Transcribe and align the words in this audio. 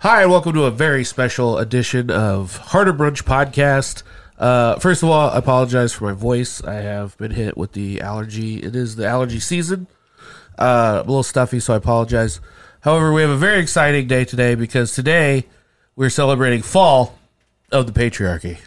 Hi, 0.00 0.22
and 0.22 0.30
welcome 0.30 0.52
to 0.52 0.64
a 0.64 0.70
very 0.70 1.04
special 1.04 1.56
edition 1.56 2.10
of 2.10 2.58
Harder 2.58 2.92
Brunch 2.92 3.22
Podcast. 3.24 4.02
Uh, 4.38 4.78
first 4.78 5.02
of 5.02 5.08
all, 5.08 5.30
I 5.30 5.38
apologize 5.38 5.94
for 5.94 6.04
my 6.04 6.12
voice. 6.12 6.62
I 6.62 6.74
have 6.74 7.16
been 7.16 7.30
hit 7.30 7.56
with 7.56 7.72
the 7.72 8.02
allergy. 8.02 8.56
It 8.62 8.76
is 8.76 8.96
the 8.96 9.06
allergy 9.06 9.40
season. 9.40 9.86
Uh, 10.58 11.00
I'm 11.00 11.08
a 11.08 11.10
little 11.10 11.22
stuffy, 11.22 11.60
so 11.60 11.72
I 11.72 11.78
apologize. 11.78 12.40
However, 12.80 13.10
we 13.10 13.22
have 13.22 13.30
a 13.30 13.38
very 13.38 13.58
exciting 13.58 14.06
day 14.06 14.26
today 14.26 14.54
because 14.54 14.94
today 14.94 15.46
we're 15.96 16.10
celebrating 16.10 16.60
fall 16.60 17.18
of 17.72 17.92
the 17.92 17.98
patriarchy. 17.98 18.58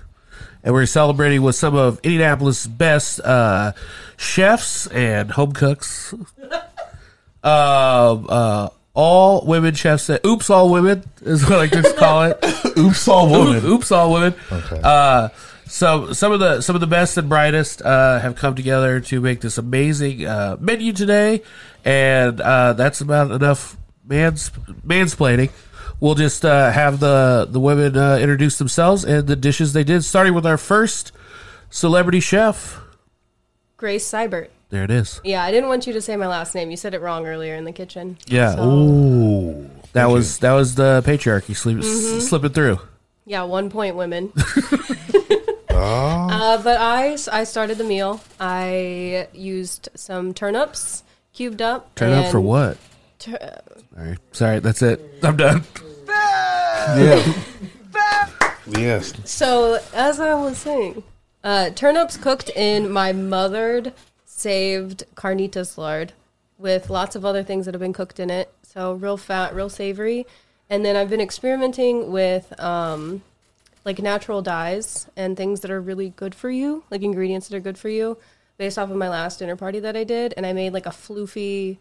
And 0.63 0.73
we're 0.73 0.87
celebrating 0.87 1.43
with 1.43 1.55
some 1.55 1.75
of 1.75 1.99
Indianapolis' 2.03 2.65
best 2.65 3.19
uh, 3.21 3.73
chefs 4.17 4.87
and 4.87 5.31
home 5.31 5.51
cooks. 5.51 6.13
Uh, 7.41 8.21
uh, 8.27 8.69
all 8.99 9.45
women 9.45 9.73
chefs. 9.75 10.09
Oops, 10.09 10.49
all 10.49 10.69
women 10.69 11.09
is 11.21 11.43
what 11.43 11.53
I 11.53 11.57
like 11.57 11.71
to 11.71 11.93
call 11.93 12.23
it. 12.23 12.37
Oops, 12.77 13.07
all 13.07 13.29
women. 13.29 13.65
Oops, 13.65 13.89
all 13.93 14.11
women. 14.11 14.35
Uh, 14.51 15.29
so 15.67 16.11
some 16.11 16.33
of 16.33 16.41
the 16.41 16.59
some 16.59 16.75
of 16.75 16.81
the 16.81 16.87
best 16.87 17.17
and 17.17 17.29
brightest 17.29 17.81
uh, 17.81 18.19
have 18.19 18.35
come 18.35 18.55
together 18.55 18.99
to 18.99 19.21
make 19.21 19.39
this 19.39 19.57
amazing 19.57 20.25
uh, 20.25 20.57
menu 20.59 20.91
today, 20.91 21.43
and 21.85 22.41
uh, 22.41 22.73
that's 22.73 22.99
about 22.99 23.31
enough 23.31 23.77
mans 24.05 24.51
mansplaining. 24.85 25.51
We'll 26.01 26.15
just 26.15 26.43
uh, 26.43 26.69
have 26.69 26.99
the 26.99 27.47
the 27.49 27.59
women 27.59 27.95
uh, 27.95 28.17
introduce 28.17 28.57
themselves 28.57 29.05
and 29.05 29.27
the 29.27 29.37
dishes 29.37 29.71
they 29.71 29.85
did, 29.85 30.03
starting 30.03 30.33
with 30.33 30.45
our 30.45 30.57
first 30.57 31.13
celebrity 31.69 32.19
chef. 32.19 32.81
Grace 33.77 34.11
Seibert. 34.11 34.49
There 34.69 34.83
it 34.83 34.91
is. 34.91 35.19
Yeah, 35.23 35.43
I 35.43 35.51
didn't 35.51 35.67
want 35.69 35.87
you 35.87 35.93
to 35.93 36.01
say 36.01 36.15
my 36.15 36.27
last 36.27 36.53
name. 36.53 36.69
You 36.69 36.77
said 36.77 36.93
it 36.93 37.01
wrong 37.01 37.25
earlier 37.25 37.55
in 37.55 37.63
the 37.63 37.71
kitchen. 37.71 38.17
Yeah, 38.27 38.55
So, 38.55 38.63
Ooh. 38.69 39.69
that 39.93 40.05
was 40.09 40.37
that 40.39 40.53
was 40.53 40.75
the 40.75 41.01
patriarchy 41.05 41.55
sleep, 41.55 41.79
s- 41.79 42.27
slipping 42.29 42.51
through. 42.51 42.79
yeah, 43.25 43.43
one 43.43 43.69
point 43.71 43.95
women. 43.95 44.31
uh, 45.69 46.61
but 46.61 46.77
I, 46.79 47.17
I 47.31 47.43
started 47.45 47.77
the 47.77 47.83
meal. 47.83 48.21
I 48.39 49.27
used 49.33 49.89
some 49.95 50.33
turnips 50.33 51.03
cubed 51.33 51.61
up. 51.61 51.95
Turn 51.95 52.11
up 52.13 52.31
for 52.31 52.39
what? 52.41 52.77
tur- 53.17 53.61
Sorry, 53.95 54.17
sorry, 54.31 54.59
that's 54.59 54.81
it. 54.81 55.01
I'm 55.23 55.35
done. 55.35 55.63
Yeah. 56.07 57.33
yes. 58.67 59.13
So, 59.25 59.79
as 59.93 60.19
I 60.19 60.33
was 60.35 60.57
saying, 60.57 61.03
uh, 61.43 61.71
turnips 61.71 62.17
cooked 62.17 62.49
in 62.55 62.91
my 62.91 63.11
mothered, 63.13 63.93
saved 64.39 65.03
carnitas 65.15 65.77
lard 65.77 66.13
with 66.57 66.89
lots 66.89 67.15
of 67.15 67.25
other 67.25 67.43
things 67.43 67.65
that 67.65 67.73
have 67.73 67.81
been 67.81 67.93
cooked 67.93 68.19
in 68.19 68.29
it. 68.29 68.51
So, 68.63 68.93
real 68.93 69.17
fat, 69.17 69.53
real 69.55 69.69
savory. 69.69 70.25
And 70.69 70.85
then 70.85 70.95
I've 70.95 71.09
been 71.09 71.21
experimenting 71.21 72.11
with 72.11 72.57
um, 72.59 73.23
like 73.85 73.99
natural 73.99 74.41
dyes 74.41 75.07
and 75.17 75.35
things 75.35 75.61
that 75.61 75.71
are 75.71 75.81
really 75.81 76.09
good 76.15 76.35
for 76.35 76.49
you, 76.49 76.83
like 76.91 77.01
ingredients 77.01 77.47
that 77.47 77.55
are 77.57 77.61
good 77.61 77.77
for 77.77 77.89
you, 77.89 78.17
based 78.57 78.77
off 78.77 78.89
of 78.91 78.95
my 78.97 79.09
last 79.09 79.39
dinner 79.39 79.55
party 79.55 79.79
that 79.79 79.95
I 79.95 80.03
did. 80.03 80.33
And 80.37 80.45
I 80.45 80.53
made 80.53 80.73
like 80.73 80.85
a 80.85 80.89
floofy, 80.91 81.77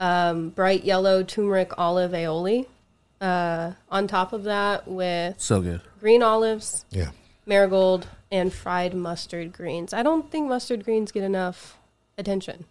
um, 0.00 0.50
bright 0.50 0.84
yellow 0.84 1.22
turmeric 1.22 1.72
olive 1.78 2.12
aioli. 2.12 2.66
Uh, 3.18 3.72
on 3.90 4.06
top 4.06 4.34
of 4.34 4.44
that, 4.44 4.86
with 4.86 5.40
So 5.40 5.62
good. 5.62 5.80
green 6.00 6.22
olives, 6.22 6.84
Yeah. 6.90 7.10
marigold, 7.46 8.08
and 8.30 8.52
fried 8.52 8.92
mustard 8.92 9.54
greens. 9.54 9.94
I 9.94 10.02
don't 10.02 10.30
think 10.30 10.48
mustard 10.50 10.84
greens 10.84 11.12
get 11.12 11.22
enough 11.22 11.78
attention. 12.18 12.64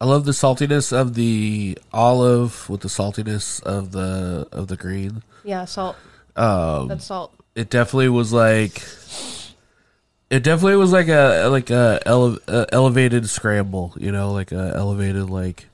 I 0.00 0.06
love 0.06 0.24
the 0.24 0.32
saltiness 0.32 0.92
of 0.92 1.14
the 1.14 1.76
olive 1.92 2.68
with 2.70 2.80
the 2.80 2.88
saltiness 2.88 3.62
of 3.62 3.92
the 3.92 4.48
of 4.52 4.68
the 4.68 4.76
green. 4.76 5.22
Yeah, 5.44 5.64
salt. 5.66 5.96
Um, 6.36 6.88
That's 6.88 7.04
salt. 7.04 7.34
it 7.54 7.68
definitely 7.70 8.08
was 8.08 8.32
like 8.32 8.82
it 10.30 10.42
definitely 10.42 10.76
was 10.76 10.92
like 10.92 11.08
a 11.08 11.48
like 11.48 11.70
a, 11.70 12.00
ele- 12.06 12.38
a 12.46 12.66
elevated 12.72 13.28
scramble, 13.28 13.94
you 13.98 14.10
know, 14.12 14.32
like 14.32 14.52
a 14.52 14.72
elevated 14.74 15.28
like 15.28 15.66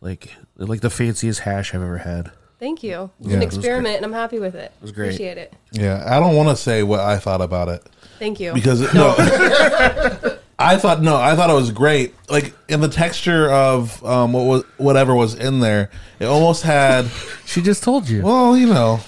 like 0.00 0.34
like 0.56 0.80
the 0.80 0.90
fanciest 0.90 1.40
hash 1.40 1.74
I've 1.74 1.82
ever 1.82 1.98
had. 1.98 2.30
Thank 2.60 2.82
you. 2.82 3.10
It 3.20 3.24
was 3.24 3.28
Yeah, 3.30 3.36
an 3.36 3.42
it 3.42 3.46
experiment, 3.46 3.96
and 3.96 4.04
I'm 4.04 4.12
happy 4.12 4.38
with 4.40 4.54
it. 4.56 4.72
It 4.76 4.82
was 4.82 4.92
great. 4.92 5.06
Appreciate 5.14 5.38
it. 5.38 5.52
Yeah. 5.72 6.04
I 6.06 6.18
don't 6.20 6.34
want 6.36 6.48
to 6.50 6.56
say 6.56 6.82
what 6.82 6.98
I 7.00 7.16
thought 7.18 7.40
about 7.40 7.68
it 7.68 7.88
Thank 8.18 8.38
you. 8.40 8.52
because 8.52 8.80
it, 8.80 8.92
no. 8.94 9.14
I 10.60 10.76
thought 10.76 11.00
no, 11.02 11.16
I 11.16 11.36
thought 11.36 11.50
it 11.50 11.54
was 11.54 11.70
great. 11.70 12.14
Like 12.28 12.52
in 12.68 12.80
the 12.80 12.88
texture 12.88 13.48
of 13.50 14.04
um, 14.04 14.32
what 14.32 14.44
was 14.44 14.64
whatever 14.76 15.14
was 15.14 15.34
in 15.34 15.60
there, 15.60 15.90
it 16.18 16.26
almost 16.26 16.62
had. 16.62 17.06
She 17.48 17.62
just 17.62 17.82
told 17.82 18.06
you. 18.10 18.20
Well, 18.22 18.58
you 18.58 18.66
know, 18.66 19.00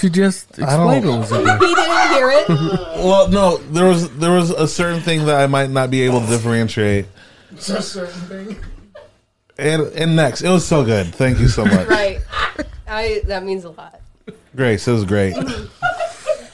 She 0.00 0.08
just 0.08 0.52
don't- 0.52 0.64
explained 0.68 1.08
what 1.08 1.18
was 1.18 1.32
in 1.32 1.44
there. 1.44 1.58
he 1.58 1.74
didn't 1.74 2.08
hear 2.12 2.30
it. 2.30 2.48
well, 2.48 3.28
no, 3.28 3.56
there 3.56 3.86
was 3.86 4.08
there 4.18 4.30
was 4.30 4.50
a 4.50 4.68
certain 4.68 5.00
thing 5.00 5.26
that 5.26 5.40
I 5.40 5.48
might 5.48 5.70
not 5.70 5.90
be 5.90 6.02
able 6.02 6.20
to 6.20 6.26
differentiate. 6.26 7.06
Just 7.56 7.92
certain 7.94 8.20
thing. 8.28 8.56
And 9.58 9.82
and 9.94 10.14
next, 10.14 10.42
it 10.42 10.48
was 10.50 10.64
so 10.64 10.84
good. 10.84 11.12
Thank 11.14 11.40
you 11.40 11.48
so 11.48 11.64
much, 11.64 11.88
right. 11.88 12.20
I. 12.86 13.22
That 13.26 13.42
means 13.44 13.64
a 13.64 13.70
lot. 13.70 14.00
Grace. 14.54 14.86
It 14.86 14.92
was 14.92 15.04
great. 15.04 15.34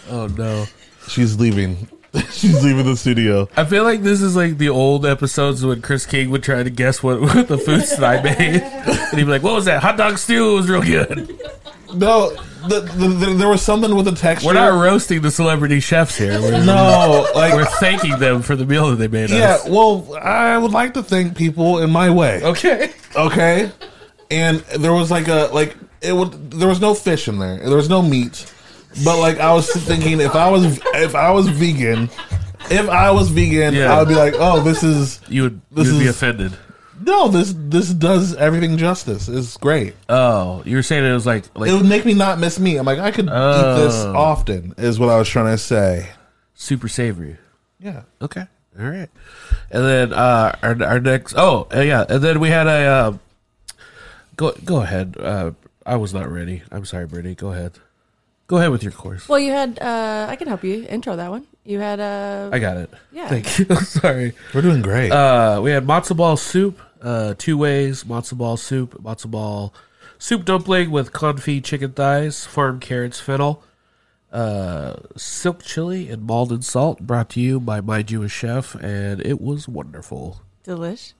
Oh 0.08 0.26
no. 0.38 0.64
She's 1.08 1.38
leaving. 1.38 1.86
She's 2.30 2.62
leaving 2.64 2.86
the 2.86 2.96
studio. 2.96 3.48
I 3.56 3.64
feel 3.64 3.84
like 3.84 4.02
this 4.02 4.22
is 4.22 4.34
like 4.34 4.58
the 4.58 4.70
old 4.70 5.04
episodes 5.04 5.64
when 5.64 5.82
Chris 5.82 6.06
King 6.06 6.30
would 6.30 6.42
try 6.42 6.62
to 6.62 6.70
guess 6.70 7.02
what, 7.02 7.20
what 7.22 7.48
the 7.48 7.58
foods 7.58 7.96
that 7.96 8.04
I 8.04 8.22
made. 8.22 8.62
And 8.62 9.18
he'd 9.18 9.24
be 9.24 9.30
like, 9.30 9.42
What 9.42 9.54
was 9.54 9.66
that? 9.66 9.82
Hot 9.82 9.96
dog 9.96 10.18
stew 10.18 10.52
It 10.52 10.54
was 10.54 10.68
real 10.68 10.82
good. 10.82 11.38
No, 11.94 12.30
the, 12.68 12.80
the, 12.80 13.08
the, 13.08 13.34
there 13.34 13.48
was 13.48 13.62
something 13.62 13.94
with 13.96 14.04
the 14.04 14.12
texture. 14.12 14.46
We're 14.46 14.54
not 14.54 14.78
roasting 14.80 15.22
the 15.22 15.30
celebrity 15.30 15.80
chefs 15.80 16.18
here. 16.18 16.40
We're, 16.40 16.64
no, 16.64 17.26
like 17.34 17.54
we're 17.54 17.64
thanking 17.64 18.18
them 18.18 18.42
for 18.42 18.56
the 18.56 18.66
meal 18.66 18.90
that 18.90 18.96
they 18.96 19.08
made 19.08 19.30
yeah. 19.30 19.54
us. 19.54 19.68
Well, 19.68 20.14
I 20.20 20.58
would 20.58 20.72
like 20.72 20.94
to 20.94 21.02
thank 21.02 21.36
people 21.36 21.78
in 21.78 21.90
my 21.90 22.10
way. 22.10 22.42
Okay. 22.42 22.92
Okay, 23.16 23.72
and 24.30 24.58
there 24.78 24.92
was 24.92 25.10
like 25.10 25.28
a 25.28 25.48
like 25.52 25.76
it 26.02 26.12
would 26.12 26.50
there 26.50 26.68
was 26.68 26.80
no 26.80 26.94
fish 26.94 27.26
in 27.26 27.38
there. 27.38 27.58
There 27.58 27.76
was 27.76 27.88
no 27.88 28.02
meat, 28.02 28.52
but 29.04 29.18
like 29.18 29.38
I 29.38 29.52
was 29.54 29.70
thinking 29.84 30.20
if 30.20 30.34
I 30.34 30.50
was 30.50 30.78
if 30.94 31.14
I 31.14 31.30
was 31.30 31.48
vegan. 31.48 32.10
If 32.70 32.88
I 32.88 33.10
was 33.12 33.30
vegan, 33.30 33.72
Yeah. 33.74 33.94
I 33.94 33.98
would 34.00 34.08
be 34.08 34.14
like, 34.16 34.34
"Oh, 34.36 34.60
this 34.60 34.82
is 34.82 35.20
You 35.28 35.44
would 35.44 35.60
This 35.70 35.86
you'd 35.86 35.98
be 36.00 36.04
is- 36.04 36.10
offended. 36.16 36.52
no, 37.00 37.28
this 37.28 37.54
this 37.56 37.88
does 37.94 38.34
everything 38.34 38.76
justice. 38.76 39.28
It's 39.28 39.56
great. 39.56 39.94
Oh, 40.08 40.62
you 40.66 40.76
were 40.76 40.82
saying 40.82 41.04
it 41.04 41.12
was 41.12 41.24
like 41.24 41.44
like 41.54 41.70
It 41.70 41.74
would 41.74 41.86
make 41.86 42.04
me 42.04 42.12
not 42.14 42.38
miss 42.38 42.58
meat. 42.58 42.76
I'm 42.76 42.84
like, 42.84 42.98
I 42.98 43.10
could 43.10 43.26
eat 43.26 43.76
this 43.76 43.94
Oh. 44.04 44.14
often. 44.16 44.74
Is 44.76 44.98
what 44.98 45.08
I 45.08 45.16
was 45.16 45.28
trying 45.28 45.46
to 45.54 45.58
say. 45.58 46.08
super 46.54 46.88
savory. 46.88 47.36
Yeah. 47.80 48.02
Okay. 48.20 48.44
All 48.78 48.86
right. 48.86 49.08
And 49.70 49.84
then 49.84 50.12
uh 50.12 50.52
our 50.62 50.82
our 50.82 51.00
next 51.00 51.34
oh 51.38 51.68
uh, 51.74 51.80
yeah, 51.80 52.04
and 52.08 52.20
then 52.22 52.38
we 52.40 52.48
had 52.50 52.66
a 52.66 52.70
uh, 52.70 53.12
go 54.36 54.52
go 54.64 54.82
ahead. 54.82 55.16
Uh 55.18 55.52
I 55.86 55.96
was 55.96 56.12
not 56.12 56.30
ready. 56.30 56.62
I'm 56.70 56.84
sorry, 56.84 57.06
Brittany. 57.06 57.34
Go 57.34 57.52
ahead. 57.52 57.72
Go 58.48 58.56
ahead 58.56 58.70
with 58.70 58.82
your 58.82 58.92
course. 58.92 59.28
Well, 59.28 59.38
you 59.38 59.52
had. 59.52 59.78
Uh, 59.78 60.26
I 60.28 60.36
can 60.36 60.48
help 60.48 60.64
you 60.64 60.86
intro 60.88 61.16
that 61.16 61.30
one. 61.30 61.46
You 61.64 61.80
had. 61.80 62.00
Uh, 62.00 62.48
I 62.50 62.58
got 62.58 62.78
it. 62.78 62.90
Yeah. 63.12 63.28
Thank 63.28 63.58
you. 63.58 63.66
sorry. 63.84 64.32
We're 64.54 64.62
doing 64.62 64.80
great. 64.80 65.12
Uh, 65.12 65.60
we 65.62 65.70
had 65.70 65.86
matzo 65.86 66.16
ball 66.16 66.38
soup, 66.38 66.80
uh, 67.02 67.34
two 67.36 67.58
ways 67.58 68.04
matzo 68.04 68.38
ball 68.38 68.56
soup, 68.56 69.02
matzo 69.02 69.30
ball 69.30 69.74
soup 70.18 70.46
dumpling 70.46 70.90
with 70.90 71.12
confit 71.12 71.62
chicken 71.62 71.92
thighs, 71.92 72.46
farm 72.46 72.80
carrots, 72.80 73.20
fennel, 73.20 73.62
uh, 74.32 74.94
silk 75.14 75.62
chili, 75.62 76.08
and 76.08 76.26
Maldon 76.26 76.62
salt. 76.62 77.00
Brought 77.00 77.28
to 77.30 77.40
you 77.40 77.60
by 77.60 77.82
my 77.82 78.02
Jewish 78.02 78.32
chef, 78.32 78.74
and 78.76 79.20
it 79.20 79.42
was 79.42 79.68
wonderful. 79.68 80.40
Delish. 80.64 81.12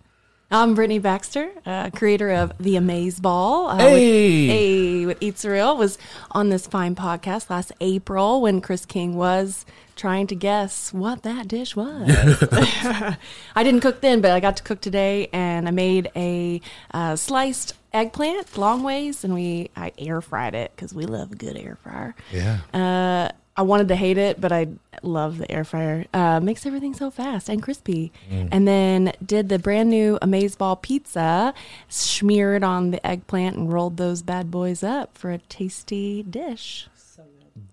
I'm 0.50 0.75
Brittany 0.75 0.98
Baxter, 0.98 1.50
uh, 1.66 1.91
creator 1.91 2.31
of 2.31 2.53
The 2.59 2.76
Amaze 2.76 3.20
Ball. 3.20 3.69
Uh, 3.69 3.76
Hey! 3.76 3.92
With, 3.92 4.50
hey, 4.50 5.06
with 5.06 5.19
Eat 5.20 5.34
Surreal. 5.34 5.76
Was 5.76 5.98
on 6.31 6.48
this 6.48 6.66
fine 6.66 6.95
podcast 6.95 7.50
last 7.50 7.71
April 7.83 8.41
when 8.41 8.62
Chris 8.62 8.86
King 8.86 9.15
was 9.16 9.66
trying 9.95 10.27
to 10.28 10.34
guess 10.34 10.91
what 10.91 11.22
that 11.22 11.48
dish 11.48 11.77
was. 11.77 12.09
I 13.54 13.62
didn't 13.62 13.80
cook 13.80 14.00
then, 14.00 14.22
but 14.22 14.30
I 14.30 14.41
got 14.41 14.56
to 14.56 14.62
cook 14.62 14.80
today, 14.80 15.28
and 15.34 15.68
I 15.68 15.71
made 15.71 16.10
a 16.16 16.62
uh, 16.95 17.16
sliced 17.16 17.74
eggplant 17.92 18.56
long 18.56 18.83
ways, 18.83 19.24
and 19.24 19.34
we 19.34 19.68
I 19.77 19.92
air 19.98 20.22
fried 20.22 20.54
it 20.54 20.72
because 20.74 20.95
we 20.95 21.04
love 21.04 21.33
a 21.33 21.36
good 21.36 21.59
air 21.59 21.77
fryer. 21.83 22.15
yeah. 22.33 23.33
I 23.59 23.63
wanted 23.63 23.89
to 23.89 23.97
hate 23.97 24.19
it, 24.19 24.41
but 24.41 24.53
I 24.53 24.69
love 25.03 25.39
the 25.39 25.51
air 25.51 25.65
fryer. 25.65 26.05
Uh, 26.15 26.39
makes 26.39 26.65
everything 26.65 26.95
so 26.95 27.10
fast 27.10 27.49
and 27.49 27.60
crispy. 27.60 28.13
And 28.31 28.69
then 28.69 29.13
did 29.25 29.49
the 29.49 29.59
brand 29.59 29.91
new 29.91 30.16
Amaze 30.22 30.55
Ball 30.55 30.77
pizza, 30.77 31.53
smeared 31.89 32.63
on 32.63 32.93
the 32.93 33.05
eggplant, 33.05 33.57
and 33.57 33.72
rolled 33.72 33.97
those 33.97 34.22
bad 34.22 34.53
boys 34.53 34.84
up 34.84 35.19
for 35.19 35.33
a 35.33 35.39
tasty 35.39 36.22
dish. 36.22 36.89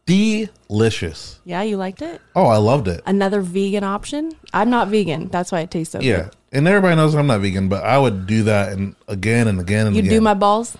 Delicious. 0.07 1.39
Yeah, 1.45 1.61
you 1.61 1.77
liked 1.77 2.01
it? 2.01 2.19
Oh, 2.35 2.45
I 2.45 2.57
loved 2.57 2.87
it. 2.87 3.01
Another 3.05 3.41
vegan 3.41 3.83
option? 3.83 4.33
I'm 4.53 4.71
not 4.71 4.87
vegan. 4.87 5.27
That's 5.27 5.51
why 5.51 5.61
it 5.61 5.71
tastes 5.71 5.91
so 5.91 5.99
good. 5.99 6.05
Yeah. 6.05 6.29
And 6.51 6.67
everybody 6.67 6.95
knows 6.95 7.13
I'm 7.13 7.27
not 7.27 7.41
vegan, 7.41 7.69
but 7.69 7.83
I 7.83 7.97
would 7.97 8.25
do 8.25 8.43
that 8.43 8.73
and 8.73 8.95
again 9.07 9.47
and 9.47 9.59
again 9.59 9.87
and. 9.87 9.95
You 9.95 10.01
again. 10.01 10.13
do 10.13 10.21
my 10.21 10.33
balls? 10.33 10.77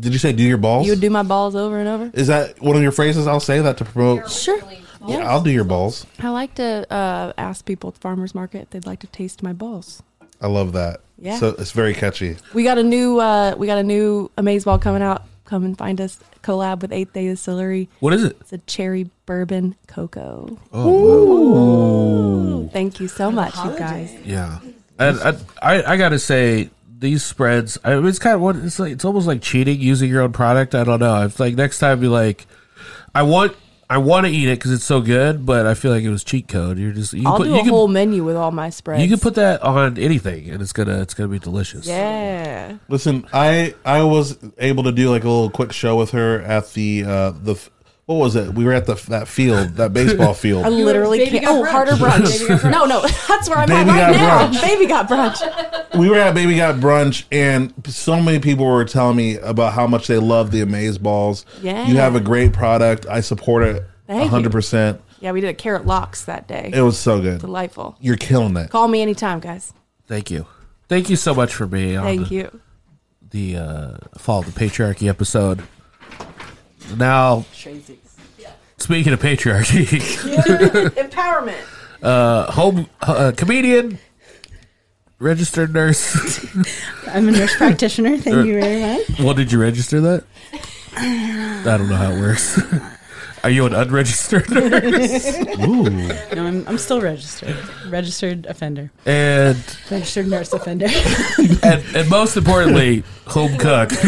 Did 0.00 0.12
you 0.12 0.18
say 0.18 0.32
do 0.32 0.42
your 0.42 0.58
balls? 0.58 0.86
You 0.86 0.92
would 0.92 1.00
do 1.00 1.10
my 1.10 1.22
balls 1.22 1.54
over 1.54 1.78
and 1.78 1.88
over. 1.88 2.10
Is 2.12 2.26
that 2.26 2.60
one 2.60 2.74
of 2.76 2.82
your 2.82 2.90
phrases? 2.92 3.26
I'll 3.26 3.38
say 3.40 3.60
that 3.60 3.76
to 3.78 3.84
promote. 3.84 4.30
Sure. 4.30 4.60
Yeah, 5.06 5.28
I'll 5.30 5.42
do 5.42 5.50
your 5.50 5.64
balls. 5.64 6.06
I 6.20 6.28
like 6.30 6.54
to 6.56 6.86
uh, 6.92 7.32
ask 7.36 7.64
people 7.64 7.88
at 7.88 7.94
the 7.94 8.00
farmers 8.00 8.34
market 8.34 8.62
if 8.62 8.70
they'd 8.70 8.86
like 8.86 9.00
to 9.00 9.06
taste 9.08 9.42
my 9.42 9.52
balls. 9.52 10.02
I 10.40 10.46
love 10.48 10.72
that. 10.72 11.00
Yeah. 11.18 11.38
So 11.38 11.48
it's 11.50 11.70
very 11.72 11.94
catchy. 11.94 12.36
We 12.52 12.64
got 12.64 12.78
a 12.78 12.82
new 12.82 13.18
uh, 13.20 13.54
we 13.56 13.66
got 13.68 13.78
a 13.78 13.82
new 13.84 14.30
amaze 14.36 14.64
ball 14.64 14.78
coming 14.78 15.02
out. 15.02 15.22
Come 15.44 15.64
and 15.64 15.76
find 15.78 16.00
us. 16.00 16.18
Collab 16.42 16.80
with 16.82 16.92
Eighth 16.92 17.12
Day 17.12 17.26
Distillery. 17.26 17.88
What 18.00 18.12
is 18.12 18.24
it? 18.24 18.36
It's 18.40 18.52
a 18.52 18.58
cherry 18.58 19.08
bourbon 19.26 19.76
cocoa. 19.86 20.58
Oh, 20.72 22.68
Thank 22.72 22.98
you 23.00 23.06
so 23.08 23.30
much, 23.30 23.54
you 23.56 23.78
guys. 23.78 24.12
yeah. 24.24 24.58
And 24.98 25.20
I, 25.20 25.36
I, 25.62 25.92
I 25.92 25.96
gotta 25.96 26.18
say, 26.18 26.70
these 27.02 27.22
spreads. 27.22 27.76
I 27.84 27.96
mean, 27.96 28.06
it's 28.06 28.18
kind 28.18 28.34
of 28.36 28.40
what 28.40 28.56
it's 28.56 28.78
like. 28.78 28.92
It's 28.92 29.04
almost 29.04 29.26
like 29.26 29.42
cheating 29.42 29.78
using 29.80 30.08
your 30.08 30.22
own 30.22 30.32
product. 30.32 30.74
I 30.74 30.84
don't 30.84 31.00
know. 31.00 31.26
It's 31.26 31.38
like 31.38 31.54
next 31.54 31.78
time, 31.80 32.00
be 32.00 32.08
like, 32.08 32.46
I 33.14 33.22
want, 33.24 33.54
I 33.90 33.98
want 33.98 34.24
to 34.24 34.32
eat 34.32 34.48
it 34.48 34.58
because 34.58 34.72
it's 34.72 34.84
so 34.84 35.02
good, 35.02 35.44
but 35.44 35.66
I 35.66 35.74
feel 35.74 35.90
like 35.90 36.02
it 36.04 36.08
was 36.08 36.24
cheat 36.24 36.48
code. 36.48 36.78
You're 36.78 36.92
just 36.92 37.12
you 37.12 37.24
I'll 37.26 37.36
put, 37.36 37.44
do 37.44 37.50
you 37.50 37.56
a 37.56 37.60
can, 37.60 37.68
whole 37.68 37.88
menu 37.88 38.24
with 38.24 38.36
all 38.36 38.50
my 38.52 38.70
spreads. 38.70 39.02
you 39.02 39.08
can 39.10 39.18
put 39.18 39.34
that 39.34 39.60
on 39.62 39.98
anything, 39.98 40.48
and 40.48 40.62
it's 40.62 40.72
gonna, 40.72 41.02
it's 41.02 41.12
gonna 41.12 41.28
be 41.28 41.38
delicious. 41.38 41.86
yeah. 41.86 42.78
Listen, 42.88 43.26
I 43.34 43.74
I 43.84 44.02
was 44.04 44.38
able 44.56 44.84
to 44.84 44.92
do 44.92 45.10
like 45.10 45.24
a 45.24 45.28
little 45.28 45.50
quick 45.50 45.72
show 45.72 45.96
with 45.96 46.12
her 46.12 46.40
at 46.40 46.72
the 46.72 47.04
uh 47.04 47.30
the 47.32 47.56
what 48.06 48.16
was 48.16 48.34
it? 48.36 48.52
We 48.54 48.64
were 48.64 48.72
at 48.72 48.86
the 48.86 48.94
that 49.08 49.28
field, 49.28 49.76
that 49.76 49.92
baseball 49.92 50.34
field. 50.44 50.64
I 50.64 50.68
literally 50.70 51.18
Baby 51.18 51.38
can't. 51.40 51.44
got 51.44 51.54
Oh, 51.56 51.62
brunch. 51.62 51.70
harder 51.70 51.92
brunch. 51.92 52.70
no, 52.70 52.84
no, 52.84 53.00
that's 53.28 53.48
where 53.48 53.58
I'm 53.58 53.68
Baby 53.68 53.90
at 53.90 54.10
right 54.10 54.12
got 54.16 54.52
now. 54.52 54.58
brunch. 54.58 54.62
Baby 54.62 54.86
got 54.86 55.08
brunch. 55.08 55.94
we 55.98 56.08
were 56.10 56.16
at 56.18 56.34
Baby 56.34 56.56
Got 56.56 56.76
Brunch, 56.76 57.24
and 57.30 57.72
so 57.86 58.20
many 58.20 58.38
people 58.38 58.64
were 58.66 58.84
telling 58.84 59.16
me 59.16 59.36
about 59.36 59.72
how 59.74 59.86
much 59.86 60.06
they 60.08 60.18
love 60.18 60.50
the 60.50 60.60
Amaze 60.62 60.98
Balls. 60.98 61.44
Yeah. 61.62 61.86
you 61.86 61.96
have 61.98 62.14
a 62.16 62.20
great 62.20 62.52
product. 62.52 63.06
I 63.06 63.20
support 63.20 63.62
it 63.64 63.84
hundred 64.08 64.52
percent. 64.52 65.00
Yeah, 65.20 65.30
we 65.32 65.40
did 65.40 65.50
a 65.50 65.54
carrot 65.54 65.86
lox 65.86 66.24
that 66.24 66.48
day. 66.48 66.70
It 66.74 66.82
was 66.82 66.98
so 66.98 67.20
good. 67.20 67.40
Delightful. 67.40 67.96
You're 68.00 68.16
killing 68.16 68.56
it. 68.56 68.70
Call 68.70 68.88
me 68.88 69.00
anytime, 69.02 69.38
guys. 69.38 69.72
Thank 70.08 70.30
you, 70.30 70.46
thank 70.88 71.08
you 71.08 71.16
so 71.16 71.32
much 71.34 71.54
for 71.54 71.66
being 71.66 71.96
on 71.96 72.04
Thank 72.04 72.28
the, 72.28 72.34
you. 72.34 72.60
the 73.30 73.56
uh, 73.56 73.96
Fall 74.18 74.40
of 74.40 74.52
the 74.52 74.58
Patriarchy 74.60 75.08
episode. 75.08 75.62
Now, 76.96 77.44
speaking 78.78 79.12
of 79.12 79.20
patriarchy, 79.20 79.86
Empowerment. 80.96 81.62
uh, 82.02 82.50
home 82.52 82.86
uh, 83.00 83.32
comedian, 83.36 83.98
registered 85.18 85.72
nurse. 85.72 86.44
I'm 87.08 87.28
a 87.28 87.32
nurse 87.32 87.54
practitioner. 87.56 88.16
Thank 88.18 88.46
you 88.46 88.60
very 88.60 88.80
much. 88.98 89.18
well, 89.20 89.34
did 89.34 89.52
you 89.52 89.60
register 89.60 90.00
that? 90.00 90.24
I 90.94 91.62
don't 91.64 91.88
know 91.88 91.96
how 91.96 92.10
it 92.12 92.20
works. 92.20 92.60
Are 93.44 93.50
you 93.50 93.66
an 93.66 93.74
unregistered 93.74 94.48
nurse? 94.50 95.36
Ooh, 95.60 95.82
No, 95.90 96.46
I'm, 96.46 96.66
I'm 96.68 96.78
still 96.78 97.00
registered. 97.00 97.56
Registered 97.88 98.46
offender. 98.46 98.92
and, 99.04 99.56
Registered 99.90 100.28
nurse 100.28 100.52
offender. 100.52 100.86
and 101.64 101.82
and 101.96 102.08
most 102.08 102.36
importantly, 102.36 103.02
home 103.26 103.56
cook, 103.58 103.90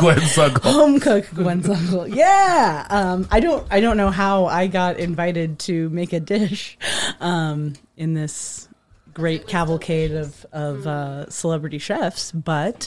Gwen 0.00 0.20
Suckle. 0.20 0.72
Home 0.72 0.98
cook 0.98 1.26
Gwen's 1.34 1.68
uncle. 1.68 2.08
Yeah. 2.08 2.86
Um, 2.90 3.28
I 3.30 3.38
don't 3.40 3.64
I 3.70 3.80
don't 3.80 3.96
know 3.96 4.10
how 4.10 4.46
I 4.46 4.66
got 4.66 4.98
invited 4.98 5.60
to 5.60 5.88
make 5.90 6.12
a 6.12 6.20
dish 6.20 6.76
um, 7.20 7.74
in 7.96 8.14
this 8.14 8.65
great 9.16 9.46
cavalcade 9.46 10.12
of, 10.12 10.44
of 10.52 10.86
uh, 10.86 11.26
celebrity 11.30 11.78
chefs, 11.78 12.32
but 12.32 12.86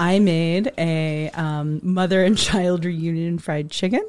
I 0.00 0.18
made 0.18 0.72
a 0.76 1.30
um, 1.30 1.78
mother 1.84 2.24
and 2.24 2.36
child 2.36 2.84
reunion 2.84 3.38
fried 3.38 3.70
chicken, 3.70 4.04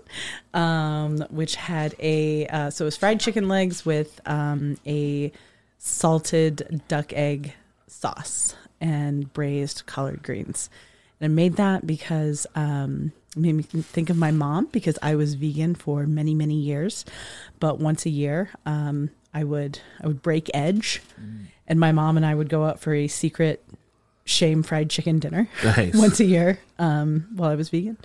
um, 0.56 1.20
which 1.30 1.56
had 1.56 1.94
a 2.00 2.48
uh, 2.48 2.72
so 2.72 2.86
it 2.86 2.88
was 2.88 2.98
fried 2.98 3.20
chicken 3.20 3.48
legs 3.48 3.86
with 3.86 4.20
um, 4.26 4.80
a 4.88 5.32
salted 5.78 6.82
duck 6.88 7.14
egg 7.14 7.54
sauce 7.86 8.56
and 8.80 9.32
braised 9.32 9.86
collard 9.86 10.24
greens. 10.24 10.68
And 11.20 11.32
I 11.32 11.36
made 11.36 11.58
that 11.58 11.86
because 11.86 12.48
um, 12.56 13.12
it 13.36 13.40
made 13.40 13.54
me 13.54 13.62
think 13.84 14.10
of 14.10 14.18
my 14.18 14.32
mom 14.32 14.66
because 14.72 14.98
I 15.04 15.14
was 15.14 15.36
vegan 15.36 15.76
for 15.76 16.08
many 16.08 16.34
many 16.34 16.56
years, 16.56 17.06
but 17.60 17.78
once 17.78 18.08
a 18.08 18.10
year 18.10 18.50
um, 18.66 19.12
I 19.32 19.44
would 19.44 19.78
I 20.02 20.08
would 20.08 20.24
break 20.24 20.50
edge, 20.56 21.04
and 21.68 21.80
my 21.80 21.92
mom 21.92 22.18
and 22.18 22.26
I 22.26 22.36
would 22.36 22.50
go 22.50 22.66
out 22.66 22.80
for 22.80 22.94
a 22.94 23.08
secret 23.08 23.64
shame 24.24 24.62
fried 24.64 24.90
chicken 24.90 25.20
dinner 25.20 25.48
Nice. 25.64 25.94
once 25.96 26.20
a 26.20 26.26
year 26.26 26.60
um, 26.80 27.28
while 27.36 27.50
I 27.50 27.56
was 27.56 27.70
vegan, 27.70 27.98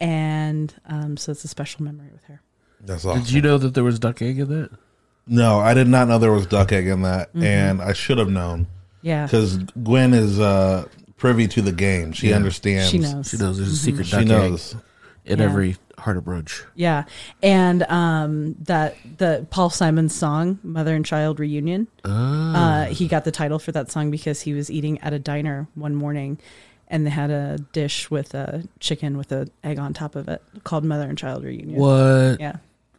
and 0.00 0.72
um, 0.86 1.16
so 1.16 1.32
it's 1.32 1.44
a 1.44 1.48
special 1.48 1.82
memory 1.84 2.08
with 2.12 2.24
her. 2.24 2.40
that's 2.80 3.04
awesome. 3.04 3.22
Did 3.22 3.32
you 3.32 3.42
know 3.42 3.58
that 3.58 3.74
there 3.74 3.84
was 3.84 3.98
duck 3.98 4.22
egg 4.22 4.38
in 4.38 4.48
that? 4.48 4.70
No, 5.26 5.58
I 5.58 5.74
did 5.74 5.88
not 5.88 6.06
know 6.08 6.18
there 6.18 6.32
was 6.32 6.46
duck 6.46 6.72
egg 6.72 6.86
in 6.86 7.02
that, 7.02 7.30
Mm-hmm. 7.30 7.42
and 7.44 7.82
I 7.82 7.92
should 7.94 8.18
have 8.18 8.28
known 8.30 8.66
Yeah, 9.02 9.26
because 9.26 9.56
Gwen 9.58 10.14
is 10.14 10.38
uh 10.38 10.86
privy 11.16 11.48
to 11.48 11.62
the 11.62 11.72
game. 11.72 12.12
She 12.12 12.28
Yeah. 12.30 12.36
understands. 12.36 12.90
she 12.90 12.98
knows. 12.98 13.30
She 13.30 13.36
knows 13.38 13.56
there's 13.58 13.72
a 13.72 13.76
secret 13.76 14.06
She 14.06 14.12
duck 14.16 14.26
knows. 14.26 14.74
egg 14.74 14.80
in 15.24 15.38
Yeah. 15.40 15.44
every 15.46 15.76
heart 16.06 16.16
of 16.16 16.24
brunch. 16.24 16.64
Yeah, 16.74 17.04
and 17.42 17.82
um, 17.84 18.54
that 18.60 18.96
the 19.18 19.46
Paul 19.50 19.68
Simon 19.70 20.08
song 20.08 20.58
"Mother 20.62 20.94
and 20.94 21.04
Child 21.04 21.38
Reunion." 21.38 21.88
Uh, 22.04 22.86
he 22.86 23.08
got 23.08 23.24
the 23.24 23.32
title 23.32 23.58
for 23.58 23.72
that 23.72 23.90
song 23.90 24.10
because 24.10 24.40
he 24.42 24.54
was 24.54 24.70
eating 24.70 24.98
at 25.00 25.12
a 25.12 25.18
diner 25.18 25.66
one 25.74 25.94
morning, 25.96 26.38
and 26.88 27.04
they 27.04 27.10
had 27.10 27.30
a 27.30 27.58
dish 27.72 28.10
with 28.10 28.34
a 28.34 28.62
chicken 28.80 29.18
with 29.18 29.32
an 29.32 29.50
egg 29.64 29.78
on 29.78 29.92
top 29.92 30.14
of 30.16 30.28
it 30.28 30.40
called 30.64 30.84
"Mother 30.84 31.08
and 31.08 31.18
Child 31.18 31.42
Reunion." 31.44 31.78
What? 31.78 32.38
Yeah, 32.40 32.56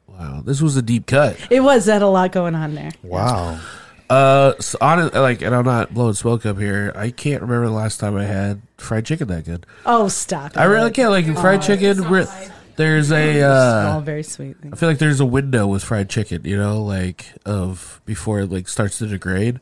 Wow, 0.08 0.42
this 0.46 0.62
was 0.62 0.76
a 0.78 0.82
deep 0.82 1.06
cut. 1.08 1.38
it 1.50 1.62
was. 1.62 1.86
Had 1.86 2.02
a 2.02 2.08
lot 2.08 2.32
going 2.34 2.56
on 2.56 2.76
there. 2.76 2.92
Wow. 3.04 3.60
Uh, 4.10 4.54
so 4.60 4.78
on 4.80 5.10
like, 5.10 5.42
and 5.42 5.54
I'm 5.54 5.66
not 5.66 5.94
blowing 5.94 6.14
smoke 6.14 6.46
up 6.46 6.58
here. 6.58 6.94
I 6.96 7.10
can't 7.12 7.42
remember 7.42 7.66
the 7.68 7.74
last 7.74 8.00
time 8.00 8.16
I 8.16 8.24
had 8.24 8.62
fried 8.78 9.06
chicken 9.06 9.28
that 9.28 9.44
good. 9.46 9.66
Oh, 9.86 10.08
stop! 10.08 10.56
I 10.56 10.64
really 10.64 10.92
it. 10.92 10.94
can't 10.94 11.12
like 11.12 11.26
fried 11.38 11.62
chicken. 11.62 12.02
re- 12.04 12.26
There's 12.78 13.12
a. 13.12 13.42
Uh, 13.42 14.00
very 14.00 14.24
sweet. 14.24 14.56
I 14.72 14.76
feel 14.76 14.88
like 14.88 15.00
there's 15.00 15.20
a 15.20 15.26
window 15.26 15.68
with 15.68 15.84
fried 15.84 16.10
chicken. 16.10 16.46
You 16.46 16.58
know, 16.58 16.84
like 16.84 17.26
of 17.46 18.02
before 18.06 18.40
it 18.42 18.52
like 18.52 18.68
starts 18.68 19.00
to 19.00 19.08
degrade. 19.08 19.60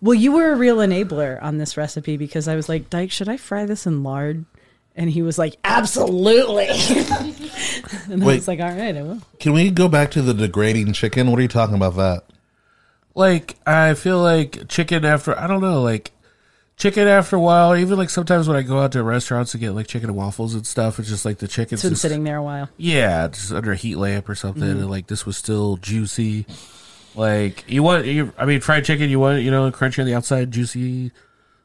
Well, 0.00 0.14
you 0.14 0.32
were 0.32 0.52
a 0.52 0.56
real 0.56 0.78
enabler 0.78 1.42
on 1.42 1.58
this 1.58 1.76
recipe 1.76 2.16
because 2.16 2.46
I 2.46 2.56
was 2.56 2.68
like, 2.68 2.90
Dyke, 2.90 3.10
should 3.10 3.28
I 3.28 3.36
fry 3.36 3.64
this 3.66 3.86
in 3.86 4.02
lard? 4.02 4.44
And 4.96 5.10
he 5.10 5.22
was 5.22 5.38
like, 5.38 5.56
absolutely. 5.64 6.68
and 6.68 8.22
I 8.22 8.26
Wait. 8.26 8.36
was 8.36 8.46
like, 8.46 8.60
all 8.60 8.72
right, 8.72 8.96
I 8.96 9.02
will. 9.02 9.20
Can 9.40 9.52
we 9.52 9.70
go 9.70 9.88
back 9.88 10.12
to 10.12 10.22
the 10.22 10.34
degrading 10.34 10.92
chicken? 10.92 11.30
What 11.30 11.38
are 11.38 11.42
you 11.42 11.48
talking 11.48 11.74
about 11.74 11.96
that? 11.96 12.24
Like 13.14 13.56
I 13.66 13.94
feel 13.94 14.20
like 14.20 14.68
chicken 14.68 15.04
after 15.04 15.38
I 15.38 15.46
don't 15.46 15.60
know 15.60 15.82
like 15.82 16.12
chicken 16.76 17.06
after 17.08 17.36
a 17.36 17.40
while. 17.40 17.76
Even 17.76 17.98
like 17.98 18.10
sometimes 18.10 18.48
when 18.48 18.56
I 18.56 18.62
go 18.62 18.80
out 18.80 18.92
to 18.92 19.02
restaurants 19.02 19.54
and 19.54 19.60
get 19.60 19.70
like 19.72 19.86
chicken 19.86 20.08
and 20.08 20.16
waffles 20.16 20.54
and 20.54 20.66
stuff, 20.66 20.98
it's 20.98 21.08
just 21.08 21.24
like 21.24 21.38
the 21.38 21.48
chicken's 21.48 21.80
It's 21.80 21.82
been 21.84 21.90
just, 21.92 22.02
sitting 22.02 22.24
there 22.24 22.36
a 22.38 22.42
while. 22.42 22.68
Yeah, 22.76 23.28
just 23.28 23.52
under 23.52 23.72
a 23.72 23.76
heat 23.76 23.96
lamp 23.96 24.28
or 24.28 24.34
something, 24.34 24.62
Mm-hmm. 24.62 24.80
and 24.80 24.90
like 24.90 25.06
this 25.06 25.24
was 25.26 25.36
still 25.36 25.76
juicy. 25.78 26.46
Like 27.14 27.64
you 27.68 27.82
want, 27.82 28.06
you, 28.06 28.32
I 28.36 28.44
mean, 28.44 28.60
fried 28.60 28.84
chicken. 28.84 29.08
You 29.08 29.20
want, 29.20 29.42
you 29.42 29.50
know, 29.50 29.70
crunchy 29.70 30.00
on 30.00 30.06
the 30.06 30.14
outside, 30.14 30.50
juicy, 30.50 31.12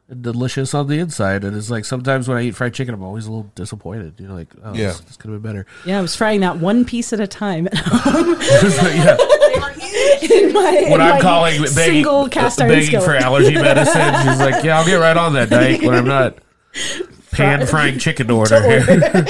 and 0.08 0.22
delicious 0.22 0.74
on 0.74 0.86
the 0.86 0.98
inside. 1.00 1.42
And 1.42 1.56
it's 1.56 1.70
like 1.70 1.84
sometimes 1.84 2.28
when 2.28 2.38
I 2.38 2.42
eat 2.42 2.54
fried 2.54 2.72
chicken, 2.72 2.94
I'm 2.94 3.02
always 3.02 3.26
a 3.26 3.30
little 3.32 3.50
disappointed. 3.56 4.14
You 4.20 4.28
know, 4.28 4.34
like 4.34 4.54
oh, 4.62 4.74
Yeah. 4.74 4.88
this, 4.88 5.00
this 5.00 5.16
could 5.16 5.32
have 5.32 5.42
been 5.42 5.50
better. 5.52 5.66
Yeah, 5.84 5.98
I 5.98 6.02
was 6.02 6.14
frying 6.14 6.40
that 6.42 6.58
one 6.58 6.84
piece 6.84 7.12
at 7.12 7.18
a 7.18 7.26
time 7.26 7.66
yeah. 7.74 9.16
in 10.30 10.52
my, 10.52 10.60
When 10.88 10.94
in 10.94 11.00
I'm 11.00 11.14
my 11.16 11.20
calling 11.20 11.54
begging, 11.54 11.66
single 11.74 12.28
cast 12.28 12.60
iron 12.60 12.70
begging 12.70 12.86
skillet. 12.86 13.04
for 13.04 13.14
allergy 13.16 13.54
medicine, 13.54 14.14
she's 14.28 14.38
like, 14.40 14.64
"Yeah, 14.64 14.78
I'll 14.78 14.86
get 14.86 14.96
right 14.96 15.16
on 15.16 15.32
that, 15.34 15.50
Dyke." 15.50 15.82
When 15.82 15.94
I'm 15.94 16.06
not 16.06 16.38
pan 17.32 17.66
frying 17.66 17.98
chicken 17.98 18.26
to 18.28 18.34
order. 18.34 18.60
Here. 18.60 19.26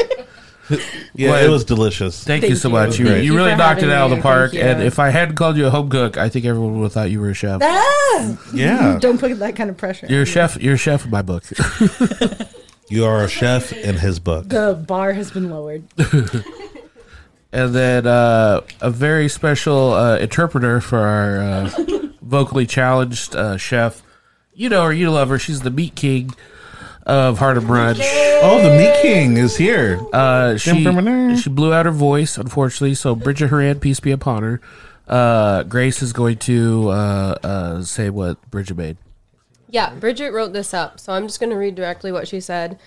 yeah, 1.15 1.31
Well, 1.31 1.45
it 1.45 1.49
was 1.49 1.65
delicious. 1.65 2.23
Thank, 2.23 2.43
you 2.45 2.51
Thank 2.51 2.61
so 2.61 2.69
you. 2.69 2.73
much. 2.75 2.99
You, 2.99 3.07
Thank 3.07 3.17
you 3.25 3.33
you 3.33 3.37
really 3.37 3.51
for 3.53 3.57
knocked 3.57 3.83
it 3.83 3.89
having 3.89 3.97
out 3.97 4.05
of 4.07 4.11
me. 4.13 4.17
the 4.19 4.23
park. 4.23 4.51
Thank 4.53 4.63
And 4.65 4.81
you. 4.81 4.87
if 4.87 4.99
I 5.01 5.09
hadn't 5.11 5.35
called 5.35 5.57
you 5.57 5.67
a 5.67 5.71
home 5.71 5.91
cook, 5.91 6.17
I 6.17 6.29
think 6.29 6.45
everyone 6.45 6.77
would 6.79 6.85
have 6.85 6.93
thought 6.93 7.11
you 7.11 7.21
were 7.21 7.31
a 7.31 7.35
chef. 7.35 7.61
Ah! 7.63 8.37
yeah, 8.55 8.99
Don't 9.01 9.19
put 9.19 9.37
that 9.41 9.57
kind 9.57 9.69
of 9.71 9.77
pressure. 9.77 10.07
You're 10.09 10.23
a 10.23 10.27
chef. 10.27 10.57
You're 10.63 10.75
a 10.75 10.79
chef 10.79 11.05
in 11.05 11.11
my 11.11 11.23
book. 11.23 11.43
you 12.89 13.05
are 13.05 13.25
a 13.25 13.29
chef 13.29 13.73
in 13.73 13.97
his 13.97 14.21
book. 14.21 14.49
the 14.49 14.75
bar 14.87 15.13
has 15.13 15.31
been 15.33 15.51
lowered. 15.51 15.83
And 17.53 17.75
then 17.75 18.07
uh, 18.07 18.61
a 18.81 18.91
very 18.91 19.29
special 19.29 19.93
uh, 19.93 20.17
interpreter 20.19 20.81
for 20.81 20.99
our 20.99 21.39
uh, 21.39 21.71
vocally 22.23 22.67
challenged 22.67 23.35
uh, 23.35 23.57
chef. 23.57 24.03
You 24.55 24.69
know 24.69 24.85
her, 24.85 24.93
you 24.93 25.11
love 25.11 25.29
her. 25.29 25.39
She's 25.39 25.61
the 25.61 25.71
meat 25.71 25.95
king 25.95 26.33
of 27.07 27.39
Heart 27.39 27.57
of 27.59 27.65
Brunch. 27.65 28.01
Oh, 28.43 28.63
the 28.63 28.77
Meat 28.77 29.03
King 29.03 29.37
is 29.37 29.57
here. 29.57 30.01
Uh, 30.13 30.57
she 30.57 30.85
she 31.37 31.51
blew 31.51 31.73
out 31.73 31.87
her 31.87 31.93
voice, 31.93 32.39
unfortunately. 32.39 32.95
So 32.95 33.15
Bridget 33.15 33.49
Horan, 33.49 33.81
peace 33.81 34.01
be 34.01 34.13
upon 34.13 34.43
her. 34.43 34.61
Uh, 35.09 35.65
Grace 35.65 36.03
is 36.03 36.13
going 36.13 36.39
to 36.39 36.89
uh, 36.91 37.35
uh, 37.43 37.83
say 37.83 38.11
what 38.11 38.41
Bridget 38.51 38.77
made. 38.77 38.97
Yeah, 39.69 39.95
Bridget 39.95 40.31
wrote 40.31 40.53
this 40.53 40.73
up, 40.73 41.01
so 41.01 41.13
I'm 41.13 41.27
just 41.27 41.41
going 41.41 41.51
to 41.51 41.57
read 41.57 41.75
directly 41.75 42.13
what 42.13 42.29
she 42.29 42.41
said. 42.41 42.79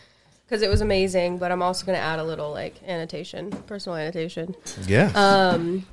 Because 0.46 0.62
it 0.62 0.70
was 0.70 0.82
amazing. 0.82 1.38
But 1.38 1.52
I'm 1.52 1.62
also 1.62 1.86
going 1.86 1.98
to 1.98 2.04
add 2.04 2.20
a 2.20 2.24
little 2.24 2.52
like 2.52 2.82
annotation, 2.88 3.52
personal 3.68 3.98
annotation. 3.98 4.56
Yeah. 4.88 5.12
Um, 5.16 5.86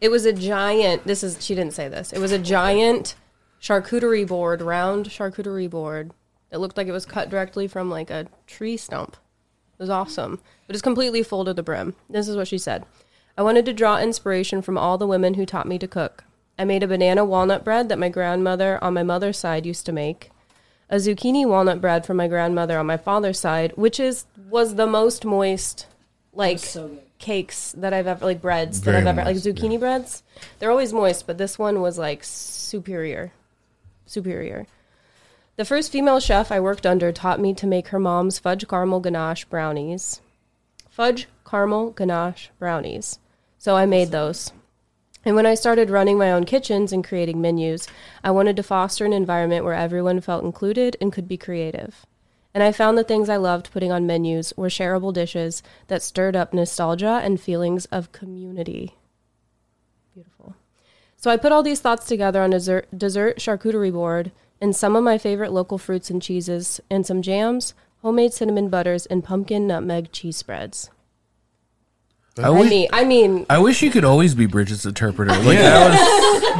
It 0.00 0.10
was 0.10 0.24
a 0.24 0.32
giant. 0.32 1.06
This 1.06 1.22
is 1.22 1.44
she 1.44 1.54
didn't 1.54 1.74
say 1.74 1.88
this. 1.88 2.12
It 2.12 2.20
was 2.20 2.32
a 2.32 2.38
giant 2.38 3.14
charcuterie 3.60 4.26
board, 4.26 4.62
round 4.62 5.06
charcuterie 5.06 5.68
board. 5.68 6.12
It 6.50 6.58
looked 6.58 6.76
like 6.76 6.86
it 6.86 6.92
was 6.92 7.04
cut 7.06 7.28
directly 7.28 7.68
from 7.68 7.90
like 7.90 8.10
a 8.10 8.26
tree 8.46 8.76
stump. 8.76 9.16
It 9.78 9.82
was 9.82 9.90
awesome. 9.90 10.40
But 10.66 10.74
it's 10.74 10.82
completely 10.82 11.22
full 11.22 11.44
to 11.44 11.52
the 11.52 11.62
brim. 11.62 11.94
This 12.08 12.28
is 12.28 12.36
what 12.36 12.48
she 12.48 12.58
said. 12.58 12.86
I 13.36 13.42
wanted 13.42 13.64
to 13.66 13.72
draw 13.72 13.98
inspiration 13.98 14.62
from 14.62 14.78
all 14.78 14.98
the 14.98 15.06
women 15.06 15.34
who 15.34 15.46
taught 15.46 15.68
me 15.68 15.78
to 15.78 15.86
cook. 15.88 16.24
I 16.58 16.64
made 16.64 16.82
a 16.82 16.88
banana 16.88 17.24
walnut 17.24 17.64
bread 17.64 17.88
that 17.88 17.98
my 17.98 18.08
grandmother 18.08 18.82
on 18.82 18.94
my 18.94 19.02
mother's 19.02 19.38
side 19.38 19.64
used 19.66 19.86
to 19.86 19.92
make. 19.92 20.30
A 20.90 20.96
zucchini 20.96 21.46
walnut 21.46 21.80
bread 21.80 22.04
from 22.04 22.16
my 22.16 22.26
grandmother 22.26 22.76
on 22.76 22.86
my 22.86 22.96
father's 22.96 23.38
side, 23.38 23.72
which 23.76 24.00
is 24.00 24.26
was 24.48 24.74
the 24.74 24.88
most 24.88 25.24
moist 25.24 25.86
like 26.32 26.60
cakes 27.20 27.72
that 27.78 27.92
I've 27.92 28.08
ever 28.08 28.24
like 28.24 28.42
breads 28.42 28.80
that 28.80 28.96
I've 28.96 29.06
ever 29.06 29.24
moist, 29.24 29.46
like 29.46 29.54
zucchini 29.54 29.78
breads. 29.78 30.24
They're 30.58 30.70
always 30.70 30.92
moist, 30.92 31.28
but 31.28 31.38
this 31.38 31.58
one 31.58 31.80
was 31.80 31.96
like 31.96 32.24
superior. 32.24 33.32
Superior. 34.04 34.66
The 35.54 35.64
first 35.64 35.92
female 35.92 36.18
chef 36.18 36.50
I 36.50 36.58
worked 36.58 36.86
under 36.86 37.12
taught 37.12 37.38
me 37.38 37.54
to 37.54 37.66
make 37.68 37.88
her 37.88 38.00
mom's 38.00 38.40
fudge 38.40 38.66
caramel 38.66 38.98
ganache 38.98 39.44
brownies. 39.44 40.20
Fudge 40.88 41.28
caramel 41.48 41.90
ganache 41.90 42.50
brownies. 42.58 43.20
So 43.58 43.76
I 43.76 43.86
made 43.86 44.10
those. 44.10 44.52
And 45.24 45.36
when 45.36 45.46
I 45.46 45.54
started 45.54 45.90
running 45.90 46.16
my 46.16 46.32
own 46.32 46.44
kitchens 46.44 46.92
and 46.92 47.04
creating 47.04 47.40
menus, 47.40 47.86
I 48.24 48.30
wanted 48.30 48.56
to 48.56 48.62
foster 48.62 49.04
an 49.04 49.12
environment 49.12 49.64
where 49.64 49.74
everyone 49.74 50.20
felt 50.20 50.44
included 50.44 50.96
and 51.00 51.12
could 51.12 51.28
be 51.28 51.36
creative. 51.36 52.06
And 52.54 52.62
I 52.64 52.72
found 52.72 52.96
the 52.96 53.04
things 53.04 53.28
I 53.28 53.36
loved 53.36 53.70
putting 53.70 53.92
on 53.92 54.06
menus 54.06 54.52
were 54.56 54.68
shareable 54.68 55.12
dishes 55.12 55.62
that 55.88 56.02
stirred 56.02 56.34
up 56.34 56.52
nostalgia 56.52 57.20
and 57.22 57.40
feelings 57.40 57.84
of 57.86 58.12
community. 58.12 58.96
Beautiful. 60.14 60.56
So 61.16 61.30
I 61.30 61.36
put 61.36 61.52
all 61.52 61.62
these 61.62 61.80
thoughts 61.80 62.06
together 62.06 62.42
on 62.42 62.52
a 62.52 62.56
dessert, 62.56 62.88
dessert 62.96 63.38
charcuterie 63.38 63.92
board 63.92 64.32
and 64.60 64.74
some 64.74 64.96
of 64.96 65.04
my 65.04 65.16
favorite 65.16 65.52
local 65.52 65.78
fruits 65.78 66.10
and 66.10 66.20
cheeses 66.20 66.80
and 66.90 67.06
some 67.06 67.22
jams, 67.22 67.74
homemade 68.02 68.32
cinnamon 68.32 68.68
butters, 68.68 69.06
and 69.06 69.22
pumpkin 69.22 69.66
nutmeg 69.66 70.12
cheese 70.12 70.36
spreads. 70.36 70.90
I 72.38 72.42
I 72.46 72.50
wish, 72.50 72.70
mean, 72.70 72.88
I 72.92 73.04
mean, 73.04 73.44
I 73.50 73.58
wish 73.58 73.82
you 73.82 73.90
could 73.90 74.04
always 74.04 74.34
be 74.34 74.46
Bridget's 74.46 74.86
interpreter. 74.86 75.30
Like 75.32 75.58
that 75.58 75.90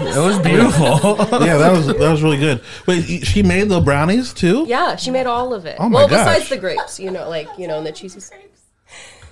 was 0.05 0.15
that 0.15 0.25
was 0.25 0.39
beautiful. 0.41 1.17
yeah, 1.47 1.57
that 1.57 1.73
was 1.73 1.87
that 1.87 2.11
was 2.11 2.23
really 2.23 2.39
good. 2.39 2.61
Wait, 2.87 3.25
she 3.25 3.43
made 3.43 3.69
the 3.69 3.81
brownies 3.81 4.35
too? 4.35 4.65
yeah, 4.67 4.97
she 4.97 5.11
made 5.11 5.27
all 5.27 5.55
of 5.55 5.67
it. 5.67 5.77
Oh 5.79 5.89
my 5.89 6.01
well, 6.01 6.09
gosh. 6.09 6.27
besides 6.27 6.49
the 6.51 6.59
grapes, 6.59 6.99
you 6.99 7.11
know, 7.11 7.29
like 7.31 7.49
you 7.57 7.69
know, 7.69 7.79
and 7.79 7.87
the 7.87 7.93
cheesy. 7.93 8.21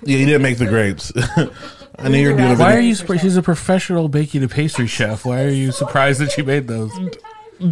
Yeah, 0.05 0.19
you 0.19 0.27
didn't 0.27 0.43
make 0.43 0.59
the 0.59 0.67
grapes. 0.67 1.13
I 1.99 2.09
knew 2.09 2.19
you 2.19 2.31
were 2.31 2.37
doing 2.39 2.53
a 2.53 2.57
Why 2.57 2.77
are 2.77 2.81
you? 2.81 2.95
surprised? 2.95 3.23
She's 3.23 3.37
a 3.37 3.43
professional 3.43 4.09
baking 4.09 4.43
and 4.43 4.51
pastry 4.51 4.87
chef. 4.87 5.25
Why 5.25 5.43
are 5.43 5.49
you 5.51 5.73
surprised 5.73 6.21
that 6.21 6.31
she 6.31 6.43
made 6.43 6.69
those? 6.69 6.93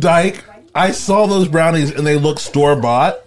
Dyke, 0.01 0.45
I 0.75 0.91
saw 0.91 1.27
those 1.29 1.47
brownies 1.47 1.93
and 1.93 2.05
they 2.05 2.17
look 2.19 2.41
store 2.41 2.75
bought. 2.75 3.21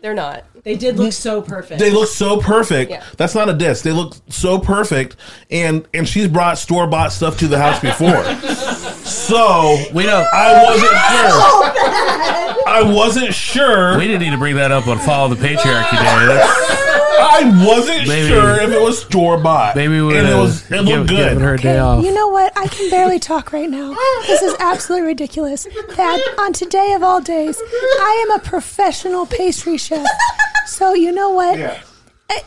They're 0.00 0.14
not. 0.14 0.44
They 0.66 0.74
did 0.74 0.96
look 0.96 1.12
so 1.12 1.40
perfect. 1.42 1.78
They 1.78 1.92
look 1.92 2.08
so 2.08 2.40
perfect. 2.40 2.90
Yeah. 2.90 3.04
That's 3.16 3.36
not 3.36 3.48
a 3.48 3.52
diss. 3.52 3.82
They 3.82 3.92
look 3.92 4.16
so 4.28 4.58
perfect, 4.58 5.14
and 5.48 5.86
and 5.94 6.08
she's 6.08 6.26
brought 6.26 6.58
store 6.58 6.88
bought 6.88 7.12
stuff 7.12 7.38
to 7.38 7.46
the 7.46 7.56
house 7.56 7.78
before. 7.78 8.24
so 9.06 9.76
We 9.94 10.02
don't. 10.02 10.26
I 10.34 10.64
wasn't 10.64 10.90
sure. 10.90 12.66
I 12.66 12.82
wasn't 12.84 13.32
sure. 13.32 13.96
We 13.96 14.08
didn't 14.08 14.22
need 14.22 14.30
to 14.32 14.38
bring 14.38 14.56
that 14.56 14.72
up 14.72 14.88
on 14.88 14.98
Follow 14.98 15.32
the 15.32 15.36
Patriarchy 15.36 15.98
Day. 15.98 16.26
That's, 16.26 16.96
I 17.18 17.64
wasn't 17.66 18.06
Maybe- 18.08 18.28
sure 18.28 18.60
if 18.60 18.70
it 18.70 18.80
was 18.80 19.00
store 19.02 19.38
bought. 19.38 19.76
maybe 19.76 20.00
we 20.00 20.16
and 20.18 20.28
it 20.28 20.34
was 20.34 20.62
it 20.70 20.76
have 20.76 20.84
looked 20.84 21.08
good. 21.08 21.16
given 21.30 21.40
her 21.42 21.54
a 21.54 21.58
day 21.58 21.78
off. 21.78 22.04
you 22.04 22.12
know 22.12 22.28
what? 22.28 22.52
I 22.56 22.66
can 22.68 22.90
barely 22.90 23.18
talk 23.18 23.52
right 23.52 23.68
now. 23.70 23.94
This 24.26 24.42
is 24.42 24.54
absolutely 24.60 25.06
ridiculous. 25.08 25.64
That 25.96 26.34
on 26.38 26.52
today 26.52 26.92
of 26.94 27.02
all 27.02 27.20
days, 27.20 27.60
I 27.60 28.26
am 28.28 28.38
a 28.38 28.42
professional 28.42 29.26
pastry 29.26 29.76
chef. 29.78 30.06
So 30.66 30.94
you 30.94 31.12
know 31.12 31.30
what? 31.30 31.58
Yeah. 31.58 31.80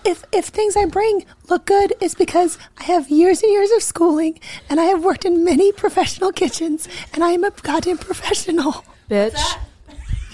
If 0.05 0.23
if 0.33 0.45
things 0.47 0.75
I 0.75 0.85
bring 0.85 1.25
look 1.49 1.65
good, 1.65 1.93
it's 2.01 2.13
because 2.13 2.57
I 2.77 2.83
have 2.83 3.09
years 3.09 3.41
and 3.41 3.51
years 3.51 3.71
of 3.71 3.81
schooling, 3.81 4.39
and 4.69 4.79
I 4.79 4.85
have 4.85 5.03
worked 5.05 5.23
in 5.23 5.45
many 5.45 5.71
professional 5.71 6.31
kitchens, 6.33 6.87
and 7.13 7.23
I 7.23 7.29
am 7.31 7.43
a 7.45 7.51
goddamn 7.51 7.97
professional. 7.97 8.83
Bitch. 9.09 9.39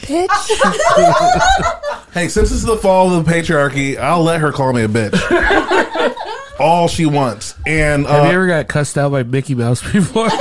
Bitch. 0.05 1.91
Hey, 2.15 2.29
since 2.29 2.49
it's 2.49 2.63
the 2.63 2.77
fall 2.77 3.13
of 3.13 3.25
the 3.25 3.29
patriarchy, 3.29 3.97
I'll 3.97 4.23
let 4.23 4.39
her 4.39 4.53
call 4.53 4.71
me 4.71 4.83
a 4.83 4.87
bitch. 4.87 6.15
All 6.61 6.87
she 6.87 7.05
wants. 7.05 7.55
And 7.65 8.05
Have 8.05 8.23
uh, 8.23 8.27
you 8.29 8.35
ever 8.35 8.47
got 8.47 8.69
cussed 8.69 8.97
out 8.97 9.11
by 9.11 9.23
Mickey 9.23 9.53
Mouse 9.53 9.81
before? 9.91 10.29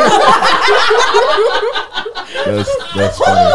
That's 2.45 2.71
that's 2.95 3.19
funny. 3.19 3.51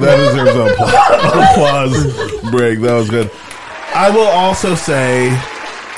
that 0.00 0.16
deserves 0.30 0.54
an 0.54 0.68
applause, 0.70 2.04
applause 2.06 2.50
break. 2.50 2.80
That 2.80 2.94
was 2.94 3.10
good. 3.10 3.30
I 3.94 4.08
will 4.10 4.28
also 4.28 4.74
say, 4.74 5.28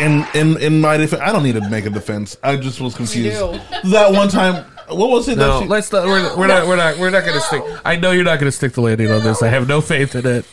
in 0.00 0.26
in 0.34 0.56
in 0.61 0.80
my 0.80 0.96
defense, 0.96 1.23
I 1.23 1.30
don't 1.30 1.42
need 1.42 1.54
to 1.54 1.68
make 1.68 1.84
a 1.84 1.90
defense. 1.90 2.38
I 2.42 2.56
just 2.56 2.80
was 2.80 2.94
confused. 2.94 3.37
That 3.84 4.12
one 4.12 4.28
time, 4.28 4.64
what 4.88 5.10
was 5.10 5.28
it? 5.28 5.38
No, 5.38 5.58
that 5.58 5.62
she, 5.62 5.68
let's 5.68 5.92
not. 5.92 6.06
We're, 6.06 6.36
we're 6.36 6.46
not. 6.46 6.66
We're 6.66 6.76
not. 6.76 6.98
We're 6.98 7.10
not 7.10 7.24
going 7.24 7.34
to 7.34 7.40
stick. 7.40 7.62
I 7.84 7.96
know 7.96 8.10
you're 8.10 8.24
not 8.24 8.38
going 8.38 8.48
to 8.48 8.56
stick 8.56 8.72
the 8.72 8.80
landing 8.80 9.10
on 9.10 9.22
this. 9.22 9.42
I 9.42 9.48
have 9.48 9.68
no 9.68 9.80
faith 9.80 10.14
in 10.14 10.26
it. 10.26 10.46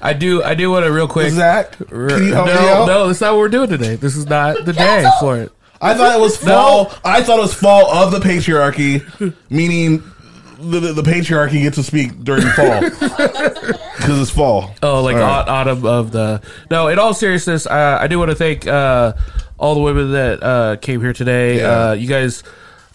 I 0.00 0.12
do. 0.12 0.42
I 0.42 0.54
do 0.54 0.70
want 0.70 0.84
to 0.84 0.92
real 0.92 1.08
quick. 1.08 1.32
Zach, 1.32 1.72
can 1.72 1.88
you 1.88 2.32
help 2.32 2.46
no, 2.46 2.60
me 2.60 2.68
out? 2.68 2.86
no, 2.86 3.06
that's 3.06 3.20
not 3.20 3.32
what 3.32 3.40
we're 3.40 3.48
doing 3.48 3.68
today. 3.68 3.96
This 3.96 4.16
is 4.16 4.26
not 4.26 4.64
the 4.64 4.72
day 4.72 5.08
for 5.20 5.38
it. 5.38 5.52
I 5.80 5.94
thought 5.94 6.16
it 6.16 6.20
was 6.20 6.36
fall. 6.36 6.92
I 7.04 7.22
thought 7.22 7.38
it 7.38 7.42
was 7.42 7.54
fall 7.54 7.90
of 7.90 8.10
the 8.10 8.18
patriarchy, 8.18 9.34
meaning 9.50 10.02
the, 10.58 10.80
the, 10.80 10.92
the 10.92 11.02
patriarchy 11.02 11.62
gets 11.62 11.76
to 11.76 11.82
speak 11.82 12.24
during 12.24 12.42
fall 12.48 12.80
because 12.90 14.20
it's 14.20 14.30
fall. 14.30 14.74
Oh, 14.82 15.02
like 15.02 15.16
All 15.16 15.22
right. 15.22 15.48
au- 15.48 15.52
autumn 15.52 15.86
of 15.86 16.10
the. 16.10 16.42
No, 16.70 16.88
in 16.88 16.98
all 16.98 17.14
seriousness, 17.14 17.66
uh, 17.66 17.98
I 18.00 18.08
do 18.08 18.18
want 18.18 18.30
to 18.30 18.34
thank 18.34 18.66
uh, 18.66 19.12
all 19.56 19.74
the 19.74 19.80
women 19.80 20.12
that 20.12 20.42
uh, 20.42 20.76
came 20.76 21.00
here 21.00 21.12
today. 21.12 21.58
Yeah. 21.58 21.90
Uh, 21.90 21.92
you 21.92 22.08
guys 22.08 22.42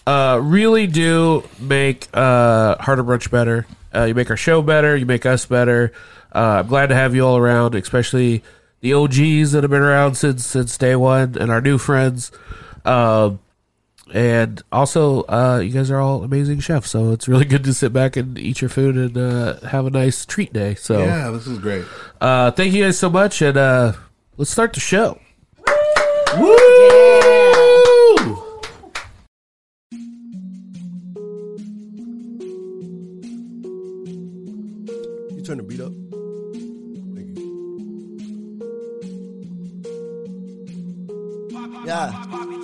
uh, 0.06 0.38
really 0.42 0.86
do 0.86 1.48
make 1.58 2.08
uh, 2.14 2.76
Harder 2.80 3.04
Brunch 3.04 3.30
better. 3.30 3.66
Uh, 3.94 4.04
you 4.04 4.14
make 4.14 4.30
our 4.30 4.36
show 4.36 4.60
better. 4.62 4.96
You 4.96 5.06
make 5.06 5.24
us 5.26 5.46
better. 5.46 5.92
Uh, 6.34 6.60
I'm 6.62 6.66
glad 6.66 6.88
to 6.88 6.94
have 6.94 7.14
you 7.14 7.24
all 7.24 7.36
around, 7.36 7.74
especially 7.74 8.42
the 8.80 8.92
OGs 8.92 9.52
that 9.52 9.62
have 9.62 9.70
been 9.70 9.82
around 9.82 10.16
since 10.16 10.44
since 10.44 10.76
day 10.76 10.96
one, 10.96 11.36
and 11.38 11.50
our 11.50 11.60
new 11.60 11.78
friends. 11.78 12.32
Um, 12.84 13.38
and 14.12 14.60
also, 14.70 15.22
uh, 15.22 15.60
you 15.64 15.70
guys 15.70 15.90
are 15.90 15.98
all 15.98 16.22
amazing 16.24 16.60
chefs, 16.60 16.90
so 16.90 17.12
it's 17.12 17.26
really 17.26 17.44
good 17.46 17.64
to 17.64 17.72
sit 17.72 17.92
back 17.92 18.16
and 18.16 18.36
eat 18.38 18.60
your 18.60 18.68
food 18.68 18.96
and 18.96 19.16
uh, 19.16 19.60
have 19.68 19.86
a 19.86 19.90
nice 19.90 20.26
treat 20.26 20.52
day. 20.52 20.74
So, 20.74 20.98
Yeah, 21.04 21.30
this 21.30 21.46
is 21.46 21.58
great. 21.58 21.84
uh, 22.20 22.50
thank 22.50 22.74
you 22.74 22.84
guys 22.84 22.98
so 22.98 23.08
much, 23.08 23.40
and 23.40 23.56
uh, 23.56 23.92
let's 24.36 24.50
start 24.50 24.74
the 24.74 24.80
show. 24.80 25.18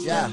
Yeah. 0.01 0.31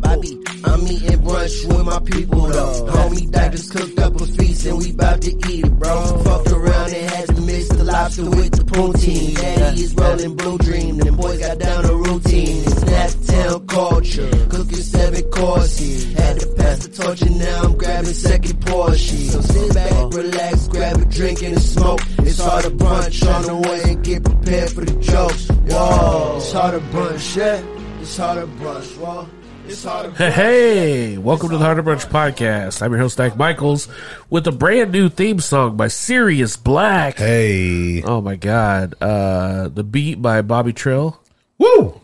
Bobby, 0.00 0.40
I'm 0.64 0.86
eating 0.88 1.20
brunch 1.20 1.68
with 1.68 1.84
my 1.84 1.98
people 2.00 2.46
though. 2.48 2.86
Homie 2.86 3.30
just 3.52 3.70
cooked 3.70 3.98
up 3.98 4.18
a 4.18 4.26
feast 4.26 4.64
and 4.66 4.78
we 4.78 4.92
bout 4.92 5.20
to 5.22 5.30
eat 5.30 5.64
it, 5.66 5.78
bro. 5.78 6.18
Fucked 6.24 6.50
around 6.50 6.92
and 6.94 7.10
had 7.10 7.26
to 7.36 7.40
mix 7.42 7.68
the 7.68 7.84
lobster 7.84 8.24
with 8.24 8.52
the 8.52 8.64
poutine. 8.64 9.34
Daddy 9.36 9.82
is 9.82 9.94
rolling 9.94 10.36
blue 10.36 10.58
dream, 10.58 10.96
them 10.96 11.16
boys 11.16 11.38
got 11.38 11.58
down 11.58 11.84
a 11.84 11.94
routine. 11.94 12.62
It's 12.62 12.80
that 12.84 13.16
town 13.26 13.66
culture, 13.66 14.30
cooking 14.48 14.76
seven 14.76 15.22
courses. 15.30 16.12
Had 16.14 16.40
to 16.40 16.46
pass 16.56 16.86
the 16.86 17.02
torch 17.02 17.22
and 17.22 17.38
now 17.38 17.62
I'm 17.64 17.76
grabbing 17.76 18.14
second 18.14 18.66
portion. 18.66 19.18
So 19.18 19.40
sit 19.42 19.74
back, 19.74 20.12
relax, 20.14 20.68
grab 20.68 20.96
a 20.96 21.04
drink 21.04 21.42
and 21.42 21.56
a 21.56 21.60
smoke. 21.60 22.00
It's 22.20 22.40
hard 22.40 22.64
to 22.64 22.70
brunch 22.70 23.30
on 23.30 23.42
the 23.42 23.56
way 23.56 23.92
and 23.92 24.02
get 24.02 24.24
prepared 24.24 24.70
for 24.70 24.80
the 24.80 24.94
jokes. 25.00 25.48
Whoa, 25.48 26.36
it's 26.38 26.52
hard 26.52 26.74
to 26.74 26.80
brunch, 26.88 27.36
yeah. 27.36 27.81
It's 28.02 28.16
hard 28.16 28.40
to 28.40 28.46
brunch, 28.62 28.96
whoa. 28.98 29.28
It's 29.66 29.84
hard 29.84 30.14
to 30.16 30.16
Hey, 30.16 30.30
hey, 30.30 31.18
welcome 31.18 31.50
to 31.50 31.56
the 31.56 31.64
Harder 31.64 31.82
Brunch 31.84 32.04
Podcast. 32.06 32.82
I'm 32.82 32.90
your 32.90 33.00
host, 33.00 33.16
Dak 33.16 33.36
Michaels, 33.36 33.88
with 34.28 34.44
a 34.48 34.52
brand 34.52 34.90
new 34.90 35.08
theme 35.08 35.38
song 35.38 35.76
by 35.76 35.86
Sirius 35.88 36.56
Black. 36.56 37.16
Hey, 37.18 38.02
Oh 38.02 38.20
my 38.20 38.34
God. 38.36 38.94
Uh, 39.00 39.68
the 39.68 39.84
beat 39.84 40.20
by 40.20 40.42
Bobby 40.42 40.72
Trill. 40.72 41.20
woo! 41.58 42.00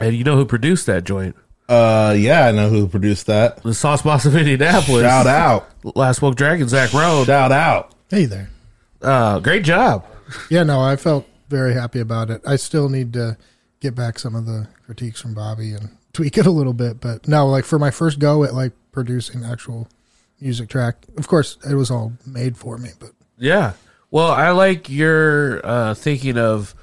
And 0.00 0.14
you 0.16 0.22
know 0.24 0.36
who 0.36 0.44
produced 0.46 0.86
that 0.86 1.04
joint? 1.04 1.34
Uh, 1.68 2.14
yeah, 2.16 2.46
I 2.46 2.52
know 2.52 2.68
who 2.68 2.86
produced 2.86 3.26
that. 3.26 3.62
The 3.62 3.74
Sauce 3.74 4.02
Boss 4.02 4.24
of 4.26 4.36
Indianapolis. 4.36 5.02
Shout 5.02 5.26
out, 5.26 5.68
Last 5.96 6.22
Woke 6.22 6.36
Dragon, 6.36 6.68
Zach 6.68 6.92
Road. 6.92 7.26
shout 7.26 7.52
out. 7.52 7.92
Hey 8.10 8.24
there. 8.26 8.48
Uh, 9.00 9.40
great 9.40 9.64
job. 9.64 10.06
Yeah, 10.50 10.62
no, 10.62 10.80
I 10.80 10.96
felt 10.96 11.26
very 11.48 11.74
happy 11.74 11.98
about 12.00 12.30
it. 12.30 12.42
I 12.46 12.56
still 12.56 12.88
need 12.88 13.12
to 13.14 13.36
get 13.82 13.94
back 13.96 14.18
some 14.18 14.36
of 14.36 14.46
the 14.46 14.68
critiques 14.86 15.20
from 15.20 15.34
Bobby 15.34 15.72
and 15.74 15.90
tweak 16.12 16.38
it 16.38 16.46
a 16.46 16.50
little 16.50 16.72
bit, 16.72 17.00
but 17.00 17.26
no, 17.26 17.48
like 17.48 17.64
for 17.64 17.78
my 17.78 17.90
first 17.90 18.20
go 18.20 18.44
at 18.44 18.54
like 18.54 18.72
producing 18.92 19.44
actual 19.44 19.88
music 20.40 20.68
track, 20.68 21.04
of 21.18 21.26
course 21.26 21.58
it 21.68 21.74
was 21.74 21.90
all 21.90 22.12
made 22.24 22.56
for 22.56 22.78
me, 22.78 22.90
but 22.98 23.10
Yeah. 23.36 23.72
Well, 24.10 24.30
I 24.30 24.50
like 24.50 24.88
your 24.88 25.64
uh, 25.66 25.94
thinking 25.94 26.38
of 26.38 26.74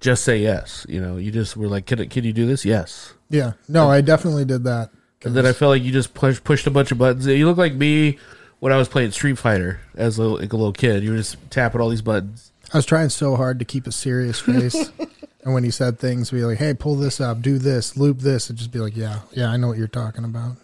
just 0.00 0.22
say 0.22 0.38
yes. 0.38 0.86
You 0.88 1.00
know, 1.00 1.16
you 1.16 1.30
just 1.32 1.56
were 1.56 1.66
like, 1.66 1.86
can, 1.86 2.08
can 2.08 2.24
you 2.24 2.32
do 2.32 2.46
this? 2.46 2.64
Yes. 2.64 3.14
yeah, 3.30 3.52
no, 3.68 3.90
I 3.90 4.00
definitely 4.00 4.44
did 4.44 4.64
that. 4.64 4.90
And 5.24 5.34
then 5.34 5.46
I 5.46 5.52
felt 5.52 5.70
like 5.70 5.82
you 5.82 5.90
just 5.90 6.12
push, 6.12 6.42
pushed 6.44 6.66
a 6.66 6.70
bunch 6.70 6.92
of 6.92 6.98
buttons. 6.98 7.26
You 7.26 7.46
look 7.46 7.56
like 7.56 7.72
me 7.72 8.18
when 8.60 8.72
I 8.72 8.76
was 8.76 8.88
playing 8.88 9.10
Street 9.12 9.38
Fighter 9.38 9.80
as 9.94 10.18
a 10.18 10.22
little, 10.22 10.38
like 10.38 10.52
a 10.52 10.56
little 10.56 10.74
kid. 10.74 11.02
You 11.02 11.12
were 11.12 11.16
just 11.16 11.38
tapping 11.50 11.80
all 11.80 11.88
these 11.88 12.02
buttons. 12.02 12.52
I 12.74 12.76
was 12.76 12.84
trying 12.86 13.08
so 13.08 13.34
hard 13.34 13.58
to 13.60 13.64
keep 13.64 13.86
a 13.86 13.92
serious 13.92 14.38
face. 14.40 14.90
and 15.44 15.54
when 15.54 15.62
he 15.64 15.70
said 15.70 15.98
things, 15.98 16.30
be 16.30 16.44
like, 16.44 16.58
"Hey, 16.58 16.74
pull 16.74 16.96
this 16.96 17.20
up, 17.20 17.42
do 17.42 17.58
this, 17.58 17.96
loop 17.96 18.20
this," 18.20 18.48
and 18.48 18.58
just 18.58 18.72
be 18.72 18.78
like, 18.80 18.96
"Yeah, 18.96 19.20
yeah, 19.32 19.48
I 19.50 19.56
know 19.56 19.68
what 19.68 19.78
you're 19.78 19.86
talking 19.88 20.24
about." 20.24 20.56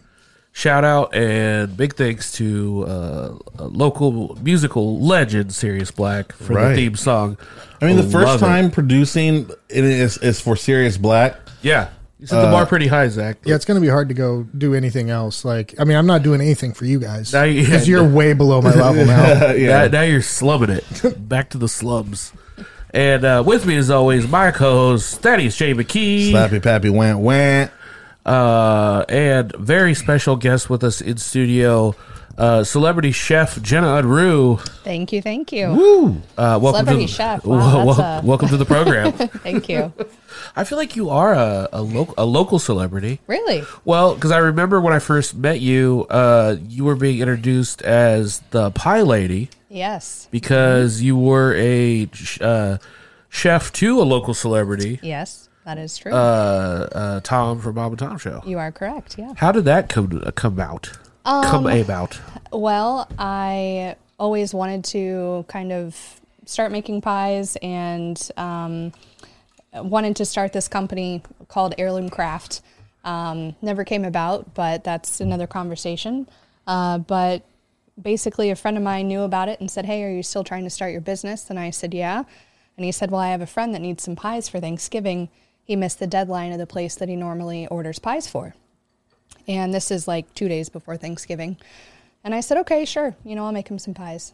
Shout 0.53 0.83
out 0.83 1.15
and 1.15 1.77
big 1.77 1.95
thanks 1.95 2.33
to 2.33 2.83
uh, 2.85 3.37
a 3.57 3.63
local 3.67 4.37
musical 4.41 4.99
legend, 4.99 5.53
Sirius 5.53 5.91
Black, 5.91 6.33
for 6.33 6.55
Right. 6.55 6.69
the 6.69 6.75
theme 6.75 6.95
song. 6.97 7.37
I 7.81 7.85
mean, 7.85 7.95
the 7.95 8.03
Love 8.03 8.11
first 8.11 8.35
it. 8.35 8.39
time 8.39 8.69
producing 8.69 9.49
it 9.69 9.83
is 9.85 10.17
is 10.17 10.41
for 10.41 10.57
Sirius 10.57 10.97
Black. 10.97 11.37
Yeah. 11.61 11.87
You 12.19 12.27
set 12.27 12.41
the 12.41 12.47
Uh, 12.49 12.51
bar 12.51 12.65
pretty 12.67 12.85
high, 12.87 13.07
Zach. 13.07 13.37
Yeah, 13.45 13.55
it's 13.55 13.65
going 13.65 13.79
to 13.79 13.81
be 13.81 13.87
hard 13.89 14.09
to 14.09 14.13
go 14.13 14.45
do 14.55 14.75
anything 14.75 15.09
else. 15.09 15.43
Like, 15.43 15.73
I 15.79 15.85
mean, 15.85 15.97
I'm 15.97 16.05
not 16.05 16.21
doing 16.21 16.39
anything 16.39 16.71
for 16.73 16.85
you 16.85 16.99
guys 16.99 17.33
Now 17.33 17.43
you- 17.43 17.61
because 17.65 17.87
you're 17.87 18.03
way 18.07 18.33
below 18.33 18.61
my 18.61 18.73
level 18.75 19.05
now. 19.05 19.53
Now, 19.57 19.87
now 19.87 20.01
you're 20.01 20.21
slumming 20.21 20.69
it. 20.69 20.83
Back 21.29 21.49
to 21.51 21.57
the 21.57 21.67
slums. 21.69 22.31
And 22.93 23.23
uh, 23.23 23.43
with 23.45 23.65
me, 23.65 23.77
as 23.77 23.89
always, 23.89 24.27
my 24.27 24.51
co-host, 24.51 25.21
Thaddeus 25.21 25.55
J. 25.55 25.73
McKee. 25.73 26.31
Slappy 26.31 26.61
Pappy 26.61 26.89
went 26.89 27.19
went. 27.19 27.71
uh, 28.25 29.05
and 29.09 29.55
very 29.55 29.93
special 29.95 30.35
guest 30.35 30.69
with 30.69 30.83
us 30.83 30.99
in 31.01 31.17
studio, 31.17 31.95
uh, 32.37 32.63
celebrity 32.63 33.11
chef 33.11 33.61
Jenna 33.61 33.87
Unruh. 33.87 34.59
Thank 34.83 35.11
you, 35.13 35.21
thank 35.21 35.51
you. 35.51 35.69
Woo! 35.71 36.09
Uh, 36.37 36.59
welcome 36.61 36.85
Celebrity 36.85 37.05
to 37.05 37.11
the, 37.11 37.13
chef. 37.13 37.45
Wow, 37.45 37.85
Wel- 37.85 37.99
a- 38.01 38.21
welcome 38.23 38.49
to 38.49 38.57
the 38.57 38.65
program. 38.65 39.11
Thank 39.13 39.69
you. 39.69 39.91
I 40.55 40.63
feel 40.65 40.77
like 40.77 40.95
you 40.95 41.09
are 41.09 41.33
a 41.33 41.69
a, 41.73 41.81
lo- 41.81 42.13
a 42.17 42.25
local 42.25 42.59
celebrity. 42.59 43.19
Really? 43.27 43.63
Well, 43.85 44.15
because 44.15 44.31
I 44.31 44.37
remember 44.39 44.79
when 44.81 44.93
I 44.93 44.99
first 44.99 45.33
met 45.35 45.59
you, 45.61 46.05
uh, 46.09 46.57
you 46.67 46.83
were 46.83 46.95
being 46.95 47.19
introduced 47.19 47.81
as 47.83 48.39
the 48.51 48.69
pie 48.71 49.01
lady 49.01 49.49
Yes. 49.73 50.27
because 50.31 51.01
you 51.01 51.15
were 51.17 51.55
a 51.55 52.09
uh, 52.41 52.77
chef 53.29 53.71
to 53.73 54.01
a 54.01 54.03
local 54.03 54.33
celebrity, 54.33 54.99
Yes, 55.01 55.47
that 55.65 55.77
is 55.77 55.97
true. 55.97 56.11
uh, 56.11 56.89
uh, 56.91 57.19
Tom 57.21 57.59
from 57.61 57.75
Bob 57.75 57.93
and 57.93 57.99
Tom 57.99 58.17
Show. 58.17 58.41
you 58.45 58.59
are 58.59 58.71
correct. 58.71 59.17
Yeah. 59.17 59.33
How 59.37 59.51
did 59.53 59.65
that 59.65 59.87
come 59.89 60.21
uh, 60.25 60.31
come 60.31 60.59
out? 60.59 60.91
come 61.23 61.65
Um, 61.67 61.79
about? 61.79 62.19
Well, 62.51 63.07
I 63.17 63.95
always 64.19 64.53
wanted 64.53 64.83
to 64.85 65.45
kind 65.47 65.71
of 65.71 66.19
start 66.45 66.71
making 66.71 66.99
pies 67.01 67.55
and 67.61 68.19
um, 68.35 68.91
wanted 69.73 70.17
to 70.17 70.25
start 70.25 70.51
this 70.51 70.67
company 70.67 71.21
called 71.47 71.75
Heirloom 71.77 72.09
Craft. 72.09 72.61
Um, 73.05 73.55
never 73.61 73.83
came 73.85 74.03
about, 74.03 74.53
but 74.53 74.83
that's 74.83 75.21
another 75.21 75.47
conversation. 75.47 76.27
Uh, 76.67 76.97
but 76.97 77.43
basically, 78.01 78.49
a 78.49 78.55
friend 78.55 78.77
of 78.77 78.83
mine 78.83 79.07
knew 79.07 79.21
about 79.21 79.49
it 79.49 79.59
and 79.59 79.69
said, 79.69 79.85
Hey, 79.85 80.03
are 80.03 80.11
you 80.11 80.23
still 80.23 80.43
trying 80.43 80.63
to 80.63 80.69
start 80.69 80.91
your 80.91 81.01
business? 81.01 81.49
And 81.49 81.59
I 81.59 81.69
said, 81.69 81.93
Yeah. 81.93 82.23
And 82.77 82.85
he 82.85 82.91
said, 82.91 83.11
Well, 83.11 83.21
I 83.21 83.29
have 83.29 83.41
a 83.41 83.47
friend 83.47 83.73
that 83.73 83.81
needs 83.81 84.03
some 84.03 84.15
pies 84.15 84.49
for 84.49 84.59
Thanksgiving. 84.59 85.29
He 85.63 85.75
missed 85.75 85.99
the 85.99 86.07
deadline 86.07 86.51
of 86.51 86.57
the 86.57 86.67
place 86.67 86.95
that 86.95 87.09
he 87.09 87.15
normally 87.15 87.67
orders 87.67 87.99
pies 87.99 88.27
for. 88.27 88.55
And 89.47 89.73
this 89.73 89.91
is 89.91 90.07
like 90.07 90.33
two 90.33 90.47
days 90.47 90.69
before 90.69 90.97
Thanksgiving. 90.97 91.57
And 92.23 92.35
I 92.35 92.41
said, 92.41 92.57
okay, 92.59 92.85
sure. 92.85 93.15
You 93.23 93.35
know, 93.35 93.45
I'll 93.45 93.51
make 93.51 93.69
him 93.69 93.79
some 93.79 93.93
pies. 93.93 94.33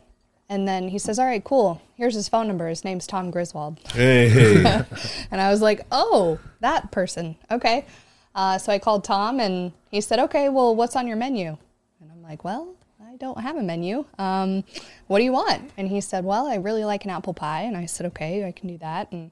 And 0.49 0.67
then 0.67 0.88
he 0.89 0.99
says, 0.99 1.19
all 1.19 1.25
right, 1.25 1.43
cool. 1.43 1.82
Here's 1.95 2.13
his 2.15 2.30
phone 2.30 2.47
number. 2.47 2.67
His 2.67 2.86
name's 2.86 3.06
Tom 3.06 3.32
Griswold. 3.32 3.80
Hey. 3.91 4.84
And 5.32 5.41
I 5.41 5.49
was 5.49 5.62
like, 5.62 5.86
oh, 5.91 6.39
that 6.62 6.91
person. 6.91 7.36
Okay. 7.51 7.86
Uh, 8.34 8.58
so 8.58 8.71
I 8.71 8.80
called 8.80 9.03
Tom 9.03 9.39
and 9.39 9.73
he 9.91 9.99
said, 9.99 10.19
okay, 10.19 10.47
well, 10.47 10.75
what's 10.75 10.95
on 10.95 11.08
your 11.08 11.17
menu? 11.17 11.58
And 11.99 12.12
I'm 12.12 12.21
like, 12.21 12.43
well, 12.43 12.75
don't 13.17 13.39
have 13.41 13.56
a 13.58 13.63
menu. 13.63 14.06
Um, 14.17 14.63
what 15.08 15.19
do 15.19 15.23
you 15.25 15.32
want? 15.32 15.71
And 15.77 15.88
he 15.88 16.01
said, 16.01 16.23
well, 16.23 16.47
I 16.47 16.56
really 16.56 16.86
like 16.86 17.03
an 17.06 17.12
apple 17.12 17.34
pie. 17.34 17.62
And 17.63 17.75
I 17.75 17.86
said, 17.86 18.06
okay, 18.08 18.45
I 18.45 18.51
can 18.51 18.67
do 18.67 18.77
that. 18.80 19.12
And 19.12 19.32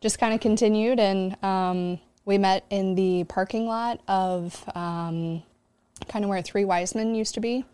just 0.00 0.18
kind 0.18 0.34
of 0.34 0.40
continued. 0.40 1.00
And 1.00 1.42
um, 1.44 1.98
we 2.24 2.38
met 2.38 2.64
in 2.70 2.94
the 2.94 3.24
parking 3.24 3.66
lot 3.66 4.00
of 4.08 4.62
um, 4.76 5.42
kind 6.08 6.24
of 6.24 6.28
where 6.28 6.42
Three 6.42 6.64
Wise 6.64 6.94
Men 6.94 7.14
used 7.14 7.34
to 7.34 7.40
be. 7.40 7.64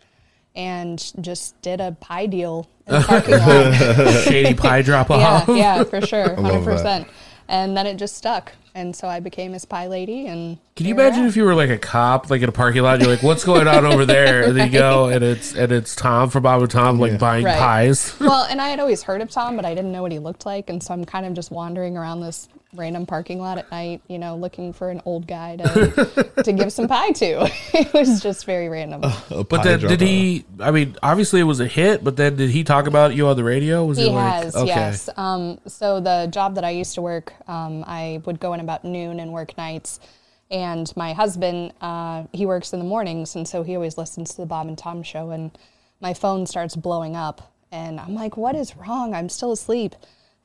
And 0.54 0.98
just 1.20 1.60
did 1.62 1.80
a 1.80 1.92
pie 1.92 2.26
deal 2.26 2.68
in 2.86 2.94
the 2.94 3.00
parking 3.06 3.38
lot. 3.38 4.22
Shady 4.24 4.54
pie 4.54 4.82
drop 4.82 5.08
Yeah, 5.10 5.16
off. 5.16 5.48
yeah, 5.48 5.84
for 5.84 6.00
sure, 6.00 6.34
hundred 6.34 6.64
percent. 6.64 7.06
And 7.50 7.74
then 7.76 7.86
it 7.86 7.96
just 7.96 8.14
stuck, 8.14 8.52
and 8.74 8.94
so 8.94 9.08
I 9.08 9.20
became 9.20 9.54
his 9.54 9.64
pie 9.64 9.86
lady. 9.86 10.26
And 10.26 10.58
Can 10.76 10.84
you 10.86 10.92
imagine 10.92 11.24
if 11.24 11.34
you 11.34 11.44
were 11.44 11.54
like 11.54 11.70
a 11.70 11.78
cop, 11.78 12.28
like 12.28 12.42
in 12.42 12.48
a 12.50 12.52
parking 12.52 12.82
lot? 12.82 13.00
You're 13.00 13.08
like, 13.08 13.22
"What's 13.22 13.42
going 13.42 13.66
on 13.66 13.86
over 13.86 14.04
there?" 14.04 14.42
And 14.42 14.54
then 14.54 14.66
you 14.70 14.78
go, 14.78 15.08
and 15.08 15.24
it's 15.24 15.54
and 15.54 15.72
it's 15.72 15.96
Tom 15.96 16.28
from 16.28 16.42
Bob 16.42 16.60
and 16.60 16.70
Tom, 16.70 16.98
like 16.98 17.18
buying 17.18 17.44
Right. 17.44 17.58
pies. 17.58 18.14
well, 18.20 18.44
and 18.50 18.60
I 18.60 18.68
had 18.68 18.80
always 18.80 19.02
heard 19.02 19.22
of 19.22 19.30
Tom, 19.30 19.56
but 19.56 19.64
I 19.64 19.74
didn't 19.74 19.92
know 19.92 20.02
what 20.02 20.12
he 20.12 20.18
looked 20.18 20.44
like, 20.44 20.68
and 20.68 20.82
so 20.82 20.92
I'm 20.92 21.06
kind 21.06 21.24
of 21.24 21.32
just 21.32 21.50
wandering 21.50 21.96
around 21.96 22.20
this 22.20 22.48
random 22.74 23.06
parking 23.06 23.40
lot 23.40 23.56
at 23.58 23.70
night, 23.70 24.02
you 24.08 24.18
know, 24.18 24.36
looking 24.36 24.72
for 24.72 24.90
an 24.90 25.00
old 25.04 25.26
guy 25.26 25.56
to 25.56 26.30
to 26.44 26.52
give 26.52 26.72
some 26.72 26.86
pie 26.86 27.12
to. 27.12 27.50
it 27.74 27.92
was 27.92 28.22
just 28.22 28.44
very 28.44 28.68
random. 28.68 29.02
A 29.04 29.44
But 29.44 29.62
then, 29.62 29.80
did 29.80 30.00
he? 30.00 30.44
I 30.60 30.70
mean, 30.70 30.96
obviously 31.02 31.40
it 31.40 31.44
was 31.44 31.60
a 31.60 31.66
hit. 31.66 32.04
But 32.04 32.16
then, 32.16 32.36
did 32.36 32.50
he 32.50 32.64
talk 32.64 32.86
about 32.86 33.14
you 33.14 33.26
on 33.28 33.36
the 33.36 33.44
radio? 33.44 33.84
Was 33.84 33.98
He 33.98 34.08
it 34.08 34.12
like 34.12 34.44
has, 34.44 34.56
okay? 34.56 34.66
yes. 34.66 35.08
Um, 35.16 35.60
so 35.66 36.00
the 36.00 36.28
job 36.30 36.56
that 36.56 36.64
I 36.64 36.70
used 36.70 36.94
to 36.96 37.02
work, 37.02 37.32
um, 37.48 37.84
I 37.86 38.22
would 38.26 38.40
go 38.40 38.52
in 38.52 38.60
about 38.60 38.84
noon 38.84 39.20
and 39.20 39.32
work 39.32 39.56
nights. 39.56 40.00
And 40.50 40.90
my 40.96 41.12
husband, 41.12 41.74
uh, 41.82 42.24
he 42.32 42.46
works 42.46 42.72
in 42.72 42.78
the 42.78 42.84
mornings, 42.84 43.36
and 43.36 43.46
so 43.46 43.62
he 43.62 43.74
always 43.74 43.98
listens 43.98 44.30
to 44.30 44.40
the 44.40 44.46
Bob 44.46 44.66
and 44.66 44.78
Tom 44.78 45.02
show. 45.02 45.30
And 45.30 45.50
my 46.00 46.14
phone 46.14 46.46
starts 46.46 46.74
blowing 46.74 47.16
up, 47.16 47.52
and 47.70 48.00
I'm 48.00 48.14
like, 48.14 48.36
"What 48.36 48.54
is 48.54 48.74
wrong? 48.76 49.14
I'm 49.14 49.28
still 49.28 49.52
asleep." 49.52 49.94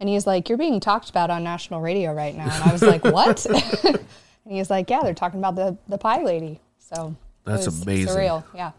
And 0.03 0.09
he's 0.09 0.27
like, 0.27 0.49
"You're 0.49 0.57
being 0.57 0.81
talked 0.81 1.09
about 1.09 1.29
on 1.29 1.45
national 1.45 1.79
radio 1.79 2.11
right 2.11 2.35
now." 2.35 2.53
And 2.53 2.63
I 2.65 2.73
was 2.73 2.81
like, 2.81 3.05
"What?" 3.05 3.45
and 3.85 3.97
he's 4.45 4.69
like, 4.69 4.89
"Yeah, 4.89 5.01
they're 5.01 5.13
talking 5.13 5.39
about 5.39 5.55
the 5.55 5.77
the 5.87 5.97
pie 5.97 6.23
lady." 6.23 6.59
So 6.77 7.15
That's 7.45 7.67
amazing. 7.67 8.13
Surreal, 8.13 8.43
yeah. 8.53 8.73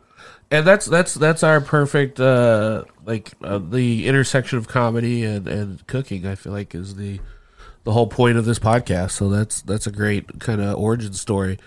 and 0.50 0.66
that's 0.66 0.84
that's 0.84 1.14
that's 1.14 1.42
our 1.42 1.62
perfect 1.62 2.20
uh 2.20 2.84
like 3.06 3.32
uh, 3.42 3.56
the 3.56 4.06
intersection 4.06 4.58
of 4.58 4.68
comedy 4.68 5.24
and 5.24 5.48
and 5.48 5.86
cooking 5.86 6.26
i 6.26 6.34
feel 6.34 6.52
like 6.52 6.74
is 6.74 6.96
the 6.96 7.20
the 7.84 7.92
whole 7.92 8.06
point 8.06 8.36
of 8.36 8.44
this 8.44 8.58
podcast 8.58 9.12
so 9.12 9.30
that's 9.30 9.62
that's 9.62 9.86
a 9.86 9.90
great 9.90 10.40
kind 10.40 10.60
of 10.60 10.78
origin 10.78 11.14
story 11.14 11.58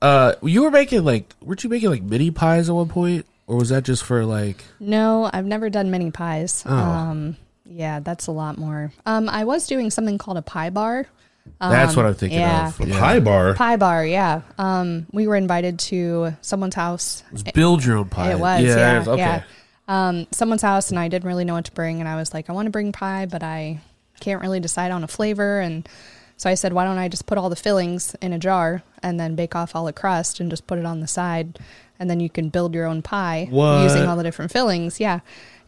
uh 0.00 0.34
you 0.42 0.62
were 0.62 0.70
making 0.70 1.04
like 1.04 1.34
weren't 1.42 1.62
you 1.64 1.70
making 1.70 1.90
like 1.90 2.02
mini 2.02 2.30
pies 2.30 2.68
at 2.68 2.74
one 2.74 2.88
point 2.88 3.26
or 3.46 3.56
was 3.56 3.68
that 3.70 3.84
just 3.84 4.04
for 4.04 4.24
like 4.24 4.64
No, 4.80 5.28
I've 5.32 5.44
never 5.46 5.68
done 5.68 5.90
mini 5.90 6.10
pies. 6.10 6.62
Oh. 6.64 6.74
Um, 6.74 7.36
yeah, 7.72 8.00
that's 8.00 8.26
a 8.26 8.32
lot 8.32 8.58
more. 8.58 8.92
Um, 9.06 9.28
I 9.28 9.44
was 9.44 9.66
doing 9.66 9.90
something 9.90 10.18
called 10.18 10.36
a 10.36 10.42
pie 10.42 10.70
bar. 10.70 11.06
that's 11.58 11.96
what 11.96 12.06
i'm 12.06 12.14
thinking 12.14 12.38
yeah. 12.38 12.68
of 12.68 12.80
A 12.80 12.86
yeah. 12.86 13.00
pie 13.00 13.20
bar. 13.20 13.54
Pie 13.54 13.76
bar, 13.76 14.06
yeah. 14.06 14.42
Um, 14.58 15.06
we 15.12 15.26
were 15.26 15.36
invited 15.36 15.78
to 15.80 16.34
someone's 16.40 16.74
house. 16.74 17.22
It 17.28 17.32
was 17.32 17.42
build 17.42 17.84
your 17.84 17.96
own 17.98 18.08
pie 18.08 18.32
It 18.32 18.38
was, 18.38 18.62
yeah, 18.62 18.96
it 18.96 18.98
was- 19.00 19.08
okay 19.08 19.18
yeah. 19.18 19.42
Um, 19.88 20.28
someone's 20.30 20.62
house, 20.62 20.90
and 20.90 20.98
I 20.98 21.08
didn't 21.08 21.26
really 21.26 21.44
know 21.44 21.54
what 21.54 21.64
to 21.64 21.72
bring, 21.72 21.98
and 21.98 22.08
I 22.08 22.14
was 22.16 22.32
like, 22.32 22.48
I 22.48 22.52
want 22.52 22.66
to 22.66 22.70
bring 22.70 22.92
pie, 22.92 23.26
but 23.26 23.42
I 23.42 23.80
can't 24.20 24.40
really 24.40 24.60
decide 24.60 24.92
on 24.92 25.02
a 25.02 25.08
flavor, 25.08 25.58
and 25.58 25.86
so 26.36 26.48
I 26.48 26.54
said, 26.54 26.72
why 26.72 26.84
don't 26.84 26.98
I 26.98 27.08
just 27.08 27.26
put 27.26 27.36
all 27.36 27.50
the 27.50 27.56
fillings 27.56 28.14
in 28.22 28.32
a 28.32 28.38
jar 28.38 28.82
and 29.02 29.18
then 29.18 29.34
bake 29.34 29.56
off 29.56 29.74
all 29.74 29.84
the 29.84 29.92
crust 29.92 30.38
and 30.40 30.50
just 30.50 30.66
put 30.68 30.78
it 30.78 30.86
on 30.86 31.00
the 31.00 31.08
side, 31.08 31.58
and 31.98 32.08
then 32.08 32.20
you 32.20 32.30
can 32.30 32.48
build 32.48 32.74
your 32.74 32.86
own 32.86 33.02
pie 33.02 33.48
What? 33.50 33.82
using 33.82 34.04
all 34.06 34.16
the 34.16 34.22
different 34.22 34.52
fillings, 34.52 35.00
yeah. 35.00 35.20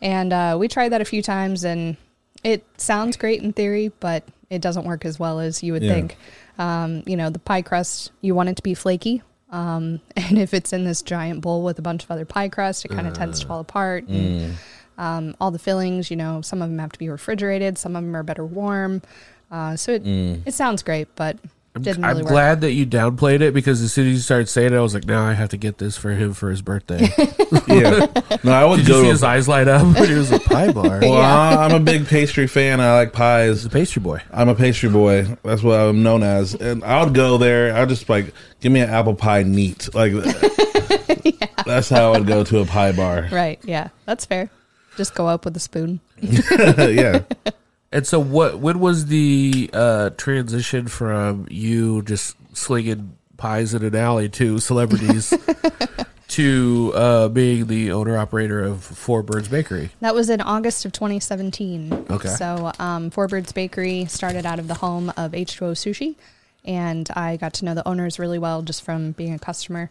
And 0.04 0.32
uh, 0.32 0.56
we 0.60 0.68
tried 0.68 0.90
that 0.90 1.00
a 1.00 1.04
few 1.04 1.22
times, 1.22 1.64
and 1.64 1.96
it 2.44 2.64
sounds 2.76 3.16
great 3.16 3.42
in 3.42 3.52
theory, 3.54 3.90
but 4.00 4.22
it 4.50 4.60
doesn't 4.60 4.84
work 4.84 5.04
as 5.04 5.18
well 5.18 5.40
as 5.40 5.62
you 5.62 5.72
would 5.72 5.82
Yeah. 5.82 5.94
think. 5.94 6.16
Um, 6.58 7.02
you 7.06 7.16
know, 7.16 7.30
the 7.30 7.38
pie 7.40 7.62
crust, 7.62 8.12
you 8.20 8.34
want 8.34 8.50
it 8.50 8.56
to 8.56 8.62
be 8.62 8.74
flaky. 8.74 9.22
Um, 9.50 10.00
and 10.16 10.38
if 10.38 10.52
it's 10.54 10.72
in 10.72 10.84
this 10.84 11.00
giant 11.02 11.40
bowl 11.40 11.64
with 11.64 11.78
a 11.78 11.82
bunch 11.82 12.04
of 12.04 12.10
other 12.10 12.26
pie 12.26 12.50
crust, 12.50 12.84
it 12.84 12.88
kind 12.88 13.06
of 13.08 13.14
tends 13.14 13.40
to 13.40 13.46
fall 13.46 13.60
apart. 13.60 14.04
And, 14.08 14.56
um, 14.98 15.34
all 15.40 15.50
the 15.50 15.58
fillings, 15.58 16.10
you 16.10 16.16
know, 16.16 16.40
some 16.42 16.60
of 16.62 16.68
them 16.68 16.78
have 16.78 16.92
to 16.92 16.98
be 16.98 17.08
refrigerated, 17.08 17.78
some 17.78 17.96
of 17.96 18.04
them 18.04 18.14
are 18.14 18.22
better 18.22 18.44
warm. 18.44 19.02
Uh, 19.50 19.74
so 19.76 19.92
it, 19.92 20.02
it 20.46 20.54
sounds 20.54 20.82
great, 20.82 21.08
but 21.16 21.38
didn't 21.80 22.04
I'm 22.04 22.10
really 22.10 22.22
work. 22.22 22.30
glad 22.30 22.60
that 22.60 22.72
you 22.72 22.86
downplayed 22.86 23.40
it 23.40 23.52
because 23.52 23.82
as 23.82 23.92
soon 23.92 24.06
as 24.06 24.12
you 24.12 24.18
started 24.20 24.48
saying 24.48 24.72
it, 24.72 24.76
I 24.76 24.80
was 24.80 24.94
like, 24.94 25.06
now 25.06 25.24
I 25.24 25.32
have 25.32 25.48
to 25.50 25.56
get 25.56 25.78
this 25.78 25.96
for 25.96 26.12
him 26.12 26.32
for 26.32 26.50
his 26.50 26.62
birthday. 26.62 27.08
Yeah. 27.66 28.06
No, 28.44 28.52
I 28.52 28.64
would 28.64 28.78
Did 28.78 28.88
you 28.88 28.94
go 28.94 29.00
see 29.00 29.06
to 29.06 29.12
his 29.12 29.22
a, 29.22 29.26
eyes 29.26 29.48
light 29.48 29.66
up 29.68 29.82
when 29.98 30.08
he 30.08 30.14
was 30.14 30.30
a 30.30 30.38
pie 30.38 30.70
bar? 30.70 30.98
well, 31.02 31.14
I'm 31.60 31.72
a 31.72 31.80
big 31.80 32.06
pastry 32.06 32.46
fan. 32.46 32.80
I 32.80 32.94
like 32.94 33.12
pies. 33.12 33.58
He's 33.62 33.64
a 33.66 33.70
pastry 33.70 34.00
boy. 34.02 34.22
I'm 34.32 34.48
a 34.48 34.54
pastry 34.54 34.88
boy. 34.90 35.36
That's 35.42 35.62
what 35.62 35.80
I'm 35.80 36.02
known 36.02 36.22
as. 36.22 36.54
And 36.54 36.84
I 36.84 37.02
would 37.02 37.14
go 37.14 37.38
there. 37.38 37.74
I'd 37.76 37.88
just 37.88 38.08
like 38.08 38.32
give 38.60 38.70
me 38.70 38.80
an 38.80 38.90
apple 38.90 39.14
pie 39.14 39.42
neat. 39.42 39.92
Like 39.94 40.12
that's 41.66 41.88
how 41.88 42.12
I 42.12 42.18
would 42.18 42.26
go 42.28 42.44
to 42.44 42.58
a 42.60 42.64
pie 42.66 42.92
bar. 42.92 43.28
Right. 43.32 43.58
Yeah. 43.64 43.88
That's 44.04 44.24
fair. 44.24 44.50
Just 44.96 45.14
go 45.14 45.26
up 45.26 45.44
with 45.44 45.56
a 45.56 45.60
spoon. 45.60 46.00
yeah. 46.20 47.22
And 47.94 48.04
so, 48.04 48.18
what? 48.18 48.58
When 48.58 48.80
was 48.80 49.06
the 49.06 49.70
uh, 49.72 50.10
transition 50.10 50.88
from 50.88 51.46
you 51.48 52.02
just 52.02 52.36
slinging 52.52 53.16
pies 53.36 53.72
in 53.72 53.84
an 53.84 53.94
alley 53.94 54.28
to 54.30 54.58
celebrities 54.58 55.32
to 56.28 56.92
uh, 56.92 57.28
being 57.28 57.68
the 57.68 57.92
owner 57.92 58.18
operator 58.18 58.64
of 58.64 58.82
Four 58.82 59.22
Birds 59.22 59.46
Bakery? 59.46 59.90
That 60.00 60.12
was 60.12 60.28
in 60.28 60.40
August 60.40 60.84
of 60.84 60.90
2017. 60.90 62.06
Okay. 62.10 62.28
So, 62.30 62.72
um, 62.80 63.10
Four 63.10 63.28
Birds 63.28 63.52
Bakery 63.52 64.06
started 64.06 64.44
out 64.44 64.58
of 64.58 64.66
the 64.66 64.74
home 64.74 65.10
of 65.10 65.30
H2O 65.30 65.74
Sushi, 65.74 66.16
and 66.64 67.08
I 67.14 67.36
got 67.36 67.54
to 67.54 67.64
know 67.64 67.74
the 67.74 67.86
owners 67.86 68.18
really 68.18 68.40
well 68.40 68.62
just 68.62 68.82
from 68.82 69.12
being 69.12 69.34
a 69.34 69.38
customer. 69.38 69.88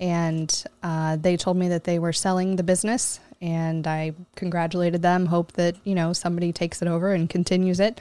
And 0.00 0.64
uh, 0.82 1.16
they 1.16 1.36
told 1.36 1.58
me 1.58 1.68
that 1.68 1.84
they 1.84 1.98
were 1.98 2.12
selling 2.12 2.56
the 2.56 2.62
business, 2.62 3.20
and 3.40 3.86
I 3.86 4.14
congratulated 4.34 5.02
them. 5.02 5.26
Hope 5.26 5.52
that 5.52 5.76
you 5.84 5.94
know 5.94 6.12
somebody 6.14 6.52
takes 6.52 6.80
it 6.80 6.88
over 6.88 7.12
and 7.12 7.28
continues 7.28 7.80
it. 7.80 8.00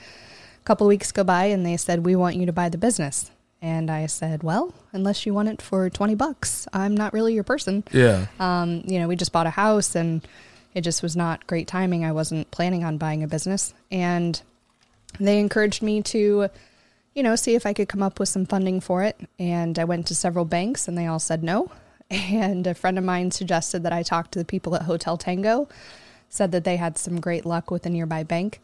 A 0.62 0.65
couple 0.65 0.88
weeks 0.88 1.12
go 1.12 1.23
by, 1.25 1.45
and 1.45 1.65
they 1.65 1.75
said, 1.75 2.05
"We 2.05 2.15
want 2.15 2.38
you 2.38 2.45
to 2.45 2.53
buy 2.53 2.69
the 2.69 2.77
business." 2.77 3.31
And 3.62 3.91
I 3.91 4.05
said, 4.05 4.43
"Well, 4.43 4.73
unless 4.93 5.25
you 5.25 5.33
want 5.33 5.49
it 5.49 5.62
for 5.62 5.89
20 5.89 6.15
bucks, 6.15 6.67
I'm 6.71 6.95
not 6.95 7.12
really 7.12 7.33
your 7.33 7.43
person." 7.43 7.83
Yeah. 7.91 8.27
um, 8.39 8.81
you 8.85 8.99
know, 8.99 9.09
we 9.09 9.17
just 9.17 9.33
bought 9.33 9.47
a 9.47 9.51
house 9.51 9.93
and 9.95 10.25
it 10.73 10.81
just 10.81 11.03
was 11.03 11.15
not 11.15 11.47
great 11.47 11.67
timing. 11.67 12.05
I 12.05 12.12
wasn't 12.12 12.49
planning 12.51 12.83
on 12.85 12.97
buying 12.97 13.23
a 13.23 13.27
business. 13.27 13.73
And 13.91 14.41
they 15.19 15.39
encouraged 15.39 15.81
me 15.81 16.01
to, 16.03 16.49
you 17.15 17.23
know, 17.23 17.35
see 17.35 17.55
if 17.55 17.65
I 17.65 17.73
could 17.73 17.89
come 17.89 18.03
up 18.03 18.19
with 18.19 18.29
some 18.29 18.45
funding 18.45 18.79
for 18.79 19.03
it. 19.03 19.19
And 19.39 19.77
I 19.79 19.83
went 19.83 20.07
to 20.07 20.15
several 20.15 20.45
banks 20.45 20.88
and 20.88 20.97
they 20.97 21.07
all 21.07 21.19
said 21.19 21.43
no. 21.43 21.71
And 22.12 22.65
a 22.65 22.74
friend 22.74 22.98
of 22.98 23.04
mine 23.04 23.32
suggested 23.32 23.84
that 23.84 23.93
I 23.93 24.02
talk 24.04 24.32
to 24.32 24.39
the 24.39 24.45
people 24.45 24.76
at 24.76 24.84
Hotel 24.84 25.15
Tango, 25.17 25.67
said 26.28 26.52
that 26.52 26.63
they 26.63 26.76
had 26.78 26.98
some 26.98 27.19
great 27.19 27.45
luck 27.45 27.69
with 27.72 27.86
a 27.86 27.89
nearby 27.89 28.24
bank. 28.24 28.60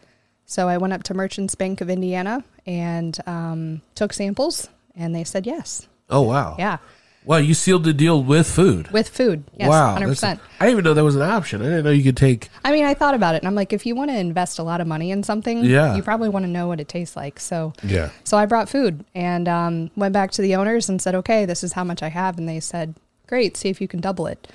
So 0.45 0.67
I 0.67 0.77
went 0.77 0.93
up 0.93 1.03
to 1.03 1.13
Merchants 1.13 1.55
Bank 1.55 1.81
of 1.81 1.89
Indiana 1.89 2.43
and 2.65 3.17
um, 3.27 3.81
took 3.95 4.13
samples 4.13 4.69
and 4.95 5.15
they 5.15 5.23
said 5.23 5.45
yes. 5.45 5.87
Oh 6.09 6.21
wow. 6.21 6.55
Yeah. 6.59 6.77
Wow, 7.25 7.37
you 7.37 7.55
sealed 7.55 7.83
the 7.85 7.93
deal 7.93 8.21
with 8.21 8.45
food. 8.47 8.91
With 8.91 9.09
food. 9.09 9.45
Yes, 9.57 9.67
wow. 9.69 9.97
100%. 9.97 10.23
I 10.59 10.65
didn't 10.65 10.71
even 10.73 10.83
know 10.83 10.93
that 10.93 11.03
was 11.03 11.15
an 11.15 11.23
option. 11.23 11.59
I 11.61 11.65
didn't 11.65 11.83
know 11.85 11.89
you 11.89 12.03
could 12.03 12.15
take. 12.17 12.49
I 12.63 12.71
mean, 12.71 12.85
I 12.85 12.93
thought 12.93 13.15
about 13.15 13.33
it, 13.33 13.39
and 13.39 13.47
I'm 13.47 13.55
like, 13.55 13.73
if 13.73 13.83
you 13.87 13.95
want 13.95 14.11
to 14.11 14.15
invest 14.15 14.59
a 14.59 14.63
lot 14.63 14.79
of 14.79 14.85
money 14.85 15.09
in 15.09 15.23
something, 15.23 15.63
Yeah. 15.65 15.95
you 15.95 16.03
probably 16.03 16.29
want 16.29 16.45
to 16.45 16.51
know 16.51 16.67
what 16.67 16.79
it 16.79 16.87
tastes 16.87 17.15
like. 17.15 17.39
So, 17.39 17.73
Yeah. 17.81 18.11
so 18.23 18.37
I 18.37 18.45
brought 18.45 18.69
food 18.69 19.03
and 19.15 19.47
um, 19.47 19.89
went 19.95 20.13
back 20.13 20.29
to 20.33 20.43
the 20.43 20.53
owners 20.55 20.87
and 20.87 21.01
said, 21.01 21.15
okay, 21.15 21.45
this 21.45 21.63
is 21.63 21.73
how 21.73 21.83
much 21.83 22.03
I 22.03 22.09
have, 22.09 22.37
and 22.37 22.47
they 22.47 22.59
said, 22.59 22.93
great, 23.27 23.57
see 23.57 23.69
if 23.69 23.79
you 23.81 23.87
can 23.87 23.99
double 24.01 24.27
it. 24.27 24.47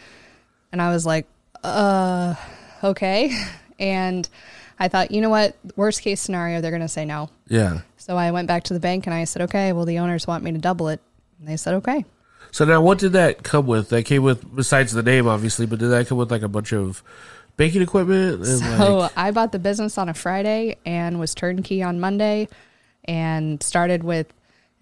And 0.72 0.80
I 0.80 0.90
was 0.92 1.04
like, 1.06 1.26
uh, 1.64 2.34
okay. 2.84 3.36
And 3.80 4.28
I 4.78 4.88
thought, 4.88 5.10
you 5.10 5.22
know 5.22 5.30
what? 5.30 5.56
Worst 5.74 6.02
case 6.02 6.20
scenario, 6.20 6.60
they're 6.60 6.70
going 6.70 6.82
to 6.82 6.88
say 6.88 7.06
no. 7.06 7.30
Yeah. 7.48 7.80
So 7.96 8.14
I 8.14 8.30
went 8.30 8.46
back 8.46 8.64
to 8.64 8.74
the 8.74 8.80
bank 8.80 9.06
and 9.06 9.14
I 9.14 9.24
said, 9.24 9.40
okay, 9.42 9.72
well, 9.72 9.86
the 9.86 10.00
owners 10.00 10.26
want 10.26 10.44
me 10.44 10.52
to 10.52 10.58
double 10.58 10.88
it. 10.88 11.00
And 11.38 11.48
they 11.48 11.56
said, 11.56 11.72
okay. 11.76 12.04
So 12.50 12.66
now, 12.66 12.82
what 12.82 12.98
did 12.98 13.12
that 13.14 13.42
come 13.42 13.66
with? 13.66 13.88
That 13.88 14.02
came 14.04 14.22
with 14.22 14.54
besides 14.54 14.92
the 14.92 15.02
name, 15.02 15.26
obviously, 15.26 15.64
but 15.64 15.78
did 15.78 15.88
that 15.88 16.08
come 16.08 16.18
with 16.18 16.30
like 16.30 16.42
a 16.42 16.48
bunch 16.48 16.74
of 16.74 17.02
baking 17.56 17.80
equipment? 17.80 18.46
And 18.46 18.58
So 18.58 18.96
like, 18.98 19.12
I 19.16 19.30
bought 19.30 19.52
the 19.52 19.58
business 19.58 19.96
on 19.96 20.10
a 20.10 20.14
Friday 20.14 20.76
and 20.84 21.18
was 21.18 21.34
turnkey 21.34 21.82
on 21.82 22.00
Monday 22.00 22.48
and 23.06 23.62
started 23.62 24.04
with 24.04 24.30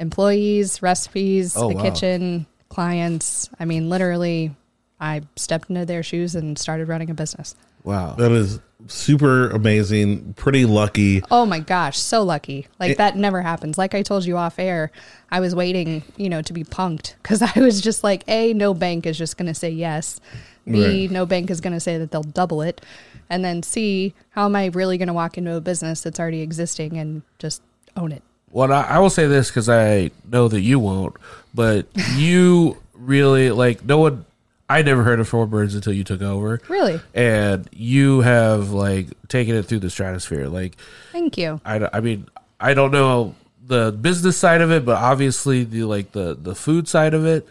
employees, 0.00 0.82
recipes, 0.82 1.56
Oh, 1.56 1.68
the 1.68 1.76
wow. 1.76 1.82
kitchen, 1.82 2.46
clients. 2.82 3.50
I 3.58 3.64
mean, 3.64 3.88
literally, 3.90 4.54
I 5.00 5.22
stepped 5.34 5.68
into 5.68 5.84
their 5.84 6.04
shoes 6.04 6.36
and 6.36 6.56
started 6.56 6.86
running 6.86 7.10
a 7.10 7.14
business. 7.14 7.56
wow. 7.82 8.12
That 8.16 8.30
is 8.30 8.60
super 8.86 9.50
amazing. 9.50 10.34
Pretty 10.34 10.64
lucky. 10.64 11.24
Oh 11.28 11.44
my 11.44 11.58
gosh, 11.58 11.98
so 11.98 12.22
lucky. 12.22 12.68
Like 12.78 12.92
It- 12.92 12.98
that 12.98 13.16
never 13.16 13.42
happens. 13.42 13.78
Like 13.78 13.96
I 13.96 14.02
told 14.02 14.24
you 14.26 14.36
off 14.36 14.60
air, 14.60 14.92
I 15.28 15.40
was 15.40 15.56
waiting, 15.56 16.04
you 16.16 16.28
know, 16.28 16.40
to 16.42 16.52
be 16.52 16.62
punked 16.62 17.14
because 17.20 17.42
I 17.56 17.58
was 17.58 17.80
just 17.80 18.04
like, 18.04 18.22
A, 18.28 18.54
no 18.54 18.74
bank 18.74 19.06
is 19.06 19.18
just 19.18 19.36
going 19.36 19.48
to 19.48 19.54
say 19.54 19.70
yes. 19.70 20.20
B, 20.64 20.84
Right. 20.84 21.10
no 21.10 21.26
bank 21.26 21.50
is 21.50 21.60
going 21.60 21.72
to 21.72 21.80
say 21.80 21.98
that 21.98 22.12
they'll 22.12 22.22
double 22.22 22.62
it. 22.62 22.80
And 23.28 23.44
then 23.44 23.64
C, 23.64 24.14
how 24.30 24.44
am 24.44 24.54
I 24.54 24.66
really 24.66 24.98
going 24.98 25.08
to 25.08 25.14
walk 25.14 25.36
into 25.36 25.52
a 25.56 25.60
business 25.60 26.02
that's 26.02 26.20
already 26.20 26.42
existing 26.42 26.96
and 26.96 27.22
just 27.40 27.60
own 27.96 28.12
it? 28.12 28.22
Well, 28.50 28.72
I, 28.72 28.82
I 28.82 28.98
will 29.00 29.10
say 29.10 29.26
this 29.26 29.48
because 29.50 29.68
I 29.68 30.10
know 30.30 30.46
that 30.48 30.60
you 30.62 30.78
won't, 30.78 31.14
but 31.58 31.88
you 32.14 32.76
really 32.94 33.50
like 33.50 33.84
no 33.84 33.98
one. 33.98 34.24
I 34.68 34.82
never 34.82 35.02
heard 35.02 35.18
of 35.18 35.26
Four 35.26 35.48
Birds 35.48 35.74
until 35.74 35.92
you 35.92 36.04
took 36.04 36.22
over. 36.22 36.60
Really? 36.68 37.00
and 37.14 37.68
you 37.72 38.20
have 38.20 38.70
like 38.70 39.08
taken 39.26 39.56
it 39.56 39.64
through 39.64 39.80
the 39.80 39.90
stratosphere. 39.90 40.46
Like, 40.46 40.76
Thank 41.10 41.36
you. 41.36 41.60
I, 41.64 41.88
I 41.92 42.00
mean, 42.00 42.28
I 42.60 42.74
don't 42.74 42.92
know 42.92 43.34
the 43.66 43.90
business 43.90 44.36
side 44.36 44.60
of 44.60 44.70
it, 44.70 44.84
but 44.84 44.98
obviously 44.98 45.64
the 45.64 45.82
like 45.82 46.12
the 46.12 46.38
the 46.40 46.54
food 46.54 46.86
side 46.86 47.12
of 47.12 47.26
it, 47.26 47.44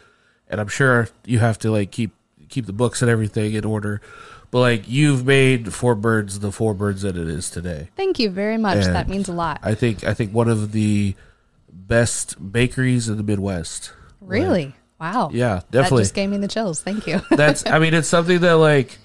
and 0.48 0.62
I'm 0.62 0.70
sure 0.70 1.10
you 1.26 1.40
have 1.40 1.60
to 1.60 1.72
like 1.72 1.92
keep 1.92 2.12
keep 2.48 2.66
the 2.66 2.72
books 2.74 3.02
and 3.02 3.12
everything 3.12 3.56
in 3.56 3.66
order. 3.66 4.00
But 4.52 4.60
like 4.62 4.88
you've 4.88 5.26
made 5.26 5.74
Four 5.74 5.96
Birds 5.96 6.40
the 6.40 6.54
Four 6.54 6.74
Birds 6.74 7.02
that 7.02 7.18
it 7.18 7.28
is 7.28 7.50
today. 7.50 7.90
Thank 7.98 8.20
you 8.20 8.30
very 8.30 8.58
much. 8.58 8.86
And 8.86 8.96
that 8.96 9.10
means 9.10 9.28
a 9.28 9.34
lot. 9.34 9.60
I 9.64 9.76
think 9.76 10.06
I 10.06 10.14
think 10.14 10.32
one 10.32 10.48
of 10.48 10.72
the 10.72 11.14
best 11.70 12.52
bakeries 12.54 13.10
in 13.10 13.18
the 13.18 13.24
Midwest. 13.24 13.92
Really? 14.28 14.76
wow. 15.00 15.30
Yeah, 15.32 15.56
That 15.56 15.72
definitely. 15.72 16.04
just 16.04 16.14
gave 16.16 16.30
me 16.30 16.38
the 16.38 16.48
chills. 16.48 16.82
Thank 16.82 17.08
you. 17.08 17.22
That's 17.32 17.66
I 17.66 17.80
mean 17.80 17.94
it's 17.94 18.08
something 18.08 18.40
that 18.40 18.54
like 18.54 18.98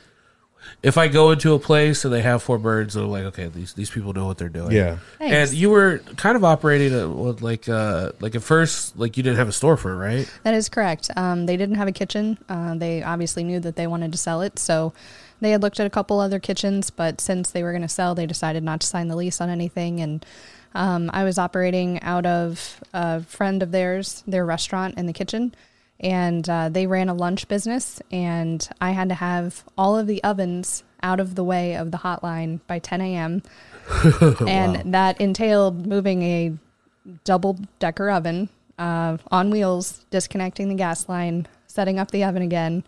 if 0.82 0.98
I 0.98 1.06
go 1.08 1.30
into 1.30 1.54
a 1.54 1.58
place 1.60 2.04
and 2.04 2.12
they 2.12 2.22
have 2.22 2.42
four 2.42 2.58
birds, 2.58 2.96
I'm 2.96 3.08
like, 3.08 3.24
okay, 3.24 3.46
these 3.48 3.72
these 3.74 3.90
people 3.90 4.12
know 4.12 4.26
what 4.26 4.36
they're 4.38 4.48
doing. 4.48 4.72
Yeah. 4.72 4.98
Thanks. 5.18 5.50
And 5.50 5.58
you 5.58 5.70
were 5.70 5.98
kind 6.16 6.34
of 6.36 6.44
operating 6.44 6.92
a, 6.98 7.08
with 7.08 7.40
like 7.42 7.68
uh 7.68 8.12
like 8.20 8.34
at 8.34 8.42
first 8.42 8.98
like 8.98 9.16
you 9.16 9.22
didn't 9.22 9.38
have 9.38 9.48
a 9.48 9.52
storefront, 9.52 10.00
right? 10.00 10.32
That 10.44 10.54
is 10.54 10.68
correct. 10.68 11.10
Um, 11.16 11.46
they 11.46 11.56
didn't 11.56 11.76
have 11.76 11.88
a 11.88 11.92
kitchen. 11.92 12.38
Uh, 12.48 12.74
they 12.74 13.02
obviously 13.02 13.44
knew 13.44 13.60
that 13.60 13.76
they 13.76 13.86
wanted 13.86 14.12
to 14.12 14.18
sell 14.18 14.40
it, 14.42 14.58
so 14.58 14.92
they 15.40 15.50
had 15.50 15.62
looked 15.62 15.78
at 15.78 15.86
a 15.86 15.90
couple 15.90 16.18
other 16.20 16.40
kitchens. 16.40 16.90
But 16.90 17.20
since 17.20 17.50
they 17.50 17.62
were 17.62 17.72
going 17.72 17.82
to 17.82 17.88
sell, 17.88 18.14
they 18.14 18.26
decided 18.26 18.62
not 18.64 18.80
to 18.80 18.86
sign 18.86 19.08
the 19.08 19.16
lease 19.16 19.40
on 19.40 19.50
anything. 19.50 20.00
And 20.00 20.24
um, 20.74 21.10
I 21.12 21.24
was 21.24 21.38
operating 21.38 22.02
out 22.02 22.26
of 22.26 22.80
a 22.92 23.22
friend 23.22 23.62
of 23.62 23.72
theirs, 23.72 24.22
their 24.26 24.44
restaurant 24.44 24.96
in 24.96 25.06
the 25.06 25.12
kitchen, 25.12 25.54
and 26.00 26.48
uh, 26.48 26.68
they 26.68 26.86
ran 26.86 27.08
a 27.08 27.14
lunch 27.14 27.48
business. 27.48 28.00
And 28.10 28.66
I 28.80 28.90
had 28.92 29.08
to 29.10 29.14
have 29.14 29.64
all 29.76 29.98
of 29.98 30.06
the 30.06 30.22
ovens 30.24 30.82
out 31.02 31.20
of 31.20 31.34
the 31.34 31.44
way 31.44 31.76
of 31.76 31.90
the 31.90 31.98
hotline 31.98 32.60
by 32.66 32.78
10 32.78 33.00
a.m. 33.00 33.42
and 34.46 34.94
that 34.94 35.20
entailed 35.20 35.86
moving 35.86 36.22
a 36.22 36.52
double 37.24 37.58
decker 37.78 38.10
oven 38.10 38.48
uh, 38.78 39.16
on 39.30 39.50
wheels, 39.50 40.04
disconnecting 40.10 40.68
the 40.68 40.74
gas 40.74 41.08
line, 41.08 41.46
setting 41.66 41.98
up 41.98 42.10
the 42.10 42.24
oven 42.24 42.42
again. 42.42 42.84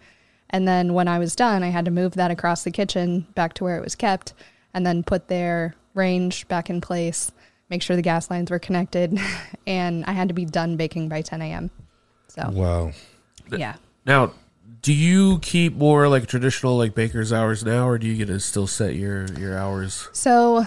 And 0.51 0.69
then 0.69 0.95
when 0.95 1.09
I 1.09 1.19
was 1.19 1.35
done, 1.35 1.63
I 1.63 1.69
had 1.69 1.85
to 1.87 1.91
move 1.91 2.15
that 2.15 2.31
across 2.31 2.65
the 2.65 2.71
kitchen 2.71 3.27
back 3.35 3.55
to 3.55 3.65
where 3.65 3.77
it 3.77 3.85
was 3.85 3.95
kept 3.95 4.35
and 4.73 4.87
then 4.87 5.03
put 5.03 5.29
their 5.29 5.75
range 5.95 6.47
back 6.49 6.69
in 6.69 6.81
place, 6.81 7.33
make 7.75 7.83
sure 7.83 7.97
the 7.97 8.03
gas 8.03 8.31
lines 8.31 8.53
were 8.53 8.61
connected. 8.61 9.19
and 9.67 10.05
I 10.05 10.13
had 10.13 10.29
to 10.29 10.35
be 10.35 10.45
done 10.45 10.77
baking 10.77 11.09
by 11.09 11.23
10 11.23 11.43
a.m. 11.43 11.71
So, 12.29 12.49
Wow. 12.53 12.93
yeah. 13.51 13.75
Now, 14.07 14.33
do 14.81 14.93
you 14.93 15.41
keep 15.41 15.75
more 15.75 16.07
like 16.07 16.29
traditional 16.29 16.79
like 16.79 16.95
baker's 16.95 17.33
hours 17.33 17.65
now, 17.65 17.89
or 17.89 17.99
do 17.99 18.07
you 18.07 18.17
get 18.17 18.27
to 18.27 18.39
still 18.39 18.69
set 18.69 18.95
your 18.95 19.27
your 19.39 19.59
hours? 19.59 20.09
So 20.13 20.67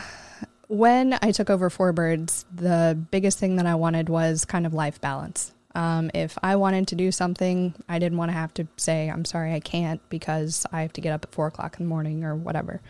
when 0.67 1.17
I 1.21 1.31
took 1.31 1.49
over 1.49 1.69
Four 1.69 1.93
Birds, 1.93 2.45
the 2.53 2.97
biggest 3.11 3.39
thing 3.39 3.55
that 3.55 3.65
I 3.65 3.75
wanted 3.75 4.09
was 4.09 4.43
kind 4.43 4.65
of 4.65 4.73
life 4.73 4.99
balance. 4.99 5.53
Um, 5.75 6.11
if 6.13 6.37
I 6.43 6.55
wanted 6.57 6.87
to 6.89 6.95
do 6.95 7.11
something, 7.11 7.73
I 7.87 7.99
didn't 7.99 8.17
want 8.17 8.29
to 8.29 8.33
have 8.33 8.53
to 8.55 8.67
say, 8.75 9.09
I'm 9.09 9.23
sorry, 9.23 9.53
I 9.53 9.59
can't 9.61 10.01
because 10.09 10.65
I 10.73 10.81
have 10.81 10.93
to 10.93 11.01
get 11.01 11.13
up 11.13 11.23
at 11.23 11.31
four 11.31 11.47
o'clock 11.47 11.77
in 11.79 11.85
the 11.85 11.89
morning 11.89 12.23
or 12.25 12.35
whatever. 12.35 12.81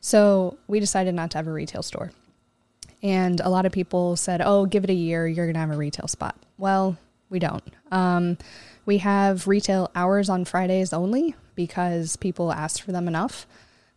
So 0.00 0.56
we 0.66 0.80
decided 0.80 1.14
not 1.14 1.32
to 1.32 1.38
have 1.38 1.46
a 1.48 1.52
retail 1.52 1.82
store. 1.82 2.12
And 3.04 3.40
a 3.40 3.50
lot 3.50 3.66
of 3.66 3.72
people 3.72 4.16
said, 4.16 4.40
oh, 4.42 4.64
give 4.64 4.82
it 4.82 4.90
a 4.90 4.94
year, 4.94 5.28
you're 5.28 5.44
going 5.44 5.54
to 5.54 5.60
have 5.60 5.70
a 5.70 5.76
retail 5.76 6.08
spot. 6.08 6.36
Well, 6.56 6.96
we 7.28 7.38
don't. 7.38 7.62
Um, 7.92 8.38
we 8.86 8.98
have 8.98 9.46
retail 9.46 9.90
hours 9.94 10.30
on 10.30 10.46
Fridays 10.46 10.92
only 10.92 11.34
because 11.54 12.16
people 12.16 12.50
asked 12.50 12.80
for 12.80 12.92
them 12.92 13.06
enough. 13.06 13.46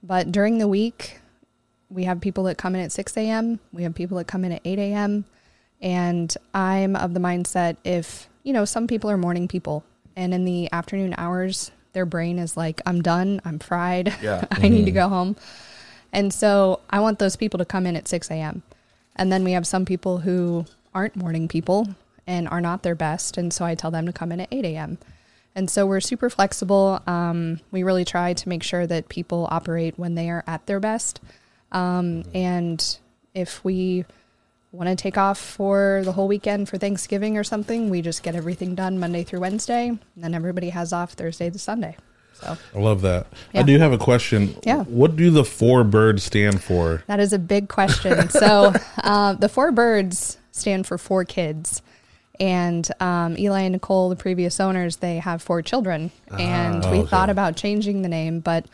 But 0.04 0.32
during 0.32 0.58
the 0.58 0.68
week, 0.68 1.22
we 1.90 2.04
have 2.04 2.20
people 2.20 2.44
that 2.44 2.58
come 2.58 2.76
in 2.76 2.82
at 2.82 2.92
6 2.92 3.16
a.m., 3.18 3.62
we 3.72 3.84
have 3.84 3.96
people 3.96 4.18
that 4.18 4.28
come 4.28 4.44
in 4.44 4.52
at 4.52 4.62
8 4.66 4.78
a.m. 4.78 5.24
And 5.82 6.36
I'm 6.54 6.96
of 6.98 7.14
the 7.14 7.22
mindset 7.22 7.78
if, 7.86 8.28
you 8.44 8.52
know, 8.52 8.66
some 8.66 8.88
people 8.88 9.10
are 9.10 9.18
morning 9.18 9.48
people 9.48 9.86
and 10.18 10.34
in 10.34 10.44
the 10.44 10.70
afternoon 10.74 11.14
hours, 11.18 11.72
their 11.94 12.06
brain 12.06 12.40
is 12.40 12.58
like, 12.58 12.82
I'm 12.86 13.02
done, 13.02 13.40
I'm 13.46 13.60
fried, 13.60 14.14
Yeah. 14.22 14.46
I 14.52 14.68
need 14.68 14.86
to 14.86 14.92
go 14.92 15.08
home. 15.08 15.38
And 16.12 16.34
so 16.34 16.82
I 16.90 17.00
want 17.00 17.20
those 17.20 17.36
people 17.36 17.60
to 17.60 17.66
come 17.66 17.86
in 17.86 17.96
at 17.96 18.08
6 18.08 18.30
a.m. 18.32 18.64
And 19.18 19.32
then 19.32 19.44
we 19.44 19.52
have 19.54 19.68
some 19.68 19.86
people 19.86 20.20
who 20.20 20.66
aren't 20.94 21.16
morning 21.16 21.48
people 21.48 21.88
and 22.26 22.48
are 22.48 22.62
not 22.62 22.84
their 22.84 22.96
best. 22.96 23.38
And 23.38 23.52
so 23.52 23.66
I 23.66 23.76
tell 23.76 23.92
them 23.92 24.06
to 24.06 24.14
come 24.14 24.32
in 24.32 24.42
at 24.42 24.50
8 24.52 24.66
a.m. 24.66 24.98
And 25.56 25.70
so 25.70 25.88
we're 25.88 26.02
super 26.02 26.30
flexible. 26.30 27.02
Um, 27.08 27.60
we 27.72 27.84
really 27.84 28.06
try 28.06 28.34
to 28.34 28.50
make 28.50 28.62
sure 28.62 28.86
that 28.86 29.10
people 29.10 29.48
operate 29.50 29.98
when 29.98 30.16
they 30.16 30.30
are 30.30 30.44
at 30.46 30.66
their 30.68 30.80
best. 30.80 31.20
Um, 31.72 32.24
and 32.34 33.00
if 33.34 33.64
we 33.64 34.06
want 34.72 34.90
to 34.90 34.96
take 34.96 35.18
off 35.18 35.40
for 35.40 36.02
the 36.04 36.12
whole 36.12 36.28
weekend 36.28 36.70
for 36.70 36.78
Thanksgiving 36.78 37.38
or 37.38 37.44
something, 37.44 37.90
we 37.90 38.02
just 38.02 38.22
get 38.22 38.36
everything 38.36 38.76
done 38.76 39.00
Monday 39.00 39.24
through 39.24 39.40
Wednesday. 39.40 39.88
And 39.88 40.00
then 40.16 40.36
everybody 40.36 40.70
has 40.70 40.94
off 40.94 41.14
Thursday 41.14 41.50
to 41.50 41.58
Sunday. 41.58 41.98
So 42.42 42.58
I 42.76 42.80
love 42.80 43.02
that. 43.02 43.28
I 43.54 43.64
do 43.64 43.78
have 43.80 43.92
a 43.92 43.98
question. 43.98 44.56
Yeah. 44.64 44.84
What 44.84 45.16
do 45.16 45.32
the 45.32 45.44
four 45.44 45.84
birds 45.84 46.24
stand 46.24 46.62
for? 46.62 47.04
That 47.08 47.20
is 47.20 47.34
a 47.34 47.40
big 47.40 47.68
question. 47.68 48.30
so, 48.30 48.74
uh, 49.04 49.34
the 49.34 49.50
four 49.50 49.72
birds 49.72 50.38
stand 50.52 50.86
for 50.88 50.98
four 50.98 51.26
kids. 51.26 51.82
And 52.40 52.88
um, 53.00 53.36
Eli 53.38 53.62
and 53.62 53.74
Nicole, 53.74 54.10
the 54.10 54.16
previous 54.16 54.60
owners, 54.60 54.98
they 54.98 55.18
have 55.18 55.42
four 55.42 55.62
children. 55.64 56.12
And 56.38 56.86
Ah, 56.86 56.92
we 56.92 57.00
okay. 57.00 57.08
thought 57.10 57.30
about 57.32 57.56
changing 57.56 58.04
the 58.04 58.10
name, 58.10 58.42
but 58.42 58.66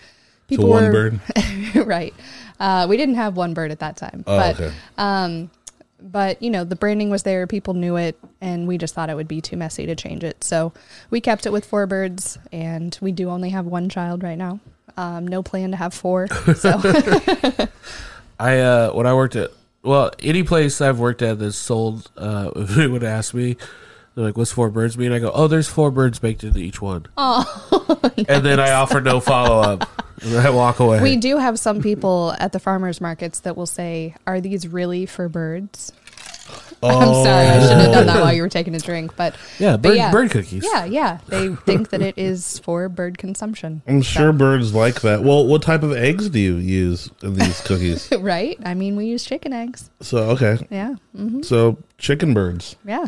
people 0.49 0.67
one 0.67 0.83
were 0.83 0.91
bird? 0.91 1.19
right. 1.87 2.13
Uh, 2.59 2.87
we 2.89 2.97
didn't 2.97 3.15
have 3.15 3.37
one 3.37 3.53
bird 3.53 3.71
at 3.71 3.79
that 3.79 3.95
time. 3.95 4.23
Oh, 4.27 4.37
but, 4.37 4.59
okay. 4.59 4.73
um, 4.97 5.49
but 6.03 6.41
you 6.41 6.49
know, 6.49 6.63
the 6.63 6.75
branding 6.75 7.09
was 7.09 7.23
there, 7.23 7.47
people 7.47 7.73
knew 7.73 7.95
it, 7.95 8.19
and 8.41 8.67
we 8.67 8.77
just 8.77 8.93
thought 8.93 9.09
it 9.09 9.15
would 9.15 9.27
be 9.27 9.41
too 9.41 9.55
messy 9.57 9.85
to 9.85 9.95
change 9.95 10.23
it. 10.23 10.43
So 10.43 10.73
we 11.09 11.21
kept 11.21 11.45
it 11.45 11.51
with 11.51 11.65
four 11.65 11.87
birds, 11.87 12.37
and 12.51 12.97
we 13.01 13.11
do 13.11 13.29
only 13.29 13.49
have 13.49 13.65
one 13.65 13.89
child 13.89 14.21
right 14.21 14.37
now. 14.37 14.59
Um, 14.97 15.27
no 15.27 15.41
plan 15.41 15.71
to 15.71 15.77
have 15.77 15.93
four. 15.93 16.27
So 16.55 16.79
I 18.39 18.59
uh 18.59 18.91
when 18.91 19.07
I 19.07 19.13
worked 19.13 19.35
at 19.35 19.51
well 19.81 20.11
any 20.19 20.43
place 20.43 20.81
I've 20.81 20.99
worked 20.99 21.21
at 21.21 21.39
that's 21.39 21.55
sold 21.57 22.11
uh 22.17 22.51
if 22.55 22.69
they 22.69 22.87
would 22.87 23.03
ask 23.03 23.33
me 23.33 23.57
they're 24.15 24.25
like 24.25 24.37
what's 24.37 24.51
four 24.51 24.69
birds 24.69 24.97
mean 24.97 25.11
I 25.11 25.19
go 25.19 25.31
oh 25.33 25.47
there's 25.47 25.67
four 25.67 25.91
birds 25.91 26.19
baked 26.19 26.43
into 26.43 26.59
each 26.59 26.81
one 26.81 27.05
Oh, 27.17 27.99
and 28.27 28.45
then 28.45 28.59
I 28.59 28.71
offer 28.73 29.01
no 29.01 29.19
follow 29.19 29.61
up 29.61 29.89
and 30.21 30.35
I 30.37 30.49
walk 30.51 30.79
away 30.79 31.01
we 31.01 31.15
do 31.17 31.37
have 31.37 31.57
some 31.59 31.81
people 31.81 32.33
at 32.39 32.51
the 32.51 32.59
farmers 32.59 33.01
markets 33.01 33.41
that 33.41 33.57
will 33.57 33.65
say, 33.65 34.15
"Are 34.25 34.39
these 34.39 34.67
really 34.67 35.05
for 35.05 35.27
birds?" 35.27 35.91
I'm 36.83 37.13
sorry, 37.13 37.47
I 37.47 37.59
shouldn't 37.61 37.81
have 37.81 37.93
done 37.93 38.05
that 38.07 38.21
while 38.21 38.33
you 38.33 38.41
were 38.41 38.49
taking 38.49 38.75
a 38.75 38.79
drink, 38.79 39.15
but 39.15 39.35
Yeah, 39.59 39.77
but 39.77 39.95
bird- 39.97 40.11
bird 40.11 40.31
cookies. 40.31 40.65
Yeah, 40.65 40.83
yeah, 40.85 41.19
they 41.27 41.55
think 41.55 41.89
that 41.91 42.01
it 42.01 42.17
is 42.17 42.59
for 42.59 42.89
bird 42.89 43.17
consumption. 43.17 43.81
I'm 43.87 44.01
sure 44.01 44.33
birds 44.33 44.73
like 44.73 45.01
that. 45.01 45.23
Well, 45.23 45.47
what 45.47 45.61
type 45.61 45.83
of 45.83 45.93
eggs 45.93 46.29
do 46.29 46.39
you 46.39 46.55
use 46.55 47.09
in 47.21 47.35
these 47.35 47.61
cookies? 47.61 48.11
right? 48.19 48.57
I 48.65 48.73
mean, 48.73 48.95
we 48.97 49.05
use 49.05 49.23
chicken 49.25 49.53
eggs. 49.53 49.89
so 50.01 50.17
okay, 50.31 50.57
Yeah, 50.69 50.95
hmm 51.15 51.41
so 51.41 51.77
chicken 51.97 52.33
birds. 52.33 52.75
yeah. 52.85 53.05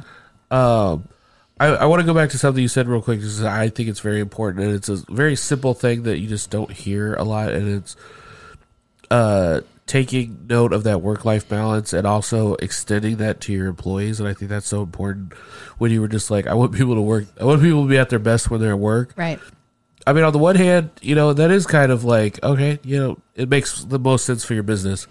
Um, 0.56 1.10
I, 1.60 1.68
I 1.68 1.86
want 1.86 2.02
to 2.02 2.06
go 2.06 2.14
back 2.14 2.30
to 2.32 2.38
something 2.38 2.62
you 2.62 2.68
said 2.68 2.88
real 2.88 3.02
quick 3.02 3.20
because 3.20 3.44
I 3.44 3.70
think 3.70 3.90
it's 3.90 4.00
very 4.00 4.20
important 4.20 4.66
and 4.66 4.74
it's 4.76 4.90
a 4.90 4.98
very 5.10 5.36
simple 5.36 5.74
thing 5.74 6.04
that 6.04 6.20
you 6.20 6.28
just 6.28 6.50
don't 6.50 6.72
hear 6.72 7.14
a 7.16 7.24
lot 7.24 7.52
and 7.52 7.68
it's 7.68 7.96
uh 9.12 9.62
taking 9.86 10.48
note 10.50 10.74
of 10.74 10.84
that 10.84 11.02
work 11.02 11.26
life 11.26 11.48
balance 11.48 11.94
and 11.94 12.08
also 12.08 12.56
extending 12.56 13.18
that 13.18 13.40
to 13.40 13.54
your 13.54 13.68
employees 13.68 14.20
and 14.20 14.28
I 14.28 14.34
think 14.34 14.50
that's 14.50 14.68
so 14.68 14.82
important 14.82 15.34
when 15.78 15.92
you 15.92 16.02
were 16.02 16.08
just 16.08 16.32
like 16.32 16.48
I 16.48 16.56
want 16.56 16.74
people 16.74 16.96
to 16.96 17.02
work 17.02 17.26
I 17.40 17.46
want 17.46 17.62
people 17.62 17.84
to 17.84 17.90
be 17.90 17.98
at 17.98 18.10
their 18.10 18.20
best 18.20 18.50
when 18.50 18.60
they're 18.60 18.72
at 18.72 18.80
work 18.80 19.14
Right. 19.16 19.40
I 20.08 20.14
mean, 20.14 20.24
on 20.24 20.34
the 20.34 20.40
one 20.40 20.56
hand, 20.56 20.92
you 21.02 21.16
know, 21.16 21.34
that 21.34 21.50
is 21.50 21.66
kind 21.66 21.92
of 21.92 22.04
like, 22.04 22.42
okay, 22.44 22.80
you 22.84 23.00
know, 23.00 23.18
it 23.36 23.50
makes 23.50 23.84
the 23.84 23.98
most 23.98 24.26
sense 24.26 24.46
for 24.46 24.54
your 24.54 24.62
business. 24.62 25.08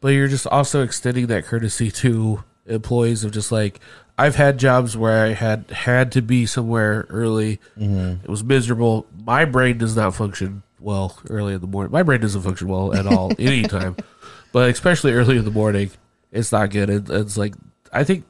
But 0.00 0.08
you're 0.08 0.28
just 0.28 0.46
also 0.46 0.82
extending 0.82 1.28
that 1.28 1.46
courtesy 1.46 1.90
to 1.92 2.44
employees 2.66 3.24
of 3.24 3.32
just 3.32 3.50
like, 3.50 3.80
I've 4.18 4.34
had 4.34 4.58
jobs 4.58 4.96
where 4.96 5.24
I 5.24 5.28
had 5.28 5.70
had 5.70 6.12
to 6.12 6.22
be 6.22 6.44
somewhere 6.44 7.06
early. 7.08 7.60
Mm-hmm. 7.78 8.24
It 8.24 8.28
was 8.28 8.42
miserable. 8.42 9.06
My 9.24 9.44
brain 9.44 9.78
does 9.78 9.94
not 9.96 10.14
function 10.14 10.64
well 10.80 11.18
early 11.30 11.54
in 11.54 11.60
the 11.60 11.68
morning. 11.68 11.92
My 11.92 12.02
brain 12.02 12.20
doesn't 12.20 12.42
function 12.42 12.66
well 12.66 12.92
at 12.94 13.06
all 13.06 13.30
anytime, 13.38 13.96
but 14.52 14.70
especially 14.70 15.12
early 15.12 15.36
in 15.38 15.44
the 15.44 15.52
morning, 15.52 15.90
it's 16.32 16.50
not 16.50 16.70
good. 16.70 16.90
It, 16.90 17.08
it's 17.08 17.36
like 17.36 17.54
I 17.92 18.02
think, 18.02 18.24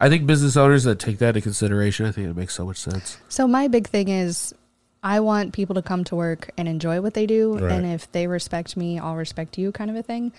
I 0.00 0.08
think 0.08 0.26
business 0.26 0.56
owners 0.56 0.84
that 0.84 1.00
take 1.00 1.18
that 1.18 1.30
into 1.30 1.40
consideration, 1.40 2.06
I 2.06 2.12
think 2.12 2.28
it 2.28 2.36
makes 2.36 2.54
so 2.54 2.64
much 2.64 2.78
sense. 2.78 3.18
So 3.28 3.48
my 3.48 3.66
big 3.68 3.88
thing 3.88 4.08
is 4.08 4.54
I 5.02 5.20
want 5.20 5.52
people 5.52 5.74
to 5.74 5.82
come 5.82 6.04
to 6.04 6.16
work 6.16 6.50
and 6.56 6.68
enjoy 6.68 7.00
what 7.00 7.14
they 7.14 7.26
do 7.26 7.58
Right. 7.58 7.72
and 7.72 7.84
if 7.84 8.10
they 8.12 8.26
respect 8.28 8.76
me, 8.76 8.98
I'll 9.00 9.16
respect 9.16 9.58
you 9.58 9.72
kind 9.72 9.90
of 9.90 9.96
a 9.96 10.02
thing. 10.02 10.32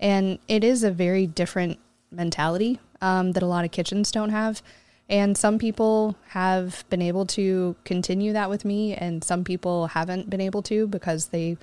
And 0.00 0.38
it 0.48 0.64
is 0.64 0.82
a 0.82 0.90
very 0.90 1.26
different 1.26 1.78
mentality 2.10 2.80
um, 3.00 3.32
that 3.32 3.42
a 3.42 3.46
lot 3.46 3.64
of 3.64 3.70
kitchens 3.70 4.10
don't 4.12 4.30
have. 4.30 4.62
And 5.08 5.38
some 5.38 5.58
people 5.58 6.16
have 6.28 6.84
been 6.90 7.00
able 7.00 7.24
to 7.26 7.76
continue 7.84 8.32
that 8.34 8.50
with 8.50 8.64
me 8.64 8.94
and 8.94 9.24
some 9.24 9.42
people 9.42 9.86
haven't 9.88 10.28
been 10.28 10.40
able 10.42 10.62
to 10.62 10.86
because 10.86 11.26
they 11.26 11.56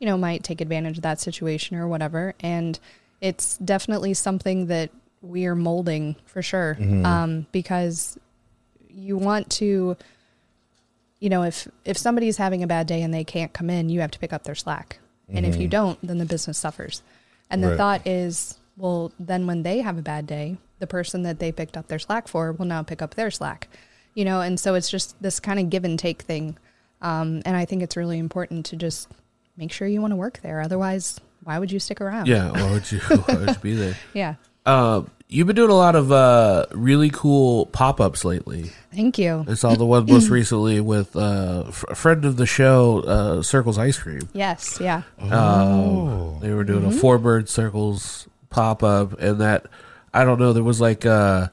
you 0.00 0.06
know 0.06 0.16
might 0.18 0.42
take 0.44 0.60
advantage 0.60 0.96
of 0.98 1.02
that 1.02 1.20
situation 1.20 1.76
or 1.76 1.86
whatever 1.88 2.34
and 2.40 2.78
it's 3.20 3.56
definitely 3.58 4.14
something 4.14 4.66
that 4.66 4.90
we 5.22 5.44
are 5.46 5.54
molding 5.56 6.14
for 6.24 6.40
sure 6.42 6.76
Mhm. 6.80 7.04
um, 7.04 7.46
because 7.52 8.16
you 8.88 9.16
want 9.16 9.50
to 9.50 9.96
you 11.20 11.28
know 11.28 11.42
if 11.42 11.66
if 11.84 11.96
somebody's 11.98 12.36
having 12.36 12.62
a 12.62 12.66
bad 12.66 12.86
day 12.86 13.02
and 13.02 13.12
they 13.12 13.24
can't 13.24 13.52
come 13.52 13.70
in 13.70 13.88
you 13.88 14.00
have 14.00 14.10
to 14.12 14.18
pick 14.18 14.32
up 14.32 14.44
their 14.44 14.54
slack 14.54 14.98
and 15.28 15.44
if 15.44 15.56
you 15.56 15.66
Mhm. 15.66 15.70
don't 15.70 15.98
then 16.06 16.18
the 16.18 16.24
business 16.26 16.58
suffers 16.58 17.02
and 17.50 17.62
the 17.62 17.68
Right. 17.70 17.76
thought 17.76 18.06
is 18.06 18.56
well 18.76 19.12
then 19.18 19.46
when 19.46 19.62
they 19.64 19.80
have 19.80 19.98
a 19.98 20.02
bad 20.02 20.26
day 20.26 20.56
the 20.78 20.86
person 20.86 21.22
that 21.22 21.38
they 21.38 21.50
picked 21.52 21.76
up 21.76 21.88
their 21.88 21.98
slack 21.98 22.28
for 22.28 22.52
will 22.52 22.66
now 22.66 22.82
pick 22.82 23.00
up 23.02 23.14
their 23.14 23.30
slack 23.30 23.68
you 24.14 24.24
know 24.24 24.40
and 24.40 24.58
so 24.60 24.74
it's 24.74 24.90
just 24.90 25.20
this 25.22 25.38
kind 25.40 25.58
of 25.60 25.70
give 25.70 25.84
and 25.84 25.98
take 25.98 26.22
thing 26.22 26.56
um, 27.02 27.42
and 27.44 27.56
i 27.56 27.64
think 27.64 27.82
it's 27.82 27.96
really 27.96 28.18
important 28.18 28.64
to 28.66 28.76
just 28.76 29.08
make 29.56 29.70
sure 29.72 29.86
you 29.88 30.00
want 30.00 30.12
to 30.12 30.16
work 30.16 30.40
there 30.42 30.60
otherwise 30.60 31.20
why 31.44 31.58
would 31.58 31.70
you 31.72 31.78
stick 31.78 32.00
around 32.00 32.26
Yeah, 32.26 32.50
why 32.50 32.70
would 32.72 32.90
you? 32.92 32.98
Why 33.26 33.34
would 33.36 33.48
you 33.50 33.54
be 33.62 33.74
there? 33.74 33.96
Yeah. 34.12 34.34
Um, 34.66 35.10
you've 35.28 35.46
been 35.46 35.56
doing 35.56 35.70
a 35.70 35.74
lot 35.74 35.94
of 35.94 36.12
uh, 36.12 36.66
really 36.72 37.08
cool 37.08 37.66
pop 37.66 38.00
ups 38.02 38.22
lately. 38.22 38.70
Thank 38.94 39.16
you. 39.18 39.46
I 39.48 39.54
saw 39.54 39.74
the 39.74 39.86
one 39.86 40.04
most 40.10 40.28
recently 40.28 40.80
with 40.80 41.16
uh, 41.16 41.64
f- 41.68 41.84
a 41.88 41.94
friend 41.94 42.26
of 42.26 42.36
the 42.36 42.44
show, 42.44 43.00
uh, 43.00 43.42
Circles 43.42 43.78
Ice 43.78 43.98
Cream. 43.98 44.28
yes 44.34 44.78
yeah 44.80 45.02
Um, 45.20 46.38
they 46.40 46.52
were 46.52 46.64
doing 46.64 46.84
a 46.84 46.88
Mhm. 46.88 47.00
four 47.00 47.18
bird 47.18 47.48
circles 47.48 48.28
pop 48.50 48.82
up, 48.82 49.18
and 49.20 49.40
that 49.40 49.66
I 50.20 50.24
don't 50.24 50.38
know. 50.40 50.52
There 50.52 50.64
was 50.64 50.80
like 50.80 51.04
a 51.04 51.52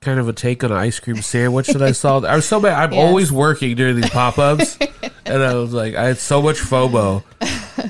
kind 0.00 0.18
of 0.18 0.28
a 0.28 0.32
take 0.32 0.64
on 0.64 0.70
an 0.72 0.78
ice 0.78 0.98
cream 1.00 1.20
sandwich 1.20 1.66
that 1.68 1.82
I 1.82 1.92
saw. 1.92 2.20
I 2.20 2.36
was 2.36 2.46
so 2.46 2.60
bad. 2.60 2.72
I'm 2.78 2.92
Yes. 2.94 3.06
always 3.08 3.32
working 3.32 3.76
during 3.76 3.96
these 3.96 4.10
pop 4.10 4.38
ups, 4.38 4.78
and 5.26 5.42
I 5.42 5.54
was 5.54 5.72
like, 5.72 5.94
I 5.94 6.04
had 6.06 6.18
so 6.18 6.40
much 6.40 6.56
FOMO. 6.58 7.22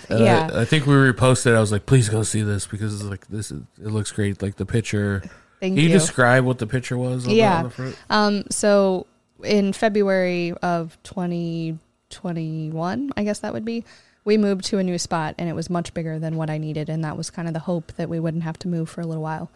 And 0.08 0.20
Yeah. 0.20 0.48
I, 0.52 0.62
I 0.62 0.64
think 0.64 0.86
we 0.86 0.94
reposted. 0.94 1.54
I 1.54 1.60
was 1.60 1.70
like, 1.72 1.86
please 1.86 2.08
go 2.08 2.22
see 2.22 2.42
this 2.42 2.66
because 2.66 2.94
it's 2.94 3.04
like 3.04 3.26
this. 3.28 3.50
Is, 3.52 3.62
it 3.80 3.88
looks 3.88 4.10
great. 4.12 4.42
Like 4.42 4.56
the 4.56 4.66
picture. 4.66 5.22
Thank 5.60 5.76
Can 5.76 5.84
you, 5.84 5.90
you. 5.90 5.98
describe 5.98 6.44
what 6.44 6.58
the 6.58 6.66
picture 6.66 6.96
was? 6.98 7.24
On 7.24 7.30
the, 7.30 7.36
yeah 7.36 7.62
the 7.64 7.94
um 8.08 8.44
so 8.50 9.06
in 9.44 9.72
february 9.74 10.52
of 10.62 10.96
2021 11.02 13.10
i 13.16 13.24
guess 13.24 13.38
that 13.40 13.52
would 13.52 13.64
be 13.64 13.84
we 14.24 14.36
moved 14.36 14.64
to 14.66 14.78
a 14.78 14.82
new 14.82 14.98
spot 14.98 15.34
and 15.38 15.48
it 15.48 15.54
was 15.54 15.70
much 15.70 15.94
bigger 15.94 16.18
than 16.18 16.36
what 16.36 16.50
i 16.50 16.58
needed 16.58 16.88
and 16.88 17.04
that 17.04 17.16
was 17.16 17.30
kind 17.30 17.48
of 17.48 17.54
the 17.54 17.60
hope 17.60 17.92
that 17.96 18.08
we 18.08 18.20
wouldn't 18.20 18.42
have 18.42 18.58
to 18.58 18.68
move 18.68 18.88
for 18.88 19.00
a 19.00 19.06
little 19.06 19.22
while 19.22 19.50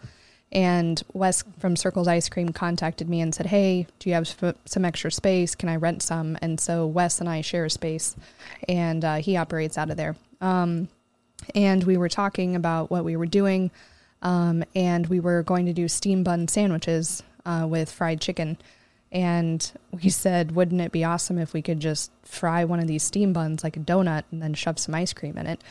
and 0.55 1.03
wes 1.13 1.43
from 1.59 1.75
circles 1.75 2.07
ice 2.07 2.29
cream 2.29 2.49
contacted 2.49 3.09
me 3.09 3.19
and 3.19 3.35
said 3.35 3.45
hey 3.45 3.85
do 3.99 4.09
you 4.09 4.15
have 4.15 4.25
sp- 4.25 4.57
some 4.65 4.85
extra 4.85 5.11
space? 5.11 5.53
Can 5.53 5.69
i 5.69 5.75
rent 5.75 6.01
some? 6.01 6.37
And 6.41 6.59
so 6.59 6.87
wes 6.87 7.19
and 7.19 7.29
i 7.29 7.41
share 7.41 7.65
a 7.65 7.69
space 7.69 8.15
and 8.67 9.03
uh, 9.03 9.15
he 9.15 9.37
operates 9.37 9.77
out 9.77 9.91
of 9.91 9.97
there. 9.97 10.15
Um, 10.41 10.87
and 11.53 11.83
we 11.83 11.97
were 11.97 12.09
talking 12.09 12.55
about 12.55 12.89
what 12.89 13.03
we 13.03 13.17
were 13.17 13.25
doing 13.25 13.69
um, 14.21 14.63
and 14.73 15.05
we 15.07 15.19
were 15.19 15.43
going 15.43 15.65
to 15.65 15.73
do 15.73 15.87
steam 15.87 16.23
bun 16.23 16.47
sandwiches 16.47 17.21
uh, 17.45 17.67
with 17.69 17.91
fried 17.91 18.21
chicken. 18.21 18.57
And 19.11 19.69
we 19.91 20.09
said 20.09 20.55
wouldn't 20.55 20.81
it 20.81 20.93
be 20.93 21.03
awesome 21.03 21.37
if 21.37 21.53
we 21.53 21.61
could 21.61 21.81
just 21.81 22.11
fry 22.23 22.63
one 22.63 22.79
of 22.79 22.87
these 22.87 23.03
steam 23.03 23.33
buns 23.33 23.63
like 23.63 23.75
a 23.75 23.81
donut 23.81 24.23
and 24.31 24.41
then 24.41 24.53
shove 24.53 24.79
some 24.79 24.95
ice 24.95 25.11
cream 25.11 25.37
in 25.37 25.47
it 25.47 25.61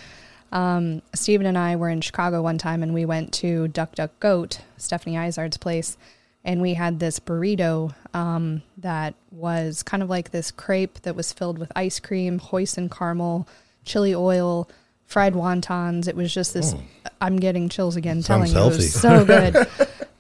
um, 0.54 1.02
Steven 1.14 1.46
and 1.46 1.58
I 1.58 1.76
were 1.76 1.90
in 1.90 2.00
Chicago 2.00 2.40
one 2.40 2.58
time 2.58 2.82
and 2.82 2.94
we 2.94 3.04
went 3.04 3.32
to 3.34 3.68
Duck 3.68 3.96
Duck 3.96 4.18
Goat, 4.20 4.60
Stephanie 4.76 5.16
Izard's 5.16 5.56
place, 5.56 5.98
and 6.44 6.62
we 6.62 6.74
had 6.74 7.00
this 7.00 7.18
burrito 7.18 7.92
um, 8.14 8.62
that 8.78 9.14
was 9.32 9.82
kind 9.82 10.02
of 10.02 10.08
like 10.08 10.30
this 10.30 10.52
crepe 10.52 11.00
that 11.02 11.16
was 11.16 11.32
filled 11.32 11.58
with 11.58 11.72
ice 11.74 11.98
cream, 11.98 12.38
hoisin 12.38 12.88
caramel, 12.88 13.48
chili 13.84 14.14
oil, 14.14 14.70
fried 15.06 15.34
wontons. 15.34 16.06
It 16.06 16.14
was 16.14 16.32
just 16.32 16.54
this. 16.54 16.74
I'm 17.20 17.36
getting 17.36 17.68
chills 17.68 17.96
again 17.96 18.22
Sounds 18.22 18.52
telling 18.52 18.70
you 18.70 18.74
it 18.74 18.76
was 18.76 18.94
so 18.94 19.24
good. 19.26 19.66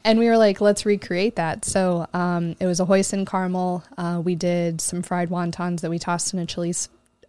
and 0.04 0.18
we 0.18 0.26
were 0.26 0.36
like, 0.36 0.60
let's 0.60 0.84
recreate 0.84 1.36
that. 1.36 1.64
So 1.64 2.08
um, 2.12 2.56
it 2.58 2.66
was 2.66 2.80
a 2.80 2.86
hoisin 2.86 3.24
caramel. 3.24 3.84
Uh, 3.96 4.20
we 4.24 4.34
did 4.34 4.80
some 4.80 5.02
fried 5.02 5.28
wontons 5.30 5.80
that 5.82 5.90
we 5.90 6.00
tossed 6.00 6.34
in 6.34 6.40
a 6.40 6.46
chili, 6.46 6.74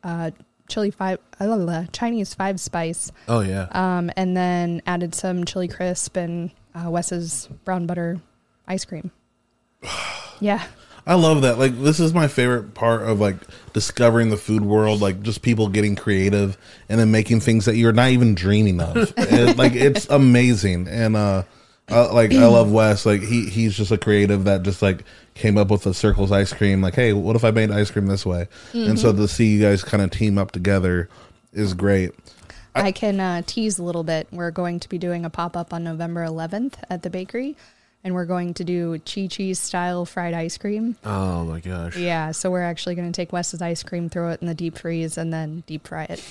uh, 0.03 0.31
chili 0.67 0.91
five, 0.91 1.19
uh, 1.39 1.86
Chinese 1.91 2.34
five 2.34 2.60
spice, 2.60 3.12
Oh 3.28 3.41
yeah. 3.41 3.67
um, 3.71 4.12
and 4.17 4.36
then 4.36 4.82
added 4.88 5.13
some 5.15 5.45
chili 5.45 5.67
crisp 5.67 6.15
and 6.17 6.51
uh, 6.73 6.89
Wes's 6.89 7.47
brown 7.63 7.86
butter 7.86 8.19
ice 8.67 8.86
cream. 8.86 9.12
Yeah, 10.41 10.62
I 11.08 11.13
love 11.13 11.43
that. 11.43 11.58
Like 11.58 11.82
this 11.82 12.01
is 12.01 12.13
my 12.13 12.28
favorite 12.28 12.73
part 12.73 13.04
of 13.04 13.21
like 13.21 13.38
discovering 13.71 14.30
the 14.32 14.36
food 14.38 14.65
world. 14.65 14.99
Like 14.99 15.21
just 15.21 15.41
people 15.41 15.69
getting 15.69 15.95
creative 15.95 16.58
and 16.89 16.99
then 16.99 17.10
making 17.10 17.39
things 17.39 17.63
that 17.65 17.78
you're 17.78 17.93
not 17.93 18.10
even 18.10 18.36
dreaming 18.36 18.82
of. 18.82 19.13
And, 19.17 19.58
like 19.58 19.75
it's 19.75 20.10
amazing. 20.10 20.89
And 20.89 21.15
uh, 21.15 21.43
uh, 21.89 22.13
like 22.13 22.33
I 22.33 22.45
love 22.47 22.71
Wes. 22.73 23.05
Like 23.05 23.21
he 23.21 23.49
he's 23.49 23.75
just 23.75 23.91
a 23.91 23.97
creative 23.97 24.45
that 24.45 24.63
just 24.63 24.81
like 24.81 25.03
came 25.33 25.57
up 25.57 25.69
with 25.69 25.83
the 25.83 25.93
circles 25.93 26.31
ice 26.31 26.53
cream. 26.53 26.81
Like 26.81 26.95
hey, 26.95 27.13
what 27.13 27.35
if 27.35 27.43
I 27.43 27.51
made 27.51 27.71
ice 27.71 27.91
cream 27.91 28.07
this 28.07 28.25
way? 28.25 28.47
And 28.73 28.99
so 28.99 29.13
to 29.13 29.27
see 29.27 29.47
you 29.47 29.61
guys 29.61 29.83
kind 29.83 30.03
of 30.03 30.11
team 30.11 30.37
up 30.37 30.51
together 30.51 31.09
is 31.53 31.73
great. 31.73 32.11
I 32.75 32.91
can 32.91 33.19
uh, 33.21 33.41
tease 33.45 33.79
a 33.79 33.83
little 33.83 34.03
bit. 34.03 34.27
We're 34.31 34.51
going 34.51 34.81
to 34.81 34.89
be 34.89 34.97
doing 34.97 35.23
a 35.23 35.29
pop 35.29 35.55
up 35.55 35.73
on 35.73 35.85
November 35.85 36.25
11th 36.25 36.73
at 36.89 37.03
the 37.03 37.09
bakery, 37.09 37.55
and 38.05 38.13
we're 38.13 38.25
going 38.25 38.53
to 38.53 38.63
do 38.63 38.99
Chi 38.99 39.25
Chi's 39.27 39.59
style 39.59 40.05
fried 40.05 40.35
ice 40.35 40.57
cream. 40.57 40.95
oh 41.03 41.43
my 41.43 41.59
gosh. 41.59 41.97
Yeah, 41.97 42.31
so 42.31 42.51
we're 42.51 42.61
actually 42.61 42.93
going 42.95 43.11
to 43.11 43.15
take 43.15 43.33
Wes's 43.33 43.61
ice 43.61 43.81
cream, 43.83 44.09
throw 44.09 44.29
it 44.29 44.39
in 44.41 44.47
the 44.47 44.53
deep 44.53 44.77
freeze, 44.77 45.17
and 45.17 45.33
then 45.33 45.63
deep 45.65 45.87
fry 45.87 46.03
it. 46.03 46.23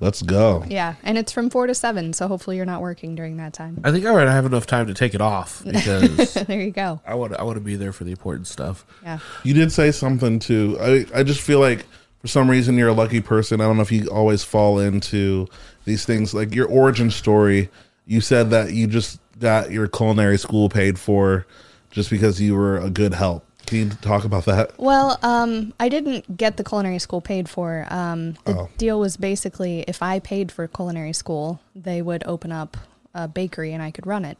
Let's 0.00 0.22
go. 0.22 0.64
Yeah, 0.66 0.94
and 1.02 1.18
it's 1.18 1.30
from 1.30 1.50
four 1.50 1.66
to 1.66 1.74
seven, 1.74 2.14
so 2.14 2.26
hopefully 2.26 2.56
you're 2.56 2.64
not 2.64 2.80
working 2.80 3.14
during 3.14 3.36
that 3.36 3.52
time. 3.52 3.78
I 3.84 3.92
think 3.92 4.06
I 4.06 4.12
would 4.12 4.26
have 4.26 4.46
enough 4.46 4.66
time 4.66 4.86
to 4.86 4.94
take 4.94 5.14
it 5.14 5.20
off 5.20 5.62
because 5.70 6.32
there 6.34 6.60
you 6.60 6.70
go. 6.70 7.02
I 7.06 7.14
want 7.14 7.34
I 7.34 7.42
want 7.42 7.56
to 7.56 7.60
be 7.64 7.76
there 7.76 7.92
for 7.92 8.04
the 8.04 8.10
important 8.12 8.46
stuff. 8.46 8.86
Yeah. 9.02 9.18
You 9.44 9.52
did 9.52 9.70
say 9.72 9.90
something 9.92 10.38
too. 10.38 10.78
I 10.80 11.04
I 11.14 11.22
just 11.22 11.42
feel 11.42 11.60
like 11.60 11.84
for 12.22 12.28
some 12.28 12.50
reason 12.50 12.78
you're 12.78 12.88
a 12.88 12.94
lucky 12.94 13.20
person. 13.20 13.60
I 13.60 13.64
don't 13.64 13.76
know 13.76 13.82
if 13.82 13.92
you 13.92 14.08
always 14.08 14.42
fall 14.42 14.78
into 14.78 15.48
these 15.84 16.06
things 16.06 16.32
like 16.32 16.54
your 16.54 16.66
origin 16.66 17.10
story. 17.10 17.68
You 18.06 18.22
said 18.22 18.48
that 18.50 18.72
you 18.72 18.86
just 18.86 19.19
got 19.40 19.70
your 19.70 19.88
culinary 19.88 20.38
school 20.38 20.68
paid 20.68 20.98
for 20.98 21.46
just 21.90 22.10
because 22.10 22.40
you 22.40 22.54
were 22.54 22.78
a 22.78 22.90
good 22.90 23.14
help. 23.14 23.44
Can 23.66 23.78
you 23.78 23.88
talk 23.90 24.24
about 24.24 24.44
that? 24.46 24.72
Well, 24.78 25.18
um, 25.22 25.72
I 25.80 25.88
didn't 25.88 26.36
get 26.36 26.56
the 26.56 26.64
culinary 26.64 26.98
school 26.98 27.20
paid 27.20 27.48
for. 27.48 27.86
Um, 27.90 28.32
the 28.44 28.56
Oh. 28.56 28.68
deal 28.78 28.98
was 29.00 29.16
basically 29.16 29.80
if 29.86 30.02
I 30.02 30.18
paid 30.18 30.50
for 30.52 30.66
culinary 30.66 31.12
school, 31.12 31.60
they 31.74 32.02
would 32.02 32.22
open 32.26 32.52
up 32.52 32.76
a 33.14 33.28
bakery 33.28 33.72
and 33.72 33.82
I 33.82 33.90
could 33.90 34.06
run 34.06 34.24
it. 34.24 34.38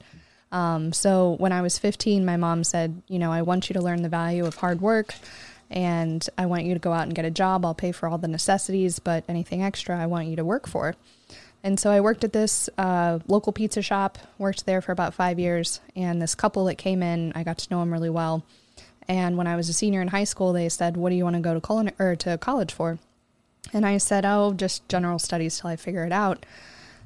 Um, 0.52 0.92
so 0.92 1.36
when 1.38 1.52
I 1.52 1.62
was 1.62 1.78
15, 1.78 2.24
my 2.24 2.36
mom 2.36 2.64
said, 2.64 3.02
you 3.08 3.18
know, 3.20 3.32
I 3.32 3.42
want 3.42 3.68
you 3.70 3.74
to 3.74 3.80
learn 3.80 4.02
the 4.02 4.08
value 4.08 4.44
of 4.46 4.56
hard 4.56 4.80
work 4.80 5.14
and 5.70 6.28
I 6.36 6.46
want 6.46 6.64
you 6.64 6.74
to 6.74 6.80
go 6.80 6.92
out 6.92 7.04
and 7.04 7.14
get 7.14 7.24
a 7.24 7.30
job. 7.30 7.64
I'll 7.64 7.74
pay 7.74 7.92
for 7.92 8.08
all 8.08 8.18
the 8.18 8.26
necessities, 8.26 8.98
but 8.98 9.22
anything 9.28 9.62
extra, 9.62 9.96
I 9.96 10.06
want 10.06 10.26
you 10.26 10.34
to 10.36 10.44
work 10.44 10.66
for. 10.66 10.96
And 11.62 11.78
so 11.78 11.90
I 11.90 12.00
worked 12.00 12.24
at 12.24 12.32
this 12.32 12.70
uh, 12.78 13.18
local 13.28 13.52
pizza 13.52 13.82
shop, 13.82 14.18
worked 14.38 14.64
there 14.64 14.80
for 14.80 14.92
about 14.92 15.14
five 15.14 15.38
years. 15.38 15.80
And 15.94 16.20
this 16.20 16.34
couple 16.34 16.64
that 16.66 16.76
came 16.76 17.02
in, 17.02 17.32
I 17.34 17.42
got 17.42 17.58
to 17.58 17.70
know 17.70 17.80
them 17.80 17.92
really 17.92 18.10
well. 18.10 18.44
And 19.08 19.36
when 19.36 19.46
I 19.46 19.56
was 19.56 19.68
a 19.68 19.72
senior 19.72 20.00
in 20.00 20.08
high 20.08 20.24
school, 20.24 20.52
they 20.52 20.68
said, 20.68 20.96
"What 20.96 21.10
do 21.10 21.16
you 21.16 21.24
want 21.24 21.34
to 21.36 21.42
go 21.42 21.58
to 21.58 21.92
or 21.98 22.16
to 22.16 22.38
college 22.38 22.72
for?" 22.72 22.98
And 23.72 23.84
I 23.84 23.98
said, 23.98 24.24
"Oh, 24.24 24.52
just 24.52 24.88
general 24.88 25.18
studies 25.18 25.58
till 25.58 25.70
I 25.70 25.76
figure 25.76 26.04
it 26.04 26.12
out." 26.12 26.46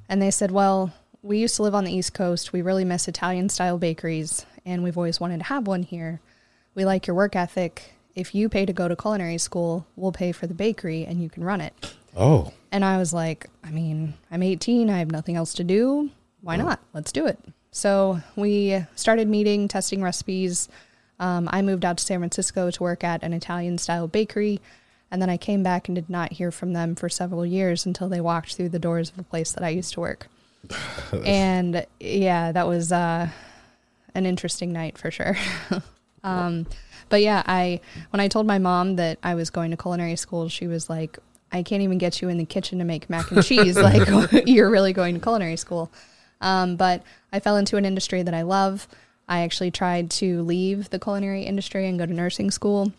And 0.09 0.21
they 0.21 0.31
said, 0.31 0.51
"Well, 0.51 0.93
we 1.23 1.39
used 1.39 1.57
to 1.57 1.63
live 1.63 1.75
on 1.75 1.85
the 1.85 1.95
East 1.95 2.13
Coast. 2.13 2.53
We 2.53 2.61
really 2.61 2.85
miss 2.85 3.09
Italian 3.09 3.49
style 3.49 3.79
bakeries, 3.79 4.45
and 4.67 4.85
we've 4.85 4.99
always 4.99 5.19
wanted 5.19 5.39
to 5.39 5.45
have 5.45 5.67
one 5.67 5.83
here. 5.83 6.21
We 6.75 6.85
like 6.85 7.07
your 7.07 7.17
work 7.17 7.35
ethic. 7.35 7.95
If 8.15 8.35
you 8.35 8.51
pay 8.51 8.67
to 8.67 8.73
go 8.73 8.87
to 8.87 8.95
culinary 8.95 9.39
school, 9.39 9.87
we'll 9.97 10.13
pay 10.13 10.31
for 10.31 10.47
the 10.47 10.55
bakery, 10.55 11.07
and 11.07 11.23
you 11.23 11.31
can 11.31 11.43
run 11.43 11.63
it." 11.63 11.95
Oh, 12.17 12.53
And 12.71 12.85
I 12.85 12.99
was 12.99 13.13
like, 13.13 13.49
I 13.63 13.71
mean, 13.71 14.15
I'm 14.31 14.43
18, 14.43 14.91
I 14.91 14.99
have 14.99 15.11
nothing 15.11 15.37
else 15.37 15.55
to 15.55 15.65
do. 15.65 16.11
Why 16.43 16.57
not? 16.57 16.81
Let's 16.93 17.13
do 17.13 17.27
it. 17.27 17.39
So 17.71 18.21
we 18.37 18.85
started 18.95 19.29
meeting, 19.29 19.67
testing 19.67 20.03
recipes. 20.03 20.69
Um, 21.19 21.49
I 21.53 21.63
moved 21.63 21.85
out 21.85 21.99
to 21.99 22.05
San 22.05 22.21
Francisco 22.21 22.71
to 22.71 22.83
work 22.83 23.03
at 23.03 23.23
an 23.23 23.33
Italian 23.33 23.79
style 23.79 24.07
bakery. 24.07 24.61
And 25.11 25.23
then 25.23 25.31
I 25.31 25.37
came 25.37 25.63
back 25.63 25.89
and 25.89 25.95
did 25.95 26.11
not 26.11 26.33
hear 26.33 26.51
from 26.51 26.73
them 26.73 26.95
for 26.95 27.09
several 27.09 27.47
years 27.47 27.87
until 27.87 28.09
they 28.09 28.21
walked 28.21 28.55
through 28.55 28.71
the 28.71 28.79
doors 28.79 29.11
of 29.11 29.19
a 29.19 29.23
place 29.23 29.53
that 29.53 29.65
I 29.65 29.71
used 29.71 29.95
to 29.95 30.01
work. 30.01 30.29
and 31.25 31.87
yeah, 32.01 32.53
that 32.53 32.67
was 32.67 32.91
uh, 32.93 33.29
an 34.15 34.27
interesting 34.27 34.73
night 34.73 34.99
for 34.99 35.11
sure. 35.11 35.37
um, 36.25 36.67
but 37.09 37.23
yeah, 37.23 37.43
I 37.47 37.81
when 38.11 38.21
I 38.21 38.29
told 38.29 38.47
my 38.47 38.59
mom 38.59 38.97
that 38.97 39.19
I 39.23 39.35
was 39.35 39.51
going 39.51 39.71
to 39.71 39.77
culinary 39.77 40.17
school, 40.17 40.49
she 40.49 40.67
was 40.67 40.89
like, 40.89 41.19
"I 41.55 41.63
can't 41.63 41.83
even 41.83 41.99
get 41.99 42.21
you 42.21 42.29
in 42.29 42.39
the 42.39 42.45
kitchen 42.45 42.79
to 42.81 42.85
make 42.85 43.09
mac 43.09 43.31
and 43.31 43.45
cheese. 43.45 43.79
like 43.79 44.07
you're 44.47 44.71
really 44.71 44.93
going 44.93 45.15
to 45.15 45.21
culinary 45.21 45.57
school." 45.57 45.91
Um, 46.41 46.77
but 46.77 47.03
I 47.33 47.41
fell 47.41 47.57
into 47.57 47.77
an 47.77 47.85
industry 47.85 48.23
that 48.23 48.35
I 48.35 48.43
love. 48.43 48.87
I 49.29 49.41
actually 49.41 49.71
tried 49.71 50.11
to 50.13 50.43
leave 50.43 50.91
the 50.91 50.99
culinary 50.99 51.45
industry 51.45 51.89
and 51.89 51.99
go 51.99 52.05
to 52.05 52.13
nursing 52.13 52.51
school. 52.51 52.93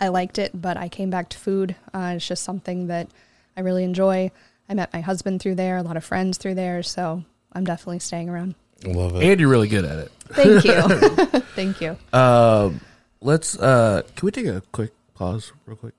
I 0.00 0.08
liked 0.08 0.38
it, 0.38 0.52
but 0.54 0.76
I 0.76 0.88
came 0.88 1.10
back 1.10 1.28
to 1.30 1.38
food. 1.38 1.74
Uh, 1.92 2.14
it's 2.16 2.28
just 2.28 2.44
something 2.44 2.86
that 2.86 3.08
I 3.56 3.62
really 3.62 3.82
enjoy. 3.82 4.30
I 4.68 4.74
met 4.74 4.92
my 4.92 5.00
husband 5.00 5.42
through 5.42 5.56
there, 5.56 5.76
a 5.76 5.82
lot 5.82 5.96
of 5.96 6.04
friends 6.04 6.38
through 6.38 6.54
there, 6.54 6.82
so 6.82 7.24
I'm 7.52 7.64
definitely 7.64 7.98
staying 7.98 8.28
around. 8.28 8.54
I 8.84 8.90
love 8.90 9.16
it. 9.16 9.24
And 9.24 9.40
you're 9.40 9.48
really 9.48 9.66
good 9.66 9.84
at 9.84 9.98
it. 9.98 10.12
Thank 10.28 10.64
you. 10.64 11.40
Thank 11.56 11.80
you. 11.80 11.96
Um, 12.16 12.80
let's. 13.20 13.58
Uh, 13.58 14.02
can 14.14 14.26
we 14.26 14.30
take 14.30 14.46
a 14.46 14.62
quick 14.70 14.92
pause, 15.14 15.52
real 15.66 15.76
quick? 15.76 15.94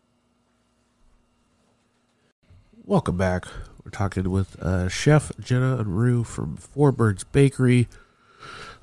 Welcome 2.90 3.18
back. 3.18 3.46
We're 3.86 3.92
talking 3.92 4.32
with 4.32 4.60
uh, 4.60 4.90
Chef 4.90 5.32
Jenna 5.40 5.78
and 5.78 5.96
Rue 5.96 6.24
from 6.24 6.58
Four 6.58 6.92
Birds 6.92 7.24
Bakery. 7.24 7.88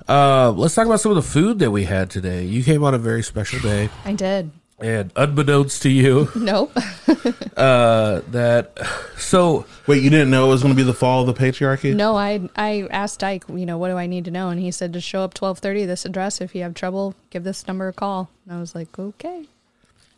Uh, 0.07 0.51
let's 0.51 0.75
talk 0.75 0.85
about 0.85 1.01
some 1.01 1.11
of 1.11 1.17
the 1.17 1.21
food 1.21 1.59
that 1.59 1.71
we 1.71 1.83
had 1.83 2.09
today. 2.09 2.45
You 2.45 2.63
came 2.63 2.85
on 2.85 2.93
a 2.93 2.97
very 2.97 3.21
special 3.21 3.59
day, 3.59 3.89
I 4.05 4.13
did. 4.13 4.51
and 4.79 5.11
unbeknownst 5.17 5.81
to 5.81 5.89
you, 5.89 6.29
Nope. 6.37 6.71
uh, 7.57 8.21
that 8.31 8.79
so 9.17 9.65
Wait, 9.87 10.01
you 10.01 10.09
didn't 10.09 10.29
know 10.29 10.45
it 10.45 10.51
was 10.51 10.61
going 10.61 10.73
to 10.73 10.77
be 10.77 10.83
the 10.83 10.93
fall 10.93 11.27
of 11.27 11.27
the 11.27 11.33
patriarchy? 11.43 11.93
no, 11.93 12.15
I 12.15 12.47
I 12.55 12.87
asked 12.89 13.25
Ike, 13.25 13.43
you 13.49 13.65
know, 13.65 13.77
what 13.77 13.89
do 13.89 13.97
I 13.97 14.07
need 14.07 14.23
to 14.23 14.31
know? 14.31 14.47
And 14.51 14.61
he 14.61 14.71
said 14.71 14.93
to 14.93 15.01
show 15.01 15.19
up 15.23 15.33
twelve 15.33 15.59
thirty 15.59 15.83
this 15.83 16.05
address. 16.05 16.39
If 16.39 16.55
you 16.55 16.63
have 16.63 16.75
trouble, 16.75 17.13
give 17.29 17.43
this 17.43 17.67
number 17.67 17.89
a 17.89 17.93
call. 17.93 18.29
And 18.45 18.55
I 18.55 18.59
was 18.61 18.73
like, 18.73 18.97
okay, 18.97 19.47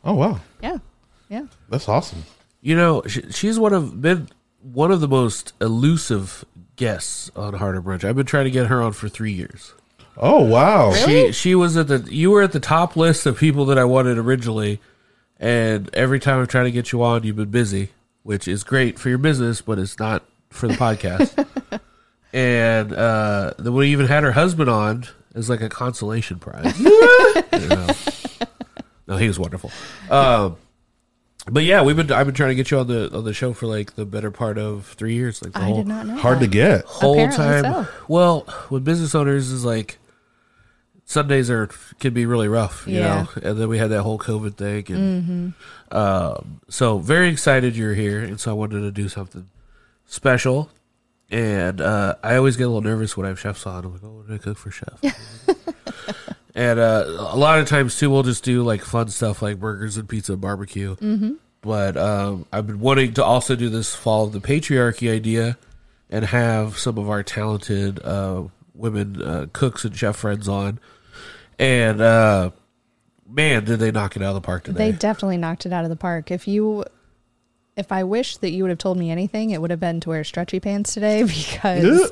Oh 0.06 0.14
wow, 0.14 0.42
yeah, 0.62 0.78
yeah. 1.28 1.48
that's 1.70 1.90
awesome. 1.90 2.24
You 2.62 2.76
know, 2.76 3.04
she, 3.08 3.32
she's 3.32 3.58
one 3.58 3.74
of 3.74 4.02
been 4.02 4.30
one 4.62 4.92
of 4.92 5.02
the 5.02 5.08
most 5.08 5.54
elusive 5.62 6.44
guests 6.76 7.32
on 7.36 7.54
Harder 7.54 7.82
Brunch. 7.82 8.04
I've 8.04 8.16
been 8.16 8.26
trying 8.26 8.46
to 8.46 8.52
get 8.52 8.68
her 8.68 8.82
on 8.82 8.94
for 8.94 9.10
three 9.10 9.32
years. 9.32 9.74
Oh 10.18 10.44
wow. 10.44 10.94
She 10.94 11.32
she 11.32 11.56
was 11.56 11.78
at 11.78 11.88
the 11.88 12.06
you 12.10 12.32
were 12.32 12.42
at 12.42 12.52
the 12.52 12.60
top 12.60 12.96
list 12.96 13.26
of 13.26 13.38
people 13.38 13.66
that 13.66 13.78
I 13.78 13.86
wanted 13.86 14.18
originally, 14.18 14.82
and 15.40 15.90
every 15.94 16.20
time 16.20 16.42
I 16.42 16.46
try 16.46 16.64
to 16.64 16.72
get 16.72 16.92
you 16.92 17.02
on, 17.04 17.24
you've 17.24 17.38
been 17.38 17.52
busy, 17.52 17.90
which 18.24 18.48
is 18.48 18.64
great 18.66 19.00
for 19.00 19.08
your 19.08 19.18
business, 19.18 19.62
but 19.62 19.80
it's 19.80 19.98
not 19.98 20.24
for 20.50 20.68
the 20.68 20.74
podcast. 20.74 21.48
and 22.34 22.94
uh, 22.94 23.54
then 23.58 23.74
we 23.74 23.88
even 23.90 24.08
had 24.08 24.24
her 24.24 24.34
husband 24.34 24.70
on 24.70 25.06
as 25.34 25.50
like 25.50 25.62
a 25.62 25.70
consolation 25.70 26.40
prize. 26.40 26.78
You 27.52 27.68
know. 27.68 27.88
No, 29.08 29.18
he 29.18 29.28
was 29.28 29.40
wonderful. 29.40 29.72
Um, 30.10 30.56
but 31.46 31.64
yeah, 31.64 31.82
we've 31.82 31.96
been 31.96 32.12
I've 32.12 32.26
been 32.26 32.36
trying 32.36 32.50
to 32.50 32.56
get 32.56 32.70
you 32.72 32.80
on 32.80 32.88
the 32.88 33.16
on 33.16 33.24
the 33.24 33.34
show 33.34 33.54
for 33.54 33.66
like 33.66 33.96
the 33.96 34.06
better 34.06 34.32
part 34.32 34.58
of 34.58 34.86
three 34.86 35.14
years. 35.14 35.42
Like 35.42 35.54
the 35.54 35.60
I 35.60 35.64
whole 35.66 35.78
did 35.78 35.88
not 35.88 36.06
know. 36.08 36.18
Hard 36.18 36.40
to 36.42 36.48
get. 36.48 36.86
whole 36.86 37.14
Apparently 37.14 37.38
time. 37.38 37.86
so. 37.86 37.92
Well, 38.08 38.48
with 38.70 38.84
business 38.86 39.16
owners 39.16 39.50
is 39.52 39.64
like 39.66 39.98
Sundays 41.06 41.50
are 41.50 41.68
can 42.00 42.14
be 42.14 42.26
really 42.26 42.48
rough, 42.48 42.86
you 42.88 42.98
Yeah. 43.00 43.22
know. 43.24 43.50
And 43.50 43.60
then 43.60 43.68
we 43.70 43.78
had 43.80 43.90
that 43.90 44.04
whole 44.04 44.20
COVID 44.20 44.56
thing, 44.56 44.86
and 44.96 45.54
um, 45.92 46.62
so 46.70 47.00
very 47.00 47.30
excited 47.30 47.76
you're 47.76 47.96
here, 47.96 48.20
and 48.20 48.40
so 48.40 48.52
I 48.52 48.54
wanted 48.54 48.82
to 48.82 48.92
do 48.92 49.10
something 49.10 49.50
special. 50.06 50.70
And 51.32 51.80
uh, 51.80 52.16
I 52.24 52.36
always 52.38 52.58
get 52.58 52.64
a 52.64 52.68
little 52.68 52.82
nervous 52.82 53.16
when 53.16 53.26
I 53.26 53.30
have 53.30 53.40
chefs 53.40 53.66
on. 53.68 53.86
I'm 53.86 53.94
like, 53.94 54.02
oh, 54.04 54.10
what 54.10 54.28
did 54.28 54.36
I 54.36 54.38
cook 54.40 54.58
for 54.58 54.72
chef? 54.72 55.00
and 56.60 56.78
uh, 56.78 57.06
a 57.08 57.38
lot 57.38 57.60
of 57.60 57.70
times 57.70 57.98
too, 57.98 58.10
we'll 58.10 58.24
just 58.24 58.44
do 58.44 58.64
like 58.64 58.82
fun 58.82 59.08
stuff 59.08 59.42
like 59.42 59.62
burgers 59.62 59.96
and 59.96 60.10
pizza, 60.10 60.34
and 60.34 60.42
barbecue. 60.42 60.98
Mm-hmm. 60.98 61.36
But 61.62 61.96
um, 61.96 62.46
I've 62.52 62.68
been 62.68 62.82
wanting 62.82 63.14
to 63.14 63.24
also 63.24 63.56
do 63.56 63.70
this 63.70 63.96
fall 63.96 64.26
of 64.26 64.34
the 64.34 64.42
patriarchy 64.42 65.10
idea 65.10 65.58
and 66.10 66.26
have 66.26 66.78
some 66.78 66.98
of 66.98 67.10
our 67.10 67.24
talented 67.24 68.04
uh, 68.04 68.44
women 68.74 69.22
uh, 69.22 69.46
cooks 69.54 69.86
and 69.86 69.96
chef 69.96 70.18
friends 70.18 70.50
on. 70.50 70.80
And 71.58 72.02
uh, 72.02 72.52
man, 73.26 73.64
did 73.64 73.80
they 73.80 73.92
knock 73.92 74.18
it 74.18 74.22
out 74.22 74.30
of 74.30 74.36
the 74.36 74.42
park 74.42 74.66
today! 74.66 74.92
They 74.92 74.98
definitely 74.98 75.38
knocked 75.38 75.66
it 75.66 75.72
out 75.72 75.86
of 75.86 75.90
the 75.90 75.96
park. 75.96 76.30
If 76.30 76.46
you, 76.46 76.84
if 77.78 77.92
I 77.94 78.04
wish 78.04 78.36
that 78.36 78.52
you 78.52 78.64
would 78.64 78.70
have 78.70 78.80
told 78.80 78.98
me 78.98 79.12
anything, 79.12 79.52
it 79.52 79.62
would 79.62 79.72
have 79.72 79.80
been 79.80 80.02
to 80.02 80.10
wear 80.10 80.26
stretchy 80.26 80.60
pants 80.60 80.94
today 80.94 81.24
because, 81.52 82.12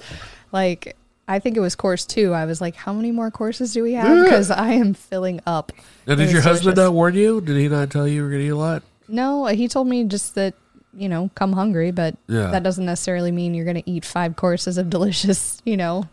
like, 0.53 0.96
I 1.27 1.39
think 1.39 1.57
it 1.57 1.59
was 1.59 1.75
course 1.75 2.05
two. 2.05 2.33
I 2.33 2.45
was 2.45 2.61
like, 2.61 2.75
how 2.75 2.93
many 2.93 3.11
more 3.11 3.29
courses 3.31 3.73
do 3.73 3.83
we 3.83 3.93
have? 3.93 4.23
Because 4.25 4.49
I 4.49 4.71
am 4.73 4.93
filling 4.93 5.41
up. 5.45 5.71
Now, 6.05 6.15
did 6.15 6.23
was 6.23 6.31
your 6.33 6.41
husband 6.41 6.75
delicious. 6.75 6.89
not 6.89 6.93
warn 6.93 7.15
you? 7.15 7.41
Did 7.41 7.57
he 7.57 7.67
not 7.67 7.89
tell 7.91 8.07
you 8.07 8.15
you 8.15 8.23
were 8.23 8.29
going 8.29 8.41
to 8.41 8.47
eat 8.47 8.51
a 8.51 8.55
lot? 8.55 8.83
No, 9.09 9.45
he 9.47 9.67
told 9.67 9.87
me 9.87 10.05
just 10.05 10.35
that, 10.35 10.53
you 10.95 11.09
know, 11.09 11.29
come 11.35 11.51
hungry, 11.53 11.91
but 11.91 12.15
Yeah. 12.27 12.47
that 12.51 12.63
doesn't 12.63 12.85
necessarily 12.85 13.31
mean 13.31 13.53
you're 13.53 13.65
going 13.65 13.81
to 13.81 13.89
eat 13.89 14.05
five 14.05 14.35
courses 14.37 14.77
of 14.77 14.89
delicious, 14.89 15.61
you 15.65 15.75
know, 15.77 16.05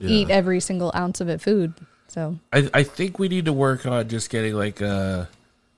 eat 0.00 0.30
every 0.30 0.58
single 0.60 0.90
ounce 0.96 1.20
of 1.20 1.28
it 1.28 1.40
food. 1.40 1.74
So, 2.08 2.38
I, 2.52 2.68
I 2.74 2.82
think 2.82 3.18
we 3.18 3.28
need 3.28 3.44
to 3.46 3.52
work 3.52 3.86
on 3.86 4.08
just 4.08 4.28
getting 4.30 4.54
like 4.54 4.80
a 4.80 5.28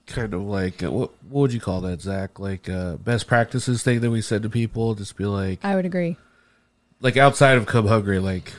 kind 0.07 0.35
of 0.35 0.43
like 0.43 0.83
a, 0.83 0.91
what 0.91 1.11
what 1.31 1.41
would 1.43 1.53
you 1.53 1.61
call 1.61 1.81
that, 1.83 2.01
Zach? 2.01 2.39
Like 2.41 2.69
a 2.69 2.99
best 3.03 3.27
practices 3.27 3.83
thing 3.83 4.01
that 4.01 4.11
we 4.11 4.21
said 4.21 4.43
to 4.43 4.51
people. 4.51 4.95
Just 4.95 5.17
be 5.17 5.27
like, 5.27 5.65
I 5.65 5.77
would 5.77 5.87
agree. 5.87 6.17
like 7.01 7.17
outside 7.17 7.57
of 7.59 7.67
come 7.67 7.87
hungry, 7.87 8.19
like 8.19 8.53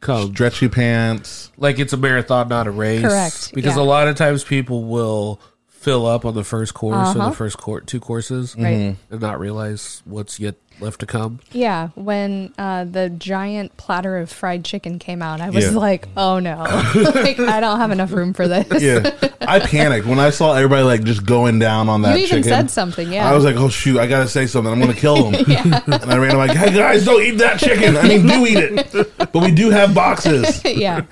come 0.00 0.32
Stretchy 0.34 0.68
pants. 0.68 1.50
like 1.56 1.78
it's 1.78 1.92
a 1.92 1.96
marathon, 1.96 2.48
not 2.48 2.66
a 2.66 2.70
race. 2.70 3.02
Correct, 3.02 3.52
Because 3.54 3.76
yeah. 3.76 3.82
a 3.82 3.84
lot 3.84 4.08
of 4.08 4.16
times 4.16 4.44
people 4.44 4.84
will 4.84 5.40
fill 5.68 6.06
up 6.06 6.24
on 6.24 6.34
the 6.34 6.44
first 6.44 6.74
course 6.74 6.94
or 7.16 7.18
Uh-huh. 7.18 7.30
the 7.30 7.34
first 7.36 7.58
court 7.58 7.86
two 7.86 7.98
courses, 8.00 8.54
Right. 8.56 8.96
and 9.10 9.20
not 9.20 9.40
realize 9.40 10.00
what's 10.04 10.38
yet 10.38 10.54
left 10.82 11.00
to 11.00 11.06
come. 11.06 11.40
Yeah, 11.52 11.88
when 11.94 12.52
uh, 12.58 12.84
the 12.84 13.08
giant 13.08 13.76
platter 13.76 14.18
of 14.18 14.30
fried 14.30 14.64
chicken 14.64 14.98
came 14.98 15.22
out, 15.22 15.40
I 15.40 15.50
was 15.50 15.64
Yeah. 15.66 15.70
like, 15.78 16.08
"Oh 16.16 16.38
no, 16.38 16.58
like, 17.14 17.38
I 17.40 17.60
don't 17.60 17.78
have 17.78 17.90
enough 17.90 18.12
room 18.12 18.34
for 18.34 18.46
this." 18.48 18.82
Yeah, 18.82 19.10
I 19.40 19.60
panicked 19.60 20.06
when 20.06 20.18
I 20.18 20.30
saw 20.30 20.54
everybody 20.54 20.82
like 20.82 21.04
just 21.04 21.24
going 21.24 21.58
down 21.58 21.88
on 21.88 22.02
that. 22.02 22.18
you 22.18 22.24
even 22.24 22.42
chicken. 22.42 22.42
said 22.44 22.70
something, 22.70 23.10
yeah. 23.12 23.30
I 23.30 23.34
was 23.34 23.44
like, 23.44 23.56
"Oh 23.56 23.68
shoot, 23.68 23.98
I 23.98 24.06
gotta 24.06 24.28
say 24.28 24.46
something. 24.46 24.72
I'm 24.72 24.80
gonna 24.80 24.92
kill 24.94 25.30
him." 25.30 25.34
And 25.82 26.12
I 26.12 26.18
ran. 26.18 26.32
I'm 26.32 26.36
like, 26.38 26.50
"Hey 26.56 26.72
guys, 26.74 27.04
don't 27.04 27.22
eat 27.22 27.38
that 27.38 27.58
chicken. 27.60 27.96
I 27.96 28.02
mean, 28.08 28.26
do 28.26 28.46
eat 28.46 28.58
it, 28.58 28.92
but 29.32 29.34
we 29.42 29.50
do 29.52 29.70
have 29.70 29.94
boxes." 29.94 30.62
yeah, 30.64 31.02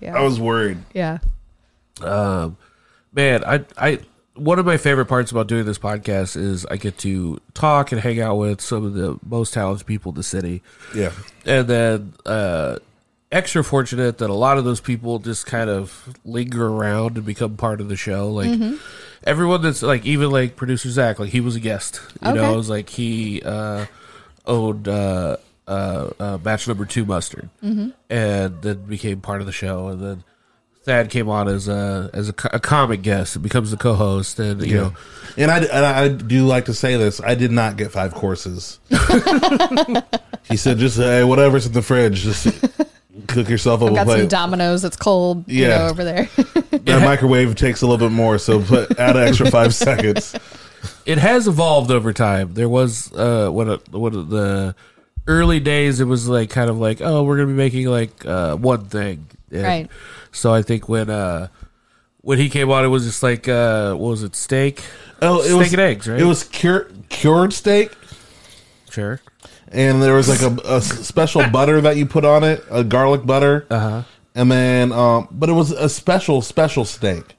yeah, 0.00 0.16
I 0.16 0.22
was 0.22 0.40
worried. 0.40 0.78
yeah. 0.94 1.18
Um, 2.00 2.56
man, 3.12 3.44
I 3.44 3.64
I 3.76 3.98
one 4.38 4.58
of 4.58 4.64
my 4.66 4.76
favorite 4.76 5.06
parts 5.06 5.30
about 5.30 5.48
doing 5.48 5.64
this 5.66 5.78
podcast 5.78 6.36
is 6.36 6.64
I 6.66 6.76
get 6.76 6.96
to 6.98 7.40
talk 7.54 7.92
and 7.92 8.00
hang 8.00 8.20
out 8.20 8.36
with 8.36 8.60
some 8.60 8.84
of 8.84 8.94
the 8.94 9.18
most 9.26 9.52
talented 9.54 9.86
people 9.86 10.12
in 10.12 10.16
the 10.16 10.22
city. 10.22 10.62
Yeah, 10.94 11.12
and 11.44 11.66
then 11.68 12.14
uh, 12.24 12.78
extra 13.32 13.62
fortunate 13.64 14.18
that 14.18 14.30
a 14.30 14.34
lot 14.34 14.56
of 14.58 14.64
those 14.64 14.80
people 14.80 15.18
just 15.18 15.46
kind 15.46 15.68
of 15.68 16.16
linger 16.24 16.66
around 16.68 17.16
and 17.16 17.26
become 17.26 17.56
part 17.56 17.80
of 17.80 17.88
the 17.88 17.96
show. 17.96 18.30
Like 18.30 18.48
Mm-hmm. 18.50 18.76
everyone 19.24 19.60
that's 19.62 19.82
like, 19.82 20.06
even 20.06 20.30
like 20.30 20.56
producer 20.56 20.88
Zach, 20.90 21.18
like 21.18 21.30
he 21.30 21.40
was 21.40 21.56
a 21.56 21.60
guest. 21.60 22.00
You 22.24 22.32
know, 22.34 22.40
Okay. 22.44 22.52
it 22.52 22.56
was 22.56 22.70
like 22.70 22.88
he 22.88 23.42
uh, 23.44 23.86
owned 24.46 24.88
uh, 24.88 25.36
uh, 25.66 26.10
uh, 26.18 26.38
batch 26.38 26.66
number 26.68 26.86
two 26.86 27.04
mustard, 27.04 27.50
Mm-hmm. 27.62 27.88
and 28.08 28.62
then 28.62 28.82
became 28.86 29.20
part 29.20 29.40
of 29.40 29.46
the 29.46 29.52
show, 29.52 29.88
and 29.88 30.00
then. 30.00 30.24
Thad 30.88 31.10
came 31.10 31.28
on 31.28 31.46
as 31.48 31.68
a 31.68 32.10
as 32.12 32.28
a, 32.30 32.34
a 32.52 32.58
comic 32.60 33.02
guest 33.02 33.36
and 33.36 33.42
becomes 33.42 33.70
the 33.70 33.76
co-host, 33.76 34.38
and 34.40 34.60
you 34.66 34.74
know, 34.76 34.92
and 35.36 35.50
I, 35.50 35.58
and 35.58 35.86
I 35.86 36.08
do 36.08 36.46
like 36.46 36.64
to 36.64 36.74
say 36.74 36.96
this: 36.96 37.20
I 37.20 37.34
did 37.34 37.52
not 37.52 37.76
get 37.76 37.92
five 37.92 38.12
courses. 38.14 38.78
he 40.48 40.56
said, 40.56 40.78
"Just 40.78 40.96
hey, 40.96 41.24
whatever's 41.24 41.66
in 41.66 41.72
the 41.72 41.82
fridge, 41.82 42.22
just 42.22 42.46
cook 43.28 43.48
yourself 43.48 43.82
up 43.82 43.88
I've 43.88 43.92
a 43.92 44.04
got 44.04 44.18
some. 44.18 44.28
Domino's. 44.28 44.84
It's 44.84 44.96
cold, 44.96 45.44
you 45.48 45.62
Yeah. 45.66 45.78
know, 45.78 45.88
over 45.88 46.04
there. 46.04 46.28
That 46.70 47.02
microwave 47.02 47.54
takes 47.54 47.82
a 47.82 47.86
little 47.86 48.08
bit 48.08 48.14
more, 48.14 48.38
so 48.38 48.62
put 48.62 48.98
add 48.98 49.16
an 49.16 49.28
extra 49.28 49.50
five 49.50 49.74
seconds. 49.74 50.34
it 51.04 51.18
has 51.18 51.46
evolved 51.48 51.90
over 51.90 52.12
time. 52.14 52.54
There 52.54 52.68
was 52.68 53.12
uh 53.12 53.50
what 53.50 53.68
a, 53.68 53.80
what 53.90 54.14
a- 54.14 54.22
the 54.22 54.74
early 55.26 55.60
days 55.60 56.00
it 56.00 56.04
was 56.06 56.28
like 56.28 56.48
kind 56.48 56.70
of 56.70 56.78
like 56.78 57.02
oh 57.02 57.22
we're 57.24 57.36
gonna 57.36 57.48
be 57.48 57.52
making 57.52 57.86
like 57.88 58.24
uh 58.24 58.56
one 58.56 58.86
thing 58.86 59.26
And 59.50 59.62
Right. 59.62 59.90
So 60.32 60.52
I 60.52 60.62
think 60.62 60.88
when 60.88 61.10
uh 61.10 61.48
when 62.20 62.38
he 62.38 62.48
came 62.48 62.70
on 62.70 62.84
it 62.84 62.88
was 62.88 63.04
just 63.04 63.22
like 63.22 63.48
uh 63.48 63.94
what 63.94 64.10
was 64.10 64.22
it 64.22 64.34
steak? 64.36 64.82
Oh, 65.22 65.40
it 65.40 65.44
steak 65.44 65.56
was 65.58 65.72
and 65.72 65.80
eggs 65.82 66.08
right? 66.08 66.20
It 66.20 66.24
was 66.24 66.44
cure, 66.44 66.88
cured 67.08 67.52
steak, 67.52 67.92
sure. 68.90 69.20
And 69.70 70.00
there 70.02 70.14
was 70.14 70.28
like 70.28 70.40
a, 70.42 70.56
a 70.76 70.80
special 70.80 71.48
butter 71.52 71.80
that 71.82 71.96
you 71.96 72.06
put 72.06 72.24
on 72.24 72.42
it, 72.44 72.64
a 72.70 72.82
garlic 72.84 73.26
butter, 73.26 73.66
uh 73.70 73.78
huh 73.78 74.02
and 74.34 74.52
then 74.52 74.92
um, 74.92 75.26
but 75.32 75.48
it 75.48 75.52
was 75.52 75.72
a 75.72 75.88
special 75.88 76.42
special 76.42 76.84
steak. 76.84 77.34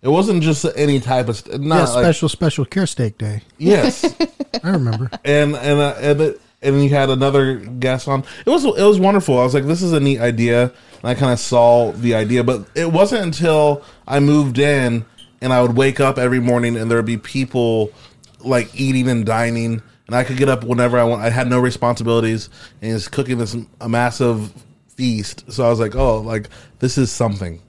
It 0.00 0.08
wasn't 0.08 0.42
just 0.42 0.64
any 0.76 1.00
type 1.00 1.28
of 1.28 1.36
st- 1.36 1.60
not 1.60 1.76
yeah, 1.88 1.94
like- 1.94 2.04
special 2.04 2.28
special 2.28 2.64
care 2.64 2.86
steak 2.86 3.18
day. 3.18 3.42
yes, 3.58 4.04
I 4.64 4.70
remember. 4.70 5.10
and 5.24 5.54
and 5.56 5.78
uh, 5.80 5.94
and, 6.00 6.20
it, 6.20 6.40
and 6.62 6.82
you 6.82 6.90
had 6.90 7.10
another 7.10 7.56
guest 7.56 8.08
on. 8.08 8.24
It 8.44 8.50
was 8.50 8.64
it 8.64 8.84
was 8.84 8.98
wonderful. 8.98 9.38
I 9.38 9.44
was 9.44 9.54
like, 9.54 9.64
this 9.64 9.82
is 9.82 9.92
a 9.92 10.00
neat 10.00 10.20
idea, 10.20 10.62
and 10.62 11.04
I 11.04 11.14
kind 11.14 11.32
of 11.32 11.38
saw 11.38 11.92
the 11.92 12.14
idea, 12.14 12.44
but 12.44 12.68
it 12.74 12.92
wasn't 12.92 13.22
until 13.22 13.84
I 14.06 14.20
moved 14.20 14.58
in 14.58 15.04
and 15.40 15.52
I 15.52 15.62
would 15.62 15.76
wake 15.76 16.00
up 16.00 16.18
every 16.18 16.40
morning 16.40 16.76
and 16.76 16.90
there 16.90 16.98
would 16.98 17.06
be 17.06 17.16
people 17.16 17.92
like 18.40 18.74
eating 18.74 19.08
and 19.08 19.24
dining, 19.24 19.82
and 20.06 20.16
I 20.16 20.24
could 20.24 20.36
get 20.36 20.48
up 20.48 20.64
whenever 20.64 20.98
I 20.98 21.04
want. 21.04 21.22
I 21.22 21.30
had 21.30 21.48
no 21.48 21.60
responsibilities, 21.60 22.50
and 22.82 22.92
just 22.92 23.12
cooking 23.12 23.38
this 23.38 23.56
a 23.80 23.88
massive 23.88 24.52
feast. 24.88 25.52
So 25.52 25.64
I 25.64 25.70
was 25.70 25.80
like, 25.80 25.94
oh, 25.94 26.18
like 26.18 26.48
this 26.80 26.98
is 26.98 27.10
something. 27.10 27.62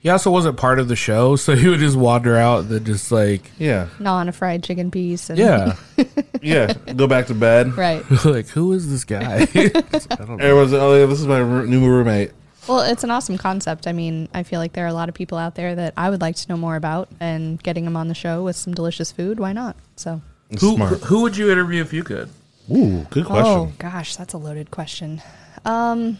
He 0.00 0.08
also 0.08 0.30
wasn't 0.30 0.56
part 0.56 0.78
of 0.78 0.88
the 0.88 0.96
show 0.96 1.36
so 1.44 1.54
he 1.54 1.68
would 1.68 1.78
just 1.78 1.96
wander 1.96 2.36
out 2.36 2.60
and 2.60 2.68
then 2.70 2.84
just 2.84 3.12
like 3.12 3.50
Yeah, 3.58 3.88
Gnaw 3.98 4.16
on 4.16 4.28
a 4.28 4.32
fried 4.32 4.62
chicken 4.64 4.90
piece. 4.90 5.30
And, 5.30 5.38
yeah 5.38 5.76
yeah. 6.42 6.72
Go 6.96 7.06
back 7.06 7.26
to 7.26 7.34
bed. 7.34 7.76
Right. 7.76 8.02
like 8.24 8.48
who 8.48 8.72
is 8.72 8.90
this 8.90 9.04
guy 9.04 9.42
I 9.42 9.44
don't 9.46 10.28
know 10.28 10.36
Everyone's 10.38 10.72
oh 10.72 10.98
yeah, 10.98 11.06
this 11.06 11.20
is 11.20 11.26
my 11.26 11.38
roo- 11.38 11.66
new 11.66 11.86
roommate. 11.86 12.32
Well, 12.68 12.80
it's 12.80 13.04
an 13.04 13.10
awesome 13.10 13.38
concept. 13.38 13.86
I 13.86 13.92
mean, 13.92 14.28
I 14.34 14.42
feel 14.42 14.60
like 14.60 14.74
there 14.74 14.84
are 14.84 14.88
a 14.88 14.92
lot 14.92 15.08
of 15.08 15.14
people 15.14 15.38
out 15.38 15.54
there 15.54 15.74
that 15.74 15.94
I 15.96 16.10
would 16.10 16.20
like 16.20 16.36
to 16.36 16.48
know 16.50 16.58
more 16.58 16.76
about, 16.76 17.08
and 17.18 17.60
getting 17.62 17.86
them 17.86 17.96
on 17.96 18.08
the 18.08 18.14
show 18.14 18.44
with 18.44 18.54
some 18.54 18.74
delicious 18.74 19.10
food, 19.10 19.40
why 19.40 19.54
not? 19.54 19.76
So, 19.96 20.20
who 20.50 20.74
Smart. 20.76 21.00
who 21.04 21.22
would 21.22 21.38
you 21.38 21.50
interview 21.50 21.80
if 21.80 21.92
you 21.94 22.04
could 22.04 22.28
Ooh, 22.70 23.06
good 23.10 23.24
question. 23.24 23.46
oh 23.46 23.72
gosh, 23.78 24.14
that's 24.14 24.34
a 24.34 24.38
loaded 24.38 24.70
question. 24.70 25.22
Um, 25.64 26.18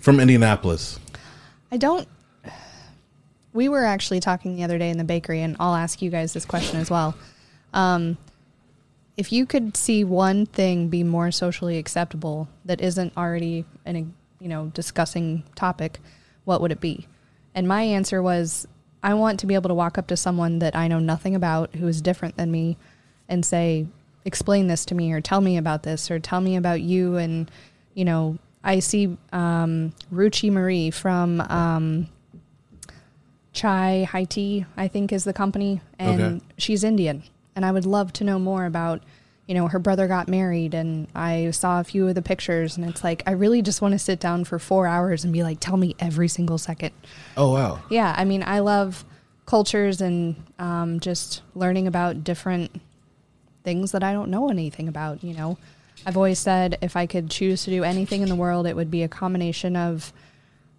From 0.00 0.18
Indianapolis. 0.20 0.98
I 1.70 1.76
don't. 1.76 2.06
We 3.58 3.68
were 3.68 3.84
actually 3.84 4.20
talking 4.20 4.54
the 4.54 4.62
other 4.62 4.78
day 4.78 4.88
in 4.88 4.98
the 4.98 5.02
bakery, 5.04 5.42
and 5.42 5.56
I'll 5.58 5.74
ask 5.74 6.00
you 6.00 6.10
guys 6.10 6.32
this 6.32 6.44
question 6.44 6.78
as 6.78 6.92
well. 6.92 7.16
Um, 7.74 8.16
if 9.16 9.32
you 9.32 9.46
could 9.46 9.76
see 9.76 10.04
one 10.04 10.46
thing 10.46 10.86
be 10.86 11.02
more 11.02 11.32
socially 11.32 11.76
acceptable 11.76 12.48
that 12.66 12.80
isn't 12.80 13.16
already 13.16 13.64
an 13.84 14.14
you 14.38 14.48
know 14.48 14.66
discussing 14.74 15.42
topic, 15.56 15.98
what 16.44 16.60
would 16.60 16.70
it 16.70 16.80
be? 16.80 17.08
And 17.52 17.66
my 17.66 17.82
answer 17.82 18.22
was, 18.22 18.68
I 19.02 19.14
want 19.14 19.40
to 19.40 19.46
be 19.46 19.54
able 19.54 19.70
to 19.70 19.74
walk 19.74 19.98
up 19.98 20.06
to 20.06 20.16
someone 20.16 20.60
that 20.60 20.76
I 20.76 20.86
know 20.86 21.00
nothing 21.00 21.34
about 21.34 21.74
who 21.74 21.88
is 21.88 22.00
different 22.00 22.36
than 22.36 22.52
me, 22.52 22.76
and 23.28 23.44
say, 23.44 23.88
explain 24.24 24.68
this 24.68 24.84
to 24.84 24.94
me, 24.94 25.10
or 25.12 25.20
tell 25.20 25.40
me 25.40 25.56
about 25.56 25.82
this, 25.82 26.12
or 26.12 26.20
tell 26.20 26.40
me 26.40 26.54
about 26.54 26.80
you, 26.80 27.16
and 27.16 27.50
you 27.94 28.04
know, 28.04 28.38
I 28.62 28.78
see 28.78 29.16
um, 29.32 29.94
Ruchi 30.14 30.48
Marie 30.48 30.92
from 30.92 31.40
um, 31.40 32.08
Chai 33.52 34.04
High 34.04 34.24
Tea, 34.24 34.66
I 34.76 34.88
think 34.88 35.12
is 35.12 35.24
the 35.24 35.32
company, 35.32 35.80
and 35.98 36.20
Okay. 36.20 36.40
she's 36.58 36.84
Indian. 36.84 37.22
And 37.56 37.64
I 37.66 37.72
would 37.72 37.86
love 37.86 38.12
to 38.14 38.24
know 38.24 38.38
more 38.38 38.66
about, 38.66 39.02
you 39.48 39.54
know, 39.54 39.66
her 39.68 39.78
brother 39.78 40.06
got 40.06 40.28
married, 40.28 40.74
and 40.74 41.08
I 41.14 41.50
saw 41.50 41.80
a 41.80 41.84
few 41.84 42.06
of 42.06 42.14
the 42.14 42.22
pictures, 42.22 42.76
and 42.76 42.86
it's 42.88 43.02
like 43.02 43.22
I 43.26 43.32
really 43.32 43.62
just 43.62 43.82
want 43.82 43.92
to 43.92 43.98
sit 43.98 44.20
down 44.20 44.44
for 44.44 44.58
four 44.58 44.86
hours 44.86 45.24
and 45.24 45.32
be 45.32 45.42
like, 45.42 45.58
tell 45.60 45.76
me 45.76 45.96
every 45.98 46.28
single 46.28 46.58
second. 46.58 46.92
oh 47.36 47.52
wow 47.52 47.82
Yeah, 47.90 48.14
I 48.16 48.24
mean, 48.24 48.42
I 48.46 48.60
love 48.60 49.04
cultures 49.46 50.00
and 50.00 50.36
um, 50.58 51.00
just 51.00 51.42
learning 51.54 51.86
about 51.86 52.22
different 52.22 52.80
things 53.64 53.92
that 53.92 54.04
I 54.04 54.12
don't 54.12 54.30
know 54.30 54.50
anything 54.50 54.86
about. 54.88 55.24
You 55.24 55.34
know, 55.34 55.58
I've 56.06 56.16
always 56.16 56.38
said 56.38 56.78
if 56.82 56.94
I 56.96 57.06
could 57.06 57.28
choose 57.30 57.64
to 57.64 57.70
do 57.70 57.82
anything 57.82 58.22
in 58.22 58.28
the 58.28 58.36
world, 58.36 58.66
it 58.66 58.76
would 58.76 58.90
be 58.90 59.02
a 59.02 59.08
combination 59.08 59.74
of 59.74 60.12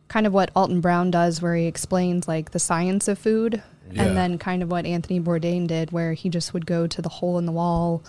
kind 0.09 0.27
of 0.27 0.33
what 0.33 0.51
Alton 0.55 0.81
Brown 0.81 1.09
does, 1.11 1.41
where 1.41 1.55
he 1.55 1.65
explains 1.65 2.27
like 2.27 2.51
the 2.51 2.59
science 2.59 3.07
of 3.07 3.17
food, 3.17 3.63
Yeah. 3.91 4.03
and 4.03 4.17
then 4.17 4.37
kind 4.37 4.61
of 4.61 4.69
what 4.69 4.85
Anthony 4.85 5.19
Bourdain 5.21 5.65
did, 5.67 5.91
where 5.91 6.13
he 6.13 6.27
just 6.29 6.53
would 6.53 6.65
go 6.65 6.85
to 6.87 7.01
the 7.01 7.09
hole 7.09 7.37
in 7.39 7.45
the 7.45 7.51
wall, 7.53 8.03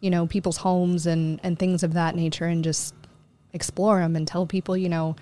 you 0.00 0.10
know, 0.10 0.26
people's 0.26 0.58
homes 0.58 1.06
and 1.06 1.40
and 1.42 1.58
things 1.58 1.82
of 1.82 1.94
that 1.94 2.14
nature, 2.14 2.44
and 2.44 2.62
just 2.62 2.94
explore 3.52 4.00
them 4.00 4.14
and 4.16 4.28
tell 4.28 4.44
people, 4.46 4.76
you 4.76 4.88
know, 4.88 5.16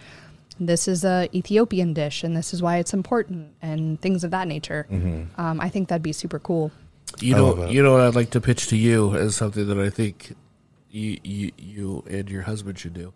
this 0.58 0.88
is 0.88 1.04
a 1.04 1.28
Ethiopian 1.34 1.92
dish 1.92 2.22
and 2.24 2.36
this 2.36 2.52
is 2.54 2.62
why 2.62 2.76
it's 2.78 2.92
important 2.94 3.48
and 3.62 4.00
things 4.00 4.22
of 4.24 4.30
that 4.30 4.46
nature. 4.48 4.86
Um, 5.36 5.60
I 5.60 5.68
think 5.68 5.88
that'd 5.88 6.02
be 6.02 6.12
super 6.12 6.38
cool. 6.38 6.70
You 7.20 7.34
know, 7.34 7.66
you 7.68 7.82
know 7.82 7.92
what 7.92 8.00
I'd 8.02 8.14
like 8.14 8.30
to 8.30 8.40
pitch 8.40 8.68
to 8.68 8.76
you 8.76 9.14
as 9.14 9.36
something 9.36 9.66
that 9.68 9.78
I 9.78 9.90
think 9.90 10.34
you 10.90 11.18
you, 11.22 11.52
you 11.58 12.04
and 12.08 12.28
your 12.30 12.42
husband 12.42 12.78
should 12.78 12.94
do. 12.94 13.12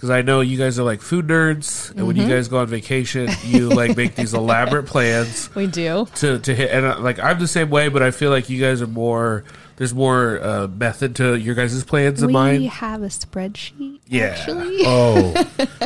Because 0.00 0.08
I 0.08 0.22
know 0.22 0.40
you 0.40 0.56
guys 0.56 0.78
are 0.78 0.82
like 0.82 1.02
food 1.02 1.26
nerds, 1.26 1.90
and 1.94 2.06
when 2.06 2.16
you 2.16 2.26
guys 2.26 2.48
go 2.48 2.58
on 2.60 2.68
vacation, 2.68 3.28
you 3.44 3.68
like 3.68 3.98
make 3.98 4.14
these 4.14 4.32
elaborate 4.42 4.86
plans 4.86 5.54
We 5.54 5.66
do. 5.66 6.06
to 6.16 6.38
to 6.38 6.54
hit. 6.54 6.70
And 6.70 6.86
uh, 6.86 6.98
like 7.00 7.18
I'm 7.18 7.38
the 7.38 7.46
same 7.46 7.68
way, 7.68 7.88
but 7.88 8.02
I 8.02 8.10
feel 8.10 8.30
like 8.30 8.48
you 8.48 8.58
guys 8.58 8.80
are 8.80 8.86
more. 8.86 9.44
There's 9.80 9.94
more 9.94 10.38
uh, 10.44 10.66
method 10.68 11.16
to 11.16 11.38
your 11.38 11.54
guys' 11.54 11.82
plans 11.84 12.20
than 12.20 12.26
we 12.26 12.32
mine. 12.34 12.60
We 12.60 12.66
have 12.66 13.02
a 13.02 13.06
spreadsheet. 13.06 14.00
Yeah. 14.06 14.24
Actually. 14.38 14.80
Oh, 14.84 15.32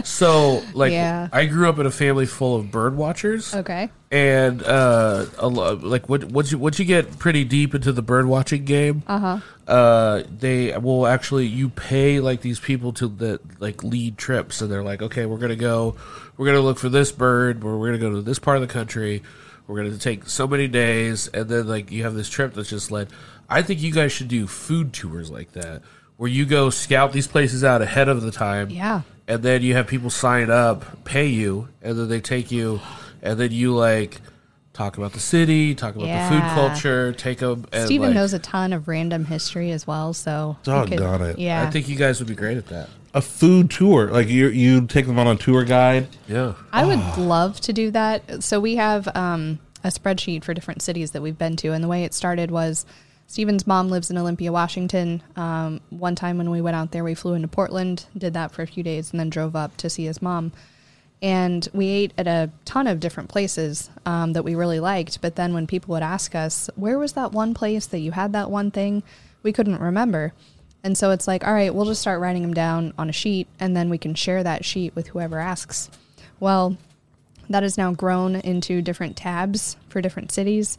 So 0.02 0.64
like, 0.74 0.90
Yeah. 0.90 1.28
I 1.32 1.46
grew 1.46 1.68
up 1.68 1.78
in 1.78 1.86
a 1.86 1.92
family 1.92 2.26
full 2.26 2.56
of 2.56 2.72
bird 2.72 2.96
watchers. 2.96 3.54
Okay. 3.54 3.90
and 4.10 4.64
uh, 4.64 5.26
a 5.38 5.46
lo- 5.46 5.74
like 5.80 6.08
what 6.08 6.24
once 6.24 6.50
you 6.50 6.58
once 6.58 6.80
you 6.80 6.84
get 6.84 7.20
pretty 7.20 7.44
deep 7.44 7.72
into 7.72 7.92
the 7.92 8.02
bird 8.02 8.26
watching 8.26 8.64
game, 8.64 9.04
Uh-huh. 9.06 9.38
uh, 9.68 10.24
they 10.40 10.76
will 10.76 11.06
actually 11.06 11.46
you 11.46 11.68
pay 11.68 12.18
like 12.18 12.40
these 12.40 12.58
people 12.58 12.92
to 12.94 13.06
that 13.06 13.60
like 13.60 13.84
lead 13.84 14.18
trips, 14.18 14.60
and 14.60 14.72
they're 14.72 14.82
like, 14.82 15.02
okay, 15.02 15.24
we're 15.24 15.38
gonna 15.38 15.54
go, 15.54 15.94
we're 16.36 16.46
gonna 16.46 16.58
look 16.60 16.78
for 16.80 16.88
this 16.88 17.12
bird, 17.12 17.62
or 17.62 17.78
we're 17.78 17.86
gonna 17.88 17.98
go 17.98 18.10
to 18.10 18.22
this 18.22 18.40
part 18.40 18.56
of 18.56 18.60
the 18.60 18.72
country, 18.72 19.22
we're 19.68 19.76
gonna 19.82 19.98
take 19.98 20.28
so 20.28 20.46
many 20.48 20.66
days, 20.68 21.28
and 21.28 21.48
then 21.48 21.66
like 21.68 21.90
you 21.92 22.02
have 22.02 22.14
this 22.14 22.28
trip 22.28 22.54
that's 22.54 22.70
just 22.70 22.90
led. 22.90 23.08
I 23.54 23.62
think 23.62 23.80
you 23.82 23.92
guys 23.92 24.12
should 24.12 24.28
do 24.28 24.46
food 24.46 24.92
tours 24.92 25.30
like 25.30 25.52
that, 25.52 25.82
where 26.16 26.30
you 26.30 26.44
go 26.44 26.70
scout 26.70 27.12
these 27.12 27.26
places 27.26 27.64
out 27.64 27.82
ahead 27.82 28.08
of 28.08 28.22
the 28.22 28.30
time, 28.30 28.70
Yeah. 28.70 29.02
and 29.28 29.42
then 29.42 29.62
you 29.62 29.74
have 29.74 29.86
people 29.86 30.10
sign 30.10 30.50
up, 30.50 31.04
pay 31.04 31.26
you, 31.26 31.68
and 31.82 31.98
then 31.98 32.08
they 32.08 32.20
take 32.20 32.50
you, 32.50 32.80
and 33.22 33.38
then 33.38 33.52
you 33.52 33.74
like 33.74 34.20
talk 34.72 34.98
about 34.98 35.12
the 35.12 35.20
city, 35.20 35.74
talk 35.74 35.94
about 35.94 36.06
the 36.06 36.34
food 36.34 36.42
culture, 36.54 37.12
take 37.12 37.38
them. 37.38 37.64
And, 37.72 37.86
Steven 37.86 38.08
like, 38.08 38.14
knows 38.16 38.32
a 38.32 38.40
ton 38.40 38.72
of 38.72 38.88
random 38.88 39.24
history 39.24 39.70
as 39.70 39.86
well, 39.86 40.12
so 40.12 40.56
we 40.66 40.72
Doggone 40.72 41.22
it. 41.22 41.38
Yeah. 41.38 41.62
I 41.62 41.70
think 41.70 41.88
you 41.88 41.94
guys 41.96 42.18
would 42.18 42.28
be 42.28 42.34
great 42.34 42.56
at 42.58 42.66
that. 42.66 42.88
a 43.14 43.22
food 43.22 43.70
tour. 43.70 44.10
Like 44.10 44.26
you, 44.28 44.48
you 44.48 44.86
take 44.88 45.06
them 45.06 45.16
on 45.20 45.28
a 45.28 45.36
tour 45.36 45.62
guide. 45.64 46.08
Yeah. 46.28 46.54
I 46.72 46.84
would 46.84 47.16
love 47.16 47.60
to 47.60 47.72
do 47.72 47.92
that. 47.92 48.42
So 48.42 48.58
we 48.58 48.74
have 48.74 49.06
um, 49.16 49.60
a 49.84 49.88
spreadsheet 49.88 50.42
for 50.42 50.52
different 50.54 50.82
cities 50.82 51.12
that 51.12 51.22
we've 51.22 51.38
been 51.38 51.54
to, 51.58 51.68
and 51.68 51.84
the 51.84 51.88
way 51.88 52.02
it 52.02 52.12
started 52.12 52.50
was 52.50 52.84
Steven's 53.26 53.66
mom 53.66 53.88
lives 53.88 54.10
in 54.10 54.18
Olympia, 54.18 54.52
Washington. 54.52 55.22
Um, 55.34 55.80
one 55.90 56.14
time 56.14 56.38
when 56.38 56.50
we 56.50 56.60
went 56.60 56.76
out 56.76 56.92
there, 56.92 57.04
we 57.04 57.14
flew 57.14 57.34
into 57.34 57.48
Portland, 57.48 58.06
did 58.16 58.34
that 58.34 58.52
for 58.52 58.62
a 58.62 58.66
few 58.66 58.82
days, 58.82 59.10
and 59.10 59.18
then 59.18 59.30
drove 59.30 59.56
up 59.56 59.76
to 59.78 59.90
see 59.90 60.04
his 60.04 60.22
mom. 60.22 60.52
And 61.22 61.66
we 61.72 61.88
ate 61.88 62.12
at 62.18 62.26
a 62.26 62.50
ton 62.64 62.86
of 62.86 63.00
different 63.00 63.30
places 63.30 63.88
um, 64.04 64.34
that 64.34 64.44
we 64.44 64.54
really 64.54 64.78
liked. 64.78 65.22
But 65.22 65.36
then 65.36 65.54
when 65.54 65.66
people 65.66 65.92
would 65.94 66.02
ask 66.02 66.34
us, 66.34 66.68
where 66.76 66.98
was 66.98 67.14
that 67.14 67.32
one 67.32 67.54
place 67.54 67.86
that 67.86 68.00
you 68.00 68.12
had 68.12 68.32
that 68.34 68.50
one 68.50 68.70
thing? 68.70 69.02
We 69.42 69.52
couldn't 69.52 69.80
remember. 69.80 70.34
And 70.82 70.98
so 70.98 71.12
it's 71.12 71.26
like, 71.26 71.46
all 71.46 71.54
right, 71.54 71.74
we'll 71.74 71.86
just 71.86 72.02
start 72.02 72.20
writing 72.20 72.42
them 72.42 72.52
down 72.52 72.92
on 72.98 73.08
a 73.08 73.12
sheet 73.12 73.48
and 73.58 73.74
then 73.74 73.88
we 73.88 73.96
can 73.96 74.14
share 74.14 74.42
that 74.42 74.66
sheet 74.66 74.94
with 74.94 75.08
whoever 75.08 75.38
asks. 75.38 75.88
Well, 76.40 76.76
that 77.48 77.62
has 77.62 77.78
now 77.78 77.92
grown 77.92 78.36
into 78.36 78.82
different 78.82 79.16
tabs 79.16 79.76
for 79.88 80.02
different 80.02 80.30
cities. 80.30 80.76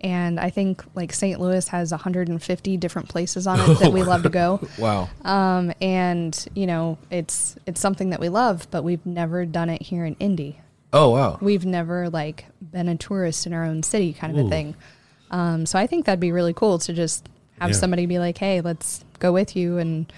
And 0.00 0.38
I 0.38 0.50
think 0.50 0.84
like 0.94 1.12
St. 1.12 1.40
Louis 1.40 1.66
has 1.68 1.90
150 1.90 2.76
different 2.76 3.08
places 3.08 3.46
on 3.46 3.58
it 3.58 3.78
that 3.78 3.92
we 3.92 4.02
love 4.02 4.22
to 4.24 4.28
go. 4.28 4.60
Wow. 4.78 5.08
Um, 5.24 5.72
and 5.80 6.46
you 6.54 6.66
know, 6.66 6.98
it's 7.10 7.56
it's 7.66 7.80
something 7.80 8.10
that 8.10 8.20
we 8.20 8.28
love, 8.28 8.68
but 8.70 8.84
we've 8.84 9.04
never 9.06 9.46
done 9.46 9.70
it 9.70 9.80
here 9.82 10.04
in 10.04 10.14
Indy. 10.20 10.60
Oh 10.92 11.10
wow. 11.10 11.38
We've 11.40 11.64
never 11.64 12.10
like 12.10 12.44
been 12.60 12.88
a 12.88 12.96
tourist 12.96 13.46
in 13.46 13.52
our 13.54 13.64
own 13.64 13.82
city, 13.82 14.12
kind 14.12 14.38
of 14.38 14.46
a 14.46 14.48
thing. 14.50 14.74
Um, 15.30 15.64
so 15.66 15.78
I 15.78 15.86
think 15.86 16.04
that'd 16.06 16.20
be 16.20 16.30
really 16.32 16.52
cool 16.52 16.78
to 16.80 16.92
just 16.92 17.28
have 17.58 17.70
Yeah. 17.70 17.76
somebody 17.76 18.04
be 18.06 18.18
like, 18.18 18.36
"Hey, 18.38 18.60
let's 18.60 19.02
go 19.18 19.32
with 19.32 19.56
you 19.56 19.78
and 19.78 20.12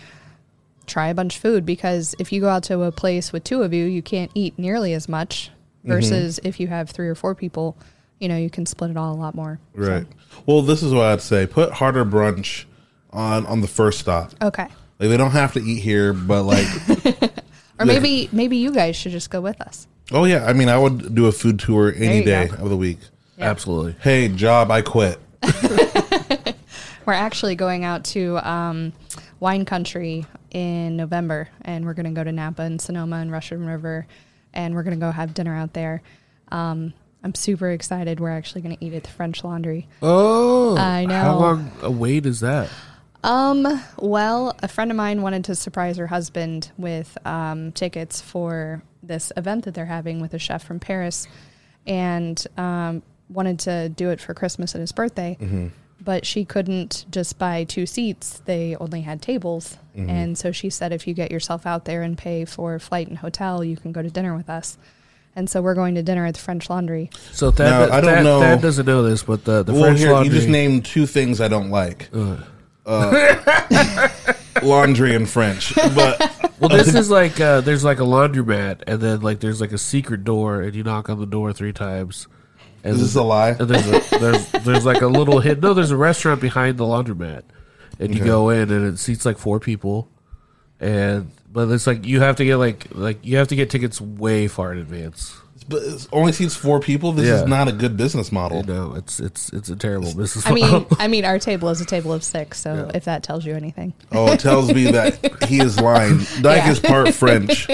try 0.87 1.07
a 1.09 1.14
bunch 1.14 1.37
of 1.37 1.43
food." 1.43 1.64
Because 1.64 2.14
if 2.18 2.33
you 2.33 2.41
go 2.41 2.49
out 2.49 2.64
to 2.64 2.83
a 2.83 2.91
place 2.93 3.33
with 3.33 3.45
two 3.45 3.62
of 3.62 3.72
you, 3.72 3.85
you 3.85 4.03
can't 4.03 4.31
eat 4.35 4.59
nearly 4.59 4.93
as 4.93 5.09
much. 5.09 5.51
Versus 5.85 6.39
if 6.45 6.61
you 6.61 6.66
have 6.66 6.91
three 6.91 7.09
or 7.09 7.14
four 7.14 7.35
people, 7.35 7.74
you 8.21 8.29
know, 8.29 8.37
you 8.37 8.51
can 8.51 8.66
split 8.66 8.91
it 8.91 8.97
all 8.97 9.12
a 9.14 9.16
lot 9.16 9.35
more. 9.35 9.59
So- 9.77 9.83
Right. 9.83 10.07
Well, 10.47 10.62
this 10.62 10.83
is 10.83 10.93
what 10.93 11.07
I'd 11.07 11.21
say: 11.23 11.47
put 11.47 11.73
harder 11.73 12.05
brunch 12.05 12.64
on 13.11 13.47
on 13.47 13.61
the 13.61 13.69
first 13.69 13.99
stop. 14.01 14.33
Okay. 14.41 14.66
Like 14.99 15.09
they 15.11 15.16
don't 15.16 15.31
have 15.33 15.53
to 15.55 15.61
eat 15.61 15.81
here, 15.81 16.12
but 16.12 16.43
like, 16.45 16.66
Or 17.81 17.87
maybe 17.87 18.29
maybe 18.33 18.57
you 18.57 18.73
guys 18.73 18.97
should 18.97 19.12
just 19.12 19.31
go 19.31 19.41
with 19.41 19.61
us. 19.61 19.87
oh 20.12 20.25
yeah, 20.25 20.45
I 20.45 20.53
mean, 20.53 20.69
I 20.69 20.77
would 20.79 21.14
do 21.14 21.27
a 21.27 21.33
food 21.33 21.59
tour 21.59 21.93
any 21.97 22.25
day 22.25 22.49
go. 22.49 22.64
of 22.64 22.71
the 22.71 22.77
week. 22.77 22.99
Absolutely. 23.39 23.95
Hey, 24.01 24.29
job, 24.29 24.71
I 24.71 24.83
quit. 24.83 25.19
We're 27.07 27.14
actually 27.14 27.55
going 27.55 27.85
out 27.85 28.05
to 28.07 28.37
um, 28.49 28.93
wine 29.41 29.64
country 29.64 30.27
in 30.51 30.97
November, 30.97 31.49
and 31.62 31.87
we're 31.87 31.95
going 31.95 32.05
to 32.07 32.12
go 32.12 32.23
to 32.23 32.33
Napa 32.33 32.62
and 32.62 32.79
Sonoma 32.81 33.16
and 33.16 33.33
Russian 33.33 33.64
River, 33.64 34.07
and 34.53 34.75
we're 34.75 34.83
going 34.83 34.99
to 34.99 35.01
go 35.07 35.11
have 35.11 35.33
dinner 35.33 35.55
out 35.55 35.73
there. 35.73 36.03
Um, 36.53 36.93
I'm 37.29 37.35
super 37.35 37.70
excited. 37.70 38.20
We're 38.20 38.31
actually 38.31 38.62
going 38.62 38.74
to 38.74 38.83
eat 38.83 38.95
at 38.95 39.03
the 39.03 39.11
French 39.11 39.45
Laundry. 39.45 39.87
Oh, 40.01 40.79
I 40.79 41.05
know. 41.05 41.14
How 41.14 41.39
long 41.39 41.70
a 41.83 41.91
wait 41.91 42.24
is 42.24 42.41
that? 42.41 42.70
Um, 43.22 43.83
well, 43.99 44.57
a 44.62 44.68
friend 44.68 44.91
of 44.91 44.97
mine 44.97 45.20
wanted 45.20 45.45
to 45.45 45.55
surprise 45.55 45.99
her 45.99 46.07
husband 46.07 46.72
with 46.79 47.18
um, 47.26 47.72
tickets 47.72 48.22
for 48.22 48.83
this 49.03 49.31
event 49.37 49.66
that 49.66 49.74
they're 49.74 49.85
having 49.85 50.22
with 50.22 50.33
a 50.33 50.39
chef 50.39 50.64
from 50.64 50.81
Paris, 50.81 51.29
and 51.87 52.47
um, 52.57 53.03
wanted 53.29 53.59
to 53.59 53.91
do 53.91 54.09
it 54.09 54.22
for 54.22 54.33
Christmas 54.33 54.74
and 54.74 54.81
his 54.81 54.93
birthday. 54.93 55.37
But 56.03 56.24
she 56.24 56.47
couldn't 56.47 57.05
just 57.11 57.39
buy 57.39 57.64
two 57.64 57.85
seats; 57.85 58.41
they 58.47 58.74
only 58.76 59.03
had 59.03 59.20
tables, 59.20 59.76
and 59.95 60.39
so 60.39 60.51
she 60.51 60.70
said, 60.70 60.95
"If 60.95 61.07
you 61.07 61.12
get 61.12 61.31
yourself 61.31 61.66
out 61.66 61.85
there 61.85 62.01
and 62.01 62.16
pay 62.16 62.47
for 62.47 62.79
flight 62.79 63.09
and 63.09 63.18
hotel, 63.18 63.62
you 63.62 63.76
can 63.76 63.93
go 63.93 64.01
to 64.01 64.09
dinner 64.09 64.35
with 64.35 64.49
us." 64.49 64.79
And 65.39 65.49
so 65.49 65.62
we're 65.62 65.74
going 65.74 65.95
to 65.95 66.03
dinner 66.03 66.26
at 66.26 66.34
the 66.34 66.41
French 66.41 66.68
Laundry. 66.68 67.11
So 67.30 67.53
Thad, 67.53 67.70
Now, 67.91 67.97
I 67.97 68.01
don't 68.01 68.11
Thad- 68.12 68.24
know- 68.24 68.41
Thad 68.41 68.61
doesn't 68.61 68.86
know 68.86 69.05
this, 69.05 69.22
but 69.22 69.45
the 69.45 69.62
the 69.62 69.72
well, 69.72 69.82
French 69.82 70.01
here 70.01 70.11
laundry. 70.11 70.34
you 70.34 70.36
just 70.41 70.49
named 70.49 70.84
two 70.84 71.07
things 71.07 71.41
I 71.41 71.47
don't 71.47 71.70
like: 71.70 72.11
uh, 72.12 72.39
laundry 74.64 75.14
and 75.14 75.28
French. 75.30 75.76
But 75.76 76.57
well, 76.59 76.70
this 76.70 76.93
is 76.93 77.09
like 77.09 77.41
uh, 77.41 77.61
there's 77.61 77.84
like 77.84 78.01
a 78.01 78.03
laundromat, 78.03 78.82
and 78.89 79.01
then 79.01 79.20
like 79.20 79.39
there's 79.39 79.61
like 79.61 79.70
a 79.70 79.78
secret 79.78 80.24
door, 80.24 80.61
and 80.61 80.74
you 80.74 80.82
knock 80.82 81.09
on 81.09 81.20
the 81.20 81.26
door 81.26 81.53
three 81.53 81.72
times. 81.72 82.26
And 82.82 82.97
is 82.97 83.01
this 83.03 83.14
a 83.14 83.22
lie? 83.22 83.51
And 83.51 83.68
there's 83.68 83.86
a, 83.86 84.18
there's 84.18 84.51
there's 84.64 84.84
like 84.84 85.03
a 85.03 85.07
little 85.07 85.39
hit. 85.39 85.62
No, 85.62 85.72
there's 85.72 85.93
a 85.93 85.97
restaurant 85.97 86.41
behind 86.41 86.78
the 86.78 86.84
laundromat, 86.84 87.43
and 88.01 88.12
you 88.12 88.24
go 88.24 88.51
in, 88.51 88.72
and 88.72 88.84
it 88.93 88.99
seats 88.99 89.24
like 89.24 89.39
four 89.39 89.61
people, 89.61 90.09
and 90.80 91.30
but 91.53 91.68
it's 91.70 91.86
like 91.86 92.05
you 92.07 92.20
have 92.20 92.36
to 92.36 92.44
get 92.44 92.57
like 92.57 92.86
like 92.92 93.18
you 93.24 93.36
have 93.38 93.49
to 93.49 93.57
get 93.57 93.70
tickets 93.70 94.01
way 94.01 94.49
far 94.49 94.72
in 94.72 94.78
advance. 94.78 95.34
But 95.70 95.82
it 95.82 96.09
only 96.12 96.32
seats 96.32 96.57
four 96.57 96.80
people. 96.80 97.12
This 97.12 97.26
Yeah. 97.26 97.42
is 97.42 97.46
not 97.46 97.68
a 97.68 97.72
good 97.72 97.96
business 97.99 98.32
model. 98.32 98.62
No, 98.62 98.94
it's 98.94 99.20
it's 99.20 99.53
it's 99.53 99.68
a 99.68 99.76
terrible 99.76 100.14
business. 100.14 100.46
I 100.46 100.55
model. 100.55 100.80
mean, 100.80 100.86
I 100.99 101.09
mean, 101.09 101.24
our 101.26 101.38
table 101.38 101.68
is 101.68 101.80
a 101.82 101.84
table 101.84 102.12
of 102.14 102.24
six, 102.24 102.59
so 102.59 102.90
if 102.94 103.05
that 103.05 103.22
tells 103.22 103.44
you 103.44 103.55
anything. 103.55 103.92
Oh, 104.11 104.32
it 104.32 104.40
tells 104.40 104.72
me 104.72 104.90
that 104.92 105.44
he 105.46 105.61
is 105.61 105.78
lying. 105.78 106.20
Ike 106.38 106.42
Yeah. 106.44 106.70
is 106.70 106.80
part 106.80 107.12
French, 107.12 107.66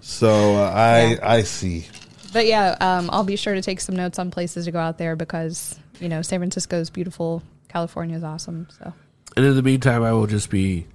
so 0.00 0.54
uh, 0.56 0.70
I 0.72 1.06
Yeah. 1.14 1.18
I 1.22 1.42
see. 1.42 1.86
But 2.32 2.46
yeah, 2.46 2.76
um, 2.80 3.08
I'll 3.12 3.24
be 3.24 3.36
sure 3.36 3.54
to 3.54 3.62
take 3.62 3.80
some 3.80 3.96
notes 3.96 4.18
on 4.18 4.30
places 4.30 4.66
to 4.66 4.70
go 4.70 4.78
out 4.78 4.98
there 4.98 5.16
because 5.16 5.76
you 6.00 6.08
know 6.08 6.22
San 6.22 6.38
Francisco 6.38 6.78
is 6.78 6.90
beautiful, 6.90 7.42
California 7.68 8.16
is 8.16 8.22
awesome. 8.24 8.68
So 8.78 8.92
And 9.36 9.44
in 9.46 9.56
the 9.56 9.62
meantime, 9.62 10.04
I 10.04 10.12
will 10.12 10.26
just 10.28 10.48
be 10.50 10.86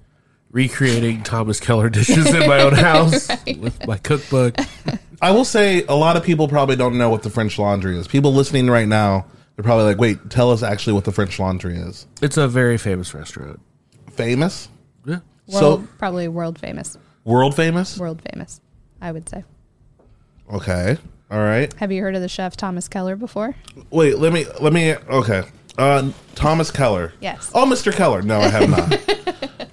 recreating 0.52 1.22
Thomas 1.22 1.58
Keller 1.58 1.88
dishes 1.90 2.32
in 2.32 2.46
my 2.48 2.60
own 2.62 2.74
house 2.74 3.28
with 3.58 3.86
my 3.86 3.96
cookbook. 3.98 4.56
I 5.20 5.30
will 5.32 5.44
say 5.44 5.84
a 5.84 5.94
lot 5.94 6.16
of 6.16 6.22
people 6.24 6.46
probably 6.48 6.76
don't 6.76 6.98
know 6.98 7.08
what 7.10 7.22
the 7.22 7.30
French 7.30 7.58
Laundry 7.58 7.96
is. 7.98 8.06
People 8.06 8.32
listening 8.34 8.68
right 8.68 8.86
now, 8.88 9.26
they're 9.56 9.62
probably 9.64 9.84
like, 9.84 9.98
"Wait, 9.98 10.30
tell 10.30 10.50
us 10.50 10.62
actually 10.62 10.92
what 10.94 11.04
the 11.04 11.12
French 11.12 11.38
Laundry 11.38 11.76
is." 11.76 12.06
It's 12.20 12.36
a 12.36 12.46
very 12.48 12.76
famous 12.78 13.14
restaurant. 13.14 13.60
Famous, 14.12 14.68
Yeah. 15.06 15.20
world, 15.48 15.82
so 15.84 15.88
probably 15.98 16.28
world 16.28 16.58
famous, 16.58 16.96
world 17.24 17.54
famous. 17.54 17.98
world 17.98 18.20
famous, 18.32 18.60
I 19.00 19.10
would 19.12 19.28
say. 19.28 19.44
Okay, 20.52 20.98
all 21.30 21.38
right. 21.40 21.72
Have 21.74 21.92
you 21.92 22.02
heard 22.02 22.14
of 22.14 22.20
the 22.20 22.28
chef 22.28 22.56
Thomas 22.56 22.88
Keller 22.88 23.16
before? 23.16 23.54
Wait, 23.90 24.18
let 24.18 24.32
me 24.32 24.44
let 24.60 24.72
me. 24.72 24.94
Okay, 24.96 25.44
uh, 25.78 26.10
Thomas 26.34 26.70
Keller. 26.70 27.12
Yes. 27.20 27.50
Oh, 27.54 27.64
Mr. 27.64 27.92
Keller. 27.94 28.22
No, 28.22 28.40
I 28.40 28.48
have 28.48 28.68
not. 28.68 29.68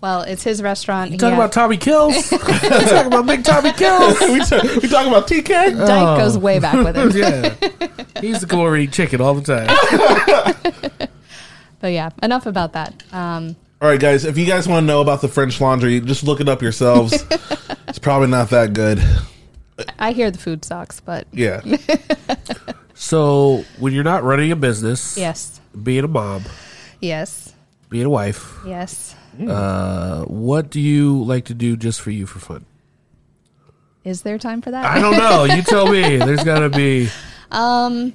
Well, 0.00 0.22
it's 0.22 0.42
his 0.42 0.62
restaurant. 0.62 1.10
You 1.10 1.18
talking 1.18 1.34
ha- 1.34 1.42
about 1.42 1.52
Tommy 1.52 1.76
Kills? 1.76 2.32
you 2.32 2.38
talking 2.38 3.06
about 3.06 3.26
Big 3.26 3.44
Tommy 3.44 3.72
Kills? 3.72 4.18
we, 4.20 4.40
talk, 4.40 4.62
we 4.82 4.88
talk 4.88 5.06
about 5.06 5.28
TK. 5.28 5.50
Ike 5.80 6.18
goes 6.18 6.38
way 6.38 6.58
back 6.58 6.74
with 6.84 6.96
him. 6.96 7.10
yeah. 7.14 7.54
He 8.20 8.28
used 8.28 8.40
to 8.40 8.46
come 8.46 8.60
over 8.60 8.74
and 8.74 8.84
eat 8.84 8.92
chicken 8.92 9.20
all 9.20 9.34
the 9.34 9.42
time. 9.42 11.08
But 11.80 11.92
yeah, 11.92 12.10
enough 12.22 12.44
about 12.44 12.74
that. 12.74 12.92
Um, 13.10 13.56
All 13.80 13.88
right, 13.88 13.98
guys. 13.98 14.26
If 14.26 14.36
you 14.36 14.44
guys 14.44 14.68
want 14.68 14.82
to 14.82 14.86
know 14.86 15.00
about 15.00 15.22
the 15.22 15.28
French 15.28 15.58
Laundry, 15.62 15.98
just 16.00 16.22
look 16.22 16.38
it 16.42 16.46
up 16.46 16.60
yourselves. 16.60 17.24
it's 17.88 17.98
probably 17.98 18.28
not 18.28 18.50
that 18.50 18.74
good. 18.74 19.02
I 19.98 20.12
hear 20.12 20.30
the 20.30 20.36
food 20.36 20.62
sucks, 20.62 21.00
but 21.00 21.26
Yeah. 21.32 21.62
So 22.92 23.64
when 23.78 23.94
you're 23.94 24.04
not 24.04 24.24
running 24.24 24.52
a 24.52 24.56
business, 24.56 25.16
yes, 25.16 25.58
being 25.82 26.04
a 26.04 26.08
mom, 26.08 26.44
yes, 27.00 27.54
being 27.88 28.04
a 28.04 28.10
wife, 28.10 28.58
yes. 28.66 29.14
Uh, 29.48 30.24
what 30.24 30.70
do 30.70 30.80
you 30.80 31.22
like 31.22 31.44
to 31.46 31.54
do 31.54 31.76
just 31.76 32.00
for 32.00 32.10
you 32.10 32.26
for 32.26 32.38
fun? 32.38 32.64
Is 34.04 34.22
there 34.22 34.38
time 34.38 34.62
for 34.62 34.70
that? 34.70 34.84
I 34.84 34.98
don't 35.00 35.16
know. 35.16 35.44
You 35.44 35.62
tell 35.62 35.90
me. 35.90 36.16
There's 36.16 36.42
got 36.44 36.60
to 36.60 36.70
be. 36.70 37.08
Um, 37.50 38.14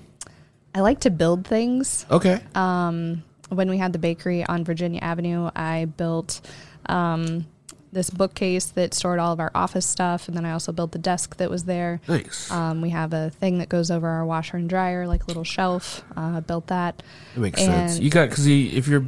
I 0.74 0.82
like 0.82 1.02
to 1.02 1.10
build 1.12 1.46
things. 1.48 2.06
Okay. 2.10 2.42
Um, 2.56 3.24
when 3.50 3.70
we 3.70 3.78
had 3.78 3.94
the 3.94 4.00
bakery 4.00 4.44
on 4.44 4.64
Virginia 4.64 5.00
Avenue, 5.02 5.52
I 5.56 5.86
built 5.86 6.42
um, 6.88 7.46
this 7.92 8.10
bookcase 8.10 8.66
that 8.66 8.96
stored 8.96 9.20
all 9.20 9.32
of 9.32 9.40
our 9.40 9.52
office 9.54 9.86
stuff, 9.86 10.28
and 10.28 10.36
then 10.36 10.44
I 10.44 10.52
also 10.54 10.72
built 10.72 10.92
the 10.92 10.98
desk 10.98 11.38
that 11.38 11.52
was 11.52 11.66
there. 11.66 12.02
Nice. 12.08 12.50
Um, 12.50 12.82
we 12.82 12.90
have 12.90 13.14
a 13.14 13.30
thing 13.30 13.60
that 13.60 13.70
goes 13.70 13.92
over 13.92 14.08
our 14.10 14.26
washer 14.26 14.58
and 14.58 14.68
dryer, 14.68 15.06
like 15.08 15.24
a 15.26 15.28
little 15.28 15.44
shelf. 15.44 16.04
Uh, 16.18 16.42
built 16.42 16.68
that. 16.68 17.04
That 17.36 17.40
makes 17.40 17.62
And- 17.62 17.92
sense. 17.92 18.00
You 18.00 18.10
got 18.10 18.30
because 18.30 18.48
if 18.48 18.88
you're 18.88 19.06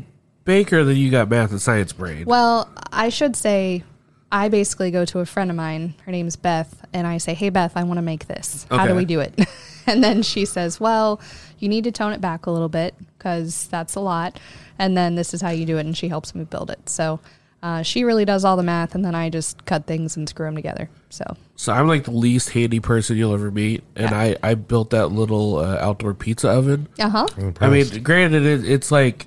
baker, 0.48 0.84
then 0.84 0.96
you 0.96 1.12
got 1.12 1.30
math 1.30 1.52
and 1.52 1.62
science 1.62 1.94
brain. 1.94 2.26
Well, 2.26 2.68
I 2.92 3.10
should 3.10 3.36
say, 3.36 3.84
I 4.32 4.50
basically 4.50 4.90
go 4.90 5.06
to 5.06 5.20
a 5.20 5.26
friend 5.26 5.52
of 5.52 5.56
mine. 5.56 5.94
Her 6.06 6.12
name's 6.12 6.36
Beth, 6.36 6.84
and 6.94 7.06
I 7.06 7.20
say, 7.20 7.36
"Hey, 7.36 7.50
Beth, 7.50 7.74
I 7.76 7.84
want 7.84 8.00
to 8.00 8.02
make 8.02 8.28
this. 8.28 8.66
How 8.72 8.88
do 8.88 8.96
we 8.96 9.06
do 9.06 9.20
it?" 9.20 9.40
and 9.86 10.04
then 10.04 10.24
she 10.24 10.46
says, 10.46 10.80
"Well, 10.80 11.22
you 11.60 11.70
need 11.70 11.84
to 11.84 11.92
tone 11.92 12.14
it 12.14 12.22
back 12.22 12.48
a 12.48 12.52
little 12.52 12.70
bit 12.70 12.96
because 13.18 13.68
that's 13.68 13.94
a 13.94 14.00
lot. 14.00 14.40
And 14.80 14.98
then 14.98 15.16
this 15.16 15.34
is 15.34 15.42
how 15.42 15.50
you 15.50 15.66
do 15.66 15.78
it." 15.78 15.86
And 15.86 15.96
she 15.96 16.08
helps 16.08 16.34
me 16.34 16.46
build 16.46 16.72
it. 16.72 16.90
So 16.90 17.20
uh, 17.62 17.84
she 17.84 18.04
really 18.04 18.26
does 18.26 18.44
all 18.46 18.58
the 18.58 18.64
math, 18.64 18.96
and 18.96 19.04
then 19.04 19.16
I 19.16 19.30
just 19.30 19.66
cut 19.66 19.86
things 19.86 20.18
and 20.18 20.28
screw 20.28 20.46
them 20.46 20.56
together. 20.56 20.90
So 21.10 21.24
So 21.56 21.74
I'm 21.74 21.88
like 21.88 22.06
the 22.06 22.12
least 22.12 22.50
handy 22.50 22.80
person 22.80 23.18
you'll 23.18 23.34
ever 23.34 23.52
meet, 23.52 23.84
and 23.96 24.14
I 24.14 24.36
I 24.42 24.56
built 24.56 24.92
that 24.92 25.08
little 25.08 25.58
uh, 25.58 25.78
outdoor 25.80 26.14
pizza 26.14 26.50
oven. 26.50 26.88
uh 27.00 27.10
huh. 27.10 27.28
I 27.62 27.70
mean, 27.70 28.04
granted, 28.04 28.46
it, 28.46 28.70
it's 28.70 28.92
like 28.92 29.26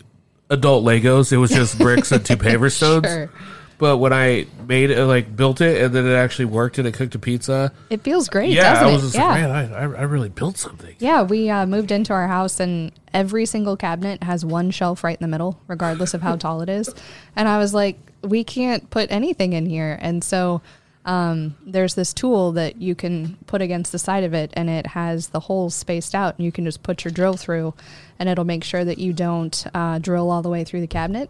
adult 0.50 0.84
Legos. 0.84 1.32
It 1.32 1.38
was 1.38 1.50
just 1.50 1.78
bricks 1.78 2.12
and 2.12 2.24
two 2.24 2.36
paver 2.36 2.70
stones. 2.70 3.06
Sure. 3.06 3.30
But 3.78 3.96
when 3.96 4.12
I 4.12 4.46
made 4.68 4.90
it, 4.90 5.02
like 5.06 5.34
built 5.34 5.62
it, 5.62 5.82
and 5.82 5.94
then 5.94 6.06
it 6.06 6.12
actually 6.12 6.44
worked, 6.44 6.76
and 6.76 6.86
it 6.86 6.92
cooked 6.92 7.14
a 7.14 7.18
pizza. 7.18 7.72
It 7.88 8.02
feels 8.02 8.28
great. 8.28 8.50
yeah, 8.50 8.74
doesn't 8.74 8.88
I 8.88 8.92
was 8.92 9.02
it? 9.02 9.06
just 9.06 9.14
yeah. 9.14 9.28
like, 9.28 9.70
man, 9.70 9.72
I, 9.72 9.80
I 9.80 10.02
really 10.02 10.28
built 10.28 10.58
something. 10.58 10.96
Yeah, 10.98 11.22
we 11.22 11.48
uh, 11.48 11.64
moved 11.64 11.90
into 11.90 12.12
our 12.12 12.28
house, 12.28 12.60
and 12.60 12.92
every 13.14 13.46
single 13.46 13.78
cabinet 13.78 14.22
has 14.22 14.44
one 14.44 14.70
shelf 14.70 15.02
right 15.02 15.16
in 15.18 15.24
the 15.24 15.28
middle, 15.28 15.58
regardless 15.66 16.12
of 16.12 16.20
how 16.20 16.36
tall 16.36 16.60
it 16.60 16.68
is. 16.68 16.94
And 17.34 17.48
I 17.48 17.56
was 17.56 17.72
like, 17.72 17.98
we 18.22 18.44
can't 18.44 18.90
put 18.90 19.10
anything 19.10 19.54
in 19.54 19.64
here. 19.64 19.98
And 20.02 20.22
so 20.22 20.60
um, 21.06 21.56
there's 21.64 21.94
this 21.94 22.12
tool 22.12 22.52
that 22.52 22.76
you 22.76 22.94
can 22.94 23.38
put 23.46 23.62
against 23.62 23.92
the 23.92 23.98
side 23.98 24.24
of 24.24 24.34
it, 24.34 24.50
and 24.54 24.68
it 24.68 24.88
has 24.88 25.28
the 25.28 25.40
holes 25.40 25.74
spaced 25.74 26.14
out, 26.14 26.36
and 26.36 26.44
you 26.44 26.52
can 26.52 26.64
just 26.64 26.82
put 26.82 27.04
your 27.04 27.12
drill 27.12 27.36
through, 27.36 27.72
and 28.20 28.28
it'll 28.28 28.44
make 28.44 28.62
sure 28.62 28.84
that 28.84 28.98
you 28.98 29.12
don't 29.12 29.66
uh, 29.74 29.98
drill 29.98 30.30
all 30.30 30.42
the 30.42 30.48
way 30.50 30.62
through 30.62 30.82
the 30.82 30.86
cabinet. 30.86 31.28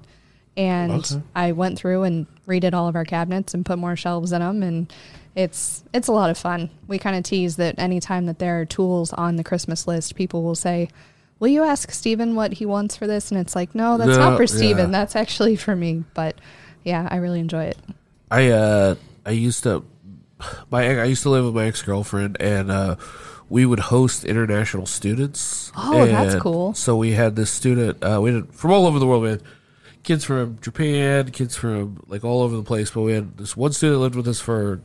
And 0.57 0.93
Okay. 0.93 1.23
I 1.35 1.53
went 1.53 1.79
through 1.79 2.03
and 2.03 2.27
redid 2.47 2.75
all 2.75 2.89
of 2.89 2.97
our 2.97 3.05
cabinets 3.07 3.55
and 3.55 3.65
put 3.65 3.79
more 3.79 3.97
shelves 3.97 4.33
in 4.33 4.41
them, 4.41 4.63
and 4.63 4.93
it's 5.37 5.85
it's 5.95 6.09
a 6.09 6.13
lot 6.13 6.29
of 6.29 6.37
fun. 6.37 6.69
We 6.89 6.99
kind 6.99 7.17
of 7.17 7.23
tease 7.23 7.57
that 7.57 7.79
anytime 7.79 8.27
that 8.27 8.39
there 8.41 8.61
are 8.61 8.65
tools 8.67 9.13
on 9.15 9.37
the 9.37 9.45
Christmas 9.45 9.87
list, 9.87 10.17
people 10.17 10.43
will 10.43 10.57
say, 10.57 10.89
"Will 11.39 11.49
you 11.49 11.63
ask 11.63 11.93
Steven 11.93 12.35
what 12.35 12.55
he 12.55 12.67
wants 12.67 12.97
for 12.97 13.07
this?" 13.07 13.31
And 13.31 13.41
it's 13.41 13.55
like, 13.55 13.75
"No, 13.77 13.97
that's 13.97 14.11
No, 14.19 14.31
not 14.31 14.37
for 14.37 14.47
Steven. 14.49 14.87
yeah. 14.87 14.99
That's 14.99 15.15
actually 15.15 15.55
for 15.55 15.77
me." 15.77 16.03
But 16.15 16.35
yeah, 16.83 17.07
I 17.11 17.17
really 17.17 17.39
enjoy 17.41 17.65
it. 17.67 17.79
I 18.31 18.51
uh 18.51 18.97
I 19.25 19.31
used 19.31 19.63
to 19.63 19.85
my 20.71 21.01
I 21.01 21.05
used 21.05 21.23
to 21.23 21.31
live 21.31 21.45
with 21.45 21.55
my 21.55 21.67
ex 21.67 21.81
girlfriend 21.83 22.37
and 22.41 22.71
uh 22.73 22.97
we 23.51 23.67
would 23.67 23.81
host 23.81 24.25
international 24.25 24.87
students. 24.87 25.71
Oh, 25.77 26.07
that's 26.07 26.41
cool. 26.41 26.73
So 26.73 26.97
we 26.97 27.13
had 27.13 27.37
this 27.37 27.51
student 27.51 28.03
uh 28.03 28.21
we 28.23 28.33
had 28.33 28.55
from 28.55 28.71
all 28.71 28.87
over 28.87 28.99
the 28.99 29.07
world. 29.07 29.25
We 29.25 29.31
had 29.31 29.43
kids 30.05 30.25
from 30.25 30.59
Japan, 30.63 31.31
kids 31.33 31.57
from 31.57 32.03
like 32.07 32.25
all 32.25 32.43
over 32.43 32.57
the 32.57 32.63
place, 32.63 32.91
but 32.91 33.03
we 33.03 33.13
had 33.13 33.37
this 33.37 33.57
one 33.57 33.73
student 33.73 34.01
lived 34.01 34.15
with 34.15 34.29
us 34.29 34.41
for 34.41 34.81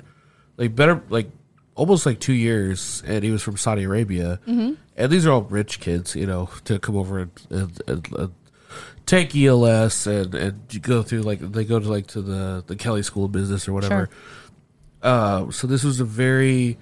like 0.57 0.75
better 0.75 1.01
like 1.09 1.29
almost 1.75 2.05
like 2.05 2.19
two 2.19 2.33
years 2.33 3.03
and 3.05 3.23
he 3.23 3.31
was 3.31 3.43
from 3.43 3.55
Saudi 3.55 3.83
Arabia. 3.83 4.39
Mm-hmm. 4.47 4.73
And 4.97 5.11
these 5.11 5.25
are 5.25 5.31
all 5.31 5.43
rich 5.43 5.79
kids, 5.79 6.15
you 6.15 6.25
know, 6.25 6.49
to 6.63 6.79
come 6.79 6.95
over 6.95 7.19
and, 7.19 7.31
and, 7.49 7.81
and, 7.87 8.13
and 8.13 8.33
take 9.05 9.35
ELS 9.35 10.07
and 10.07 10.33
and 10.33 10.81
go 10.81 11.03
through 11.03 11.21
like 11.21 11.39
they 11.39 11.65
go 11.65 11.79
to 11.79 11.87
like 11.87 12.07
to 12.07 12.21
the 12.21 12.63
the 12.65 12.75
Kelley 12.75 13.03
School 13.03 13.25
of 13.25 13.31
Business 13.31 13.67
or 13.67 13.73
whatever. 13.73 14.09
Uh, 15.01 15.51
so 15.51 15.67
this 15.67 15.83
was 15.83 15.99
a 15.99 16.05
very 16.05 16.79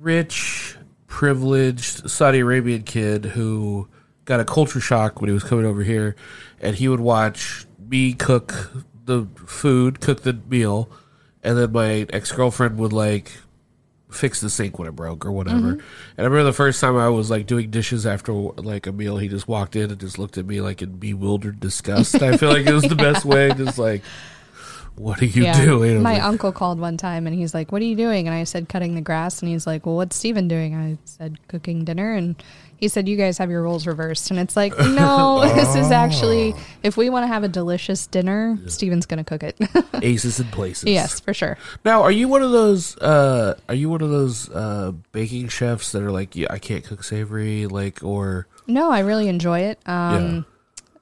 rich, 0.00 0.76
privileged 1.08 2.08
Saudi 2.08 2.38
Arabian 2.38 2.84
kid 2.84 3.24
who 3.24 3.88
got 4.24 4.38
a 4.38 4.44
culture 4.44 4.78
shock 4.78 5.20
when 5.20 5.28
he 5.28 5.34
was 5.34 5.42
coming 5.42 5.64
over 5.64 5.82
here, 5.82 6.14
and 6.60 6.76
he 6.76 6.86
would 6.86 7.00
watch 7.00 7.66
me 7.88 8.12
cook 8.12 8.70
the 9.06 9.26
food, 9.46 10.00
cook 10.00 10.22
the 10.22 10.34
meal, 10.48 10.88
and 11.42 11.58
then 11.58 11.72
my 11.72 12.06
ex 12.10 12.30
girlfriend 12.30 12.78
would 12.78 12.92
like 12.92 13.32
fix 14.10 14.40
the 14.40 14.48
sink 14.48 14.78
when 14.78 14.88
it 14.88 14.92
broke 14.92 15.24
or 15.26 15.32
whatever. 15.32 15.58
Mm-hmm. 15.58 15.80
And 16.16 16.18
I 16.18 16.22
remember 16.22 16.44
the 16.44 16.52
first 16.52 16.80
time 16.80 16.96
I 16.96 17.08
was 17.08 17.30
like 17.30 17.46
doing 17.46 17.70
dishes 17.70 18.06
after 18.06 18.32
like 18.32 18.86
a 18.86 18.92
meal, 18.92 19.18
he 19.18 19.28
just 19.28 19.48
walked 19.48 19.76
in 19.76 19.90
and 19.90 19.98
just 19.98 20.18
looked 20.18 20.38
at 20.38 20.46
me 20.46 20.60
like 20.60 20.82
in 20.82 20.92
bewildered 20.92 21.60
disgust. 21.60 22.22
I 22.22 22.36
feel 22.36 22.50
like 22.50 22.66
it 22.66 22.72
was 22.72 22.84
the 22.84 22.96
best 22.96 23.24
way, 23.24 23.50
just 23.54 23.78
like, 23.78 24.02
what 24.98 25.22
are 25.22 25.26
you 25.26 25.52
doing? 25.52 26.02
My 26.02 26.20
uncle 26.20 26.52
called 26.52 26.78
one 26.80 26.96
time 26.96 27.26
and 27.26 27.34
he's 27.36 27.54
like, 27.54 27.72
"What 27.72 27.80
are 27.82 27.84
you 27.86 27.96
doing?" 27.96 28.26
And 28.26 28.34
I 28.34 28.44
said, 28.44 28.68
"Cutting 28.68 28.94
the 28.94 29.00
grass." 29.00 29.40
And 29.40 29.50
he's 29.50 29.66
like, 29.66 29.86
"Well, 29.86 29.96
what's 29.96 30.16
Steven 30.16 30.48
doing?" 30.48 30.74
I 30.74 30.98
said, 31.04 31.38
"Cooking 31.48 31.84
dinner." 31.84 32.12
And 32.14 32.36
he 32.76 32.88
said, 32.88 33.08
"You 33.08 33.16
guys 33.16 33.38
have 33.38 33.50
your 33.50 33.62
roles 33.62 33.86
reversed." 33.86 34.30
And 34.30 34.38
it's 34.38 34.56
like, 34.56 34.76
no, 34.78 35.40
this 35.54 35.74
is 35.74 35.90
actually 35.90 36.54
if 36.82 36.96
we 36.96 37.10
want 37.10 37.24
to 37.24 37.28
have 37.28 37.42
a 37.44 37.48
delicious 37.48 38.06
dinner, 38.06 38.58
Steven's 38.66 39.06
gonna 39.06 39.24
cook 39.24 39.42
it. 39.42 39.56
aces 40.02 40.40
in 40.40 40.46
places. 40.48 40.84
yes, 40.88 41.20
for 41.20 41.34
sure. 41.34 41.56
Now, 41.84 42.02
are 42.02 42.12
you 42.12 42.28
one 42.28 42.42
of 42.42 42.50
those? 42.52 42.96
Uh, 42.98 43.54
are 43.68 43.74
you 43.74 43.88
one 43.88 44.02
of 44.02 44.10
those 44.10 44.48
uh, 44.50 44.92
baking 45.12 45.48
chefs 45.48 45.92
that 45.92 46.02
are 46.02 46.12
like, 46.12 46.36
yeah, 46.36 46.48
I 46.50 46.58
can't 46.58 46.84
cook 46.84 47.04
savory, 47.04 47.66
like, 47.66 48.02
or 48.02 48.46
No, 48.66 48.90
I 48.90 49.00
really 49.00 49.28
enjoy 49.28 49.60
it. 49.60 49.78
Um, 49.86 50.34
Yeah. 50.36 50.42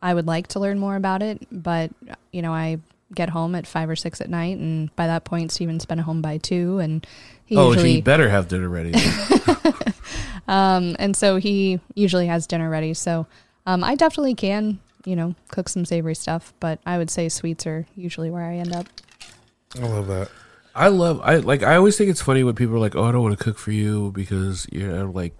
I 0.03 0.15
would 0.15 0.27
like 0.27 0.49
to 0.49 0.61
learn 0.61 0.79
more 0.79 0.95
about 0.95 1.23
it, 1.23 1.47
but 1.51 1.91
you 2.31 2.41
know, 2.43 2.53
I 2.53 2.79
get 3.15 3.31
home 3.31 3.55
at 3.55 3.67
five 3.67 3.89
or 3.89 3.97
six 3.97 4.21
at 4.21 4.31
night, 4.31 4.59
and 4.59 4.95
by 4.97 5.07
that 5.07 5.25
point, 5.25 5.53
Steven's 5.53 5.85
been 5.85 5.99
home 5.99 6.23
by 6.23 6.39
two, 6.39 6.79
and 6.79 7.07
he 7.45 7.57
oh, 7.57 7.73
usually 7.73 7.95
he 7.95 8.01
better 8.01 8.29
have 8.29 8.49
dinner 8.49 8.69
ready. 8.69 8.93
Um, 10.49 10.97
and 10.99 11.17
so 11.17 11.37
he 11.37 11.81
usually 11.95 12.27
has 12.27 12.47
dinner 12.47 12.71
ready. 12.71 12.95
So 12.95 13.27
um, 13.67 13.83
I 13.83 13.95
definitely 13.95 14.35
can, 14.35 14.79
you 15.05 15.17
know, 15.17 15.35
cook 15.49 15.69
some 15.69 15.85
savory 15.85 16.15
stuff, 16.15 16.53
but 16.61 16.79
I 16.87 16.99
would 16.99 17.11
say 17.11 17.29
sweets 17.29 17.67
are 17.67 17.87
usually 17.97 18.31
where 18.31 18.45
I 18.45 18.57
end 18.57 18.75
up. 18.75 18.87
I 19.77 19.87
love 19.87 20.07
that. 20.07 20.31
I 20.75 20.89
love. 20.89 21.21
I 21.23 21.37
like. 21.37 21.63
I 21.63 21.77
always 21.77 21.97
think 21.97 22.11
it's 22.11 22.21
funny 22.21 22.45
when 22.45 22.55
people 22.55 22.75
are 22.75 22.79
like, 22.79 22.95
"Oh, 22.95 23.05
I 23.05 23.13
don't 23.13 23.23
want 23.23 23.37
to 23.37 23.43
cook 23.43 23.59
for 23.59 23.73
you 23.73 24.13
because 24.13 24.67
you're 24.71 24.95
I'm 24.95 25.13
like." 25.13 25.35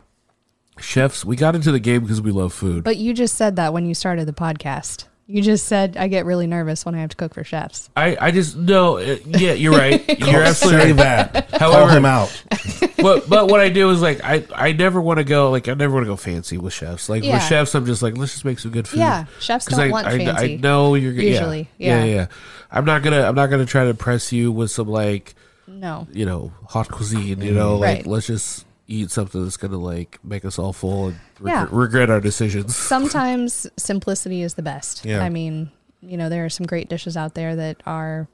Chefs, 0.79 1.25
we 1.25 1.37
got 1.37 1.55
into 1.55 1.73
the 1.73 1.81
game 1.81 2.03
because 2.03 2.21
we 2.21 2.31
love 2.31 2.53
food. 2.53 2.85
But 2.85 2.99
you 2.99 3.15
just 3.15 3.35
said 3.35 3.57
that 3.57 3.73
when 3.73 3.87
you 3.87 3.95
started 3.95 4.29
the 4.29 4.35
podcast. 4.35 5.07
You 5.29 5.43
just 5.43 5.67
said 5.67 5.97
I 5.97 6.07
get 6.07 6.25
really 6.25 6.47
nervous 6.47 6.87
when 6.87 6.95
I 6.95 7.01
have 7.01 7.11
to 7.11 7.17
cook 7.17 7.35
for 7.35 7.43
chefs. 7.43 7.91
I, 7.97 8.17
I 8.21 8.31
just 8.31 8.57
no, 8.57 8.99
uh, 8.99 9.17
yeah, 9.27 9.55
you're 9.55 9.73
right. 9.77 10.05
You're 10.21 10.43
absolutely 10.45 10.83
Say 10.83 10.93
right. 10.93 11.33
that. 11.33 11.51
Call 11.59 11.73
However- 11.73 11.97
him 11.97 12.05
out. 12.05 12.45
but 12.99 13.29
but 13.29 13.49
what 13.49 13.59
I 13.61 13.69
do 13.69 13.91
is 13.91 14.01
like 14.01 14.21
I 14.23 14.45
I 14.55 14.71
never 14.73 15.01
want 15.01 15.19
to 15.19 15.25
go 15.25 15.51
like 15.51 15.67
I 15.67 15.75
never 15.75 15.95
want 15.95 16.05
to 16.05 16.09
go 16.09 16.17
fancy 16.17 16.59
with 16.59 16.73
chefs. 16.73 17.09
Like 17.09 17.25
Yeah. 17.25 17.35
with 17.35 17.43
chefs, 17.45 17.75
I'm 17.75 17.87
just 17.87 18.03
like 18.03 18.17
let's 18.17 18.33
just 18.35 18.45
make 18.45 18.61
some 18.61 18.71
good 18.71 18.87
food. 18.87 18.99
Yeah, 19.01 19.25
chefs 19.41 19.67
'Cause 19.67 19.79
don't 19.79 19.89
I, 19.89 19.91
want 19.91 20.07
I, 20.07 20.11
I 20.13 20.19
fancy. 20.19 20.57
know 20.59 20.95
you're 20.95 21.13
gonna- 21.13 21.25
Usually, 21.25 21.69
yeah, 21.79 21.99
yeah, 21.99 22.05
yeah. 22.05 22.15
yeah. 22.15 22.27
I'm 22.71 22.85
not 22.85 23.03
gonna 23.03 23.23
I'm 23.23 23.35
not 23.35 23.49
gonna 23.51 23.67
try 23.67 23.83
to 23.85 23.91
impress 23.91 24.33
you 24.33 24.53
with 24.53 24.71
some 24.71 24.87
like 24.89 25.35
No. 25.67 26.07
you 26.13 26.25
know 26.27 26.53
haute 26.67 26.89
cuisine. 26.91 27.41
You 27.41 27.53
know, 27.53 27.79
like 27.79 27.97
Right. 27.99 28.07
let's 28.07 28.29
just 28.29 28.65
eat 28.89 29.11
something 29.11 29.43
that's 29.43 29.57
gonna 29.57 29.79
like 29.79 30.19
make 30.25 30.45
us 30.45 30.59
all 30.59 30.73
full 30.73 31.09
and 31.09 31.17
reg- 31.41 31.55
Yeah. 31.55 31.67
regret 31.71 32.11
our 32.11 32.21
decisions. 32.21 32.77
Sometimes 32.95 33.67
simplicity 33.77 34.43
is 34.43 34.55
the 34.55 34.63
best. 34.63 35.05
Yeah. 35.05 35.21
I 35.21 35.29
mean, 35.29 35.71
you 36.01 36.17
know, 36.17 36.29
there 36.29 36.45
are 36.45 36.51
some 36.51 36.67
great 36.67 36.89
dishes 36.89 37.17
out 37.17 37.35
there 37.35 37.57
that 37.57 37.83
are 37.87 38.29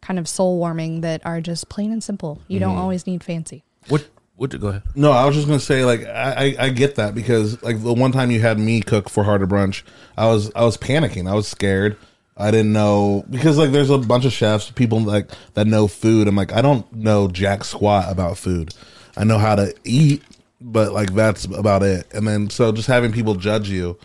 kind 0.00 0.18
of 0.18 0.28
soul 0.28 0.58
warming 0.58 1.02
that 1.02 1.24
are 1.24 1.40
just 1.40 1.68
plain 1.68 1.92
and 1.92 2.02
simple. 2.02 2.40
You 2.48 2.58
don't 2.58 2.72
mm-hmm. 2.72 2.80
always 2.80 3.06
need 3.06 3.22
fancy. 3.22 3.64
What 3.88 4.08
what? 4.36 4.58
Go 4.58 4.68
ahead. 4.68 4.82
No, 4.94 5.12
I 5.12 5.26
was 5.26 5.36
just 5.36 5.46
gonna 5.46 5.60
say 5.60 5.84
like 5.84 6.04
I, 6.06 6.54
I 6.58 6.64
I 6.66 6.68
get 6.70 6.96
that 6.96 7.14
because 7.14 7.62
like 7.62 7.82
the 7.82 7.92
one 7.92 8.12
time 8.12 8.30
you 8.30 8.40
had 8.40 8.58
me 8.58 8.80
cook 8.80 9.08
for 9.08 9.22
Harder 9.24 9.46
Brunch, 9.46 9.82
I 10.16 10.26
was 10.28 10.50
I 10.54 10.64
was 10.64 10.76
panicking. 10.76 11.30
I 11.30 11.34
was 11.34 11.46
scared. 11.46 11.96
I 12.36 12.50
didn't 12.50 12.72
know 12.72 13.26
because 13.28 13.58
like 13.58 13.70
there's 13.70 13.90
a 13.90 13.98
bunch 13.98 14.24
of 14.24 14.32
chefs, 14.32 14.70
people 14.70 15.00
like 15.00 15.30
that 15.54 15.66
know 15.66 15.86
food. 15.86 16.26
I'm 16.26 16.36
like 16.36 16.52
I 16.52 16.62
don't 16.62 16.90
know 16.92 17.28
jack 17.28 17.64
squat 17.64 18.10
about 18.10 18.38
food. 18.38 18.74
I 19.20 19.24
know 19.24 19.36
how 19.36 19.54
to 19.54 19.74
eat, 19.84 20.22
but 20.62 20.92
like 20.92 21.12
that's 21.12 21.44
about 21.44 21.82
it. 21.82 22.06
And 22.14 22.26
then 22.26 22.48
so 22.48 22.72
just 22.72 22.88
having 22.88 23.12
people 23.12 23.34
judge 23.34 23.68
you, 23.68 23.98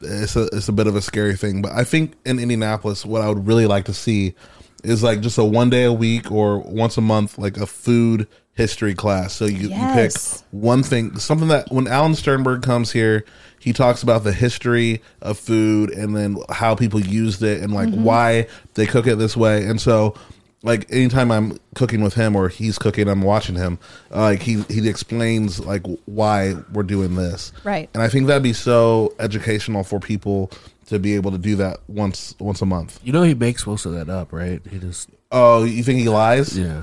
it's 0.00 0.34
a 0.34 0.44
it's 0.46 0.68
a 0.68 0.72
bit 0.72 0.86
of 0.86 0.96
a 0.96 1.02
scary 1.02 1.36
thing. 1.36 1.60
But 1.60 1.72
I 1.72 1.84
think 1.84 2.14
in 2.24 2.38
Indianapolis, 2.38 3.04
what 3.04 3.20
I 3.20 3.28
would 3.28 3.46
really 3.46 3.66
like 3.66 3.84
to 3.84 3.92
see 3.92 4.34
is 4.82 5.02
like 5.02 5.20
just 5.20 5.36
a 5.36 5.44
one 5.44 5.68
day 5.68 5.84
a 5.84 5.92
week 5.92 6.32
or 6.32 6.58
once 6.60 6.96
a 6.96 7.02
month, 7.02 7.36
like 7.36 7.58
a 7.58 7.66
food 7.66 8.26
history 8.54 8.94
class. 8.94 9.34
So 9.34 9.44
you, 9.44 9.68
you 9.68 9.92
pick 9.92 10.12
one 10.52 10.82
thing, 10.82 11.18
something 11.18 11.48
that 11.48 11.70
when 11.70 11.86
Alan 11.86 12.14
Sternberg 12.14 12.62
comes 12.62 12.92
here, 12.92 13.26
he 13.58 13.74
talks 13.74 14.02
about 14.02 14.24
the 14.24 14.32
history 14.32 15.02
of 15.20 15.38
food 15.38 15.90
and 15.90 16.16
then 16.16 16.38
how 16.48 16.74
people 16.74 17.00
used 17.00 17.42
it 17.42 17.62
and 17.62 17.74
like 17.74 17.88
mm-hmm. 17.88 18.04
why 18.04 18.46
they 18.72 18.86
cook 18.86 19.06
it 19.06 19.16
this 19.16 19.36
way. 19.36 19.66
And 19.66 19.78
so 19.78 20.14
like 20.62 20.86
anytime 20.92 21.30
I'm 21.32 21.58
cooking 21.74 22.02
with 22.02 22.14
him 22.14 22.36
or 22.36 22.48
he's 22.48 22.78
cooking, 22.78 23.08
I'm 23.08 23.22
watching 23.22 23.54
him. 23.56 23.78
Uh, 24.10 24.20
like 24.20 24.42
he 24.42 24.62
he 24.68 24.88
explains 24.88 25.58
like 25.60 25.86
why 26.06 26.54
we're 26.72 26.82
doing 26.82 27.14
this, 27.14 27.52
Right. 27.64 27.88
And 27.94 28.02
I 28.02 28.08
think 28.08 28.26
that'd 28.26 28.42
be 28.42 28.52
so 28.52 29.14
educational 29.18 29.84
for 29.84 30.00
people 30.00 30.50
to 30.86 30.98
be 30.98 31.14
able 31.14 31.30
to 31.30 31.38
do 31.38 31.56
that 31.56 31.78
once 31.88 32.34
once 32.38 32.60
a 32.60 32.66
month. 32.66 33.00
You 33.02 33.12
know 33.12 33.22
he 33.22 33.34
makes 33.34 33.66
most 33.66 33.86
of 33.86 33.92
that 33.92 34.08
up, 34.10 34.32
right? 34.32 34.60
He 34.70 34.78
just 34.78 35.08
Oh, 35.32 35.64
you 35.64 35.82
think 35.82 36.00
he 36.00 36.08
lies? 36.08 36.58
yeah. 36.58 36.82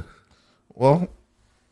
Well, 0.74 1.08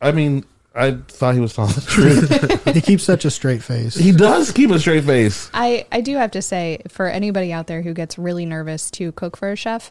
I 0.00 0.12
mean, 0.12 0.44
I 0.74 0.92
thought 1.08 1.34
he 1.34 1.40
was 1.40 1.54
telling 1.54 1.72
the 1.72 1.80
truth. 1.80 2.64
he 2.74 2.80
keeps 2.82 3.02
such 3.02 3.24
a 3.24 3.30
straight 3.30 3.62
face. 3.62 3.94
he 3.96 4.12
does 4.12 4.52
keep 4.52 4.70
a 4.70 4.78
straight 4.78 5.04
face. 5.04 5.50
I, 5.54 5.86
I 5.90 6.02
do 6.02 6.16
have 6.16 6.32
to 6.32 6.42
say, 6.42 6.82
for 6.88 7.06
anybody 7.06 7.50
out 7.52 7.66
there 7.66 7.80
who 7.80 7.94
gets 7.94 8.18
really 8.18 8.44
nervous 8.44 8.90
to 8.92 9.12
cook 9.12 9.36
for 9.38 9.50
a 9.50 9.56
chef, 9.56 9.90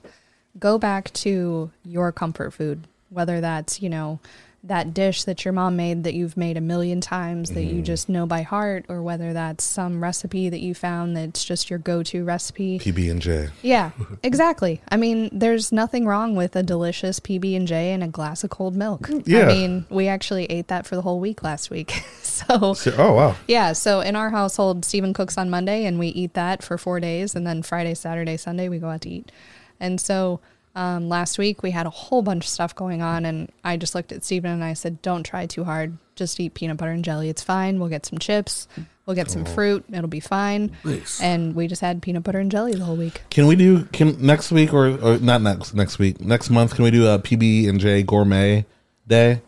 go 0.59 0.77
back 0.77 1.11
to 1.13 1.71
your 1.83 2.11
comfort 2.11 2.51
food, 2.51 2.87
whether 3.09 3.41
that's, 3.41 3.81
you 3.81 3.89
know, 3.89 4.19
that 4.65 4.93
dish 4.93 5.23
that 5.25 5.45
your 5.45 5.51
mom 5.51 5.75
made 5.75 6.03
that 6.03 6.13
you've 6.13 6.35
made 6.35 6.57
a 6.57 6.61
million 6.61 6.99
times 6.99 7.51
that 7.51 7.63
you 7.63 7.75
mm-hmm. 7.75 7.83
just 7.83 8.09
know 8.09 8.25
by 8.25 8.41
heart, 8.41 8.85
or 8.89 9.01
whether 9.01 9.31
that's 9.31 9.63
some 9.63 10.01
recipe 10.01 10.49
that 10.49 10.59
you 10.59 10.73
found 10.73 11.15
that's 11.15 11.43
just 11.43 11.69
your 11.69 11.79
go 11.79 12.01
to 12.01 12.23
recipe. 12.23 12.79
PB 12.79 13.11
and 13.11 13.21
J. 13.21 13.49
Yeah, 13.61 13.91
exactly. 14.23 14.81
I 14.89 14.97
mean, 14.97 15.29
there's 15.31 15.71
nothing 15.71 16.05
wrong 16.05 16.35
with 16.35 16.55
a 16.55 16.63
delicious 16.63 17.19
PB 17.19 17.55
and 17.55 17.67
J 17.67 17.91
and 17.91 18.03
a 18.03 18.07
glass 18.07 18.43
of 18.43 18.49
cold 18.49 18.75
milk. 18.75 19.09
Yeah. 19.25 19.43
I 19.43 19.47
mean, 19.47 19.85
we 19.89 20.07
actually 20.07 20.45
ate 20.45 20.67
that 20.67 20.85
for 20.85 20.95
the 20.95 21.01
whole 21.01 21.19
week 21.19 21.43
last 21.43 21.69
week. 21.69 21.91
so 22.21 22.75
Oh 22.97 23.13
wow. 23.13 23.35
yeah, 23.47 23.73
so 23.73 24.01
in 24.01 24.15
our 24.15 24.29
household, 24.29 24.83
Stephen 24.83 25.13
cooks 25.13 25.37
on 25.37 25.49
Monday, 25.49 25.85
and 25.85 25.99
we 25.99 26.07
eat 26.07 26.33
that 26.33 26.63
for 26.63 26.77
four 26.77 26.99
days, 26.99 27.35
and 27.35 27.45
then 27.45 27.61
Friday, 27.61 27.93
Saturday, 27.93 28.37
Sunday, 28.37 28.67
we 28.67 28.79
go 28.79 28.89
out 28.89 29.01
to 29.01 29.09
eat. 29.09 29.31
And 29.79 29.99
so 29.99 30.39
um, 30.75 31.07
last 31.09 31.37
week 31.37 31.63
we 31.63 31.71
had 31.71 31.85
a 31.85 31.89
whole 31.89 32.21
bunch 32.21 32.45
of 32.45 32.49
stuff 32.49 32.75
going 32.75 33.01
on, 33.01 33.25
and 33.25 33.49
I 33.63 33.77
just 33.77 33.95
looked 33.95 34.11
at 34.11 34.23
Stephen 34.23 34.51
and 34.51 34.63
I 34.63 34.73
said, 34.73 35.01
"Don't 35.01 35.23
try 35.23 35.45
too 35.45 35.63
hard. 35.63 35.97
Just 36.15 36.39
eat 36.39 36.53
peanut 36.53 36.77
butter 36.77 36.91
and 36.91 37.03
jelly. 37.03 37.29
It's 37.29 37.41
fine. 37.43 37.79
We'll 37.79 37.89
get 37.89 38.05
some 38.05 38.19
chips. 38.19 38.67
We'll 39.05 39.15
get 39.15 39.29
some 39.29 39.45
fruit. 39.45 39.85
It'll 39.91 40.07
be 40.07 40.19
fine." 40.19 40.71
Nice. 40.83 41.21
And 41.21 41.55
we 41.55 41.67
just 41.67 41.81
had 41.81 42.01
peanut 42.01 42.23
butter 42.23 42.39
and 42.39 42.51
jelly 42.51 42.73
the 42.73 42.83
whole 42.83 42.95
week. 42.97 43.21
Can 43.29 43.47
we 43.47 43.55
do 43.55 43.85
can 43.85 44.21
next 44.25 44.51
week 44.51 44.73
or, 44.73 44.97
or 45.01 45.17
not 45.19 45.41
next 45.41 45.73
next 45.73 45.97
week 45.99 46.19
next 46.19 46.49
month? 46.49 46.75
Can 46.75 46.83
we 46.83 46.91
do 46.91 47.07
a 47.07 47.19
PB 47.19 47.69
and 47.69 47.79
J 47.79 48.03
gourmet 48.03 48.65
day? 49.07 49.41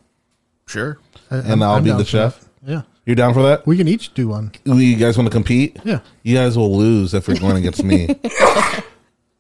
Sure. 0.66 1.00
I- 1.32 1.38
And 1.38 1.48
I'm- 1.50 1.64
I'll 1.64 1.76
I'm 1.76 1.84
be 1.84 1.92
the 1.92 2.06
chef? 2.06 2.44
Yeah, 2.66 2.82
You're 3.06 3.16
down 3.16 3.34
for 3.34 3.44
that? 3.44 3.66
we 3.66 3.78
can 3.78 3.88
each 3.88 4.14
do 4.14 4.28
one. 4.30 4.52
You 4.66 4.96
guys 4.98 5.18
want 5.18 5.28
to 5.28 5.32
compete? 5.32 5.78
Yeah. 5.86 6.00
You 6.24 6.36
guys 6.36 6.58
will 6.58 6.76
lose 6.76 7.14
if 7.14 7.28
we're 7.30 7.40
going 7.40 7.56
against 7.58 7.82
me. 7.84 8.08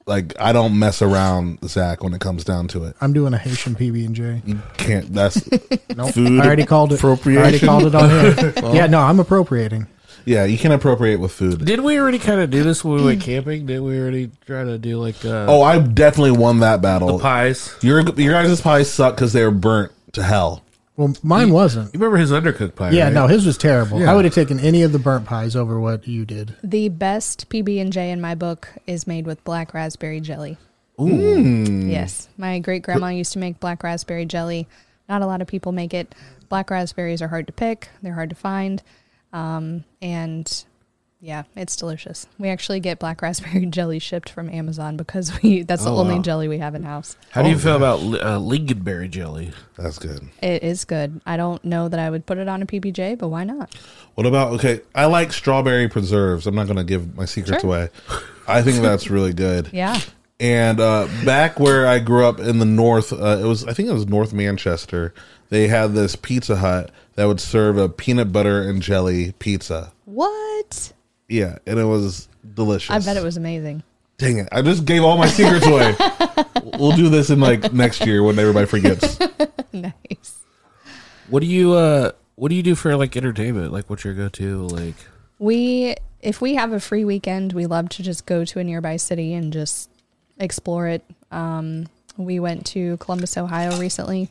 like 0.07 0.33
I 0.39 0.53
don't 0.53 0.79
mess 0.79 1.01
around, 1.01 1.59
Zach, 1.69 2.01
when 2.03 2.13
it 2.13 2.21
comes 2.21 2.43
down 2.43 2.67
to 2.69 2.85
it. 2.85 2.95
I'm 3.01 3.13
doing 3.13 3.33
a 3.33 3.37
Haitian 3.37 3.75
PB 3.75 4.05
and 4.05 4.15
J. 4.15 4.41
You 4.45 4.59
can't. 4.77 5.13
That's 5.13 5.47
Nope. 5.95 6.13
food. 6.13 6.39
I 6.41 6.45
already 6.45 6.65
called 6.65 6.93
it. 6.93 7.03
I 7.03 7.07
already 7.07 7.57
appropriation. 7.57 7.67
called 7.67 7.85
it 7.85 7.95
on 7.95 8.09
here. 8.09 8.53
yeah, 8.73 8.87
no, 8.87 8.99
I'm 9.01 9.19
appropriating. 9.19 9.87
Yeah, 10.25 10.43
you 10.43 10.57
can 10.57 10.73
appropriate 10.73 11.19
with 11.21 11.31
food. 11.31 11.63
Did 11.63 11.79
we 11.79 11.97
already 11.99 12.19
kind 12.19 12.41
of 12.41 12.49
do 12.49 12.61
this 12.61 12.83
when 12.83 12.97
we 12.97 13.03
went 13.05 13.21
camping? 13.21 13.65
Did 13.65 13.79
we 13.79 13.97
already 13.97 14.29
try 14.45 14.63
to 14.65 14.77
do 14.77 14.99
like 14.99 15.23
uh, 15.23 15.45
Oh, 15.47 15.61
I 15.61 15.79
definitely 15.79 16.31
won 16.31 16.59
that 16.59 16.81
battle. 16.81 17.17
pies? 17.19 17.73
Your 17.81 18.01
your 18.01 18.33
guys' 18.33 18.59
pies 18.59 18.91
suck 18.91 19.15
because 19.15 19.31
they 19.33 19.43
were 19.43 19.51
burnt 19.51 19.91
to 20.13 20.23
hell. 20.23 20.63
Well, 20.97 21.15
mine 21.21 21.51
wasn't. 21.51 21.93
You 21.93 21.99
remember 21.99 22.17
his 22.17 22.31
undercooked 22.31 22.75
pie? 22.75 22.89
Yeah, 22.89 23.05
right? 23.05 23.13
no, 23.13 23.27
his 23.27 23.45
was 23.45 23.55
terrible. 23.55 23.99
Yeah. 23.99 24.11
I 24.11 24.15
would 24.15 24.25
have 24.25 24.33
taken 24.33 24.59
any 24.59 24.81
of 24.81 24.91
the 24.91 24.99
burnt 24.99 25.27
pies 25.27 25.55
over 25.55 25.79
what 25.79 26.07
you 26.07 26.25
did. 26.25 26.55
The 26.63 26.89
best 26.89 27.49
PB 27.49 27.79
and 27.79 27.93
J 27.93 28.09
in 28.09 28.19
my 28.19 28.33
book 28.33 28.69
is 28.87 29.05
made 29.05 29.27
with 29.27 29.43
black 29.43 29.75
raspberry 29.75 30.19
jelly. 30.19 30.57
Mm. 30.97 31.91
Yes, 31.91 32.27
my 32.35 32.57
great 32.57 32.81
grandma 32.81 33.09
used 33.09 33.31
to 33.33 33.39
make 33.39 33.59
black 33.59 33.83
raspberry 33.83 34.25
jelly. 34.25 34.67
Not 35.07 35.21
a 35.21 35.27
lot 35.27 35.39
of 35.41 35.47
people 35.47 35.71
make 35.71 35.93
it. 35.93 36.15
Black 36.49 36.71
raspberries 36.71 37.21
are 37.21 37.27
hard 37.27 37.45
to 37.45 37.53
pick. 37.53 37.89
They're 38.01 38.15
hard 38.15 38.31
to 38.31 38.35
find, 38.35 38.81
um, 39.31 39.83
and 40.01 40.65
yeah, 41.19 41.43
it's 41.55 41.75
delicious. 41.75 42.27
We 42.37 42.49
actually 42.49 42.79
get 42.79 42.99
black 42.99 43.21
raspberry 43.21 43.65
jelly 43.69 43.99
shipped 43.99 44.29
from 44.29 44.49
Amazon 44.49 44.97
because 44.97 45.31
we 45.41 45.63
that's 45.63 45.83
the 45.83 45.91
Oh, 45.91 45.97
only 45.97 46.15
wow. 46.15 46.21
jelly 46.21 46.47
we 46.47 46.59
have 46.59 46.75
in 46.75 46.83
house. 46.83 47.15
How 47.31 47.41
do 47.41 47.49
you 47.49 47.55
Oh, 47.55 47.59
feel 47.59 47.79
gosh. 47.79 47.99
about 47.99 48.01
li- 48.03 48.19
uh, 48.19 48.39
lingonberry 48.39 49.09
jelly? 49.09 49.51
That's 49.77 49.97
good. 49.99 50.21
It 50.41 50.63
is 50.63 50.85
good. 50.85 51.19
I 51.25 51.35
don't 51.37 51.63
know 51.65 51.87
that 51.89 51.99
I 51.99 52.09
would 52.09 52.25
put 52.25 52.37
it 52.37 52.47
on 52.47 52.61
a 52.61 52.65
PBJ, 52.65 53.17
but 53.17 53.29
why 53.29 53.43
not? 53.43 53.73
What 54.15 54.25
about 54.27 54.53
okay? 54.53 54.81
I 54.93 55.05
like 55.05 55.33
strawberry 55.33 55.87
preserves. 55.87 56.45
I'm 56.47 56.55
not 56.55 56.65
going 56.67 56.77
to 56.77 56.83
give 56.83 57.15
my 57.15 57.25
secrets 57.25 57.61
Sure. 57.61 57.69
away. 57.69 57.89
I 58.47 58.61
think 58.61 58.81
that's 58.81 59.09
really 59.09 59.33
good. 59.33 59.69
Yeah. 59.73 59.99
And 60.39 60.79
uh, 60.79 61.07
back 61.25 61.59
where 61.59 61.87
I 61.87 61.97
grew 61.97 62.25
up 62.27 62.39
in 62.39 62.59
the 62.59 62.65
north, 62.65 63.11
uh, 63.11 63.39
it 63.41 63.45
was 63.45 63.65
I 63.65 63.73
think 63.73 63.89
it 63.89 63.93
was 63.93 64.05
North 64.07 64.33
Manchester. 64.33 65.13
They 65.49 65.67
had 65.67 65.93
this 65.93 66.15
Pizza 66.15 66.57
Hut 66.57 66.91
that 67.15 67.25
would 67.25 67.39
serve 67.39 67.77
a 67.77 67.89
peanut 67.89 68.31
butter 68.31 68.61
and 68.61 68.81
jelly 68.81 69.31
pizza. 69.39 69.93
What? 70.05 70.93
Yeah, 71.27 71.57
and 71.65 71.79
it 71.79 71.85
was 71.85 72.29
delicious. 72.53 72.89
I 72.89 72.99
bet 72.99 73.17
it 73.17 73.23
was 73.23 73.37
amazing. 73.37 73.83
Dang 74.17 74.39
it! 74.39 74.49
I 74.51 74.61
just 74.61 74.85
gave 74.85 75.03
all 75.03 75.17
my 75.17 75.27
secrets 75.27 75.67
away. 75.67 75.95
we'll 76.79 76.95
do 76.95 77.09
this 77.09 77.29
in 77.29 77.39
like 77.39 77.71
next 77.73 78.05
year 78.05 78.23
when 78.23 78.39
everybody 78.39 78.65
forgets. 78.65 79.19
nice. 79.73 80.43
What 81.29 81.41
do 81.41 81.45
you 81.45 81.73
uh 81.73 82.11
What 82.35 82.49
do 82.49 82.55
you 82.55 82.63
do 82.63 82.75
for 82.75 82.95
like 82.95 83.15
entertainment? 83.15 83.71
Like, 83.71 83.89
what's 83.89 84.03
your 84.03 84.13
go 84.13 84.29
to? 84.29 84.67
Like, 84.67 84.95
We, 85.39 85.95
if 86.21 86.41
we 86.41 86.55
have 86.55 86.71
a 86.71 86.79
free 86.79 87.05
weekend, 87.05 87.53
we 87.53 87.65
love 87.65 87.89
to 87.89 88.03
just 88.03 88.25
go 88.25 88.43
to 88.45 88.59
a 88.59 88.63
nearby 88.63 88.95
city 88.97 89.33
and 89.33 89.53
just 89.53 89.89
explore 90.39 90.87
it. 90.87 91.03
Um, 91.31 91.87
we 92.17 92.39
went 92.39 92.65
to 92.67 92.97
Columbus, 92.97 93.37
Ohio 93.37 93.77
recently. 93.79 94.29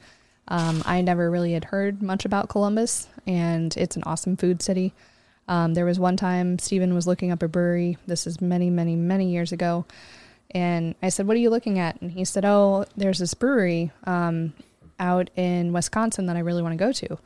Um, 0.48 0.82
I 0.84 1.00
never 1.00 1.30
really 1.30 1.52
had 1.52 1.64
heard 1.66 2.02
much 2.02 2.24
about 2.24 2.48
Columbus, 2.48 3.08
and 3.26 3.76
it's 3.76 3.96
an 3.96 4.02
awesome 4.06 4.36
food 4.36 4.62
city. 4.62 4.92
Um, 5.48 5.74
there 5.74 5.84
was 5.84 5.98
one 5.98 6.16
time 6.16 6.58
Stephen 6.58 6.94
was 6.94 7.06
looking 7.06 7.30
up 7.30 7.42
a 7.42 7.48
brewery. 7.48 7.98
This 8.06 8.26
is 8.26 8.40
many, 8.40 8.70
many, 8.70 8.96
many 8.96 9.30
years 9.30 9.52
ago. 9.52 9.86
And 10.50 10.94
I 11.02 11.08
said, 11.08 11.26
What 11.26 11.36
are 11.36 11.40
you 11.40 11.50
looking 11.50 11.78
at? 11.78 12.00
And 12.00 12.12
he 12.12 12.24
said, 12.24 12.44
Oh, 12.44 12.84
there's 12.96 13.18
this 13.18 13.34
brewery 13.34 13.92
um, 14.04 14.54
out 14.98 15.30
in 15.36 15.72
Wisconsin 15.72 16.26
that 16.26 16.36
I 16.36 16.40
really 16.40 16.62
want 16.62 16.72
to 16.72 16.84
go 16.84 16.92
to. 16.92 17.18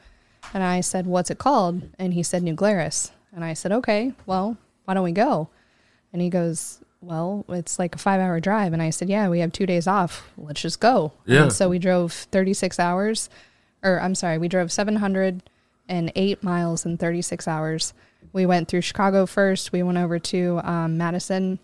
And 0.53 0.63
I 0.63 0.81
said, 0.81 1.07
What's 1.07 1.31
it 1.31 1.39
called? 1.39 1.83
And 1.99 2.15
he 2.15 2.23
said, 2.23 2.43
New 2.43 2.55
Glarus. 2.55 3.13
And 3.35 3.45
I 3.45 3.55
said, 3.55 3.73
Okay, 3.73 4.13
well, 4.27 4.57
why 4.85 4.95
don't 4.95 5.05
we 5.05 5.13
go? 5.13 5.49
And 6.13 6.21
he 6.21 6.29
goes, 6.29 6.81
Well, 7.01 7.45
it's 7.49 7.79
like 7.79 7.95
a 7.95 7.99
five 7.99 8.21
hour 8.21 8.41
drive. 8.41 8.73
And 8.73 8.83
I 8.83 8.91
said, 8.91 9.09
Yeah, 9.09 9.29
we 9.29 9.41
have 9.41 9.53
two 9.53 9.67
days 9.67 9.87
off. 9.87 10.31
Let's 10.37 10.63
just 10.63 10.81
go. 10.81 11.13
Yeah. 11.27 11.45
And 11.45 11.53
so 11.53 11.69
we 11.69 11.79
drove 11.79 12.13
36 12.13 12.79
hours, 12.79 13.31
or 13.83 14.01
I'm 14.01 14.15
sorry, 14.15 14.39
we 14.39 14.49
drove 14.49 14.73
708 14.73 16.43
miles 16.43 16.87
in 16.87 16.97
36 16.99 17.47
hours. 17.49 17.95
We 18.33 18.47
went 18.47 18.69
through 18.69 18.83
Chicago 18.83 19.27
first. 19.27 19.73
We 19.73 19.83
went 19.83 19.99
over 19.99 20.19
to 20.19 20.61
um, 20.65 20.97
Madison, 20.99 21.59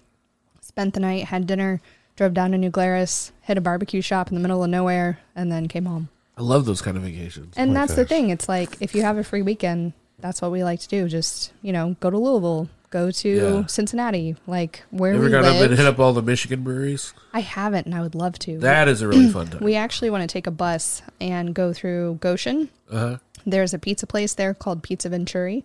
spent 0.61 0.95
the 0.95 1.01
night, 1.01 1.25
had 1.27 1.47
dinner, 1.47 1.81
drove 2.17 2.35
down 2.35 2.51
to 2.53 2.59
New 2.59 2.71
Glarus, 2.71 3.33
hit 3.43 3.57
a 3.59 3.61
barbecue 3.61 4.01
shop 4.01 4.29
in 4.29 4.35
the 4.35 4.41
middle 4.41 4.63
of 4.65 4.71
nowhere, 4.71 5.19
and 5.35 5.51
then 5.53 5.69
came 5.69 5.85
home. 5.87 6.09
I 6.37 6.43
love 6.43 6.65
those 6.67 6.83
kind 6.83 6.97
of 6.97 7.03
vacations. 7.03 7.55
And 7.57 7.73
my 7.73 7.81
that's 7.81 7.95
the 7.95 8.05
thing. 8.05 8.31
It's 8.31 8.49
like 8.49 8.81
if 8.83 8.95
you 8.95 9.03
have 9.03 9.17
a 9.17 9.25
free 9.25 9.43
weekend, 9.43 9.93
that's 10.19 10.43
what 10.43 10.51
we 10.51 10.65
like 10.65 10.81
to 10.81 10.89
do. 10.89 11.09
Just 11.09 11.53
you 11.63 11.73
know, 11.73 11.97
go 12.01 12.11
to 12.11 12.19
Louisville, 12.19 12.69
go 12.91 13.11
to 13.11 13.29
Yeah. 13.29 13.67
Cincinnati, 13.67 14.37
like 14.47 14.83
where 14.91 15.13
You 15.13 15.19
ever 15.19 15.27
we 15.27 15.31
got 15.31 15.45
up 15.45 15.55
live. 15.55 15.71
and 15.71 15.79
hit 15.79 15.87
up 15.87 15.99
all 15.99 16.13
the 16.13 16.21
Michigan 16.23 16.63
breweries? 16.63 17.15
I 17.33 17.41
haven't, 17.41 17.87
and 17.87 17.95
I 17.95 18.01
would 18.03 18.15
love 18.15 18.39
to. 18.41 18.59
That 18.59 18.89
is 18.89 19.01
a 19.03 19.09
really 19.09 19.31
fun 19.31 19.47
time. 19.51 19.63
we 19.63 19.77
actually 19.77 20.11
want 20.11 20.23
to 20.23 20.27
take 20.33 20.47
a 20.47 20.51
bus 20.51 21.01
and 21.21 21.55
go 21.55 21.73
through 21.73 22.19
Goshen. 22.21 22.69
Uh-huh. 22.91 23.17
There's 23.47 23.73
a 23.73 23.79
pizza 23.79 24.07
place 24.07 24.35
there 24.35 24.53
called 24.53 24.83
Pizza 24.83 25.09
Venturi, 25.09 25.65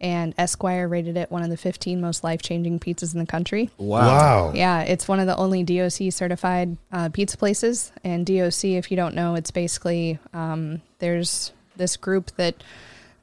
and 0.00 0.32
Esquire 0.38 0.86
rated 0.86 1.16
it 1.16 1.30
one 1.30 1.42
of 1.42 1.50
the 1.50 1.56
15 1.56 2.00
most 2.00 2.22
life 2.22 2.40
changing 2.42 2.78
pizzas 2.78 3.12
in 3.14 3.18
the 3.20 3.26
country. 3.26 3.70
Wow. 3.78 4.00
Wow. 4.06 4.52
Yeah, 4.54 4.82
it's 4.82 5.08
one 5.08 5.18
of 5.20 5.26
the 5.26 5.36
only 5.36 5.62
DOC 5.64 6.12
certified 6.12 6.76
uh, 6.92 7.08
pizza 7.08 7.36
places. 7.36 7.90
And 8.04 8.24
DOC, 8.24 8.64
if 8.64 8.90
you 8.90 8.96
don't 8.96 9.14
know, 9.14 9.34
it's 9.34 9.50
basically 9.50 10.18
um, 10.32 10.82
there's 11.00 11.52
this 11.76 11.96
group 11.96 12.30
that 12.36 12.62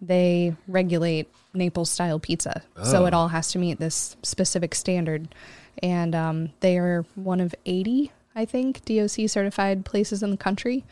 they 0.02 0.56
regulate 0.68 1.30
Naples 1.54 1.90
style 1.90 2.20
pizza. 2.20 2.62
So 2.84 3.04
Oh. 3.04 3.06
it 3.06 3.14
all 3.14 3.30
has 3.30 3.52
to 3.54 3.60
meet 3.60 3.80
this 3.80 4.18
specific 4.24 4.76
standard. 4.76 5.34
And 5.82 6.14
um, 6.16 6.50
they 6.60 6.78
are 6.78 7.06
one 7.16 7.40
of 7.40 7.56
80, 7.66 8.12
I 8.36 8.46
think, 8.46 8.84
DOC 8.86 9.30
certified 9.30 9.86
places 9.86 10.22
in 10.24 10.32
the 10.32 10.38
country. 10.38 10.84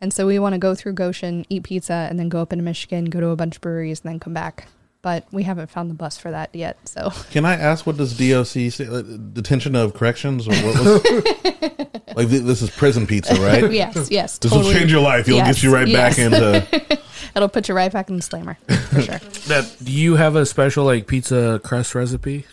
And 0.00 0.12
so 0.12 0.26
we 0.26 0.38
want 0.38 0.52
to 0.54 0.58
go 0.58 0.74
through 0.76 0.92
Goshen, 0.94 1.44
eat 1.48 1.64
pizza, 1.64 2.06
and 2.10 2.18
then 2.18 2.28
go 2.28 2.40
up 2.40 2.52
into 2.52 2.64
Michigan, 2.64 3.06
go 3.06 3.20
to 3.20 3.28
a 3.28 3.36
bunch 3.36 3.56
of 3.56 3.60
breweries, 3.62 4.00
and 4.00 4.10
then 4.12 4.20
come 4.20 4.32
back. 4.34 4.68
But 5.00 5.26
we 5.30 5.44
haven't 5.44 5.70
found 5.70 5.90
the 5.90 5.94
bus 5.94 6.18
for 6.18 6.30
that 6.32 6.52
yet. 6.54 6.76
So 6.88 7.10
Can 7.30 7.44
I 7.44 7.54
ask 7.54 7.86
what 7.86 7.96
does 7.96 8.16
DOC 8.18 8.72
say? 8.72 8.86
Like, 8.86 9.32
Detention 9.32 9.76
of 9.76 9.94
corrections 9.94 10.48
or 10.48 10.52
what 10.54 10.74
was? 10.74 11.04
like 12.16 12.28
this 12.28 12.62
is 12.62 12.70
prison 12.70 13.06
pizza, 13.06 13.34
right? 13.36 13.70
yes, 13.72 14.10
yes. 14.10 14.38
This 14.38 14.50
totally. 14.50 14.72
will 14.72 14.78
change 14.80 14.90
your 14.90 15.00
life. 15.00 15.28
It'll 15.28 15.38
Yes, 15.38 15.56
get 15.56 15.62
you 15.62 15.72
right 15.72 15.92
back 15.92 16.18
into. 16.18 16.98
It'll 17.36 17.48
put 17.48 17.68
you 17.68 17.74
right 17.74 17.92
back 17.92 18.10
in 18.10 18.16
the 18.16 18.22
slammer 18.22 18.54
for 18.90 19.00
sure. 19.02 19.18
that 19.46 19.76
do 19.82 19.92
you 19.92 20.16
have 20.16 20.34
a 20.34 20.44
special 20.44 20.84
like 20.84 21.06
pizza 21.06 21.60
crust 21.62 21.94
recipe? 21.94 22.46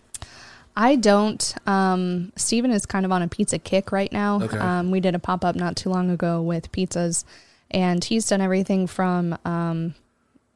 I 0.78 0.98
don't. 0.98 1.56
Um, 1.66 2.32
Steven 2.36 2.70
is 2.72 2.86
kind 2.86 3.06
of 3.06 3.12
on 3.12 3.22
a 3.22 3.28
pizza 3.28 3.58
kick 3.58 3.92
right 3.92 4.12
now. 4.12 4.42
Okay. 4.42 4.58
Um, 4.58 4.92
we 4.92 5.00
did 5.00 5.16
a 5.16 5.20
pop 5.20 5.46
up 5.46 5.56
not 5.56 5.76
too 5.78 5.90
long 5.90 6.10
ago 6.12 6.42
with 6.42 6.72
pizzas, 6.72 7.24
and 7.72 8.04
he's 8.04 8.28
done 8.28 8.42
everything 8.42 8.86
from 8.86 9.38
um, 9.46 9.96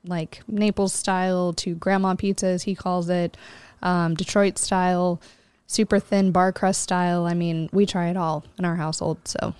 like 0.05 0.41
Naples 0.47 0.93
style 0.93 1.53
to 1.53 1.75
grandma 1.75 2.15
pizzas, 2.15 2.63
he 2.63 2.75
calls 2.75 3.09
it, 3.09 3.35
um, 3.81 4.15
Detroit 4.15 4.57
style, 4.57 5.21
super 5.67 5.99
thin 5.99 6.31
bar 6.31 6.51
crust 6.51 6.81
style. 6.81 7.25
I 7.25 7.33
mean, 7.33 7.69
we 7.71 7.85
try 7.85 8.09
it 8.09 8.17
all 8.17 8.43
in 8.57 8.65
our 8.65 8.75
household. 8.75 9.19
So 9.27 9.53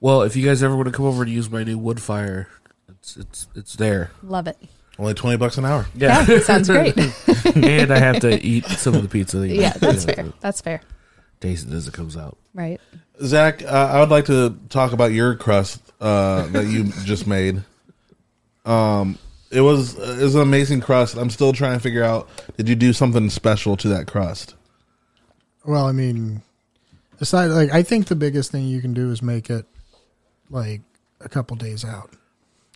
Well, 0.00 0.22
if 0.22 0.36
you 0.36 0.44
guys 0.44 0.62
ever 0.62 0.76
want 0.76 0.86
to 0.86 0.92
come 0.92 1.06
over 1.06 1.22
and 1.22 1.32
use 1.32 1.50
my 1.50 1.64
new 1.64 1.78
wood 1.78 2.00
fire, 2.00 2.48
it's 2.88 3.16
it's 3.16 3.48
it's 3.54 3.74
there. 3.74 4.10
love 4.22 4.46
it. 4.46 4.56
Only 4.98 5.14
twenty 5.14 5.36
bucks 5.36 5.58
an 5.58 5.64
hour. 5.64 5.86
Yeah, 5.94 6.24
sounds 6.40 6.68
great. 6.68 6.96
and 7.56 7.92
I 7.92 7.98
have 7.98 8.20
to 8.20 8.40
eat 8.44 8.64
some 8.66 8.94
of 8.94 9.02
the 9.02 9.08
pizza. 9.08 9.38
that 9.38 9.48
you 9.48 9.60
yeah, 9.60 9.72
that's 9.72 10.04
fair. 10.04 10.26
That's 10.40 10.60
fair. 10.60 10.80
Taste 11.40 11.66
it 11.66 11.72
as 11.74 11.88
it 11.88 11.94
comes 11.94 12.16
out. 12.16 12.38
Right. 12.54 12.80
Zach, 13.22 13.62
uh, 13.64 13.66
I 13.66 14.00
would 14.00 14.08
like 14.10 14.26
to 14.26 14.56
talk 14.68 14.92
about 14.92 15.12
your 15.12 15.34
crust 15.34 15.80
uh, 16.00 16.46
that 16.48 16.66
you 16.66 16.84
just 17.04 17.26
made. 17.26 17.62
Um, 18.64 19.18
it 19.54 19.60
was 19.60 19.94
it 19.98 20.22
was 20.22 20.34
an 20.34 20.40
amazing 20.42 20.80
crust. 20.80 21.16
I'm 21.16 21.30
still 21.30 21.52
trying 21.52 21.74
to 21.74 21.80
figure 21.80 22.02
out. 22.04 22.28
Did 22.56 22.68
you 22.68 22.74
do 22.74 22.92
something 22.92 23.30
special 23.30 23.76
to 23.78 23.88
that 23.88 24.06
crust? 24.06 24.54
Well, 25.64 25.86
I 25.86 25.92
mean, 25.92 26.42
aside 27.20 27.46
like 27.46 27.72
I 27.72 27.82
think 27.82 28.06
the 28.08 28.16
biggest 28.16 28.50
thing 28.50 28.66
you 28.66 28.80
can 28.80 28.92
do 28.94 29.10
is 29.10 29.22
make 29.22 29.50
it 29.50 29.66
like 30.50 30.82
a 31.20 31.28
couple 31.28 31.56
days 31.56 31.84
out, 31.84 32.10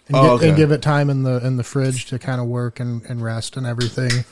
and, 0.07 0.17
Oh, 0.17 0.23
gi- 0.23 0.29
okay. 0.31 0.49
and 0.49 0.57
give 0.57 0.73
it 0.73 0.81
time 0.83 1.11
in 1.11 1.23
the 1.23 1.45
in 1.47 1.57
the 1.57 1.65
fridge 1.65 2.07
to 2.07 2.19
kind 2.19 2.41
of 2.41 2.47
work 2.47 2.81
and, 2.81 3.03
and 3.07 3.23
rest 3.23 3.57
and 3.57 3.67
everything. 3.67 4.25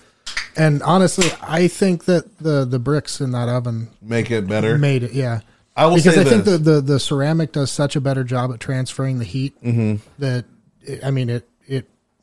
And 0.56 0.82
honestly, 0.82 1.28
I 1.42 1.68
think 1.68 2.06
that 2.06 2.38
the 2.38 2.64
the 2.64 2.78
bricks 2.78 3.20
in 3.20 3.32
that 3.32 3.48
oven 3.48 3.88
Make 4.00 4.30
it 4.30 4.46
better. 4.48 4.78
made 4.78 5.02
it. 5.02 5.12
Yeah, 5.12 5.40
I 5.76 5.84
will 5.86 5.96
because 5.96 6.14
say 6.14 6.22
I 6.22 6.24
think 6.24 6.44
the, 6.44 6.52
this. 6.52 6.60
the 6.76 6.80
the 6.80 7.00
ceramic 7.00 7.52
does 7.52 7.70
such 7.70 7.94
a 7.94 8.00
better 8.00 8.24
job 8.24 8.52
at 8.52 8.60
transferring 8.60 9.18
the 9.18 9.24
heat 9.26 9.54
Mm-hmm. 9.62 9.96
that 10.18 10.46
I 11.04 11.10
mean 11.10 11.28
it 11.28 11.46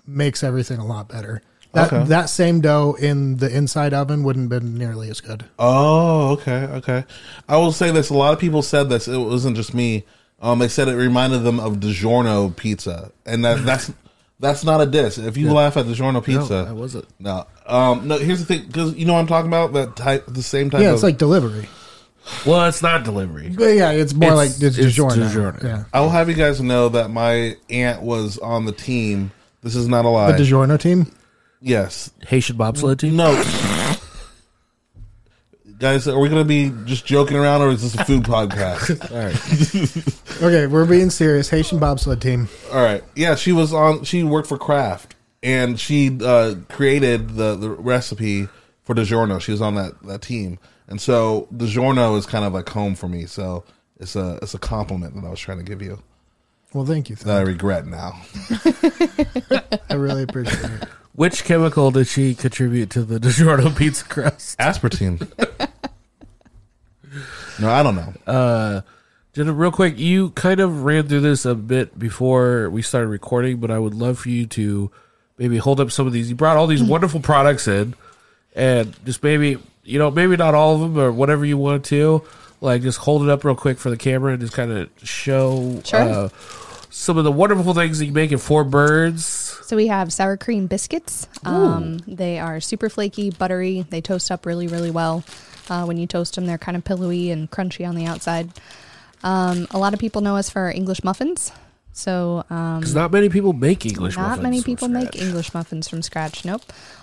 makes 0.06 0.43
everything 0.43 0.80
a 0.80 0.86
lot 0.86 1.08
better. 1.10 1.41
That 1.74 1.91
Okay. 1.91 2.04
that 2.10 2.30
same 2.30 2.62
dough 2.62 2.95
in 2.99 3.38
the 3.38 3.49
inside 3.56 3.93
oven 3.95 4.24
wouldn't 4.24 4.51
have 4.51 4.62
been 4.62 4.78
nearly 4.78 5.10
as 5.10 5.22
good. 5.22 5.45
Oh, 5.58 6.30
okay, 6.34 6.66
okay. 6.66 7.04
I 7.49 7.58
will 7.58 7.72
say 7.72 7.89
this. 7.89 8.10
A 8.12 8.14
lot 8.14 8.32
of 8.34 8.39
people 8.39 8.62
said 8.62 8.89
this. 8.89 9.08
It 9.08 9.18
wasn't 9.18 9.56
just 9.56 9.74
me. 9.74 10.06
Um, 10.39 10.60
they 10.60 10.68
said 10.68 10.88
it 10.88 10.95
reminded 10.95 11.39
them 11.43 11.60
of 11.60 11.78
DiGiorno 11.78 12.56
pizza, 12.56 13.12
and 13.26 13.43
that 13.43 13.66
that's 13.66 13.91
that's 14.39 14.64
not 14.64 14.82
a 14.82 14.86
diss. 14.86 15.18
If 15.18 15.36
you 15.36 15.51
laugh 15.51 15.76
at 15.78 15.86
DiGiorno 15.88 16.24
pizza, 16.24 16.64
No, 16.64 16.70
I 16.70 16.74
wasn't. 16.74 17.06
No, 17.20 17.47
um, 17.66 18.08
no. 18.08 18.18
Here's 18.20 18.39
the 18.39 18.45
thing, 18.45 18.68
because 18.68 18.93
you 18.93 19.06
know 19.06 19.14
what 19.14 19.20
I'm 19.22 19.28
talking 19.28 19.47
about 19.47 19.74
that 19.74 19.95
type, 19.95 20.26
the 20.28 20.43
same 20.43 20.70
type. 20.70 20.82
Yeah, 20.82 20.89
of, 20.89 20.93
it's 20.95 21.04
like 21.04 21.18
delivery. 21.18 21.68
Well, 22.45 22.68
it's 22.68 22.82
not 22.84 23.04
delivery. 23.04 23.49
But 23.49 23.74
yeah, 23.76 23.91
it's 23.91 24.14
more 24.14 24.34
It's- 24.34 24.38
like 24.62 24.64
it's, 24.64 24.78
it's 24.78 24.95
DiGiorno. 24.95 25.30
DiGiorno. 25.30 25.64
Yeah, 25.64 25.84
I 25.91 26.01
will 26.01 26.10
have 26.10 26.30
you 26.30 26.36
guys 26.36 26.62
know 26.62 26.89
that 26.89 27.10
my 27.10 27.56
aunt 27.72 28.01
was 28.04 28.38
on 28.38 28.66
the 28.66 28.72
team. 28.74 29.32
This 29.64 29.76
is 29.76 29.88
not 29.88 30.05
a 30.05 30.09
lie. 30.09 30.32
the 30.34 30.43
DiGiorno 30.43 30.80
team. 30.80 31.11
yes. 31.61 32.11
Haitian 32.28 32.57
bobsled 32.57 32.99
team. 32.99 33.16
No. 33.16 33.41
Guys, 35.80 36.07
are 36.07 36.20
we 36.20 36.30
going 36.30 36.41
to 36.41 36.47
be 36.47 36.72
just 36.86 37.05
joking 37.05 37.36
around, 37.36 37.61
or 37.61 37.70
is 37.70 37.82
this 37.82 37.95
a 37.95 38.05
food 38.05 38.24
podcast? 38.24 39.11
All 39.11 39.18
right. 39.26 40.14
Okay, 40.41 40.66
we're 40.68 40.86
being 40.88 41.09
serious. 41.11 41.47
Haitian 41.49 41.80
bobsled 41.80 42.20
team. 42.22 42.49
All 42.74 42.82
right. 42.84 43.03
Yeah, 43.16 43.36
she 43.36 43.53
was 43.53 43.72
on. 43.72 44.03
She 44.03 44.24
worked 44.24 44.47
for 44.49 44.57
Kraft, 44.57 45.16
and 45.43 45.80
she 45.80 46.18
uh, 46.22 46.55
created 46.70 47.36
the 47.36 47.55
the 47.55 47.70
recipe 47.70 48.49
for 48.82 48.93
DiGiorno. 48.95 49.39
She 49.39 49.51
was 49.51 49.61
on 49.61 49.76
that 49.76 50.01
that 50.03 50.22
team, 50.24 50.57
and 50.88 50.99
so 50.99 51.47
DiGiorno 51.53 52.18
is 52.18 52.26
kind 52.26 52.43
of 52.43 52.51
like 52.53 52.68
home 52.68 52.95
for 52.95 53.07
me. 53.07 53.26
So 53.26 53.64
it's 53.99 54.16
a 54.18 54.38
it's 54.41 54.53
a 54.55 54.59
compliment 54.59 55.14
that 55.16 55.24
I 55.24 55.30
was 55.30 55.39
trying 55.39 55.59
to 55.59 55.64
give 55.64 55.82
you 55.82 56.01
Well, 56.74 56.86
thank 56.86 57.09
you. 57.09 57.15
that 57.17 57.38
I 57.38 57.41
regret 57.41 57.86
now. 57.86 58.19
I 59.89 59.93
really 59.95 60.24
appreciate 60.24 60.63
it. 60.63 60.84
Which 61.15 61.43
chemical 61.43 61.91
did 61.91 62.07
she 62.07 62.34
contribute 62.34 62.89
to 62.91 63.03
the 63.03 63.19
DiGiorno 63.28 63.76
pizza 63.78 64.03
crust? 64.05 64.57
Aspartame. 64.57 65.21
no, 67.59 67.69
I 67.69 67.84
don't 67.84 67.95
know. 67.95 68.13
Uh, 68.26 68.82
Jenna, 69.34 69.53
real 69.53 69.71
quick, 69.71 69.97
you 69.99 70.32
kind 70.32 70.59
of 70.59 70.84
ran 70.84 71.07
through 71.07 71.21
this 71.21 71.45
a 71.45 71.53
bit 71.55 71.97
before 71.97 72.69
we 72.71 72.82
started 72.82 73.07
recording, 73.07 73.57
but 73.57 73.69
I 73.71 73.78
would 73.80 73.93
love 73.93 74.17
for 74.19 74.30
you 74.30 74.45
to 74.47 74.89
maybe 75.38 75.57
hold 75.57 75.80
up 75.80 75.91
some 75.91 76.07
of 76.07 76.13
these. 76.13 76.30
You 76.30 76.36
brought 76.36 76.57
all 76.57 76.67
these 76.67 76.84
wonderful 76.84 77.19
products 77.19 77.67
in, 77.67 77.93
and 78.55 78.95
just 79.05 79.21
maybe, 79.24 79.57
you 79.84 79.99
know, 79.99 80.09
maybe 80.09 80.36
not 80.38 80.55
all 80.55 80.76
of 80.76 80.82
them 80.82 80.97
or 80.97 81.11
whatever 81.11 81.45
you 81.45 81.57
want 81.57 81.86
to. 81.86 82.24
Like, 82.61 82.82
just 82.82 82.97
hold 82.99 83.24
it 83.24 83.30
up 83.30 83.43
real 83.43 83.55
quick 83.55 83.78
for 83.78 83.89
the 83.89 83.97
camera 83.97 84.32
and 84.32 84.39
just 84.41 84.53
kind 84.53 84.71
of 84.71 84.89
show 85.03 85.82
Sure. 85.84 85.99
uh, 85.99 86.30
some 86.94 87.18
of 87.18 87.24
the 87.24 87.32
wonderful 87.32 87.74
things 87.74 87.98
that 88.00 88.06
you 88.06 88.12
make 88.12 88.32
in 88.32 88.38
Four 88.38 88.64
Birds. 88.64 89.26
So 89.26 89.76
we 89.76 89.88
have 89.88 90.14
sour 90.14 90.38
cream 90.38 90.68
biscuits. 90.68 91.28
Um, 91.44 91.98
they 92.08 92.39
are 92.39 92.62
super 92.62 92.88
flaky, 92.88 93.32
buttery. 93.32 93.82
They 93.89 94.00
toast 94.00 94.30
up 94.30 94.46
really, 94.46 94.68
really 94.68 94.91
well. 94.91 95.24
Uh, 95.70 95.86
when 95.86 95.98
you 95.98 96.06
toast 96.06 96.36
them, 96.36 96.46
they're 96.46 96.60
kind 96.60 96.78
of 96.78 96.84
pillowy 96.84 97.32
and 97.32 97.50
crunchy 97.50 97.88
on 97.88 97.96
the 97.96 98.06
outside. 98.06 98.52
Um, 99.24 99.68
a 99.72 99.80
lot 99.80 99.94
of 99.94 100.00
people 100.00 100.22
know 100.22 100.36
us 100.36 100.50
for 100.50 100.62
our 100.62 100.72
English 100.72 101.04
muffins. 101.04 101.52
So 101.94 102.44
um, 102.50 102.80
Because 102.80 102.94
not 102.94 103.12
many 103.12 103.30
people 103.30 103.54
make 103.54 103.86
English 103.86 104.16
not 104.16 104.24
muffins 104.24 104.44
many 104.44 104.58
from 104.58 104.66
people 104.66 104.88
make 104.89 105.08
scratch. 105.10 105.22
English 105.24 105.54
muffins 105.54 105.88
from 105.88 106.02
scratch. 106.04 106.46
Nope. 106.46 106.62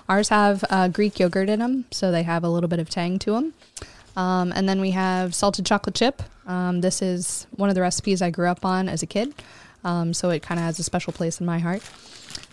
Ours 0.09 0.29
have 0.29 0.65
uh, 0.71 0.89
Greek 0.89 1.19
yogurt 1.19 1.49
in 1.49 1.59
them, 1.59 1.85
so 1.91 2.13
they 2.13 2.23
have 2.23 2.45
a 2.45 2.49
little 2.49 2.69
bit 2.69 2.79
of 2.79 2.89
tang 2.91 3.19
to 3.21 3.33
them. 3.33 3.55
Um, 4.17 4.53
and 4.55 4.69
then 4.69 4.81
we 4.81 4.91
have 4.91 5.35
salted 5.35 5.67
chocolate 5.67 5.95
chip. 5.95 6.23
Um, 6.47 6.81
this 6.81 7.01
is 7.01 7.47
one 7.57 7.69
of 7.69 7.75
the 7.75 7.81
recipes 7.81 8.21
I 8.21 8.31
grew 8.31 8.49
up 8.49 8.65
on 8.65 8.89
as 8.89 9.03
a 9.03 9.07
kid, 9.07 9.33
um, 9.85 10.13
so 10.15 10.31
it 10.31 10.43
kind 10.43 10.59
of 10.59 10.65
has 10.65 10.79
a 10.79 10.83
special 10.83 11.13
place 11.13 11.41
in 11.41 11.47
my 11.47 11.59
heart. 11.59 11.83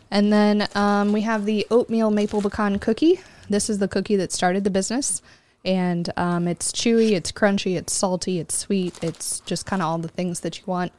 And 0.10 0.32
then 0.32 0.68
um, 0.76 1.12
we 1.12 1.22
have 1.22 1.46
the 1.46 1.68
oatmeal 1.70 2.12
maple 2.12 2.42
pecan 2.42 2.80
cookie. 2.80 3.20
This 3.50 3.70
is 3.70 3.80
the 3.80 3.88
cookie 3.88 4.16
that 4.16 4.32
started 4.32 4.64
the 4.64 4.70
business. 4.70 5.22
And 5.66 6.10
um, 6.16 6.48
it's 6.48 6.72
chewy, 6.72 7.12
it's 7.12 7.32
crunchy, 7.32 7.76
it's 7.76 7.92
salty, 7.92 8.40
it's 8.40 8.56
sweet. 8.56 8.98
It's 9.04 9.42
just 9.42 9.66
kind 9.66 9.82
of 9.82 9.88
all 9.88 9.98
the 9.98 10.08
things 10.08 10.42
that 10.42 10.58
you 10.60 10.64
want. 10.66 10.94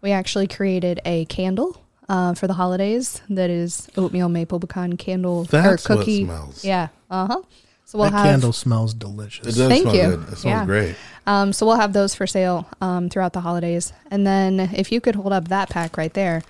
We 0.00 0.12
actually 0.12 0.48
created 0.48 1.00
a 1.04 1.26
candle 1.26 1.82
uh, 2.08 2.34
for 2.34 2.46
the 2.46 2.54
holidays 2.54 3.20
that 3.28 3.50
is 3.50 3.88
oatmeal 3.96 4.28
maple 4.28 4.60
pecan 4.60 4.96
candle 4.96 5.44
That's 5.44 5.88
or 5.90 5.96
what 5.96 6.06
smells. 6.06 6.64
Yeah. 6.64 6.88
Uh 7.10 7.26
huh. 7.26 7.42
So 7.84 7.98
we'll 7.98 8.10
that 8.10 8.16
have 8.16 8.26
candle 8.26 8.52
smells 8.52 8.94
delicious. 8.94 9.46
It 9.46 9.58
does 9.58 9.68
Thank 9.68 9.82
smell 9.82 9.94
you. 9.94 10.02
good. 10.16 10.20
It 10.32 10.38
smells 10.38 10.44
Yeah. 10.44 10.64
great. 10.64 10.96
um, 11.26 11.52
so 11.52 11.66
we'll 11.66 11.76
have 11.76 11.92
those 11.92 12.14
for 12.14 12.26
sale 12.26 12.66
um, 12.80 13.08
throughout 13.08 13.32
the 13.34 13.40
holidays. 13.40 13.92
And 14.10 14.26
then 14.26 14.58
if 14.74 14.90
you 14.90 15.00
could 15.00 15.14
hold 15.16 15.32
up 15.32 15.48
that 15.48 15.68
pack 15.70 15.96
right 15.96 16.12
there. 16.14 16.42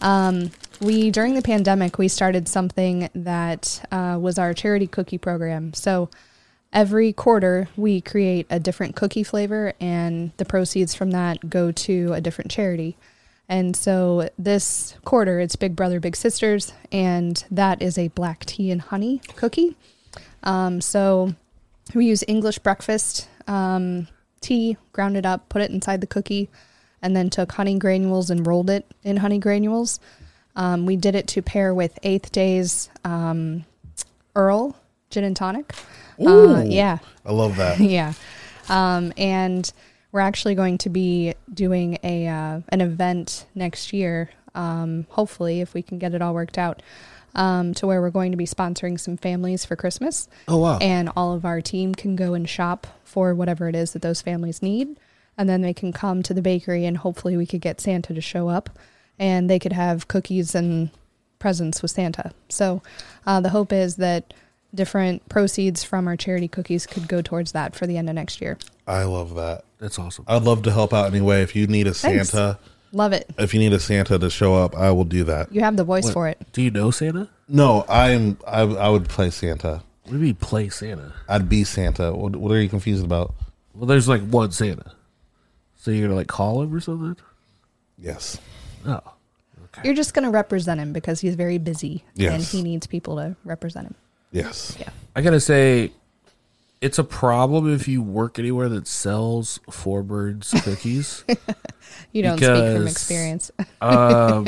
Um, 0.00 0.50
we 0.80 1.10
during 1.12 1.34
the 1.34 1.42
pandemic 1.42 1.96
we 1.96 2.08
started 2.08 2.48
something 2.48 3.08
that 3.14 3.84
uh, 3.92 4.18
was 4.20 4.38
our 4.38 4.52
charity 4.52 4.88
cookie 4.88 5.18
program. 5.18 5.72
So 5.74 6.10
every 6.72 7.12
quarter 7.12 7.68
we 7.76 8.00
create 8.00 8.46
a 8.50 8.58
different 8.58 8.96
cookie 8.96 9.22
flavor, 9.22 9.74
and 9.80 10.32
the 10.38 10.44
proceeds 10.44 10.94
from 10.94 11.12
that 11.12 11.48
go 11.48 11.70
to 11.70 12.12
a 12.14 12.20
different 12.20 12.50
charity. 12.50 12.96
And 13.48 13.76
so 13.76 14.28
this 14.38 14.96
quarter 15.04 15.38
it's 15.38 15.54
Big 15.54 15.76
Brother 15.76 16.00
Big 16.00 16.16
Sisters, 16.16 16.72
and 16.90 17.44
that 17.50 17.80
is 17.80 17.96
a 17.96 18.08
black 18.08 18.44
tea 18.44 18.72
and 18.72 18.80
honey 18.80 19.20
cookie. 19.36 19.76
Um, 20.42 20.80
so 20.80 21.34
we 21.94 22.06
use 22.06 22.24
English 22.26 22.58
breakfast 22.58 23.28
um, 23.46 24.08
tea, 24.40 24.76
ground 24.92 25.16
it 25.16 25.26
up, 25.26 25.48
put 25.48 25.62
it 25.62 25.70
inside 25.70 26.00
the 26.00 26.06
cookie, 26.06 26.48
and 27.00 27.16
then 27.16 27.30
took 27.30 27.52
honey 27.52 27.78
granules 27.78 28.30
and 28.30 28.46
rolled 28.46 28.70
it 28.70 28.86
in 29.02 29.18
honey 29.18 29.38
granules. 29.38 30.00
Um, 30.54 30.86
we 30.86 30.96
did 30.96 31.14
it 31.14 31.26
to 31.28 31.42
pair 31.42 31.74
with 31.74 31.98
Eighth 32.02 32.30
Day's 32.32 32.90
um, 33.04 33.64
Earl 34.34 34.76
gin 35.12 35.24
and 35.24 35.36
tonic. 35.36 35.72
Uh, 36.18 36.62
yeah, 36.66 36.98
I 37.24 37.32
love 37.32 37.56
that. 37.56 37.78
yeah. 37.80 38.14
Um, 38.68 39.12
and 39.16 39.70
we're 40.10 40.20
actually 40.20 40.54
going 40.54 40.78
to 40.78 40.90
be 40.90 41.34
doing 41.52 41.98
a 42.02 42.26
uh, 42.26 42.60
an 42.68 42.80
event 42.80 43.46
next 43.54 43.92
year. 43.92 44.30
Um, 44.54 45.06
hopefully, 45.10 45.60
if 45.60 45.74
we 45.74 45.82
can 45.82 45.98
get 45.98 46.14
it 46.14 46.22
all 46.22 46.34
worked 46.34 46.58
out, 46.58 46.82
um, 47.34 47.74
to 47.74 47.86
where 47.86 48.00
we're 48.00 48.10
going 48.10 48.30
to 48.32 48.36
be 48.36 48.46
sponsoring 48.46 48.98
some 48.98 49.16
families 49.16 49.64
for 49.64 49.76
Christmas. 49.76 50.28
Oh, 50.48 50.58
wow. 50.58 50.78
And 50.78 51.10
all 51.16 51.32
of 51.32 51.44
our 51.44 51.60
team 51.60 51.94
can 51.94 52.16
go 52.16 52.34
and 52.34 52.48
shop 52.48 52.86
for 53.04 53.34
whatever 53.34 53.68
it 53.68 53.74
is 53.74 53.92
that 53.92 54.02
those 54.02 54.22
families 54.22 54.62
need, 54.62 54.96
and 55.36 55.48
then 55.48 55.62
they 55.62 55.74
can 55.74 55.92
come 55.92 56.22
to 56.22 56.34
the 56.34 56.42
bakery, 56.42 56.84
and 56.84 56.98
hopefully, 56.98 57.36
we 57.36 57.46
could 57.46 57.60
get 57.60 57.80
Santa 57.80 58.14
to 58.14 58.20
show 58.20 58.48
up, 58.48 58.70
and 59.18 59.48
they 59.48 59.58
could 59.58 59.72
have 59.72 60.08
cookies 60.08 60.54
and 60.54 60.90
presents 61.38 61.82
with 61.82 61.90
Santa. 61.90 62.32
So, 62.48 62.82
uh, 63.26 63.40
the 63.40 63.50
hope 63.50 63.72
is 63.72 63.96
that 63.96 64.34
different 64.74 65.28
proceeds 65.28 65.84
from 65.84 66.08
our 66.08 66.16
charity 66.16 66.48
cookies 66.48 66.86
could 66.86 67.08
go 67.08 67.20
towards 67.20 67.52
that 67.52 67.74
for 67.74 67.86
the 67.86 67.98
end 67.98 68.08
of 68.08 68.14
next 68.14 68.40
year. 68.40 68.56
I 68.86 69.04
love 69.04 69.34
that. 69.34 69.64
That's 69.78 69.98
awesome. 69.98 70.24
I'd 70.28 70.42
love 70.42 70.62
to 70.62 70.72
help 70.72 70.94
out 70.94 71.06
anyway. 71.06 71.42
If 71.42 71.54
you 71.54 71.66
need 71.66 71.86
a 71.86 71.94
Thanks. 71.94 72.30
Santa, 72.30 72.58
Love 72.92 73.12
it. 73.12 73.30
if 73.38 73.54
you 73.54 73.60
need 73.60 73.72
a 73.72 73.80
Santa 73.80 74.18
to 74.18 74.28
show 74.30 74.54
up, 74.54 74.76
I 74.76 74.90
will 74.90 75.04
do 75.04 75.24
that. 75.24 75.52
You 75.52 75.62
have 75.62 75.76
the 75.76 75.84
voice 75.84 76.04
What? 76.04 76.12
for 76.12 76.28
it. 76.28 76.38
Do 76.52 76.60
you 76.62 76.70
know 76.70 76.90
Santa? 76.90 77.28
No, 77.48 77.84
I'm 77.88 78.38
I, 78.46 78.60
I 78.62 78.88
would 78.88 79.08
play 79.08 79.30
Santa. 79.30 79.82
What 80.04 80.12
do 80.12 80.18
you 80.18 80.24
mean 80.24 80.34
play 80.34 80.68
Santa? 80.68 81.14
I'd 81.28 81.48
be 81.48 81.64
Santa. 81.64 82.12
What, 82.12 82.36
what 82.36 82.52
are 82.52 82.60
you 82.60 82.68
confused 82.68 83.04
about? 83.04 83.34
Well, 83.74 83.86
there's 83.86 84.08
like 84.08 84.22
one 84.22 84.50
Santa. 84.52 84.92
So 85.76 85.90
you're 85.90 86.06
gonna 86.08 86.16
like 86.18 86.26
call 86.28 86.62
him 86.62 86.74
or 86.74 86.80
something? 86.80 87.16
Yes. 87.98 88.38
Oh. 88.86 89.00
You're 89.84 89.94
just 89.94 90.12
going 90.12 90.24
to 90.24 90.30
represent 90.30 90.78
him 90.80 90.92
because 90.92 91.20
he's 91.20 91.34
very 91.34 91.56
busy 91.56 92.04
and 92.18 92.42
he 92.42 92.62
needs 92.62 92.86
people 92.86 93.16
to 93.16 93.36
represent 93.44 93.86
him. 93.86 93.94
Yes. 94.30 94.76
Yeah. 94.78 94.90
I 95.16 95.22
gotta 95.22 95.40
say, 95.40 95.92
it's 96.82 96.98
a 96.98 97.04
problem 97.04 97.72
if 97.72 97.88
you 97.88 98.02
work 98.02 98.38
anywhere 98.38 98.68
that 98.68 98.86
sells 98.86 99.58
Four 99.70 100.02
Birds 100.02 100.52
cookies. 100.62 101.24
You 102.12 102.22
don't 102.22 102.36
speak 102.38 102.46
from 102.76 102.86
experience. 102.86 103.50
um, 103.80 104.46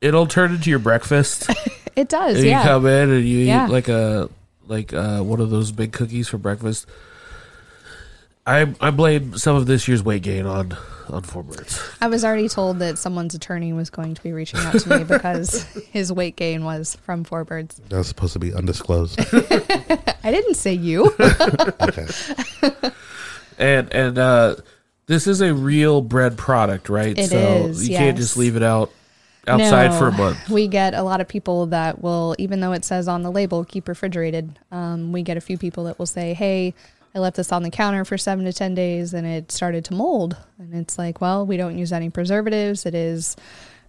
it'll 0.00 0.26
turn 0.26 0.52
into 0.54 0.70
your 0.70 0.78
breakfast. 0.78 1.48
It 1.96 2.08
does, 2.08 2.36
And 2.36 2.46
yeah. 2.46 2.60
You 2.62 2.68
come 2.68 2.86
in 2.86 3.10
and 3.10 3.24
you 3.26 3.38
Yeah. 3.38 3.66
eat 3.66 3.70
like 3.72 3.88
a 3.88 4.28
like 4.66 4.92
uh, 4.92 5.20
one 5.22 5.40
of 5.40 5.50
those 5.50 5.72
big 5.72 5.92
cookies 5.92 6.28
for 6.28 6.38
breakfast. 6.38 6.86
I 8.48 8.74
I 8.80 8.90
blame 8.90 9.36
some 9.36 9.56
of 9.56 9.66
this 9.66 9.86
year's 9.86 10.02
weight 10.02 10.22
gain 10.22 10.46
on 10.46 10.74
on 11.10 11.22
Four 11.22 11.42
Birds. 11.42 11.80
I 12.00 12.06
was 12.06 12.24
already 12.24 12.48
told 12.48 12.78
that 12.78 12.96
someone's 12.96 13.34
attorney 13.34 13.74
was 13.74 13.90
going 13.90 14.14
to 14.14 14.22
be 14.22 14.32
reaching 14.32 14.58
out 14.60 14.78
to 14.80 14.98
me 14.98 15.04
because 15.08 15.64
his 15.92 16.10
weight 16.10 16.36
gain 16.36 16.64
was 16.64 16.96
from 16.96 17.24
four 17.24 17.44
birds. 17.44 17.80
That 17.90 17.98
was 17.98 18.08
supposed 18.08 18.32
to 18.32 18.38
be 18.38 18.54
undisclosed. 18.54 19.20
I 20.24 20.30
didn't 20.30 20.54
say 20.54 20.72
you. 20.72 21.14
okay. 21.20 22.06
And 23.58 23.92
and 23.92 24.18
uh, 24.18 24.56
this 25.06 25.26
is 25.26 25.42
a 25.42 25.52
real 25.52 26.00
bread 26.00 26.38
product, 26.38 26.88
right? 26.88 27.18
It 27.18 27.28
so 27.28 27.66
is, 27.66 27.86
you 27.86 27.98
can't 27.98 28.16
just 28.16 28.38
leave 28.38 28.56
it 28.56 28.62
out 28.62 28.90
outside 29.46 29.90
No, 29.90 29.98
for 29.98 30.08
a 30.08 30.12
month. 30.12 30.48
We 30.48 30.68
get 30.68 30.94
a 30.94 31.02
lot 31.02 31.20
of 31.20 31.28
people 31.28 31.66
that 31.66 32.00
will, 32.00 32.34
even 32.38 32.60
though 32.60 32.72
it 32.72 32.84
says 32.84 33.08
on 33.08 33.22
the 33.22 33.30
label, 33.30 33.64
keep 33.64 33.88
refrigerated. 33.88 34.58
Um, 34.70 35.12
we 35.12 35.22
get 35.22 35.36
a 35.36 35.40
few 35.40 35.58
people 35.58 35.84
that 35.84 35.98
will 35.98 36.06
say, 36.06 36.34
hey, 36.34 36.74
I 37.18 37.20
left 37.20 37.36
this 37.36 37.50
on 37.50 37.64
the 37.64 37.70
counter 37.70 38.04
for 38.04 38.16
seven 38.16 38.44
to 38.44 38.52
10 38.52 38.76
days 38.76 39.12
and 39.12 39.26
it 39.26 39.50
started 39.50 39.84
to 39.86 39.94
mold. 39.94 40.36
And 40.60 40.72
it's 40.72 40.96
like, 40.96 41.20
well, 41.20 41.44
we 41.44 41.56
don't 41.56 41.76
use 41.76 41.92
any 41.92 42.10
preservatives. 42.10 42.86
It 42.86 42.94
is 42.94 43.34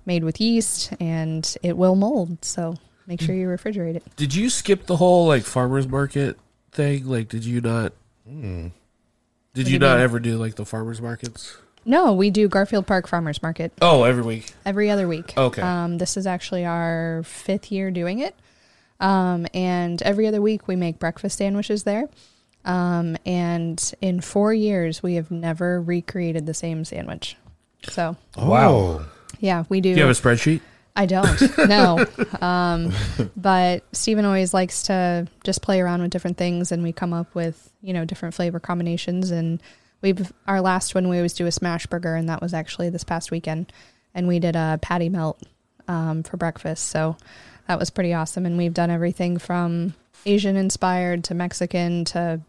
made 0.03 0.23
with 0.23 0.41
yeast 0.41 0.91
and 0.99 1.55
it 1.61 1.77
will 1.77 1.95
mold. 1.95 2.43
So 2.43 2.75
make 3.05 3.21
sure 3.21 3.35
you 3.35 3.45
refrigerate 3.47 3.95
it. 3.95 4.03
Did 4.15 4.33
you 4.33 4.49
skip 4.49 4.87
the 4.87 4.95
whole 4.95 5.27
like 5.27 5.43
farmers 5.43 5.87
market 5.87 6.39
thing? 6.71 7.05
Like, 7.05 7.29
did 7.29 7.45
you 7.45 7.61
not? 7.61 7.93
Hmm. 8.27 8.69
Did 9.53 9.67
you 9.67 9.73
you 9.73 9.79
not 9.79 9.97
mean? 9.97 10.03
ever 10.05 10.19
do 10.19 10.37
like 10.37 10.55
the 10.55 10.65
farmers 10.65 10.99
markets? 10.99 11.55
No, 11.85 12.13
we 12.13 12.31
do 12.31 12.47
Garfield 12.47 12.87
Park 12.87 13.07
Farmers 13.07 13.41
Market 13.43 13.71
Oh, 13.81 14.03
every 14.05 14.23
week. 14.23 14.53
every 14.65 14.89
other 14.89 15.07
week. 15.07 15.33
Okay. 15.37 15.61
Um, 15.61 15.99
this 15.99 16.17
is 16.17 16.25
actually 16.25 16.65
our 16.65 17.21
fifth 17.25 17.71
year 17.71 17.89
doing 17.91 18.19
it. 18.19 18.35
Um, 18.99 19.45
and 19.53 20.01
every 20.01 20.25
other 20.27 20.41
week 20.41 20.67
we 20.67 20.75
make 20.75 20.97
breakfast 20.99 21.37
sandwiches 21.37 21.83
there. 21.83 22.09
Um, 22.65 23.17
and 23.25 23.93
in 24.01 24.21
four 24.21 24.53
years, 24.53 25.01
we 25.01 25.15
have 25.15 25.31
never 25.31 25.81
recreated 25.81 26.45
the 26.45 26.53
same 26.53 26.85
sandwich. 26.85 27.37
So, 27.89 28.17
Wow. 28.37 29.01
yeah, 29.39 29.63
we 29.69 29.81
do. 29.81 29.93
Do 29.93 29.99
you 30.01 30.05
have 30.05 30.15
a 30.15 30.19
spreadsheet? 30.19 30.61
I 30.95 31.05
don't. 31.05 31.57
No. 31.69 32.05
um, 32.41 32.91
but 33.37 33.83
Stephen 33.93 34.25
always 34.25 34.53
likes 34.53 34.83
to 34.83 35.27
just 35.45 35.61
play 35.61 35.79
around 35.79 36.01
with 36.01 36.11
different 36.11 36.37
things, 36.37 36.71
and 36.71 36.83
we 36.83 36.91
come 36.91 37.13
up 37.13 37.33
with 37.35 37.71
you 37.81 37.93
know 37.93 38.03
different 38.03 38.35
flavor 38.35 38.59
combinations. 38.59 39.31
And 39.31 39.61
we've 40.01 40.33
our 40.45 40.59
last 40.59 40.93
one 40.95 41.07
we 41.07 41.15
always 41.17 41.33
do 41.33 41.45
a 41.47 41.51
smash 41.51 41.87
burger, 41.87 42.15
and 42.15 42.27
that 42.27 42.41
was 42.41 42.53
actually 42.53 42.89
this 42.89 43.05
past 43.05 43.31
weekend, 43.31 43.71
and 44.13 44.27
we 44.27 44.39
did 44.39 44.57
a 44.57 44.77
patty 44.81 45.07
melt 45.07 45.41
um, 45.87 46.23
for 46.23 46.35
breakfast. 46.35 46.87
So 46.87 47.15
that 47.67 47.79
was 47.79 47.89
pretty 47.89 48.13
awesome. 48.13 48.45
And 48.45 48.57
we've 48.57 48.73
done 48.73 48.89
everything 48.89 49.37
from 49.37 49.93
Asian 50.25 50.55
inspired 50.55 51.23
to 51.25 51.33
Mexican 51.33 52.05
to 52.05 52.41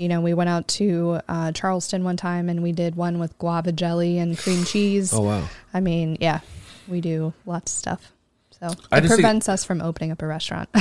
you 0.00 0.08
know, 0.08 0.22
we 0.22 0.32
went 0.32 0.48
out 0.48 0.66
to 0.66 1.20
uh, 1.28 1.52
Charleston 1.52 2.04
one 2.04 2.16
time 2.16 2.48
and 2.48 2.62
we 2.62 2.72
did 2.72 2.96
one 2.96 3.18
with 3.18 3.36
guava 3.38 3.70
jelly 3.70 4.18
and 4.18 4.36
cream 4.38 4.64
cheese. 4.64 5.12
Oh, 5.12 5.20
wow. 5.20 5.46
I 5.74 5.80
mean, 5.80 6.16
yeah, 6.20 6.40
we 6.88 7.02
do 7.02 7.34
lots 7.44 7.70
of 7.70 7.78
stuff. 7.78 8.12
So 8.60 8.68
I 8.90 8.98
it 8.98 9.00
just 9.02 9.12
think- 9.12 9.20
prevents 9.20 9.48
us 9.50 9.62
from 9.62 9.82
opening 9.82 10.10
up 10.10 10.22
a 10.22 10.26
restaurant. 10.26 10.70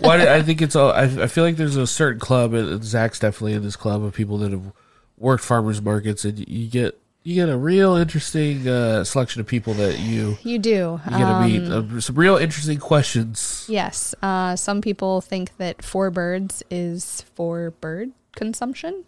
well, 0.00 0.10
I, 0.10 0.36
I 0.36 0.42
think 0.42 0.62
it's 0.62 0.74
all. 0.74 0.90
I, 0.90 1.04
I 1.04 1.26
feel 1.28 1.44
like 1.44 1.56
there's 1.56 1.76
a 1.76 1.86
certain 1.86 2.18
club, 2.18 2.54
and 2.54 2.82
Zach's 2.82 3.20
definitely 3.20 3.52
in 3.54 3.62
this 3.62 3.76
club 3.76 4.02
of 4.02 4.14
people 4.14 4.38
that 4.38 4.50
have 4.50 4.72
worked 5.16 5.44
farmers 5.44 5.80
markets, 5.80 6.24
and 6.24 6.38
you 6.48 6.68
get 6.68 7.00
you 7.24 7.34
get 7.34 7.48
a 7.48 7.56
real 7.56 7.96
interesting 7.96 8.68
uh, 8.68 9.02
selection 9.02 9.40
of 9.40 9.46
people 9.46 9.72
that 9.74 9.98
you 9.98 10.36
you 10.42 10.58
do. 10.58 11.00
you 11.04 11.10
get 11.10 11.18
to 11.18 11.40
meet 11.46 11.70
Um, 11.72 11.96
uh, 11.96 12.00
some 12.00 12.16
real 12.16 12.36
interesting 12.36 12.78
questions. 12.78 13.64
Yes. 13.68 14.14
Uh, 14.22 14.56
some 14.56 14.80
people 14.82 15.20
think 15.22 15.56
that 15.56 15.82
four 15.82 16.10
birds 16.10 16.62
is 16.70 17.22
for 17.34 17.70
bird 17.80 18.10
consumption. 18.36 19.04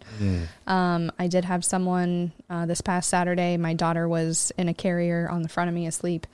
Um, 0.65 1.11
I 1.19 1.27
did 1.27 1.45
have 1.45 1.63
someone 1.63 2.31
uh, 2.49 2.65
this 2.65 2.81
past 2.81 3.09
Saturday. 3.09 3.55
My 3.57 3.73
daughter 3.73 4.07
was 4.07 4.51
in 4.57 4.67
a 4.67 4.73
carrier 4.73 5.29
on 5.29 5.43
the 5.43 5.49
front 5.49 5.67
of 5.69 5.75
me 5.75 5.85
asleep. 5.85 6.25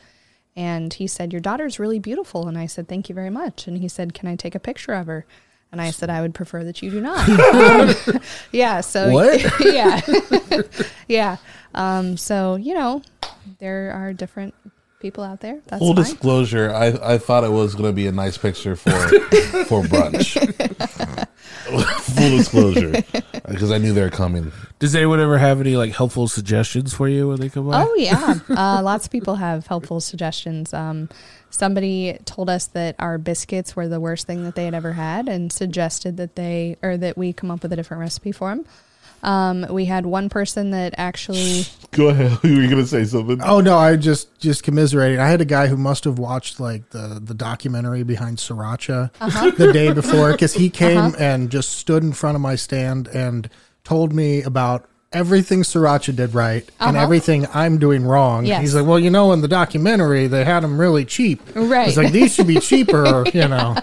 And 0.56 0.94
he 0.94 1.08
said, 1.08 1.34
Your 1.34 1.42
daughter's 1.42 1.80
really 1.80 2.00
beautiful. 2.00 2.48
And 2.48 2.58
I 2.58 2.68
said, 2.68 2.88
Thank 2.88 3.10
you 3.10 3.16
very 3.16 3.32
much. 3.32 3.68
And 3.68 3.78
he 3.80 3.88
said, 3.90 4.14
Can 4.14 4.30
I 4.30 4.36
take 4.36 4.56
a 4.56 4.60
picture 4.60 4.94
of 4.94 5.08
her? 5.08 5.26
And 5.74 5.82
I 5.82 5.90
said, 5.90 6.12
I 6.12 6.22
would 6.22 6.36
prefer 6.36 6.64
that 6.66 6.84
you 6.84 6.92
do 6.92 7.02
not. 7.02 7.28
Yeah. 8.52 8.82
So, 8.82 9.10
What? 9.12 9.44
yeah. 9.60 10.02
yeah. 11.08 11.38
Um, 11.74 12.16
so, 12.16 12.56
you 12.58 12.76
know, 12.76 13.02
there 13.58 13.92
are 13.92 14.14
different 14.14 14.54
people 15.04 15.24
out 15.24 15.42
there. 15.42 15.60
That's 15.68 15.80
Full 15.80 15.94
fine. 15.94 16.04
disclosure, 16.04 16.72
I, 16.74 17.14
I 17.14 17.18
thought 17.20 17.44
it 17.44 17.52
was 17.52 17.76
going 17.76 17.90
to 17.92 17.94
be 17.94 18.08
a 18.08 18.12
nice 18.12 18.40
picture 18.40 18.76
for 18.76 18.90
for 19.70 19.84
brunch. 19.84 20.34
Full 22.04 22.38
disclosure, 22.38 22.92
because 23.48 23.72
I 23.72 23.78
knew 23.78 23.94
they 23.94 24.02
were 24.02 24.10
coming. 24.10 24.52
Does 24.80 24.96
anyone 24.96 25.20
ever 25.20 25.38
have 25.38 25.60
any 25.62 25.76
like 25.76 25.94
helpful 25.94 26.28
suggestions 26.28 26.94
for 26.94 27.08
you 27.08 27.28
when 27.28 27.40
they 27.40 27.50
come 27.50 27.70
by? 27.70 27.84
Oh 27.84 27.94
yeah, 27.96 28.40
uh, 28.50 28.82
lots 28.82 29.06
of 29.06 29.12
people 29.12 29.36
have 29.36 29.68
helpful 29.68 30.00
suggestions. 30.00 30.74
Um, 30.74 31.10
somebody 31.50 32.18
told 32.26 32.50
us 32.50 32.68
that 32.68 32.96
our 32.98 33.18
biscuits 33.18 33.76
were 33.76 33.88
the 33.88 34.00
worst 34.00 34.26
thing 34.26 34.44
that 34.46 34.56
they 34.56 34.66
had 34.66 34.74
ever 34.74 34.94
had, 34.94 35.28
and 35.28 35.52
suggested 35.52 36.18
that 36.18 36.36
they 36.36 36.78
or 36.82 36.98
that 36.98 37.18
we 37.18 37.34
come 37.34 37.52
up 37.52 37.62
with 37.62 37.72
a 37.74 37.76
different 37.76 38.02
recipe 38.02 38.32
for 38.32 38.50
them. 38.50 38.66
Um, 39.24 39.66
we 39.70 39.86
had 39.86 40.06
one 40.06 40.28
person 40.30 40.72
that 40.72 40.94
actually 40.98 41.64
Go 41.92 42.10
ahead. 42.10 42.38
You 42.44 42.58
were 42.58 42.68
going 42.68 42.82
to 42.84 42.88
say 42.88 43.06
something? 43.06 43.42
Oh 43.42 43.62
no, 43.62 43.78
I 43.78 43.96
just 43.96 44.38
just 44.40 44.64
commiserating. 44.64 45.20
I 45.20 45.28
had 45.28 45.40
a 45.42 45.46
guy 45.46 45.68
who 45.68 45.78
must 45.78 46.04
have 46.04 46.20
watched 46.20 46.60
like 46.60 46.90
the 46.90 47.20
the 47.24 47.34
documentary 47.34 48.04
behind 48.04 48.38
Sriracha 48.38 49.12
Uh-huh. 49.22 49.52
the 49.52 49.72
day 49.72 49.94
before 49.94 50.32
because 50.34 50.54
he 50.54 50.70
came 50.84 50.98
Uh-huh. 50.98 51.16
and 51.18 51.50
just 51.50 51.72
stood 51.72 52.04
in 52.04 52.12
front 52.14 52.36
of 52.36 52.42
my 52.42 52.56
stand 52.56 53.08
and 53.08 53.50
told 53.84 54.12
me 54.14 54.42
about 54.44 54.86
everything 55.14 55.62
Sriracha 55.62 56.16
did 56.16 56.34
right 56.34 56.68
and 56.80 56.96
Uh-huh. 56.98 57.04
everything 57.04 57.48
I'm 57.54 57.78
doing 57.78 58.04
wrong. 58.06 58.46
Yes. 58.46 58.62
He's 58.62 58.76
like, 58.76 58.86
well, 58.86 59.00
you 59.00 59.10
know, 59.10 59.32
in 59.34 59.42
the 59.42 59.48
documentary 59.48 60.28
they 60.28 60.44
had 60.44 60.62
them 60.64 60.80
really 60.80 61.06
cheap. 61.06 61.42
Right. 61.56 61.88
He's 61.88 61.98
like, 61.98 62.12
these 62.12 62.34
should 62.34 62.48
be 62.48 62.60
cheaper. 62.60 63.24
you 63.34 63.48
know. 63.48 63.76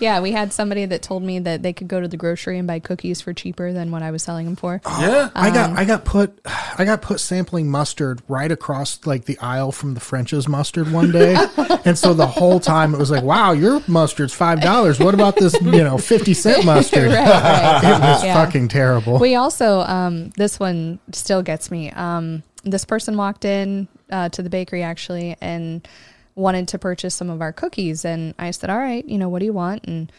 yeah, 0.00 0.20
we 0.20 0.32
had 0.32 0.52
somebody 0.52 0.84
that 0.86 1.02
told 1.02 1.22
me 1.22 1.38
that 1.40 1.62
they 1.62 1.72
could 1.72 1.88
go 1.88 2.00
to 2.00 2.08
the 2.08 2.16
grocery 2.16 2.58
and 2.58 2.66
buy 2.66 2.78
cookies 2.78 3.20
for 3.20 3.32
cheaper 3.32 3.72
than 3.72 3.90
what 3.90 4.02
I 4.02 4.10
was 4.10 4.22
selling 4.22 4.46
them 4.46 4.56
for. 4.56 4.80
yeah. 4.86 5.30
I 5.34 5.50
got 5.50 5.70
Um, 5.70 5.76
I 5.76 5.84
got 5.84 6.04
put 6.04 6.38
I 6.78 6.84
got 6.84 7.02
put 7.02 7.20
sampling 7.20 7.70
mustard 7.70 8.22
right 8.28 8.50
across 8.52 9.00
like 9.06 9.24
the 9.24 9.38
aisle 9.38 9.72
from 9.72 9.94
the 9.94 10.00
French's 10.00 10.46
mustard 10.48 10.92
one 10.92 11.10
day, 11.12 11.34
and 11.84 11.98
so 11.98 12.14
the 12.14 12.26
whole 12.26 12.60
time 12.60 12.94
it 12.94 12.98
was 12.98 13.10
like, 13.10 13.22
"Wow, 13.24 13.52
your 13.52 13.80
mustard's 13.88 14.34
five 14.34 14.60
dollars. 14.60 14.98
What 15.00 15.14
about 15.14 15.36
this? 15.36 15.54
You 15.62 15.82
know, 15.84 15.98
fifty 15.98 16.34
cent 16.34 16.64
mustard? 16.64 17.10
Right, 17.16 17.24
right. 17.26 17.84
It 17.84 18.00
was 18.00 18.24
Yeah. 18.24 18.34
fucking 18.44 18.68
terrible." 18.68 19.18
We 19.18 19.34
also, 19.34 19.80
um, 19.80 20.30
this 20.36 20.58
one 20.66 20.98
still 21.12 21.42
gets 21.42 21.70
me. 21.70 21.90
Um, 21.90 22.42
this 22.64 22.84
person 22.84 23.16
walked 23.16 23.44
in 23.44 23.88
uh, 24.10 24.28
to 24.30 24.42
the 24.42 24.50
bakery 24.50 24.82
actually 24.82 25.36
and 25.40 25.86
wanted 26.34 26.68
to 26.68 26.78
purchase 26.78 27.14
some 27.14 27.30
of 27.30 27.40
our 27.40 27.52
cookies. 27.52 28.04
And 28.04 28.34
I 28.38 28.50
said, 28.50 28.70
All 28.70 28.78
right, 28.78 29.04
you 29.08 29.18
know, 29.18 29.28
what 29.28 29.38
do 29.38 29.44
you 29.44 29.52
want? 29.52 29.84
And 29.84 30.10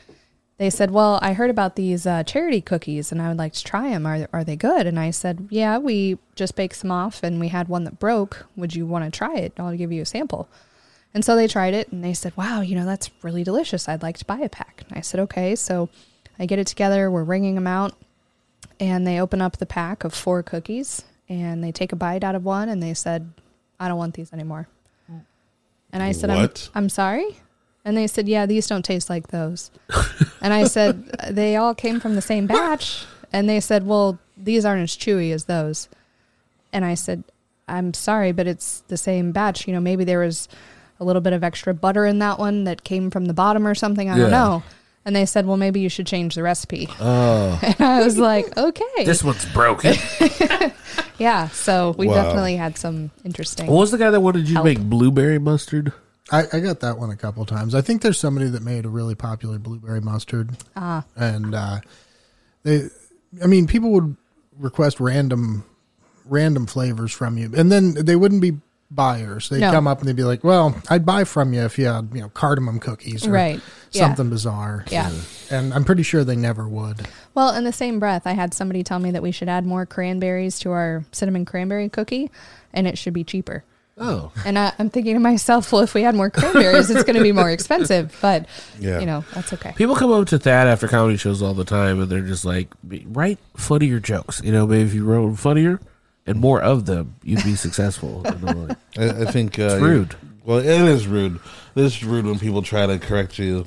they 0.57 0.69
said, 0.69 0.91
Well, 0.91 1.19
I 1.21 1.33
heard 1.33 1.49
about 1.49 1.75
these 1.75 2.07
uh, 2.07 2.23
charity 2.23 2.61
cookies 2.61 3.11
and 3.11 3.21
I 3.21 3.27
would 3.27 3.37
like 3.37 3.53
to 3.53 3.63
try 3.63 3.89
them. 3.89 4.05
Are, 4.05 4.27
are 4.31 4.43
they 4.43 4.55
good? 4.55 4.87
And 4.87 4.99
I 4.99 5.11
said, 5.11 5.47
Yeah, 5.51 5.77
we 5.77 6.17
just 6.35 6.55
baked 6.55 6.77
some 6.77 6.91
off 6.91 7.23
and 7.23 7.39
we 7.39 7.49
had 7.49 7.67
one 7.67 7.83
that 7.83 7.99
broke. 7.99 8.47
Would 8.55 8.73
you 8.73 8.85
want 8.85 9.05
to 9.05 9.15
try 9.15 9.35
it? 9.35 9.53
I'll 9.57 9.75
give 9.75 9.91
you 9.91 10.01
a 10.01 10.05
sample. 10.05 10.49
And 11.13 11.25
so 11.25 11.35
they 11.35 11.47
tried 11.47 11.73
it 11.73 11.91
and 11.91 12.03
they 12.03 12.13
said, 12.13 12.35
Wow, 12.37 12.61
you 12.61 12.75
know, 12.75 12.85
that's 12.85 13.11
really 13.21 13.43
delicious. 13.43 13.89
I'd 13.89 14.03
like 14.03 14.17
to 14.17 14.25
buy 14.25 14.39
a 14.39 14.49
pack. 14.49 14.83
And 14.87 14.97
I 14.97 15.01
said, 15.01 15.19
Okay. 15.21 15.55
So 15.55 15.89
I 16.39 16.45
get 16.45 16.59
it 16.59 16.67
together. 16.67 17.11
We're 17.11 17.23
ringing 17.23 17.55
them 17.55 17.67
out 17.67 17.95
and 18.79 19.05
they 19.07 19.19
open 19.19 19.41
up 19.41 19.57
the 19.57 19.65
pack 19.65 20.03
of 20.03 20.13
four 20.13 20.43
cookies 20.43 21.03
and 21.29 21.63
they 21.63 21.71
take 21.71 21.91
a 21.91 21.95
bite 21.95 22.23
out 22.23 22.35
of 22.35 22.43
one 22.45 22.69
and 22.69 22.81
they 22.81 22.93
said, 22.93 23.31
I 23.79 23.87
don't 23.87 23.97
want 23.97 24.13
these 24.15 24.31
anymore. 24.33 24.67
And 25.93 26.03
I 26.03 26.11
said, 26.11 26.29
I'm? 26.29 26.49
I'm 26.75 26.89
sorry. 26.89 27.37
And 27.85 27.95
they 27.95 28.07
said, 28.07 28.27
Yeah, 28.27 28.45
these 28.45 28.67
don't 28.67 28.83
taste 28.83 29.09
like 29.09 29.27
those. 29.27 29.71
and 30.41 30.53
I 30.53 30.65
said, 30.65 31.05
They 31.29 31.55
all 31.55 31.73
came 31.73 31.99
from 32.01 32.15
the 32.15 32.21
same 32.21 32.45
batch. 32.45 33.05
And 33.31 33.47
they 33.49 33.59
said, 33.61 33.85
Well, 33.87 34.19
these 34.35 34.65
aren't 34.65 34.83
as 34.83 34.95
chewy 34.97 35.31
as 35.33 35.45
those. 35.45 35.87
And 36.73 36.83
I 36.83 36.95
said, 36.95 37.23
I'm 37.69 37.93
sorry, 37.93 38.33
but 38.33 38.47
it's 38.47 38.81
the 38.89 38.97
same 38.97 39.31
batch. 39.31 39.65
You 39.67 39.73
know, 39.73 39.79
maybe 39.79 40.03
there 40.03 40.19
was 40.19 40.49
a 40.99 41.05
little 41.05 41.21
bit 41.21 41.31
of 41.33 41.43
extra 41.43 41.73
butter 41.73 42.05
in 42.05 42.19
that 42.19 42.37
one 42.39 42.65
that 42.65 42.83
came 42.83 43.09
from 43.09 43.25
the 43.25 43.33
bottom 43.33 43.65
or 43.65 43.73
something. 43.75 44.09
I 44.09 44.15
Yeah. 44.17 44.21
don't 44.23 44.31
know. 44.31 44.63
And 45.07 45.15
they 45.15 45.25
said, 45.25 45.45
well, 45.45 45.55
maybe 45.55 45.79
you 45.79 45.87
should 45.87 46.05
change 46.05 46.35
the 46.35 46.43
recipe. 46.43 46.89
Oh. 46.99 47.57
And 47.63 47.79
I 47.81 48.03
was 48.03 48.17
like, 48.17 48.55
okay. 48.57 49.05
This 49.05 49.23
one's 49.23 49.45
broken. 49.53 49.95
yeah. 51.17 51.47
So 51.47 51.95
we 51.97 52.07
Wow. 52.07 52.15
definitely 52.15 52.57
had 52.57 52.77
some 52.77 53.11
interesting. 53.23 53.67
What 53.67 53.79
was 53.79 53.91
the 53.91 53.97
guy 53.97 54.11
that 54.11 54.19
wanted 54.19 54.49
you 54.49 54.55
to 54.57 54.63
make 54.65 54.79
blueberry 54.81 55.39
mustard? 55.39 55.93
I, 56.29 56.43
I 56.51 56.59
got 56.59 56.81
that 56.81 56.97
one 56.97 57.09
a 57.09 57.15
couple 57.15 57.45
times. 57.45 57.73
I 57.73 57.79
think 57.79 58.01
there's 58.01 58.19
somebody 58.19 58.49
that 58.49 58.61
made 58.61 58.83
a 58.83 58.89
really 58.89 59.15
popular 59.15 59.57
blueberry 59.59 60.01
mustard. 60.01 60.57
Ah. 60.75 61.05
And 61.15 61.55
uh, 61.55 61.79
they, 62.63 62.89
I 63.41 63.47
mean, 63.47 63.65
people 63.65 63.91
would 63.91 64.17
request 64.59 64.99
random, 64.99 65.63
random 66.25 66.65
flavors 66.65 67.13
from 67.13 67.37
you, 67.37 67.49
and 67.55 67.71
then 67.71 67.93
they 67.93 68.17
wouldn't 68.17 68.41
be 68.41 68.57
buyers. 68.89 69.49
They'd 69.49 69.59
No. 69.59 69.71
come 69.71 69.87
up 69.87 69.99
and 69.99 70.07
they'd 70.07 70.15
be 70.15 70.23
like, 70.23 70.43
"Well, 70.43 70.75
I'd 70.89 71.05
buy 71.05 71.23
from 71.25 71.53
you 71.53 71.61
if 71.63 71.77
you 71.77 71.87
had, 71.87 72.09
you 72.13 72.21
know, 72.21 72.29
cardamom 72.29 72.79
cookies 72.79 73.27
or 73.27 73.31
Right. 73.31 73.61
Yeah. 73.91 74.05
something 74.07 74.29
bizarre." 74.29 74.85
Yeah. 74.89 75.11
And 75.51 75.73
I'm 75.73 75.83
pretty 75.83 76.03
sure 76.03 76.23
they 76.23 76.35
never 76.37 76.67
would. 76.67 77.07
Well, 77.35 77.53
in 77.53 77.63
the 77.65 77.73
same 77.73 77.99
breath, 77.99 78.23
I 78.25 78.31
had 78.33 78.53
somebody 78.53 78.83
tell 78.83 78.99
me 78.99 79.11
that 79.11 79.21
we 79.21 79.31
should 79.31 79.49
add 79.49 79.65
more 79.65 79.85
cranberries 79.85 80.57
to 80.59 80.71
our 80.71 81.03
cinnamon 81.11 81.43
cranberry 81.45 81.89
cookie, 81.89 82.31
and 82.73 82.87
it 82.87 82.97
should 82.97 83.13
be 83.13 83.23
cheaper. 83.23 83.63
Oh. 83.99 84.31
And 84.45 84.59
I, 84.59 84.73
I'm 84.77 84.91
thinking 84.91 85.15
to 85.15 85.19
myself, 85.19 85.71
well, 85.73 85.81
if 85.81 85.95
we 85.95 86.03
had 86.03 86.13
more 86.13 86.29
cranberries, 86.29 86.89
it's 86.91 87.03
going 87.03 87.15
to 87.15 87.23
be 87.23 87.31
more 87.31 87.49
expensive. 87.49 88.15
But 88.21 88.45
Yeah. 88.79 88.99
you 88.99 89.07
know, 89.07 89.25
that's 89.33 89.51
okay. 89.53 89.73
People 89.75 89.95
come 89.95 90.11
up 90.11 90.27
to 90.27 90.37
Thad 90.37 90.67
after 90.67 90.87
comedy 90.87 91.17
shows 91.17 91.41
all 91.41 91.55
the 91.55 91.65
time, 91.65 91.99
and 91.99 92.09
they're 92.09 92.21
just 92.21 92.45
like, 92.45 92.69
"Write 93.07 93.39
funnier 93.57 93.99
jokes." 93.99 94.39
You 94.43 94.51
know, 94.51 94.67
maybe 94.67 94.83
if 94.83 94.93
you 94.93 95.03
wrote 95.03 95.37
funnier 95.39 95.79
and 96.27 96.39
more 96.39 96.61
of 96.61 96.85
them, 96.85 97.15
you'd 97.23 97.43
be 97.43 97.55
successful. 97.55 98.21
I'm 98.25 98.67
like, 98.67 98.77
I, 98.97 99.09
I 99.21 99.25
think 99.31 99.57
uh, 99.57 99.63
It's 99.63 99.81
rude. 99.81 100.15
Well, 100.43 100.59
it 100.59 100.65
is 100.65 101.07
rude. 101.07 101.39
It 101.75 101.83
is 101.83 102.03
rude 102.03 102.25
when 102.25 102.39
people 102.39 102.61
try 102.61 102.85
to 102.85 102.99
correct 102.99 103.39
you 103.39 103.65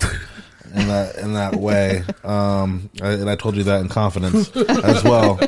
in 0.75 0.89
that 0.89 1.17
in 1.17 1.35
that 1.35 1.57
way. 1.57 2.05
Um, 2.25 2.91
I, 3.03 3.11
and 3.13 3.29
I 3.29 3.37
told 3.37 3.57
you 3.57 3.65
that 3.65 3.81
in 3.81 3.89
confidence 3.89 4.55
as 4.57 5.03
well. 5.05 5.41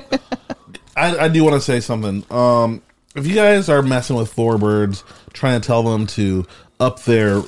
I, 0.97 1.17
I 1.25 1.29
do 1.29 1.43
want 1.45 1.55
to 1.55 1.61
say 1.61 1.81
something. 1.81 2.25
Um, 2.31 2.83
if 3.15 3.27
you 3.27 3.35
guys 3.35 3.69
are 3.69 3.83
messing 3.83 4.17
with 4.17 4.33
four 4.33 4.59
birds, 4.59 5.05
trying 5.33 5.61
to 5.61 5.67
tell 5.67 5.83
them 5.83 6.07
to 6.09 6.47
up 6.81 7.03
their 7.05 7.43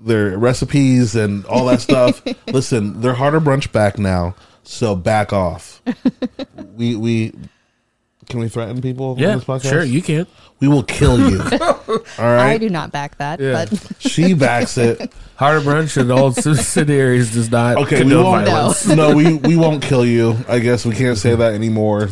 their 0.00 0.36
recipes 0.38 1.14
and 1.14 1.44
all 1.46 1.66
that 1.66 1.80
stuff, 1.80 2.22
listen, 2.48 3.00
they're 3.00 3.14
harder 3.14 3.40
brunch 3.40 3.72
back 3.72 3.98
now, 3.98 4.34
so 4.62 4.94
back 4.94 5.32
off. 5.32 5.82
we 6.74 6.96
we 6.96 7.32
can 8.28 8.40
we 8.40 8.48
threaten 8.48 8.80
people? 8.82 9.16
Yeah, 9.18 9.30
on 9.32 9.34
this 9.38 9.44
podcast? 9.44 9.70
sure, 9.70 9.82
you 9.84 10.02
can. 10.02 10.26
We 10.60 10.68
will 10.68 10.82
kill 10.84 11.18
you. 11.30 11.40
All 11.88 11.98
right. 12.18 12.52
I 12.52 12.58
do 12.58 12.70
not 12.70 12.90
back 12.92 13.18
that, 13.18 13.40
Yeah. 13.40 13.66
but 13.68 13.96
She 14.00 14.34
backs 14.34 14.78
it. 14.78 15.12
Harder 15.36 15.60
brunch 15.60 15.96
and 16.00 16.12
all 16.12 16.30
subsidiaries 16.32 17.34
does 17.34 17.50
not 17.50 17.76
Okay, 17.78 18.04
we 18.04 18.14
won't. 18.14 18.46
violence. 18.46 18.86
No, 18.86 19.14
we 19.16 19.34
we 19.34 19.56
won't 19.56 19.82
kill 19.82 20.06
you. 20.06 20.36
I 20.48 20.60
guess 20.60 20.86
we 20.86 20.94
can't 20.94 21.18
say 21.18 21.34
that 21.34 21.54
anymore 21.54 22.10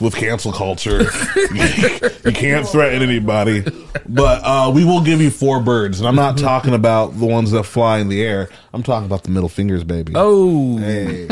with 0.00 0.14
cancel 0.14 0.52
culture. 0.52 1.02
you 1.44 2.32
can't 2.32 2.66
threaten 2.68 3.02
anybody, 3.02 3.64
but 4.08 4.40
uh, 4.44 4.70
we 4.72 4.84
will 4.84 5.02
give 5.02 5.20
you 5.20 5.30
four 5.30 5.60
birds, 5.60 5.98
and 5.98 6.08
I'm 6.08 6.14
not 6.14 6.38
talking 6.38 6.72
about 6.74 7.18
the 7.18 7.26
ones 7.26 7.50
that 7.50 7.64
fly 7.64 7.98
in 7.98 8.08
the 8.08 8.22
air. 8.22 8.48
I'm 8.72 8.84
talking 8.84 9.04
about 9.06 9.24
the 9.24 9.30
middle 9.30 9.48
fingers, 9.48 9.82
baby. 9.82 10.12
Oh, 10.14 10.78
Hey. 10.78 11.26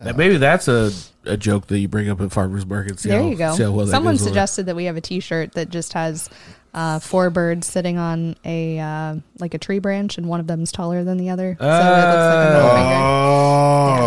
That- 0.00 0.16
maybe 0.18 0.36
that's 0.36 0.68
a, 0.68 0.92
a 1.26 1.36
joke 1.36 1.66
that 1.68 1.78
you 1.78 1.88
bring 1.88 2.08
up 2.08 2.20
at 2.20 2.32
farmers 2.32 2.64
markets. 2.66 3.02
there 3.02 3.22
you 3.22 3.36
go. 3.36 3.54
well 3.72 3.86
Someone 3.86 4.14
goes 4.14 4.22
over. 4.22 4.28
suggested 4.28 4.66
that 4.66 4.76
we 4.76 4.84
have 4.84 4.96
a 4.96 5.00
T-shirt 5.00 5.52
that 5.52 5.68
just 5.70 5.92
has 5.94 6.28
uh, 6.74 6.98
four 6.98 7.30
birds 7.30 7.66
sitting 7.66 7.96
on 7.98 8.36
a 8.44 8.78
uh, 8.78 9.16
like 9.38 9.54
a 9.54 9.58
tree 9.58 9.78
branch, 9.78 10.18
and 10.18 10.28
one 10.28 10.40
of 10.40 10.46
them's 10.46 10.70
taller 10.72 11.04
than 11.04 11.16
the 11.16 11.30
other, 11.30 11.56
so 11.58 11.64
it 11.64 11.68
looks 11.68 11.84
like 11.84 12.48
a 12.48 12.52
middle 12.52 12.70
finger. 12.70 12.94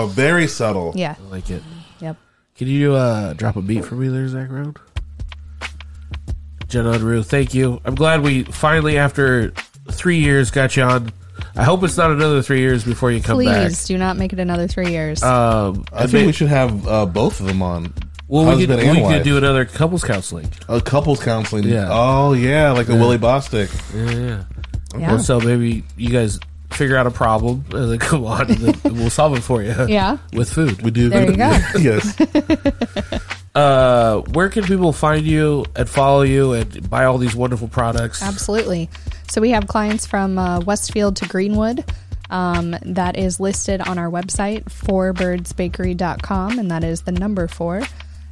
Oh, 0.01 0.11
very 0.13 0.47
subtle. 0.47 0.93
Yeah. 0.95 1.15
I 1.19 1.23
like 1.29 1.49
it. 1.49 1.63
Yep. 1.99 2.17
Can 2.55 2.67
you 2.67 2.93
uh, 2.93 3.33
drop 3.33 3.55
a 3.55 3.61
beat 3.61 3.85
for 3.85 3.95
me 3.95 4.07
there, 4.07 4.27
Zach 4.27 4.49
Round? 4.51 4.77
Jenna 6.67 6.91
Unruh, 6.91 7.25
thank 7.25 7.53
you. 7.55 7.81
I'm 7.83 7.95
glad 7.95 8.21
we 8.21 8.43
finally, 8.43 8.97
after 8.99 9.49
three 9.91 10.19
years, 10.19 10.51
got 10.51 10.77
you 10.77 10.83
on. 10.83 11.11
I 11.55 11.63
hope 11.63 11.83
it's 11.83 11.97
not 11.97 12.11
another 12.11 12.41
three 12.41 12.59
years 12.59 12.83
before 12.83 13.11
you 13.11 13.21
come 13.21 13.43
back. 13.43 13.67
Please 13.67 13.85
do 13.85 13.97
not 13.97 14.17
make 14.17 14.33
it 14.33 14.39
another 14.39 14.67
three 14.67 14.91
years. 14.91 15.21
Um, 15.23 15.85
I 15.91 16.07
think 16.07 16.25
we 16.27 16.31
should 16.31 16.47
have 16.49 16.87
uh, 16.87 17.05
both 17.05 17.39
of 17.39 17.47
them 17.47 17.61
on. 17.61 17.93
Well, 18.27 18.45
we 18.45 18.65
could, 18.65 18.69
Husband 18.69 18.81
and 18.81 18.89
we 18.91 19.03
could 19.03 19.11
wife. 19.17 19.23
do 19.23 19.37
another 19.37 19.65
couples 19.65 20.03
counseling. 20.03 20.51
a 20.67 20.79
couples 20.79 21.21
counseling. 21.23 21.63
Yeah. 21.63 21.87
Oh 21.89 22.33
yeah, 22.33 22.71
like 22.71 22.87
a 22.87 22.93
Yeah. 22.93 22.99
Willie 22.99 23.17
Bostick. 23.17 23.69
Yeah, 23.95 24.11
yeah. 24.27 24.43
Yeah. 24.99 25.07
Well, 25.13 25.19
so 25.19 25.39
maybe 25.39 25.83
you 25.97 26.09
guys 26.11 26.39
figure 26.71 26.95
out 26.95 27.07
a 27.07 27.11
problem 27.11 27.65
and 27.73 27.91
then 27.91 27.97
come 27.97 28.25
on 28.25 28.49
and 28.51 28.57
then 28.59 28.93
we'll 28.97 29.09
solve 29.09 29.35
it 29.35 29.41
for 29.41 29.63
you. 29.63 29.73
Yeah. 29.87 30.17
With 30.33 30.51
food. 30.51 30.81
We 30.83 30.91
do. 30.91 31.09
There 31.09 31.29
you 31.29 31.35
go. 31.37 31.59
yes. 31.79 32.15
Uh, 33.55 34.19
where 34.33 34.47
can 34.47 34.63
people 34.63 34.93
find 34.93 35.25
you 35.25 35.65
and 35.75 35.89
follow 35.89 36.21
you 36.21 36.53
and 36.53 36.87
buy 36.87 37.05
all 37.05 37.17
these 37.17 37.35
wonderful 37.35 37.67
products? 37.67 38.21
Absolutely. 38.21 38.89
So 39.29 39.41
we 39.41 39.51
have 39.51 39.67
clients 39.67 40.07
from 40.07 40.39
uh, 40.39 40.59
Westfield 40.61 41.15
to 41.17 41.27
Greenwood. 41.27 41.85
Um, 42.31 42.75
that 42.81 43.15
is 43.15 43.39
listed 43.39 43.79
on 43.81 43.97
our 43.97 44.09
website, 44.09 44.65
fourbirdsbakery.com, 44.65 46.59
and 46.59 46.71
that 46.71 46.83
is 46.83 47.01
the 47.01 47.11
number 47.11 47.47
four. 47.47 47.83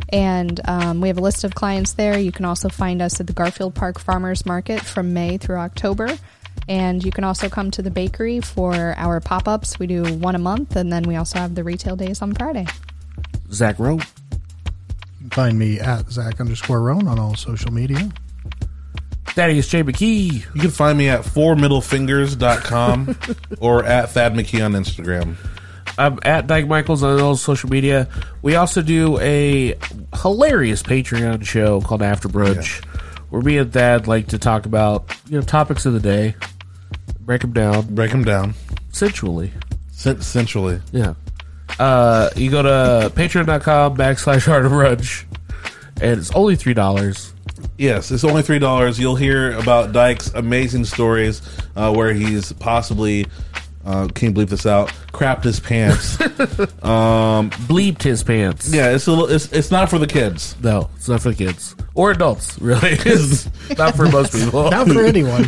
And 0.09 0.59
um, 0.67 1.01
we 1.01 1.07
have 1.07 1.17
a 1.17 1.21
list 1.21 1.43
of 1.43 1.53
clients 1.53 1.93
there. 1.93 2.17
You 2.17 2.31
can 2.31 2.45
also 2.45 2.67
find 2.69 3.01
us 3.01 3.19
at 3.19 3.27
the 3.27 3.33
Garfield 3.33 3.75
Park 3.75 3.99
Farmers 3.99 4.45
Market 4.45 4.81
from 4.81 5.13
May 5.13 5.37
through 5.37 5.57
October. 5.57 6.09
And 6.67 7.03
you 7.03 7.11
can 7.11 7.23
also 7.23 7.47
come 7.47 7.69
to 7.71 7.81
the 7.81 7.91
bakery 7.91 8.39
for 8.39 8.95
our 8.97 9.19
pop 9.19 9.47
ups. 9.47 9.77
We 9.79 9.85
do 9.85 10.03
one 10.15 10.35
a 10.35 10.39
month, 10.39 10.75
and 10.75 10.91
then 10.91 11.03
we 11.03 11.15
also 11.15 11.37
have 11.39 11.53
the 11.53 11.63
retail 11.63 11.95
days 11.95 12.21
on 12.21 12.33
Friday. 12.33 12.65
Zach 13.51 13.77
Rowe. 13.77 13.97
You 13.97 14.01
can 15.19 15.29
find 15.29 15.59
me 15.59 15.79
at 15.79 16.09
Zach 16.09 16.39
underscore 16.39 16.81
Roan 16.81 17.07
on 17.07 17.19
all 17.19 17.35
social 17.35 17.71
media. 17.71 18.11
Daddy 19.35 19.57
is 19.59 19.67
Jay 19.67 19.83
McKee. 19.83 20.33
You 20.55 20.61
can 20.61 20.71
find 20.71 20.97
me 20.97 21.09
at 21.09 21.21
fourmiddlefingers.com 21.21 23.17
or 23.59 23.83
at 23.85 24.09
Thad 24.11 24.33
McKee 24.33 24.65
on 24.65 24.73
Instagram. 24.73 25.35
I'm 25.97 26.19
at 26.23 26.47
Dyke 26.47 26.67
Michaels 26.67 27.03
on 27.03 27.19
all 27.19 27.35
social 27.35 27.69
media. 27.69 28.07
We 28.41 28.55
also 28.55 28.81
do 28.81 29.19
a 29.19 29.75
hilarious 30.21 30.83
Patreon 30.83 31.45
show 31.45 31.81
called 31.81 32.01
After 32.01 32.27
Brunch, 32.27 32.83
where 33.29 33.41
me 33.41 33.57
and 33.57 33.71
Thad 33.71 34.07
like 34.07 34.27
to 34.29 34.37
talk 34.39 34.65
about 34.65 35.11
you 35.27 35.37
know 35.39 35.41
topics 35.41 35.85
of 35.85 35.93
the 35.93 35.99
day, 35.99 36.35
break 37.21 37.41
them 37.41 37.53
down 37.53 37.93
Break 37.95 38.11
them 38.11 38.23
down. 38.23 38.53
sensually. 38.91 39.51
Sen- 39.91 40.21
Sensually. 40.21 40.79
Yeah. 40.91 41.15
Uh, 41.79 42.29
you 42.35 42.49
go 42.51 42.61
to 42.61 43.09
patreon.com 43.15 43.97
backslash 43.97 44.45
hard 44.45 44.65
of 44.65 44.71
brunch, 44.71 45.23
and 46.01 46.19
it's 46.19 46.31
only 46.31 46.55
three 46.55 46.73
dollars. 46.75 47.33
Yes, 47.77 48.11
it's 48.11 48.23
only 48.23 48.41
three 48.41 48.59
dollars. 48.59 48.99
You'll 48.99 49.15
hear 49.15 49.51
about 49.53 49.91
Dyke's 49.91 50.33
amazing 50.33 50.85
stories 50.85 51.41
uh, 51.75 51.93
where 51.93 52.13
he's 52.13 52.51
possibly 52.53 53.27
uh, 53.85 54.07
can't 54.07 54.35
bleep 54.35 54.49
this 54.49 54.65
out. 54.65 54.89
Crapped 55.13 55.43
his 55.43 55.59
pants. 55.59 56.19
um, 56.83 57.49
Bleeped 57.69 58.01
his 58.03 58.23
pants. 58.23 58.73
yeah, 58.73 58.89
it's 58.93 59.07
a 59.07 59.11
little. 59.11 59.27
It's, 59.27 59.51
it's 59.53 59.71
not 59.71 59.89
for 59.89 59.97
the 59.99 60.07
kids. 60.07 60.55
No, 60.61 60.89
it's 60.95 61.07
not 61.07 61.21
for 61.21 61.29
the 61.29 61.35
kids 61.35 61.75
or 61.95 62.11
adults. 62.11 62.59
Really, 62.59 62.91
it's 63.05 63.47
not 63.77 63.95
for 63.95 64.09
most 64.09 64.33
people. 64.33 64.69
Not 64.71 64.87
for 64.87 65.05
anyone. 65.05 65.45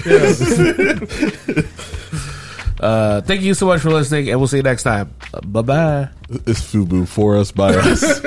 Uh, 2.79 3.19
thank 3.21 3.41
you 3.41 3.53
so 3.53 3.65
much 3.65 3.81
for 3.81 3.89
listening, 3.91 4.29
and 4.29 4.39
we'll 4.39 4.47
see 4.47 4.55
you 4.57 4.63
next 4.63 4.83
time. 4.83 5.13
bye 5.45 5.61
bye. 5.61 6.07
It's 6.29 6.61
Fubu 6.61 7.05
for 7.07 7.35
us 7.35 7.51
by 7.51 7.75
us. 7.75 8.21